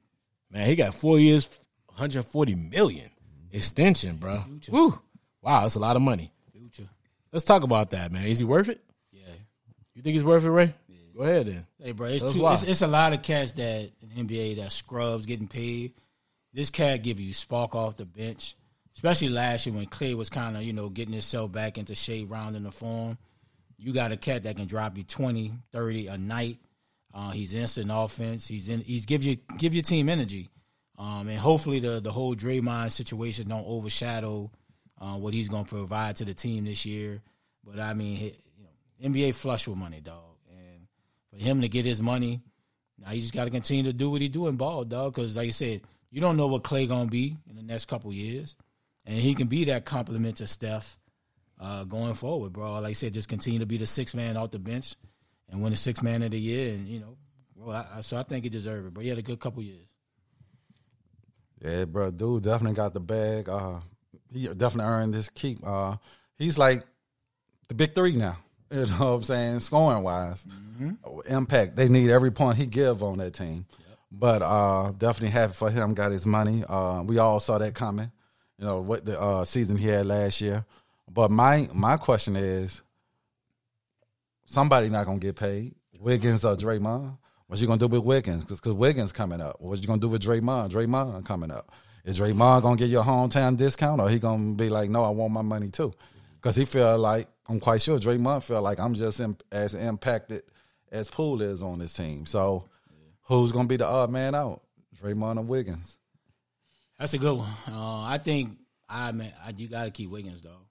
Man, 0.49 0.65
he 0.67 0.75
got 0.75 0.93
four 0.95 1.19
years, 1.19 1.49
140 1.87 2.55
million 2.55 3.09
extension, 3.51 4.15
bro. 4.17 4.43
Woo. 4.69 4.99
Wow, 5.41 5.61
that's 5.63 5.75
a 5.75 5.79
lot 5.79 5.95
of 5.95 6.01
money. 6.01 6.31
Future. 6.51 6.87
Let's 7.31 7.45
talk 7.45 7.63
about 7.63 7.89
that, 7.91 8.11
man. 8.11 8.25
Is 8.25 8.39
he 8.39 8.45
worth 8.45 8.69
it? 8.69 8.81
Yeah. 9.11 9.21
You 9.95 10.01
think 10.01 10.13
he's 10.13 10.23
worth 10.23 10.45
it, 10.45 10.49
Ray? 10.49 10.73
Go 11.15 11.21
ahead 11.23 11.47
then. 11.47 11.65
Hey, 11.81 11.91
bro, 11.91 12.07
it's, 12.07 12.23
That's 12.23 12.35
it's, 12.35 12.71
it's 12.71 12.81
a 12.81 12.87
lot 12.87 13.13
of 13.13 13.21
cats 13.21 13.53
that 13.53 13.91
in 14.15 14.27
NBA 14.27 14.57
that 14.57 14.71
scrubs 14.71 15.25
getting 15.25 15.47
paid. 15.47 15.93
This 16.53 16.69
cat 16.69 17.03
give 17.03 17.19
you 17.19 17.33
spark 17.33 17.75
off 17.75 17.97
the 17.97 18.05
bench, 18.05 18.55
especially 18.95 19.29
last 19.29 19.65
year 19.65 19.75
when 19.75 19.85
Clay 19.85 20.13
was 20.13 20.29
kind 20.29 20.55
of 20.55 20.63
you 20.63 20.73
know 20.73 20.89
getting 20.89 21.13
himself 21.13 21.51
back 21.51 21.77
into 21.77 21.95
shape, 21.95 22.31
rounding 22.31 22.63
the 22.63 22.71
form. 22.71 23.17
You 23.77 23.93
got 23.93 24.11
a 24.11 24.17
cat 24.17 24.43
that 24.43 24.55
can 24.55 24.67
drop 24.67 24.97
you 24.97 25.03
20, 25.03 25.51
30 25.71 26.07
a 26.07 26.17
night. 26.17 26.57
Uh, 27.13 27.31
he's 27.31 27.53
instant 27.53 27.91
offense. 27.93 28.47
He's 28.47 28.69
in. 28.69 28.81
He's 28.81 29.05
give 29.05 29.23
you 29.23 29.37
give 29.57 29.73
your 29.73 29.83
team 29.83 30.09
energy, 30.09 30.49
um, 30.97 31.27
and 31.27 31.37
hopefully 31.37 31.79
the 31.79 31.99
the 31.99 32.11
whole 32.11 32.35
Draymond 32.35 32.91
situation 32.91 33.49
don't 33.49 33.67
overshadow 33.67 34.49
uh, 34.99 35.15
what 35.17 35.33
he's 35.33 35.49
going 35.49 35.65
to 35.65 35.69
provide 35.69 36.15
to 36.17 36.25
the 36.25 36.33
team 36.33 36.65
this 36.65 36.85
year. 36.85 37.21
But 37.63 37.79
I 37.79 37.93
mean, 37.93 38.15
he, 38.15 38.25
you 38.57 38.63
know, 38.63 39.09
NBA 39.09 39.35
flush 39.35 39.67
with 39.67 39.77
money, 39.77 40.01
dog, 40.01 40.32
for 41.33 41.43
him 41.43 41.61
to 41.61 41.69
get 41.69 41.85
his 41.85 42.01
money, 42.01 42.41
now 42.99 43.09
he 43.09 43.19
just 43.19 43.33
got 43.33 43.45
to 43.45 43.49
continue 43.49 43.83
to 43.83 43.93
do 43.93 44.09
what 44.09 44.21
he 44.21 44.27
do 44.29 44.47
in 44.47 44.55
ball, 44.55 44.83
dog. 44.83 45.15
Because 45.15 45.35
like 45.35 45.47
I 45.47 45.51
said, 45.51 45.81
you 46.11 46.21
don't 46.21 46.37
know 46.37 46.47
what 46.47 46.63
Clay 46.63 46.85
gonna 46.85 47.09
be 47.09 47.37
in 47.49 47.55
the 47.55 47.63
next 47.63 47.85
couple 47.85 48.13
years, 48.13 48.55
and 49.05 49.17
he 49.17 49.33
can 49.33 49.47
be 49.47 49.65
that 49.65 49.85
compliment 49.85 50.37
to 50.37 50.47
Steph 50.47 50.97
uh, 51.59 51.83
going 51.85 52.13
forward, 52.13 52.53
bro. 52.53 52.73
Like 52.73 52.91
I 52.91 52.93
said, 52.93 53.13
just 53.13 53.29
continue 53.29 53.59
to 53.59 53.65
be 53.65 53.77
the 53.77 53.87
six 53.87 54.13
man 54.13 54.37
off 54.37 54.51
the 54.51 54.59
bench 54.59 54.95
and 55.49 55.61
win 55.61 55.71
the 55.71 55.77
six 55.77 56.01
man 56.01 56.21
of 56.23 56.31
the 56.31 56.39
year, 56.39 56.73
and 56.73 56.87
you 56.87 56.99
know, 56.99 57.17
well, 57.55 57.87
I, 57.95 58.01
so 58.01 58.17
I 58.17 58.23
think 58.23 58.43
he 58.43 58.49
deserved 58.49 58.87
it. 58.87 58.93
But 58.93 59.03
he 59.03 59.09
had 59.09 59.17
a 59.17 59.23
good 59.23 59.39
couple 59.39 59.63
years. 59.63 59.87
yeah, 61.61 61.85
bro, 61.85 62.11
dude 62.11 62.43
definitely 62.43 62.75
got 62.75 62.93
the 62.93 62.99
bag. 62.99 63.49
Uh, 63.49 63.79
he 64.31 64.47
definitely 64.47 64.91
earned 64.91 65.13
his 65.13 65.29
keep. 65.29 65.59
Uh, 65.65 65.95
he's 66.37 66.57
like 66.57 66.85
the 67.69 67.75
big 67.75 67.95
three 67.95 68.15
now. 68.15 68.37
You 68.83 68.87
know 68.87 68.97
what 68.97 69.05
I'm 69.05 69.23
saying? 69.23 69.59
Scoring 69.59 70.01
wise, 70.01 70.47
impact. 71.27 71.75
They 71.75 71.87
need 71.87 72.09
every 72.09 72.31
point 72.31 72.57
he 72.57 72.65
give 72.65 73.03
on 73.03 73.19
that 73.19 73.35
team. 73.35 73.67
But 74.11 74.41
uh, 74.41 74.93
definitely 74.97 75.29
happy 75.29 75.53
for 75.53 75.69
him. 75.69 75.93
Got 75.93 76.11
his 76.11 76.25
money. 76.25 76.63
Uh, 76.67 77.03
we 77.03 77.19
all 77.19 77.39
saw 77.39 77.59
that 77.59 77.75
coming. 77.75 78.11
You 78.57 78.65
know 78.65 78.81
what 78.81 79.05
the 79.05 79.19
uh, 79.19 79.45
season 79.45 79.77
he 79.77 79.87
had 79.87 80.07
last 80.07 80.41
year. 80.41 80.65
But 81.07 81.29
my 81.29 81.69
my 81.71 81.97
question 81.97 82.35
is, 82.35 82.81
somebody 84.45 84.89
not 84.89 85.05
gonna 85.05 85.19
get 85.19 85.35
paid. 85.35 85.75
Wiggins 85.99 86.43
or 86.43 86.55
Draymond. 86.55 87.17
What 87.45 87.59
you 87.59 87.67
gonna 87.67 87.77
do 87.77 87.87
with 87.87 88.03
Wiggins? 88.03 88.45
Because 88.45 88.73
Wiggins 88.73 89.11
coming 89.11 89.39
up. 89.39 89.61
What 89.61 89.79
you 89.79 89.87
gonna 89.87 90.01
do 90.01 90.09
with 90.09 90.23
Draymond? 90.23 90.71
Draymond 90.71 91.25
coming 91.25 91.51
up. 91.51 91.71
Is 92.05 92.19
Draymond 92.19 92.63
gonna 92.63 92.77
get 92.77 92.89
your 92.89 93.03
hometown 93.03 93.55
discount, 93.55 94.01
or 94.01 94.09
he 94.09 94.17
gonna 94.17 94.53
be 94.53 94.69
like, 94.69 94.89
no, 94.89 95.03
I 95.03 95.09
want 95.09 95.31
my 95.31 95.43
money 95.43 95.69
too? 95.69 95.93
Because 96.43 96.57
he 96.57 96.65
felt 96.65 96.99
like 96.99 97.29
I'm 97.47 97.61
quite 97.61 97.81
sure 97.81 97.97
Draymond 97.97 98.43
felt 98.43 98.65
like 98.65 98.77
I'm 98.77 98.93
just 98.93 99.21
in, 99.21 99.37
as 99.49 99.75
impacted 99.75 100.43
as 100.91 101.09
Poole 101.09 101.41
is 101.41 101.63
on 101.63 101.79
this 101.79 101.93
team. 101.93 102.25
So 102.25 102.67
who's 103.23 103.53
gonna 103.53 103.69
be 103.69 103.77
the 103.77 103.85
odd 103.85 104.11
man 104.11 104.35
out? 104.35 104.61
Draymond 105.01 105.37
or 105.37 105.43
Wiggins? 105.43 105.97
That's 106.99 107.13
a 107.13 107.17
good 107.17 107.37
one. 107.37 107.49
Uh, 107.71 108.03
I 108.03 108.17
think 108.21 108.57
I 108.89 109.13
mean 109.13 109.31
I, 109.45 109.53
you 109.55 109.69
got 109.69 109.85
to 109.85 109.91
keep 109.91 110.09
Wiggins 110.09 110.41
though. 110.41 110.67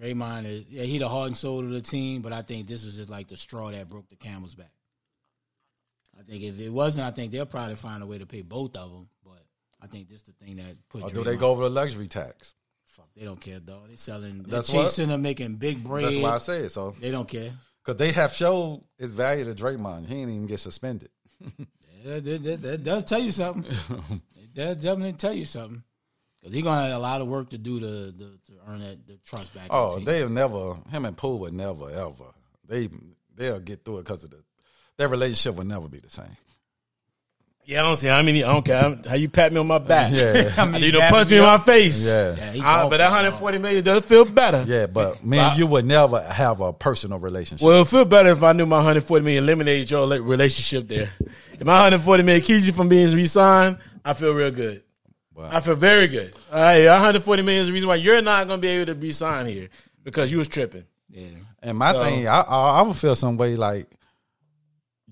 Draymond 0.00 0.46
is 0.46 0.64
yeah 0.68 0.82
he 0.82 0.98
the 0.98 1.08
heart 1.08 1.28
and 1.28 1.36
soul 1.36 1.60
of 1.60 1.70
the 1.70 1.80
team, 1.80 2.20
but 2.20 2.32
I 2.32 2.42
think 2.42 2.66
this 2.66 2.84
was 2.84 2.96
just 2.96 3.08
like 3.08 3.28
the 3.28 3.36
straw 3.36 3.70
that 3.70 3.88
broke 3.88 4.08
the 4.08 4.16
camel's 4.16 4.56
back. 4.56 4.72
I 6.18 6.22
think 6.24 6.42
if 6.42 6.58
it 6.58 6.70
wasn't, 6.70 7.06
I 7.06 7.12
think 7.12 7.30
they'll 7.30 7.46
probably 7.46 7.76
find 7.76 8.02
a 8.02 8.06
way 8.06 8.18
to 8.18 8.26
pay 8.26 8.42
both 8.42 8.74
of 8.76 8.90
them. 8.90 9.08
But 9.24 9.44
I 9.80 9.86
think 9.86 10.08
this 10.08 10.18
is 10.18 10.22
the 10.24 10.32
thing 10.32 10.56
that 10.56 10.76
put. 10.88 11.04
Or 11.04 11.08
do 11.08 11.20
Draymond- 11.20 11.24
they 11.24 11.36
go 11.36 11.50
over 11.50 11.62
the 11.62 11.70
luxury 11.70 12.08
tax? 12.08 12.54
They 13.20 13.26
don't 13.26 13.38
care, 13.40 13.60
though. 13.60 13.82
They're 13.86 13.98
selling, 13.98 14.42
they 14.44 14.50
That's 14.50 14.72
what- 14.72 14.84
chasing 14.86 15.08
them, 15.10 15.20
making 15.20 15.56
big 15.56 15.84
bread. 15.84 16.06
That's 16.06 16.16
why 16.16 16.30
I 16.30 16.38
say 16.38 16.60
it. 16.60 16.70
So 16.70 16.94
They 16.98 17.10
don't 17.10 17.28
care. 17.28 17.52
because 17.84 17.98
they 17.98 18.12
have 18.12 18.32
showed 18.32 18.82
its 18.98 19.12
value 19.12 19.44
to 19.44 19.54
Draymond, 19.54 20.06
he 20.08 20.14
didn't 20.14 20.30
even 20.34 20.46
get 20.46 20.58
suspended. 20.60 21.10
That, 22.02 22.24
that, 22.24 22.42
that, 22.44 22.62
that 22.62 22.82
does 22.82 23.04
tell 23.04 23.18
you 23.20 23.30
something. 23.30 23.62
that 24.54 24.80
definitely 24.80 25.12
tell 25.12 25.34
you 25.34 25.44
something. 25.44 25.82
Because 26.40 26.54
he's 26.54 26.64
gonna 26.64 26.86
have 26.88 26.96
a 26.96 26.98
lot 26.98 27.20
of 27.20 27.28
work 27.28 27.50
to 27.50 27.58
do 27.58 27.78
to, 27.78 27.86
to, 28.12 28.18
to 28.46 28.52
earn 28.66 28.78
that 28.80 29.06
the 29.06 29.18
trust 29.26 29.52
back. 29.54 29.66
Oh, 29.68 29.98
in 29.98 30.04
the 30.06 30.10
Oh, 30.10 30.14
they 30.14 30.20
have 30.20 30.30
never. 30.30 30.76
Him 30.90 31.04
and 31.04 31.14
Poole 31.14 31.38
would 31.40 31.52
never 31.52 31.90
ever. 31.90 32.32
They 32.66 32.88
they'll 33.36 33.60
get 33.60 33.84
through 33.84 33.98
it 33.98 34.04
because 34.04 34.24
of 34.24 34.30
the 34.30 34.42
their 34.96 35.08
relationship 35.08 35.56
will 35.58 35.66
never 35.66 35.88
be 35.88 35.98
the 35.98 36.08
same. 36.08 36.34
Yeah, 37.66 37.80
I 37.80 37.82
don't 37.86 37.96
see 37.96 38.08
how 38.08 38.20
many. 38.22 38.42
I 38.42 38.52
don't 38.52 38.64
care 38.64 38.98
how 39.08 39.14
you 39.14 39.28
pat 39.28 39.52
me 39.52 39.60
on 39.60 39.66
my 39.68 39.78
back. 39.78 40.12
Yeah. 40.12 40.52
I 40.58 40.66
mean, 40.66 40.82
you 40.82 40.90
don't 40.90 41.08
punch 41.08 41.30
me 41.30 41.36
in 41.36 41.42
my 41.44 41.58
face. 41.58 42.04
Yeah, 42.04 42.34
Yeah, 42.34 42.52
he 42.52 42.60
Ah, 42.64 42.88
but 42.88 42.96
that 42.96 43.10
140 43.12 43.58
million 43.58 43.84
does 43.84 44.04
feel 44.04 44.24
better. 44.24 44.64
yeah. 44.66 44.86
But 44.86 45.24
me 45.24 45.38
and 45.38 45.56
you 45.58 45.66
would 45.68 45.84
never 45.84 46.20
have 46.20 46.60
a 46.60 46.72
personal 46.72 47.20
relationship. 47.20 47.64
Well, 47.64 47.82
it 47.82 47.86
feel 47.88 48.04
better 48.04 48.30
if 48.30 48.42
I 48.42 48.52
knew 48.54 48.66
my 48.66 48.78
140 48.78 49.24
million 49.24 49.44
eliminated 49.44 49.88
your 49.90 50.08
relationship 50.20 50.88
there. 50.88 51.10
If 51.52 51.64
my 51.64 51.74
140 51.74 52.22
million 52.24 52.42
keeps 52.42 52.66
you 52.66 52.72
from 52.72 52.88
being 52.88 53.14
re-signed, 53.14 53.78
I 54.04 54.14
feel 54.14 54.32
real 54.34 54.50
good. 54.50 54.82
Wow. 55.34 55.50
I 55.52 55.60
feel 55.60 55.74
very 55.76 56.08
good. 56.08 56.34
All 56.52 56.58
right, 56.58 56.86
140 56.86 57.42
million 57.42 57.60
is 57.60 57.66
the 57.68 57.72
reason 57.72 57.88
why 57.88 57.96
you're 57.96 58.20
not 58.22 58.48
going 58.48 58.58
to 58.60 58.62
be 58.66 58.68
able 58.68 58.86
to 58.86 58.94
be 58.96 59.12
signed 59.12 59.48
here 59.48 59.68
because 60.02 60.32
you 60.32 60.38
was 60.38 60.48
tripping. 60.48 60.84
Yeah. 61.08 61.26
and 61.62 61.78
my 61.78 61.92
So- 61.92 62.02
thing, 62.02 62.26
I, 62.26 62.40
I 62.40 62.78
I 62.80 62.82
would 62.82 62.96
feel 62.96 63.14
some 63.14 63.36
way 63.36 63.54
like 63.56 63.86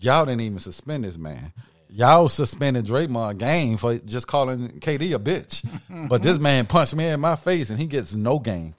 y'all 0.00 0.24
didn't 0.26 0.40
even 0.40 0.58
suspend 0.58 1.04
this 1.04 1.16
man. 1.16 1.52
Y'all 1.98 2.28
suspended 2.28 2.86
Draymond 2.86 3.38
game 3.38 3.76
for 3.76 3.98
just 3.98 4.28
calling 4.28 4.68
KD 4.78 5.16
a 5.16 5.18
bitch, 5.18 5.66
but 6.08 6.22
this 6.22 6.38
man 6.38 6.64
punched 6.64 6.94
me 6.94 7.08
in 7.08 7.18
my 7.18 7.34
face 7.34 7.70
and 7.70 7.78
he 7.80 7.86
gets 7.86 8.14
no 8.14 8.38
game. 8.38 8.74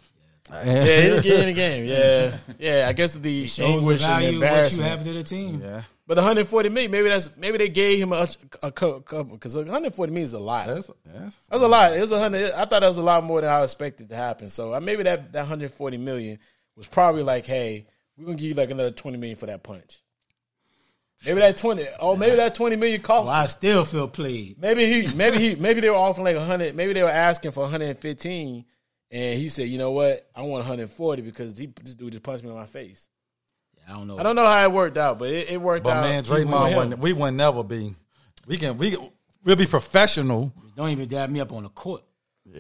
Yeah, 0.49 0.63
he 0.63 0.72
didn't 0.88 1.24
get 1.24 1.39
in 1.41 1.45
the 1.47 1.53
game. 1.53 1.86
Yeah, 1.86 2.38
yeah. 2.57 2.88
I 2.88 2.93
guess 2.93 3.13
the 3.15 3.45
Shows 3.45 3.57
the 3.57 3.63
anguish 3.65 4.01
and 4.03 4.09
value 4.09 4.28
of 4.30 4.34
what 4.36 4.39
you 4.41 4.43
embarrassment. 4.45 4.89
have 4.89 5.03
to 5.03 5.11
the 5.13 5.24
team. 5.24 5.61
yeah, 5.61 5.82
But 6.07 6.15
140 6.15 6.70
million, 6.70 6.91
maybe 6.91 7.09
that's 7.09 7.36
maybe 7.36 7.57
they 7.57 7.67
gave 7.67 7.99
him 8.01 8.13
a, 8.13 8.26
a 8.63 8.72
couple 8.72 9.26
because 9.26 9.57
140 9.57 10.11
million 10.13 10.24
is 10.26 10.32
a 10.32 10.39
lot. 10.39 10.67
that's, 10.67 10.89
that's 11.05 11.39
That's 11.49 11.61
a 11.61 11.67
lot. 11.67 11.97
It 11.97 11.99
was 11.99 12.13
a 12.13 12.20
hundred. 12.20 12.51
I 12.53 12.59
thought 12.65 12.80
that 12.80 12.88
was 12.88 12.95
a 12.97 13.03
lot 13.03 13.26
more 13.26 13.41
than 13.41 13.49
I 13.49 13.61
expected 13.63 14.07
to 14.09 14.15
happen. 14.15 14.47
So 14.47 14.74
uh, 14.74 14.80
maybe 14.80 15.03
that 15.03 15.34
that 15.34 15.41
140 15.41 15.97
million 15.97 16.39
was 16.78 16.88
probably 16.88 17.24
like, 17.24 17.45
hey, 17.45 17.86
we're 18.17 18.28
gonna 18.28 18.38
give 18.38 18.47
you 18.47 18.53
like 18.55 18.72
another 18.72 18.91
20 18.91 19.17
million 19.17 19.38
for 19.38 19.47
that 19.47 19.61
punch. 19.61 19.99
Maybe 21.26 21.39
that 21.41 21.57
20. 21.57 21.84
Oh, 21.99 22.15
maybe 22.15 22.38
that 22.38 22.55
20 22.55 22.76
million 22.78 23.01
cost. 23.01 23.26
Well, 23.26 23.34
I 23.36 23.47
still 23.47 23.84
feel 23.84 24.07
played. 24.07 24.57
Maybe 24.59 24.86
he. 24.86 25.13
Maybe 25.13 25.38
he. 25.38 25.55
Maybe 25.55 25.82
they 25.82 25.89
were 25.89 25.95
offering 25.97 26.26
like 26.26 26.38
100. 26.38 26.76
Maybe 26.76 26.93
they 26.93 27.03
were 27.03 27.09
asking 27.09 27.51
for 27.51 27.61
115, 27.61 28.65
and 29.11 29.39
he 29.39 29.49
said, 29.49 29.67
you 29.67 29.78
know 29.78 29.91
what, 29.91 30.30
I 30.36 30.41
want 30.41 30.65
140 30.65 31.22
because 31.22 31.57
he, 31.57 31.65
this 31.84 31.95
dude 31.95 32.11
just 32.13 32.24
punched 32.24 32.43
me 32.43 32.49
in 32.49 32.55
my 32.55 32.65
face. 32.65 33.09
I 33.88 33.93
don't 33.93 34.07
know. 34.07 34.17
I 34.17 34.24
don't 34.24 34.36
know 34.36 34.45
how 34.45 34.63
it 34.63 34.72
worked 34.72 34.97
out, 34.97 35.20
but 35.20 35.30
it, 35.30 35.51
it 35.51 35.61
worked 35.61 35.84
But 35.84 35.93
out. 35.97 36.03
man, 36.03 36.24
for 36.24 36.36
Draymond, 36.36 36.70
him. 36.70 36.78
wouldn't, 36.78 36.99
we 37.01 37.11
would 37.13 37.34
never 37.34 37.63
be. 37.63 37.95
We 38.47 38.57
can 38.57 38.78
we 38.78 38.95
we'll 39.43 39.55
be 39.55 39.65
professional. 39.65 40.53
Don't 40.78 40.89
even 40.89 41.07
dab 41.09 41.30
me 41.30 41.39
up 41.41 41.51
on 41.51 41.63
the 41.63 41.70
court, 41.70 42.03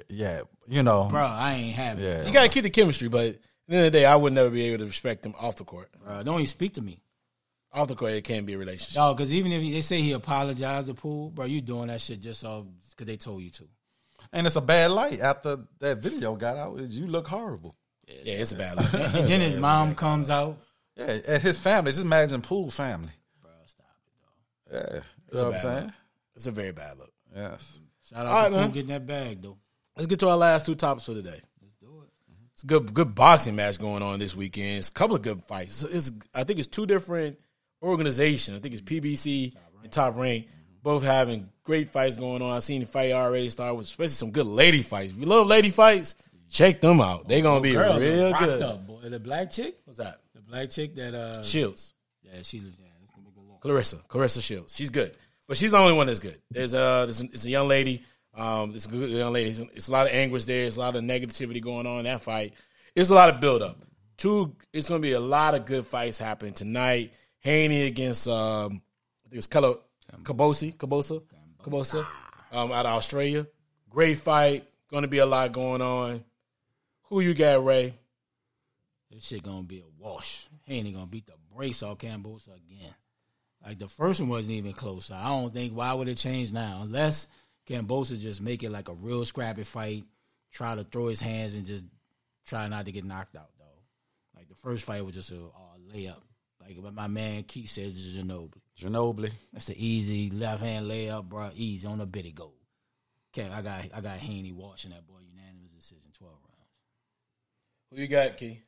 Yeah, 0.09 0.41
you 0.67 0.83
know. 0.83 1.07
bro. 1.09 1.21
I 1.23 1.53
ain't 1.53 1.75
having 1.75 2.03
Yeah. 2.03 2.21
it. 2.21 2.27
You 2.27 2.33
got 2.33 2.43
to 2.43 2.49
keep 2.49 2.63
the 2.63 2.69
chemistry, 2.69 3.07
but 3.07 3.25
at 3.27 3.35
the 3.67 3.75
end 3.77 3.85
of 3.85 3.91
the 3.93 3.99
day, 3.99 4.05
I 4.05 4.15
would 4.17 4.33
never 4.33 4.49
be 4.49 4.63
able 4.63 4.79
to 4.79 4.85
respect 4.85 5.25
him 5.25 5.33
off 5.39 5.55
the 5.55 5.63
court. 5.63 5.89
Bro, 6.03 6.23
don't 6.23 6.35
even 6.35 6.47
speak 6.47 6.73
to 6.73 6.81
me. 6.81 6.99
Off 7.71 7.87
the 7.87 7.95
court, 7.95 8.13
it 8.13 8.23
can't 8.23 8.45
be 8.47 8.53
a 8.53 8.57
relationship. 8.57 8.95
No, 8.95 9.13
because 9.13 9.31
even 9.31 9.51
if 9.51 9.61
he- 9.61 9.73
they 9.73 9.81
say 9.81 10.01
he 10.01 10.13
apologized 10.13 10.87
to 10.87 10.93
Poole, 10.95 11.29
bro, 11.29 11.45
you 11.45 11.61
doing 11.61 11.87
that 11.87 12.01
shit 12.01 12.19
just 12.19 12.39
so 12.41 12.67
because 12.89 13.05
they 13.05 13.17
told 13.17 13.43
you 13.43 13.51
to. 13.51 13.67
And 14.33 14.47
it's 14.47 14.55
a 14.55 14.61
bad 14.61 14.91
light 14.91 15.19
after 15.19 15.57
that 15.79 15.99
video 15.99 16.35
got 16.35 16.57
out. 16.57 16.79
You 16.79 17.07
look 17.07 17.27
horrible. 17.27 17.75
Yeah, 18.07 18.33
it's 18.35 18.51
a 18.51 18.55
bad 18.55 18.75
look. 18.77 18.93
And 18.93 19.27
then 19.27 19.41
his 19.41 19.57
mom 19.57 19.93
comes 19.95 20.29
out. 20.31 20.57
Yeah, 20.95 21.17
and 21.27 21.41
his 21.43 21.57
family. 21.59 21.91
Just 21.91 22.03
imagine 22.03 22.41
Poole 22.41 22.71
family. 22.71 23.11
Bro, 23.41 23.51
stop 23.65 23.85
it, 24.67 24.73
dog. 24.73 24.83
Yeah, 24.91 25.01
you 25.31 25.37
know 25.37 25.45
what 25.45 25.45
I'm 25.45 25.51
bad 25.61 25.79
saying. 25.79 25.93
It's 26.35 26.47
a 26.47 26.51
very 26.51 26.71
bad 26.71 26.97
look. 26.97 27.13
Yes. 27.35 27.79
Shout 28.09 28.25
out 28.25 28.27
All 28.27 28.33
right, 28.33 28.43
to 28.45 28.49
Poole 28.49 28.59
man. 28.61 28.71
getting 28.71 28.89
that 28.89 29.05
bag 29.07 29.41
though. 29.43 29.57
Let's 29.95 30.07
get 30.07 30.19
to 30.21 30.29
our 30.29 30.37
last 30.37 30.65
two 30.65 30.75
topics 30.75 31.05
for 31.05 31.13
today. 31.13 31.39
Let's 31.61 31.75
do 31.79 32.01
it. 32.03 32.09
It's 32.53 32.63
a 32.63 32.67
good, 32.67 32.93
good 32.93 33.13
boxing 33.13 33.55
match 33.55 33.77
going 33.79 34.01
on 34.01 34.17
this 34.19 34.35
weekend. 34.35 34.79
It's 34.79 34.89
a 34.89 34.93
couple 34.93 35.15
of 35.15 35.21
good 35.21 35.43
fights. 35.43 35.83
It's, 35.83 36.07
it's- 36.07 36.11
I 36.33 36.43
think 36.43 36.57
it's 36.59 36.67
two 36.67 36.85
different 36.87 37.37
organizations. 37.81 38.57
I 38.57 38.61
think 38.61 38.73
it's 38.73 38.81
PBC 38.83 39.53
and 39.83 39.91
Top 39.91 40.15
Rank, 40.15 40.47
both 40.83 41.03
having 41.03 41.49
great 41.63 41.89
fights 41.89 42.17
going 42.17 42.41
on. 42.41 42.51
I've 42.51 42.63
seen 42.63 42.81
the 42.81 42.87
fight 42.87 43.11
already 43.11 43.49
start 43.49 43.75
with, 43.75 43.85
especially 43.85 44.09
some 44.09 44.31
good 44.31 44.47
lady 44.47 44.81
fights. 44.81 45.11
If 45.11 45.19
you 45.19 45.25
love 45.25 45.47
lady 45.47 45.69
fights, 45.69 46.15
check 46.49 46.81
them 46.81 47.01
out. 47.01 47.27
They're 47.27 47.41
gonna 47.41 47.61
be 47.61 47.73
Girl, 47.73 47.99
real 47.99 48.33
good. 48.37 48.61
Up, 48.61 48.87
boy. 48.87 49.01
The 49.09 49.19
black 49.19 49.49
chick, 49.51 49.77
What's 49.85 49.97
that? 49.99 50.19
the 50.33 50.41
black 50.41 50.69
chick 50.69 50.95
that 50.95 51.13
uh, 51.13 51.43
Shields. 51.43 51.93
yeah, 52.23 52.41
she 52.43 52.59
lives 52.59 52.77
there. 52.77 52.87
It's 53.03 53.11
gonna 53.13 53.23
be 53.23 53.31
a 53.31 53.33
good 53.33 53.47
look. 53.49 53.61
Claressa, 53.61 54.05
Claressa 54.07 54.41
Shields. 54.41 54.75
She's 54.75 54.89
good, 54.89 55.15
but 55.47 55.57
she's 55.57 55.71
the 55.71 55.77
only 55.77 55.93
one 55.93 56.07
that's 56.07 56.19
good. 56.19 56.39
There's 56.51 56.73
a, 56.73 57.03
there's 57.05 57.21
a, 57.21 57.25
it's 57.25 57.45
a 57.45 57.49
young 57.49 57.67
lady. 57.67 58.03
Um, 58.35 58.71
it's 58.75 58.85
a 58.85 58.89
good 58.89 59.09
young 59.09 59.33
lady. 59.33 59.49
It's, 59.49 59.59
it's 59.59 59.87
a 59.89 59.91
lot 59.91 60.07
of 60.07 60.13
anguish 60.13 60.45
there. 60.45 60.65
It's 60.65 60.77
a 60.77 60.79
lot 60.79 60.95
of 60.95 61.03
negativity 61.03 61.61
going 61.61 61.87
on 61.87 61.99
in 61.99 62.03
that 62.05 62.21
fight. 62.21 62.53
It's 62.95 63.09
a 63.09 63.15
lot 63.15 63.33
of 63.33 63.41
build 63.41 63.61
up. 63.63 63.77
Two, 64.17 64.55
it's 64.71 64.87
going 64.89 65.01
to 65.01 65.05
be 65.07 65.13
a 65.13 65.19
lot 65.19 65.55
of 65.55 65.65
good 65.65 65.85
fights 65.85 66.17
happening 66.17 66.53
tonight. 66.53 67.13
Haney 67.39 67.83
against 67.83 68.27
um, 68.27 68.81
I 69.25 69.29
think 69.29 69.37
it's 69.37 69.47
Kalo 69.47 69.79
Kabosi, 70.23 70.75
Kabosa, 70.75 71.21
Kabosa, 71.63 72.05
um, 72.51 72.71
out 72.71 72.85
of 72.85 72.93
Australia. 72.93 73.47
Great 73.89 74.17
fight. 74.17 74.65
Going 74.89 75.03
to 75.03 75.07
be 75.07 75.19
a 75.19 75.25
lot 75.25 75.51
going 75.51 75.81
on. 75.81 76.23
Who 77.03 77.21
you 77.21 77.33
got, 77.33 77.63
Ray? 77.63 77.93
This 79.11 79.25
shit 79.25 79.43
gonna 79.43 79.63
be 79.63 79.79
a 79.79 80.03
wash. 80.03 80.47
Ain't 80.67 80.93
gonna 80.93 81.07
beat 81.07 81.25
the 81.25 81.33
brace 81.55 81.81
off 81.81 81.97
Cambosa 81.97 82.49
again. 82.55 82.93
Like 83.65 83.79
the 83.79 83.87
first 83.87 84.19
one 84.19 84.29
wasn't 84.29 84.53
even 84.53 84.73
close. 84.73 85.11
I 85.11 85.27
don't 85.27 85.53
think 85.53 85.73
why 85.73 85.91
would 85.93 86.07
it 86.07 86.15
change 86.15 86.51
now 86.53 86.81
unless 86.83 87.27
Cambosa 87.67 88.19
just 88.19 88.41
make 88.41 88.63
it 88.63 88.69
like 88.69 88.87
a 88.87 88.93
real 88.93 89.25
scrappy 89.25 89.63
fight, 89.63 90.03
try 90.51 90.75
to 90.75 90.83
throw 90.83 91.07
his 91.07 91.19
hands 91.19 91.55
and 91.55 91.65
just 91.65 91.83
try 92.45 92.67
not 92.67 92.85
to 92.85 92.91
get 92.91 93.03
knocked 93.03 93.35
out 93.35 93.49
though. 93.57 93.65
Like 94.35 94.47
the 94.47 94.55
first 94.55 94.85
fight 94.85 95.03
was 95.03 95.15
just 95.15 95.31
a, 95.31 95.35
a 95.35 95.93
layup. 95.93 96.21
Like 96.69 96.83
what 96.83 96.93
my 96.93 97.07
man 97.07 97.43
Keith 97.43 97.69
says 97.69 97.97
is 97.97 98.17
Ginobili. 98.17 98.61
Ginobili. 98.79 99.31
That's 99.51 99.69
an 99.69 99.75
easy 99.77 100.29
left 100.29 100.61
hand 100.61 100.89
layup, 100.89 101.25
bro. 101.27 101.49
Easy 101.55 101.87
on 101.87 101.97
the 101.97 102.05
bitty 102.05 102.31
goal. 102.31 102.53
Okay, 103.33 103.49
I 103.51 103.61
got 103.61 103.85
I 103.95 104.01
got 104.01 104.17
Haney 104.17 104.51
watching 104.51 104.91
that 104.91 105.05
boy 105.07 105.19
unanimous 105.31 105.71
decision, 105.71 106.11
twelve 106.17 106.33
rounds. 106.33 106.69
Who 107.91 108.01
you 108.01 108.07
got, 108.07 108.37
Key? 108.37 108.61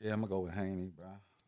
Yeah, 0.00 0.12
I'm 0.12 0.20
gonna 0.20 0.28
go 0.28 0.40
with 0.40 0.52
Haney, 0.54 0.90
bro. 0.94 1.06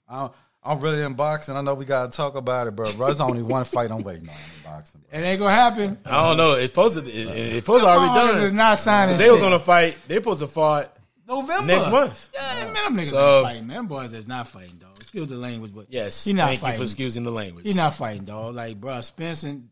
I'm, 0.09 0.31
I'm 0.63 0.81
really 0.81 1.03
in 1.03 1.15
boxing. 1.15 1.57
I 1.57 1.61
know 1.61 1.75
we 1.75 1.85
gotta 1.85 2.11
talk 2.11 2.37
about 2.37 2.67
it, 2.69 2.77
bro. 2.77 2.91
Bro, 2.95 3.07
there's 3.09 3.21
only 3.21 3.43
one 3.43 3.65
fight 3.65 3.91
I'm 3.91 4.03
waiting 4.03 4.29
on 4.29 4.35
in 4.35 4.63
boxing. 4.65 5.03
Bro. 5.11 5.19
It 5.21 5.23
ain't 5.23 5.39
gonna 5.41 5.51
happen. 5.55 5.99
I 6.07 6.25
don't 6.29 6.37
know. 6.39 6.53
It's 6.53 6.73
supposed 6.73 6.99
to. 6.99 7.03
It, 7.05 7.15
it, 7.15 7.29
it's 7.29 7.57
supposed 7.67 7.85
to 7.85 7.91
already 7.91 8.09
Motherfuckers 8.11 8.35
done. 8.37 8.47
is 8.47 8.53
not 8.53 8.79
signing. 8.79 9.17
They 9.19 9.31
were 9.31 9.39
gonna 9.39 9.59
fight. 9.59 9.99
They 10.09 10.15
supposed 10.17 10.41
to 10.41 10.47
fight 10.47 10.89
November 11.27 11.67
next 11.67 11.91
month. 11.91 12.31
Yeah, 12.35 12.65
man, 12.65 12.75
them 12.75 12.97
niggas 12.97 13.07
So- 13.11 13.37
ain't 13.39 13.47
fighting. 13.47 13.67
Man, 13.67 13.77
them 13.77 13.87
boys 13.87 14.13
is 14.15 14.27
not 14.27 14.49
fighting, 14.49 14.77
dog. 14.77 14.92
Excuse 15.13 15.29
the 15.29 15.37
language, 15.37 15.73
but 15.75 15.87
Yes. 15.91 16.25
he 16.25 16.33
not 16.33 16.47
Thank 16.49 16.61
you 16.61 16.61
fighting. 16.63 16.77
for 16.79 16.83
excusing 16.85 17.23
the 17.23 17.31
language. 17.31 17.67
He 17.67 17.75
not 17.75 17.95
fighting, 17.95 18.25
dog. 18.25 18.55
Like, 18.55 18.81
bro, 18.81 18.99
Spence 19.03 19.43
and 19.45 19.69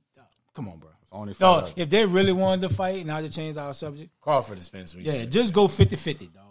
come 0.55 0.69
on, 0.69 0.79
bro. 0.79 0.91
Only 1.11 1.33
Dog, 1.33 1.65
fight. 1.65 1.73
if 1.77 1.89
they 1.91 2.05
really 2.05 2.33
wanted 2.33 2.69
to 2.69 2.75
fight, 2.75 3.05
not 3.07 3.23
to 3.23 3.31
change 3.31 3.57
our 3.57 3.73
subject, 3.75 4.11
Crawford 4.21 4.59
and 4.59 4.63
Spence. 4.63 4.95
yeah, 4.95 5.13
said. 5.13 5.33
just 5.33 5.53
go 5.55 5.67
50-50, 5.67 6.33
dog. 6.33 6.45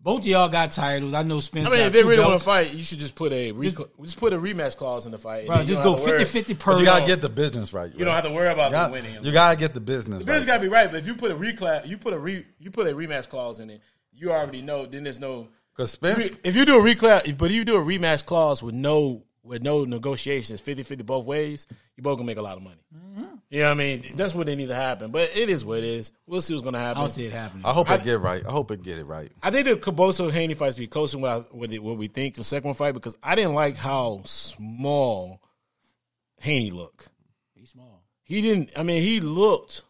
Both 0.00 0.20
of 0.20 0.26
y'all 0.28 0.48
got 0.48 0.72
titles. 0.72 1.12
I 1.12 1.22
know 1.24 1.40
Spence. 1.40 1.68
I 1.68 1.70
mean, 1.72 1.80
got 1.80 1.86
if 1.88 1.92
they 1.92 2.02
really 2.02 2.24
want 2.24 2.38
to 2.38 2.44
fight, 2.44 2.72
you 2.72 2.82
should 2.82 2.98
just 2.98 3.14
put 3.14 3.32
a 3.34 3.52
re- 3.52 3.70
just 3.70 4.18
put 4.18 4.32
a 4.32 4.38
rematch 4.38 4.76
clause 4.78 5.04
in 5.04 5.12
the 5.12 5.18
fight. 5.18 5.46
bro, 5.46 5.62
just 5.62 5.82
go 5.82 5.94
have 5.94 6.04
to 6.04 6.10
worry- 6.10 6.20
50-50 6.24 6.54
per. 6.58 6.72
But 6.72 6.78
you 6.80 6.86
gotta 6.86 7.06
get 7.06 7.20
the 7.20 7.28
business 7.28 7.74
right. 7.74 7.92
You 7.94 8.06
don't 8.06 8.14
have 8.14 8.24
to 8.24 8.30
worry 8.30 8.48
about 8.50 8.70
You 8.70 8.78
them 8.78 8.90
gotta, 8.90 8.92
winning. 8.94 9.24
you 9.24 9.30
gotta 9.30 9.56
get 9.56 9.74
the 9.74 9.80
business 9.80 10.20
The 10.20 10.24
business 10.24 10.40
right. 10.48 10.54
got 10.54 10.56
to 10.56 10.62
be 10.62 10.68
right, 10.68 10.90
but 10.90 11.00
if 11.00 11.06
you 11.06 11.14
put 11.16 11.30
a 11.30 11.36
reclass, 11.36 11.86
you 11.86 11.98
put 11.98 12.14
a 12.14 12.18
re, 12.18 12.46
you 12.58 12.70
put 12.70 12.86
a 12.86 12.92
rematch 12.92 13.28
clause 13.28 13.60
in 13.60 13.68
it, 13.68 13.82
you 14.12 14.32
already 14.32 14.62
know. 14.62 14.86
Then 14.86 15.04
there's 15.04 15.20
no. 15.20 15.48
Because 15.80 15.92
Spence, 15.92 16.28
If 16.44 16.56
you 16.56 16.66
do 16.66 16.78
a 16.78 16.82
reclass, 16.82 17.38
but 17.38 17.46
if 17.46 17.56
you 17.56 17.64
do 17.64 17.76
a 17.76 17.80
rematch 17.80 18.26
clause 18.26 18.62
with 18.62 18.74
no 18.74 19.24
with 19.42 19.62
no 19.62 19.86
negotiations, 19.86 20.60
50-50 20.60 21.06
both 21.06 21.24
ways, 21.24 21.66
you 21.96 22.02
both 22.02 22.18
gonna 22.18 22.26
make 22.26 22.36
a 22.36 22.42
lot 22.42 22.58
of 22.58 22.62
money. 22.62 22.76
Mm-hmm. 22.94 23.24
You 23.48 23.60
know 23.60 23.64
what 23.64 23.70
I 23.70 23.74
mean? 23.74 24.04
That's 24.14 24.34
what 24.34 24.46
they 24.46 24.56
need 24.56 24.68
to 24.68 24.74
happen. 24.74 25.10
But 25.10 25.34
it 25.34 25.48
is 25.48 25.64
what 25.64 25.78
it 25.78 25.84
is. 25.84 26.12
We'll 26.26 26.42
see 26.42 26.52
what's 26.52 26.62
gonna 26.62 26.76
I 26.76 26.82
happen. 26.82 27.00
don't 27.00 27.08
see 27.08 27.24
it 27.24 27.32
happening. 27.32 27.64
I 27.64 27.72
hope 27.72 27.90
it 27.90 28.04
get 28.04 28.20
right. 28.20 28.46
I 28.46 28.50
hope 28.50 28.70
it 28.72 28.82
get 28.82 28.98
it 28.98 29.04
right. 29.04 29.32
I 29.42 29.50
think 29.50 29.66
the 29.66 29.76
Caboso 29.76 30.30
Haney 30.30 30.52
fights 30.52 30.76
be 30.76 30.86
closer 30.86 31.12
than 31.12 31.22
what, 31.22 31.30
I, 31.30 31.38
what, 31.56 31.72
it, 31.72 31.82
what 31.82 31.96
we 31.96 32.08
think 32.08 32.34
the 32.34 32.44
second 32.44 32.68
one 32.68 32.74
fight 32.74 32.92
because 32.92 33.16
I 33.22 33.34
didn't 33.34 33.54
like 33.54 33.76
how 33.76 34.20
small 34.26 35.40
Haney 36.40 36.72
looked. 36.72 37.08
He's 37.54 37.70
small. 37.70 38.04
He 38.22 38.42
didn't. 38.42 38.72
I 38.76 38.82
mean, 38.82 39.00
he 39.00 39.20
looked. 39.20 39.84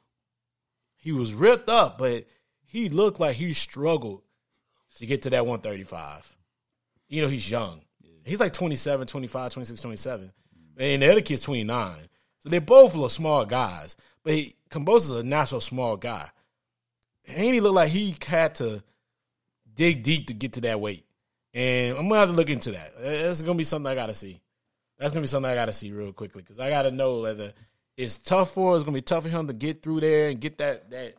He 0.99 1.11
was 1.11 1.35
ripped 1.35 1.69
up, 1.69 1.99
but 1.99 2.27
he 2.63 2.89
looked 2.91 3.19
like 3.19 3.35
he 3.35 3.55
struggled 3.55 4.23
to 5.01 5.07
get 5.07 5.23
to 5.23 5.31
that 5.31 5.47
135. 5.47 6.37
You 7.09 7.23
know, 7.23 7.29
he's 7.29 7.51
young. 7.51 7.83
He's 8.25 8.39
like 8.39 8.53
27, 8.53 9.07
25, 9.07 9.53
26, 9.53 9.83
27. 9.83 10.33
And 10.79 11.03
the 11.03 11.11
other 11.11 11.21
kid's 11.21 11.43
29. 11.43 11.97
So 12.39 12.49
they 12.49 12.59
both 12.59 12.95
look 12.95 13.11
small 13.11 13.45
guys. 13.45 13.97
But 14.23 14.35
he, 14.35 14.55
Cambosa's 14.71 15.11
a 15.11 15.25
natural 15.25 15.61
small 15.61 15.97
guy. 15.97 16.31
Haney 17.25 17.61
looked 17.61 17.75
like 17.75 17.91
he 17.91 18.15
had 18.27 18.55
to 18.57 18.83
dig 19.73 20.03
deep 20.03 20.27
to 20.27 20.35
get 20.35 20.55
to 20.55 20.61
that 20.63 20.81
weight, 20.81 21.05
and 21.55 21.97
I'm 21.97 22.09
gonna 22.09 22.21
have 22.21 22.29
to 22.29 22.35
look 22.35 22.51
into 22.51 22.73
that. 22.73 22.93
Uh, 22.99 23.03
that's 23.03 23.43
gonna 23.43 23.57
be 23.57 23.65
something 23.65 23.91
I 23.91 23.95
gotta 23.95 24.15
see. 24.15 24.41
That's 24.99 25.13
gonna 25.13 25.23
be 25.23 25.29
something 25.29 25.51
I 25.51 25.55
gotta 25.55 25.73
see 25.73 25.93
real 25.93 26.13
quickly 26.13 26.43
because 26.43 26.59
I 26.59 26.71
gotta 26.71 26.91
know 26.91 27.21
whether 27.21 27.53
it's 27.97 28.19
tough 28.19 28.53
for. 28.55 28.75
It's 28.75 28.85
gonna 28.85 28.97
be 28.97 29.03
tough 29.03 29.25
for 29.25 29.29
him 29.29 29.47
to 29.47 29.53
get 29.53 29.83
through 29.83 30.01
there 30.01 30.29
and 30.31 30.41
get 30.41 30.59
that 30.59 30.91
that 30.91 31.15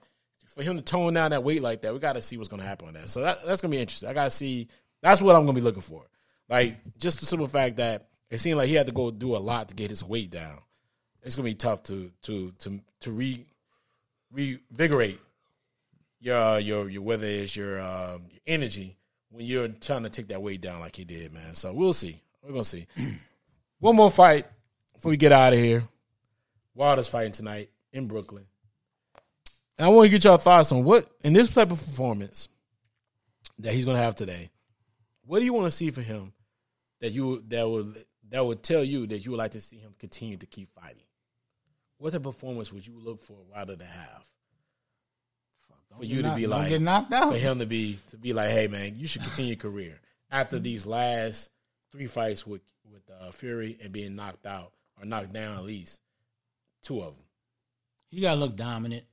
for 0.56 0.64
him 0.64 0.78
to 0.78 0.82
tone 0.82 1.14
down 1.14 1.32
that 1.32 1.44
weight 1.44 1.61
like 1.61 1.82
that. 1.82 1.94
We 1.94 1.99
gotta 1.99 2.22
see 2.22 2.38
what's 2.38 2.49
gonna 2.49 2.64
happen 2.64 2.88
on 2.88 2.94
that. 2.95 3.10
So 3.10 3.22
that, 3.22 3.45
that's 3.45 3.61
gonna 3.61 3.72
be 3.72 3.80
interesting. 3.80 4.10
I 4.10 4.14
gotta 4.14 4.32
see. 4.32 4.68
That's 5.02 5.22
what 5.22 5.36
I'm 5.36 5.45
gonna 5.45 5.56
be 5.56 5.61
looking 5.61 5.82
for. 5.82 6.06
Like 6.49 6.78
just 6.98 7.19
the 7.19 7.26
simple 7.26 7.48
fact 7.48 7.78
that 7.78 8.10
it 8.30 8.40
seemed 8.40 8.57
like 8.57 8.68
he 8.68 8.76
had 8.76 8.88
to 8.88 8.91
go 8.91 9.11
do 9.11 9.36
a 9.36 9.38
lot 9.38 9.69
to 9.69 9.76
get 9.76 9.90
his 9.90 10.03
weight 10.03 10.30
down. 10.30 10.60
It's 11.23 11.36
gonna 11.36 11.48
be 11.49 11.56
tough 11.56 11.84
to 11.84 12.11
to 12.23 12.52
to 12.60 12.80
to 13.02 13.11
re 13.11 13.45
revigorate 14.34 15.19
your 16.19 16.60
your 16.60 16.90
your 16.90 17.02
whether 17.02 17.26
it's 17.26 17.56
your 17.56 17.80
um, 17.82 18.26
your 18.30 18.41
energy 18.48 18.98
when 19.30 19.45
you're 19.45 19.68
trying 19.69 20.03
to 20.03 20.10
take 20.10 20.28
that 20.28 20.41
weight 20.41 20.61
down 20.61 20.80
like 20.80 20.95
he 20.95 21.06
did, 21.06 21.34
man. 21.34 21.56
So 21.56 21.73
we'll 21.73 21.94
see. 21.94 22.22
We're 22.44 22.52
gonna 22.52 22.65
see. 22.65 22.88
One 23.80 23.95
more 23.95 24.11
fight 24.11 24.45
before 24.94 25.10
we 25.10 25.18
get 25.18 25.32
out 25.32 25.53
of 25.53 25.60
here. 25.60 25.84
Wilder's 26.76 27.07
fighting 27.07 27.32
tonight 27.32 27.69
in 27.91 28.07
Brooklyn. 28.07 28.45
And 29.77 29.85
I 29.85 29.89
want 29.89 30.06
to 30.06 30.11
get 30.11 30.23
y'all 30.23 30.38
thoughts 30.38 30.72
on 30.72 30.84
what 30.84 31.10
in 31.23 31.34
this 31.34 31.53
type 31.53 31.72
of 31.72 31.80
performance 31.80 32.48
that 33.60 33.73
he's 33.73 33.85
gonna 33.85 33.98
have 33.98 34.15
today. 34.15 34.49
What 35.26 35.39
do 35.39 35.45
you 35.45 35.53
want 35.53 35.65
to 35.68 35.72
see 35.72 35.91
for 35.91 36.02
him 36.02 36.34
that 36.99 37.11
you 37.11 37.43
that 37.48 37.69
would 37.69 37.95
that 38.30 38.45
would 38.45 38.64
tell 38.64 38.84
you 38.84 39.07
that 39.07 39.19
you 39.19 39.31
would 39.31 39.38
like 39.38 39.52
to 39.52 39.61
see 39.61 39.77
him 39.77 39.93
continue 39.99 40.38
to 40.38 40.45
keep 40.45 40.69
fighting? 40.73 41.03
What 41.98 42.11
type 42.14 42.26
of 42.26 42.34
performance 42.34 42.72
would 42.72 42.85
you 42.85 42.99
look 42.99 43.23
for 43.23 43.38
Wilder 43.52 43.76
to 43.76 43.85
have? 43.85 44.23
For 45.98 46.06
you 46.06 46.22
to 46.22 46.34
be 46.35 46.48
like 46.48 46.69
get 46.69 46.81
knocked 46.81 47.11
out. 47.11 47.34
for 47.34 47.38
him 47.38 47.60
to 47.60 47.65
be 47.65 47.99
to 48.11 48.18
be 48.18 48.34
like, 48.34 48.49
hey 48.49 48.68
man, 48.68 48.98
you 48.98 49.07
should 49.07 49.23
continue 49.23 49.52
your 49.52 49.57
career 49.57 49.99
after 50.31 50.57
these 50.57 50.85
last 50.85 51.49
three 51.91 52.07
fights 52.07 52.48
with 52.48 52.61
with 52.91 53.03
uh, 53.10 53.31
Fury 53.31 53.77
and 53.81 53.91
being 53.91 54.15
knocked 54.15 54.45
out 54.45 54.72
or 54.99 55.06
knocked 55.06 55.34
down 55.34 55.57
at 55.57 55.64
least 55.64 55.99
two 56.81 57.02
of 57.02 57.15
them. 57.15 57.26
He 58.10 58.22
got 58.22 58.35
to 58.35 58.39
look 58.39 58.56
dominant. 58.56 59.06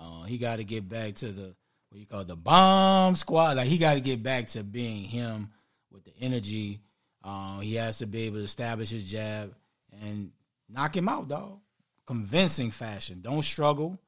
Uh, 0.00 0.22
he 0.22 0.38
got 0.38 0.56
to 0.56 0.64
get 0.64 0.88
back 0.88 1.14
to 1.16 1.26
the 1.26 1.54
what 1.90 2.00
you 2.00 2.06
call 2.06 2.24
the 2.24 2.36
bomb 2.36 3.14
squad. 3.16 3.56
Like 3.56 3.66
he 3.66 3.78
got 3.78 3.94
to 3.94 4.00
get 4.00 4.22
back 4.22 4.48
to 4.48 4.64
being 4.64 5.02
him 5.04 5.50
with 5.90 6.04
the 6.04 6.12
energy. 6.20 6.80
Uh, 7.22 7.60
he 7.60 7.74
has 7.74 7.98
to 7.98 8.06
be 8.06 8.22
able 8.22 8.38
to 8.38 8.44
establish 8.44 8.90
his 8.90 9.10
jab 9.10 9.54
and 10.02 10.30
knock 10.68 10.96
him 10.96 11.08
out, 11.08 11.28
dog. 11.28 11.58
Convincing 12.06 12.70
fashion. 12.70 13.20
Don't 13.20 13.42
struggle. 13.42 13.98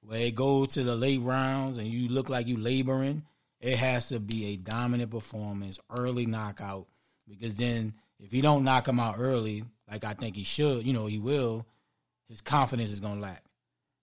Where 0.00 0.20
it 0.20 0.34
goes 0.34 0.74
to 0.74 0.84
the 0.84 0.96
late 0.96 1.20
rounds 1.20 1.78
and 1.78 1.86
you 1.86 2.08
look 2.08 2.28
like 2.28 2.46
you 2.46 2.56
laboring, 2.56 3.22
it 3.60 3.76
has 3.76 4.08
to 4.08 4.20
be 4.20 4.52
a 4.52 4.56
dominant 4.56 5.10
performance, 5.10 5.78
early 5.90 6.24
knockout. 6.24 6.86
Because 7.28 7.54
then, 7.56 7.94
if 8.18 8.30
he 8.30 8.40
don't 8.40 8.64
knock 8.64 8.88
him 8.88 9.00
out 9.00 9.16
early, 9.18 9.64
like 9.90 10.04
I 10.04 10.14
think 10.14 10.36
he 10.36 10.44
should, 10.44 10.86
you 10.86 10.92
know, 10.92 11.06
he 11.06 11.18
will, 11.18 11.66
his 12.28 12.40
confidence 12.40 12.90
is 12.90 13.00
gonna 13.00 13.20
lack. 13.20 13.42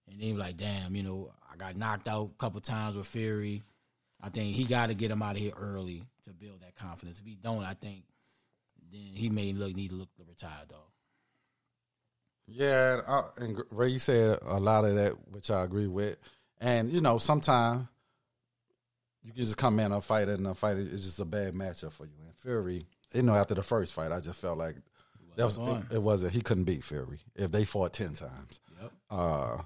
And 0.08 0.20
then 0.20 0.28
he 0.28 0.34
be 0.34 0.40
like, 0.40 0.58
damn, 0.58 0.96
you 0.96 1.04
know, 1.04 1.32
I 1.52 1.58
got 1.58 1.76
knocked 1.76 2.08
out 2.08 2.32
a 2.34 2.38
couple 2.38 2.62
times 2.62 2.96
with 2.96 3.08
Fury. 3.08 3.64
I 4.22 4.30
think 4.30 4.56
he 4.56 4.66
got 4.66 4.88
to 4.88 4.94
get 4.94 5.12
him 5.12 5.22
out 5.22 5.36
of 5.36 5.42
here 5.42 5.54
early 5.58 6.04
to 6.26 6.34
build 6.34 6.62
that 6.62 6.76
confidence. 6.76 7.20
If 7.20 7.26
he 7.26 7.36
don't, 7.36 7.64
I 7.64 7.74
think 7.74 8.04
then 8.92 9.12
he 9.14 9.30
may 9.30 9.54
look 9.54 9.76
need 9.76 9.90
to 9.90 9.96
look 9.96 10.14
to 10.16 10.24
retire, 10.28 10.64
though. 10.68 10.76
Yeah, 12.48 13.02
I, 13.08 13.22
and 13.38 13.62
Ray, 13.72 13.90
you 13.90 14.00
said 14.00 14.38
a 14.46 14.60
lot 14.60 14.86
of 14.86 14.96
that, 14.96 15.14
which 15.32 15.50
I 15.50 15.64
agree 15.64 15.88
with. 15.88 16.18
And 16.62 16.92
you 16.92 17.02
know, 17.02 17.18
sometimes 17.18 17.88
you 19.24 19.32
can 19.32 19.44
just 19.44 19.58
come 19.58 19.80
in 19.80 19.92
a 19.92 20.02
fight 20.02 20.30
and 20.30 20.46
a 20.48 20.54
fight 20.54 20.78
is 20.78 21.06
just 21.06 21.20
a 21.20 21.26
bad 21.26 21.54
matchup 21.54 21.92
for 21.92 22.06
you. 22.06 22.14
And 22.24 22.36
Fury, 22.38 22.86
you 23.14 23.24
know, 23.24 23.36
after 23.36 23.56
the 23.56 23.64
first 23.64 23.94
fight, 23.94 24.12
I 24.12 24.20
just 24.20 24.40
felt 24.40 24.58
like 24.58 24.76
that 25.36 25.44
was 25.44 25.58
it, 25.58 25.96
it 25.96 26.02
wasn't 26.02 26.34
he 26.34 26.42
couldn't 26.42 26.66
beat 26.66 26.84
Fury 26.84 27.20
if 27.36 27.52
they 27.52 27.66
fought 27.66 27.94
ten 27.94 28.14
times. 28.14 28.62
Yep. 28.82 28.92
Uh, 29.10 29.58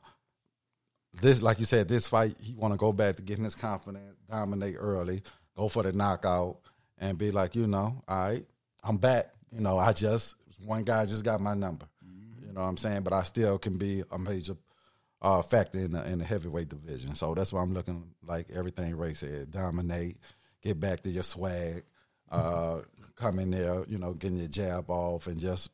this, 1.14 1.41
like 1.41 1.60
you 1.60 1.65
said, 1.65 1.88
this 1.88 2.07
fight 2.07 2.36
he 2.40 2.53
want 2.53 2.73
to 2.73 2.77
go 2.77 2.94
back 2.94 3.15
to 3.15 3.22
getting 3.22 3.44
his 3.44 3.56
confidence, 3.56 4.15
dominate 4.30 4.76
early, 4.77 5.23
go 5.57 5.68
for 5.68 5.84
the 5.84 5.91
knockout, 5.91 6.57
and 6.98 7.18
be 7.18 7.31
like, 7.31 7.56
you 7.56 7.68
know, 7.68 8.03
all 8.07 8.30
right, 8.30 8.45
I'm 8.84 8.98
back. 8.98 9.30
You 9.52 9.61
know, 9.61 9.80
I 9.80 9.94
just 9.94 10.36
one 10.64 10.84
guy 10.84 11.06
just 11.06 11.23
got 11.23 11.41
my 11.41 11.53
number. 11.53 11.88
You 12.45 12.53
know 12.53 12.61
what 12.61 12.68
I'm 12.68 12.77
saying? 12.77 13.02
But 13.03 13.14
I 13.14 13.23
still 13.23 13.57
can 13.57 13.77
be 13.77 14.03
a 14.11 14.18
major 14.18 14.56
uh, 15.22 15.41
factor 15.41 15.80
in 15.80 15.91
the 15.91 16.06
in 16.10 16.19
the 16.19 16.26
heavyweight 16.26 16.69
division. 16.69 17.15
So 17.15 17.34
that's 17.34 17.52
why 17.52 17.61
I'm 17.61 17.73
looking 17.73 18.11
like 18.26 18.48
everything 18.53 18.95
Ray 18.95 19.14
said: 19.14 19.52
dominate, 19.52 20.18
get 20.61 20.80
back 20.80 21.02
to 21.02 21.10
your 21.10 21.23
swag, 21.23 21.84
uh, 22.31 22.80
come 23.15 23.40
in 23.40 23.52
there, 23.52 23.84
you 23.88 23.98
know, 23.98 24.14
getting 24.14 24.40
your 24.40 24.48
jab 24.48 24.90
off, 24.90 25.27
and 25.27 25.40
just 25.40 25.69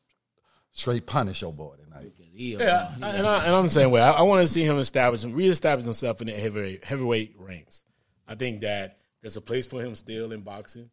straight 0.76 1.06
punish 1.06 1.40
your 1.42 1.52
boy 1.52 1.74
tonight. 1.82 2.12
Yeah, 2.34 2.90
I- 3.02 3.08
and, 3.16 3.26
I, 3.26 3.46
and 3.46 3.54
I'm 3.54 3.64
the 3.64 3.70
same 3.70 3.90
way. 3.90 4.02
I, 4.02 4.12
I 4.12 4.22
want 4.22 4.42
to 4.42 4.48
see 4.48 4.62
him 4.62 4.78
establish, 4.78 5.24
reestablish 5.24 5.84
himself 5.86 6.20
in 6.20 6.26
the 6.26 6.34
heavyweight 6.34 6.84
heavyweight 6.84 7.34
ranks. 7.38 7.82
I 8.28 8.34
think 8.34 8.60
that 8.60 8.98
there's 9.22 9.36
a 9.36 9.40
place 9.40 9.66
for 9.66 9.80
him 9.82 9.94
still 9.94 10.32
in 10.32 10.42
boxing. 10.42 10.90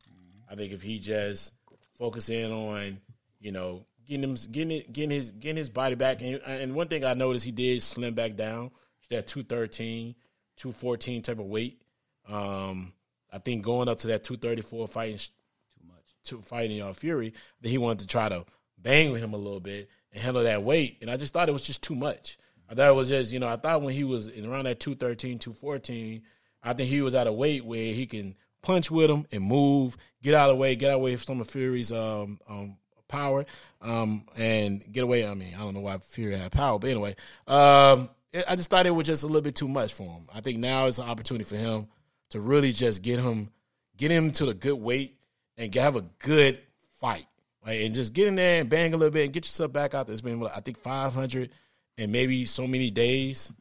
I 0.50 0.56
think 0.56 0.72
if 0.72 0.82
he 0.82 1.00
just 1.00 1.52
focus 1.98 2.30
in 2.30 2.52
on, 2.52 3.00
you 3.40 3.52
know, 3.52 3.86
getting 4.08 4.24
him, 4.24 4.36
getting 4.52 4.72
it, 4.78 4.94
getting 4.94 5.10
his, 5.12 5.32
getting 5.32 5.58
his 5.58 5.70
body 5.70 5.96
back. 5.96 6.22
And, 6.22 6.40
and 6.46 6.76
one 6.76 6.88
thing 6.88 7.04
I 7.04 7.14
noticed, 7.14 7.44
he 7.46 7.52
did 7.52 7.82
slim 7.84 8.14
back 8.14 8.36
down. 8.36 8.72
That 9.10 9.28
213, 9.28 10.16
214 10.58 11.22
type 11.22 11.38
of 11.40 11.46
weight. 11.46 11.82
Um, 12.28 12.94
I 13.32 13.38
think 13.40 13.64
going 13.64 13.88
up 13.90 13.98
to 14.00 14.08
that 14.08 14.24
234 14.24 14.88
fighting 14.88 15.18
too 15.18 15.88
much 15.88 16.16
to 16.26 16.42
fighting 16.42 16.82
uh, 16.82 16.94
Fury, 16.94 17.34
that 17.62 17.70
he 17.70 17.78
wanted 17.78 18.00
to 18.00 18.08
try 18.08 18.30
to 18.30 18.46
bang 18.84 19.12
with 19.12 19.22
him 19.22 19.34
a 19.34 19.38
little 19.38 19.60
bit 19.60 19.90
and 20.12 20.22
handle 20.22 20.44
that 20.44 20.64
weight. 20.64 20.98
And 21.02 21.10
I 21.10 21.18
just 21.18 21.34
thought 21.34 21.50
it 21.50 21.54
was 21.54 21.64
just 21.66 21.82
too 21.82 21.96
much. 21.96 22.38
I 22.70 22.76
thought 22.76 22.90
it 22.90 22.96
was 22.96 23.10
just, 23.10 23.32
you 23.32 23.40
know, 23.40 23.48
I 23.48 23.56
thought 23.56 23.82
when 23.82 23.94
he 23.94 24.04
was 24.04 24.28
in 24.28 24.46
around 24.46 24.66
that 24.66 24.80
213, 24.80 25.40
214, 25.40 26.22
I 26.64 26.74
think 26.74 26.90
he 26.90 27.02
was 27.02 27.14
at 27.14 27.28
a 27.28 27.32
weight 27.32 27.66
where 27.66 27.94
he 27.94 28.06
can 28.06 28.36
punch 28.62 28.90
with 28.90 29.10
him 29.10 29.26
and 29.32 29.44
move, 29.44 29.98
get 30.22 30.34
out 30.34 30.50
of 30.50 30.56
the 30.56 30.62
way, 30.62 30.76
get 30.76 30.94
away 30.94 31.16
from 31.16 31.26
some 31.26 31.42
of 31.42 31.50
Fury's 31.50 31.92
um, 31.92 32.40
um, 32.48 32.78
power, 33.08 33.46
um, 33.82 34.26
and 34.38 34.84
get 34.92 35.04
away. 35.04 35.28
I 35.28 35.34
mean, 35.34 35.54
I 35.56 35.60
don't 35.60 35.74
know 35.74 35.82
why 35.82 35.98
Fury 36.00 36.36
had 36.36 36.52
power, 36.52 36.80
but 36.80 36.90
anyway, 36.90 37.16
um, 37.48 38.10
it- 38.32 38.46
I 38.48 38.56
just 38.56 38.70
thought 38.70 38.86
it 38.86 38.92
was 38.92 39.06
just 39.06 39.24
a 39.24 39.28
little 39.28 39.42
bit 39.42 39.56
too 39.56 39.68
much 39.68 39.94
for 39.94 40.04
him. 40.04 40.28
I 40.34 40.42
think 40.42 40.60
now 40.60 40.86
is 40.88 41.00
an 41.00 41.08
opportunity 41.10 41.44
for 41.44 41.58
him 41.58 41.88
to 42.30 42.40
really 42.40 42.72
just 42.72 43.02
get 43.02 43.20
him, 43.20 43.52
get 43.98 44.10
him 44.10 44.32
to 44.32 44.46
the 44.46 44.54
good 44.54 44.80
weight 44.80 45.18
and 45.58 45.74
have 45.76 45.96
a 45.96 46.02
good 46.20 46.60
fight. 47.00 47.26
Like, 47.66 47.82
and 47.82 47.94
just 47.94 48.14
get 48.14 48.28
in 48.28 48.36
there 48.36 48.62
and 48.62 48.70
bang 48.70 48.94
a 48.94 48.98
little 48.98 49.12
bit 49.12 49.26
and 49.26 49.34
get 49.34 49.46
yourself 49.46 49.72
back 49.72 49.94
out 49.94 50.08
there. 50.08 50.14
It's 50.14 50.22
been, 50.22 50.46
I 50.46 50.60
think, 50.60 50.78
500 50.78 51.50
and 51.98 52.12
maybe 52.12 52.46
so 52.46 52.68
many 52.68 52.92
days 52.92 53.52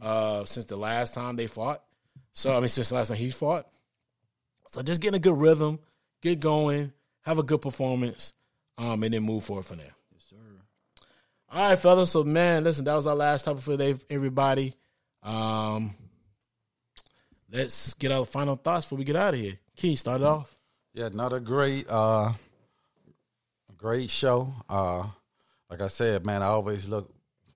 uh, 0.00 0.44
since 0.44 0.66
the 0.66 0.76
last 0.76 1.14
time 1.14 1.36
they 1.36 1.46
fought. 1.46 1.82
So, 2.32 2.56
I 2.56 2.60
mean, 2.60 2.68
since 2.68 2.88
the 2.88 2.94
last 2.94 3.08
time 3.08 3.18
he 3.18 3.30
fought. 3.30 3.66
So, 4.68 4.82
just 4.82 5.00
get 5.00 5.08
in 5.08 5.14
a 5.14 5.18
good 5.18 5.36
rhythm, 5.36 5.78
get 6.22 6.40
going, 6.40 6.92
have 7.22 7.38
a 7.38 7.42
good 7.42 7.60
performance, 7.60 8.32
um, 8.78 9.02
and 9.02 9.12
then 9.12 9.24
move 9.24 9.44
forward 9.44 9.66
from 9.66 9.78
there. 9.78 9.92
Yes, 10.12 10.24
sir. 10.30 10.36
All 11.52 11.70
right, 11.70 11.78
fellas. 11.78 12.12
So, 12.12 12.24
man, 12.24 12.64
listen, 12.64 12.84
that 12.84 12.94
was 12.94 13.06
our 13.06 13.16
last 13.16 13.44
topic 13.44 13.62
for 13.62 13.72
today, 13.72 13.96
everybody. 14.08 14.74
Um, 15.22 15.94
let's 17.52 17.94
get 17.94 18.12
our 18.12 18.24
final 18.24 18.56
thoughts 18.56 18.86
before 18.86 18.98
we 18.98 19.04
get 19.04 19.16
out 19.16 19.34
of 19.34 19.40
here. 19.40 19.58
Key, 19.76 19.96
start 19.96 20.22
it 20.22 20.26
off. 20.26 20.56
Yeah, 20.94 21.10
not 21.12 21.32
a 21.32 21.40
great, 21.40 21.86
uh, 21.88 22.32
great 23.80 24.10
show. 24.10 24.52
Uh, 24.68 25.06
like 25.70 25.80
I 25.80 25.88
said, 25.88 26.26
man, 26.26 26.42
I 26.42 26.46
always 26.46 26.86
look 26.88 27.10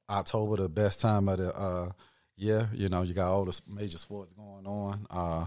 October 0.08 0.56
the 0.56 0.68
best 0.68 1.00
time 1.00 1.28
of 1.28 1.38
the 1.38 1.54
uh, 1.54 1.90
year. 2.36 2.68
You 2.72 2.88
know, 2.88 3.02
you 3.02 3.12
got 3.12 3.30
all 3.30 3.44
the 3.44 3.60
major 3.68 3.98
sports 3.98 4.32
going 4.32 4.66
on. 4.66 5.06
Uh, 5.10 5.46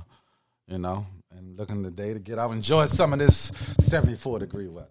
you 0.67 0.77
know, 0.77 1.05
and 1.31 1.57
looking 1.57 1.81
today 1.81 2.13
to 2.13 2.19
get 2.19 2.37
out, 2.37 2.51
and 2.51 2.57
enjoy 2.57 2.85
some 2.85 3.13
of 3.13 3.19
this 3.19 3.51
seventy-four 3.79 4.39
degree 4.39 4.67
weather. 4.67 4.87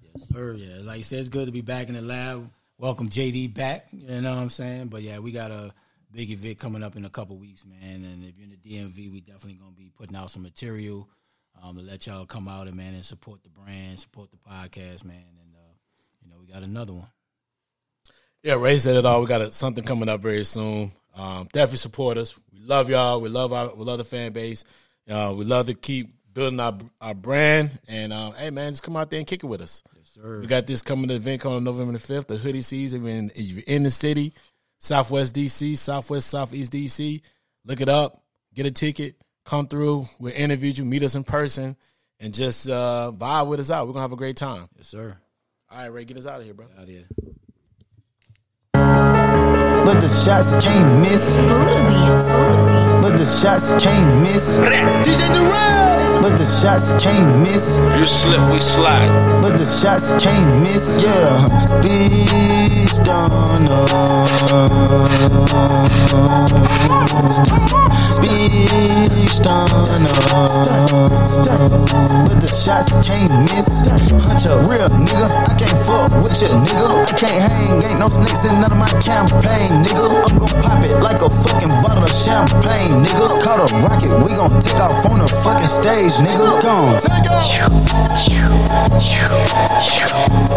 Yes, 0.00 0.28
sir. 0.28 0.54
Yeah, 0.54 0.82
like 0.84 0.98
you 0.98 1.04
said, 1.04 1.18
it's 1.18 1.28
good 1.28 1.46
to 1.46 1.52
be 1.52 1.62
back 1.62 1.88
in 1.88 1.94
the 1.94 2.02
lab. 2.02 2.48
Welcome 2.78 3.08
JD 3.10 3.52
back. 3.52 3.88
You 3.92 4.20
know 4.20 4.34
what 4.34 4.40
I'm 4.40 4.50
saying? 4.50 4.88
But 4.88 5.02
yeah, 5.02 5.18
we 5.18 5.32
got 5.32 5.50
a 5.50 5.72
big 6.12 6.30
event 6.30 6.58
coming 6.58 6.82
up 6.82 6.96
in 6.96 7.04
a 7.04 7.10
couple 7.10 7.36
weeks, 7.36 7.64
man. 7.66 8.04
And 8.04 8.24
if 8.24 8.38
you're 8.38 8.44
in 8.44 8.50
the 8.50 8.56
DMV, 8.56 9.12
we 9.12 9.20
definitely 9.20 9.54
gonna 9.54 9.72
be 9.72 9.90
putting 9.96 10.16
out 10.16 10.30
some 10.30 10.44
material 10.44 11.08
um, 11.62 11.76
to 11.76 11.82
let 11.82 12.06
y'all 12.06 12.26
come 12.26 12.48
out 12.48 12.66
and 12.66 12.76
man 12.76 12.94
and 12.94 13.04
support 13.04 13.42
the 13.42 13.48
brand, 13.48 13.98
support 13.98 14.30
the 14.30 14.36
podcast, 14.36 15.04
man. 15.04 15.24
And 15.40 15.54
uh, 15.54 15.74
you 16.22 16.30
know, 16.30 16.36
we 16.40 16.46
got 16.46 16.62
another 16.62 16.92
one. 16.92 17.06
Yeah, 18.42 18.54
Ray 18.54 18.78
said 18.78 18.96
it 18.96 19.04
all. 19.04 19.20
We 19.20 19.26
got 19.26 19.40
a, 19.40 19.50
something 19.50 19.84
coming 19.84 20.08
up 20.08 20.20
very 20.20 20.44
soon. 20.44 20.92
Um, 21.16 21.48
definitely 21.52 21.78
support 21.78 22.16
us. 22.18 22.36
We 22.52 22.60
love 22.60 22.90
y'all. 22.90 23.20
We 23.20 23.28
love 23.28 23.52
our 23.52 23.74
we 23.74 23.84
love 23.84 23.98
the 23.98 24.04
fan 24.04 24.32
base. 24.32 24.64
Uh, 25.08 25.34
we 25.36 25.44
love 25.44 25.66
to 25.66 25.74
keep 25.74 26.14
building 26.32 26.60
our 26.60 26.78
our 27.00 27.14
brand. 27.14 27.70
And 27.88 28.12
uh, 28.12 28.32
hey, 28.32 28.50
man, 28.50 28.72
just 28.72 28.82
come 28.82 28.96
out 28.96 29.10
there 29.10 29.18
and 29.18 29.26
kick 29.26 29.42
it 29.42 29.46
with 29.46 29.62
us. 29.62 29.82
Yes, 29.96 30.10
sir. 30.10 30.40
We 30.40 30.46
got 30.46 30.66
this 30.66 30.82
coming 30.82 31.10
event 31.10 31.40
coming 31.40 31.64
November 31.64 31.94
the 31.94 31.98
fifth. 31.98 32.28
The 32.28 32.36
hoodie 32.36 32.62
season. 32.62 33.00
If 33.00 33.08
you're 33.08 33.18
in, 33.18 33.30
if 33.34 33.52
you're 33.52 33.64
in 33.66 33.82
the 33.82 33.90
city, 33.90 34.34
Southwest 34.78 35.34
DC, 35.34 35.76
Southwest 35.76 36.28
Southeast 36.28 36.72
DC. 36.72 37.22
Look 37.64 37.80
it 37.80 37.88
up. 37.88 38.22
get 38.54 38.66
a 38.66 38.70
ticket, 38.70 39.16
come 39.46 39.66
through, 39.66 40.06
we'll 40.18 40.34
interview 40.34 40.72
you, 40.72 40.84
meet 40.84 41.02
us 41.02 41.14
in 41.14 41.24
person, 41.24 41.76
and 42.20 42.34
just 42.34 42.68
uh, 42.68 43.12
vibe 43.16 43.46
with 43.48 43.60
us 43.60 43.70
out. 43.70 43.86
We're 43.86 43.94
gonna 43.94 44.02
have 44.02 44.12
a 44.12 44.16
great 44.16 44.36
time. 44.36 44.68
Yes, 44.76 44.88
sir. 44.88 45.16
All 45.70 45.78
right, 45.78 45.86
Ray, 45.86 46.04
get 46.04 46.18
us 46.18 46.26
out 46.26 46.40
of 46.40 46.44
here, 46.44 46.54
bro. 46.54 46.66
Out 46.78 46.88
here. 46.88 47.06
But 48.74 50.00
the 50.00 50.08
shots 50.08 50.52
can't 50.64 51.00
miss. 51.00 51.36
But 53.02 53.16
the 53.16 53.24
shots 53.24 53.70
can't 53.82 54.20
miss. 54.22 54.58
DJ 54.58 55.28
Durrell. 55.32 56.22
But 56.22 56.36
the 56.38 56.44
shots 56.44 56.90
can't 57.02 57.40
miss. 57.40 57.78
You 57.98 58.06
slip, 58.06 58.52
we 58.52 58.60
slide. 58.60 59.40
But 59.42 59.56
the 59.56 59.64
shots 59.64 60.10
can't 60.22 60.62
miss. 60.62 60.98
Yeah. 61.02 61.80
Beast 61.82 63.02
beast 68.20 69.46
on 69.46 69.68
But 72.26 72.38
the 72.40 72.48
shots 72.48 72.94
can't 73.04 73.30
miss. 73.48 73.82
Hunt 74.24 74.44
your 74.44 74.58
real 74.64 74.88
nigga. 74.90 75.28
I 75.28 75.54
can't 75.56 75.78
fuck 75.84 76.10
with 76.22 76.36
your 76.40 76.54
nigga. 76.60 77.04
I 77.04 77.12
can't 77.16 77.40
hang. 77.50 77.82
Ain't 77.82 77.98
no 78.00 78.08
snakes 78.08 78.44
in 78.48 78.60
none 78.60 78.72
of 78.72 78.78
my 78.78 78.88
campaign, 79.02 79.84
nigga. 79.84 80.06
I'm 80.28 80.38
gon' 80.38 80.54
pop 80.62 80.84
it 80.84 80.96
like 81.02 81.20
a 81.20 81.28
fucking 81.28 81.72
bottle 81.82 82.04
of 82.04 82.12
champagne, 82.12 83.04
nigga. 83.04 83.26
Caught 83.44 83.60
a 83.64 83.68
rocket. 83.84 84.12
We 84.24 84.32
gon' 84.34 84.60
take 84.60 84.80
off 84.80 85.06
on 85.10 85.18
the 85.20 85.28
fucking 85.28 85.68
stage, 85.68 86.14
nigga. 86.22 86.62
Gone. 86.62 87.00
Take 87.00 87.30
off. 87.30 87.44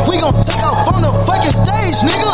We 0.07 0.19
gon' 0.19 0.37
take 0.43 0.63
off 0.63 0.93
on 0.93 1.01
the 1.01 1.11
fucking 1.27 1.55
stage, 1.55 1.99
nigga. 2.07 2.29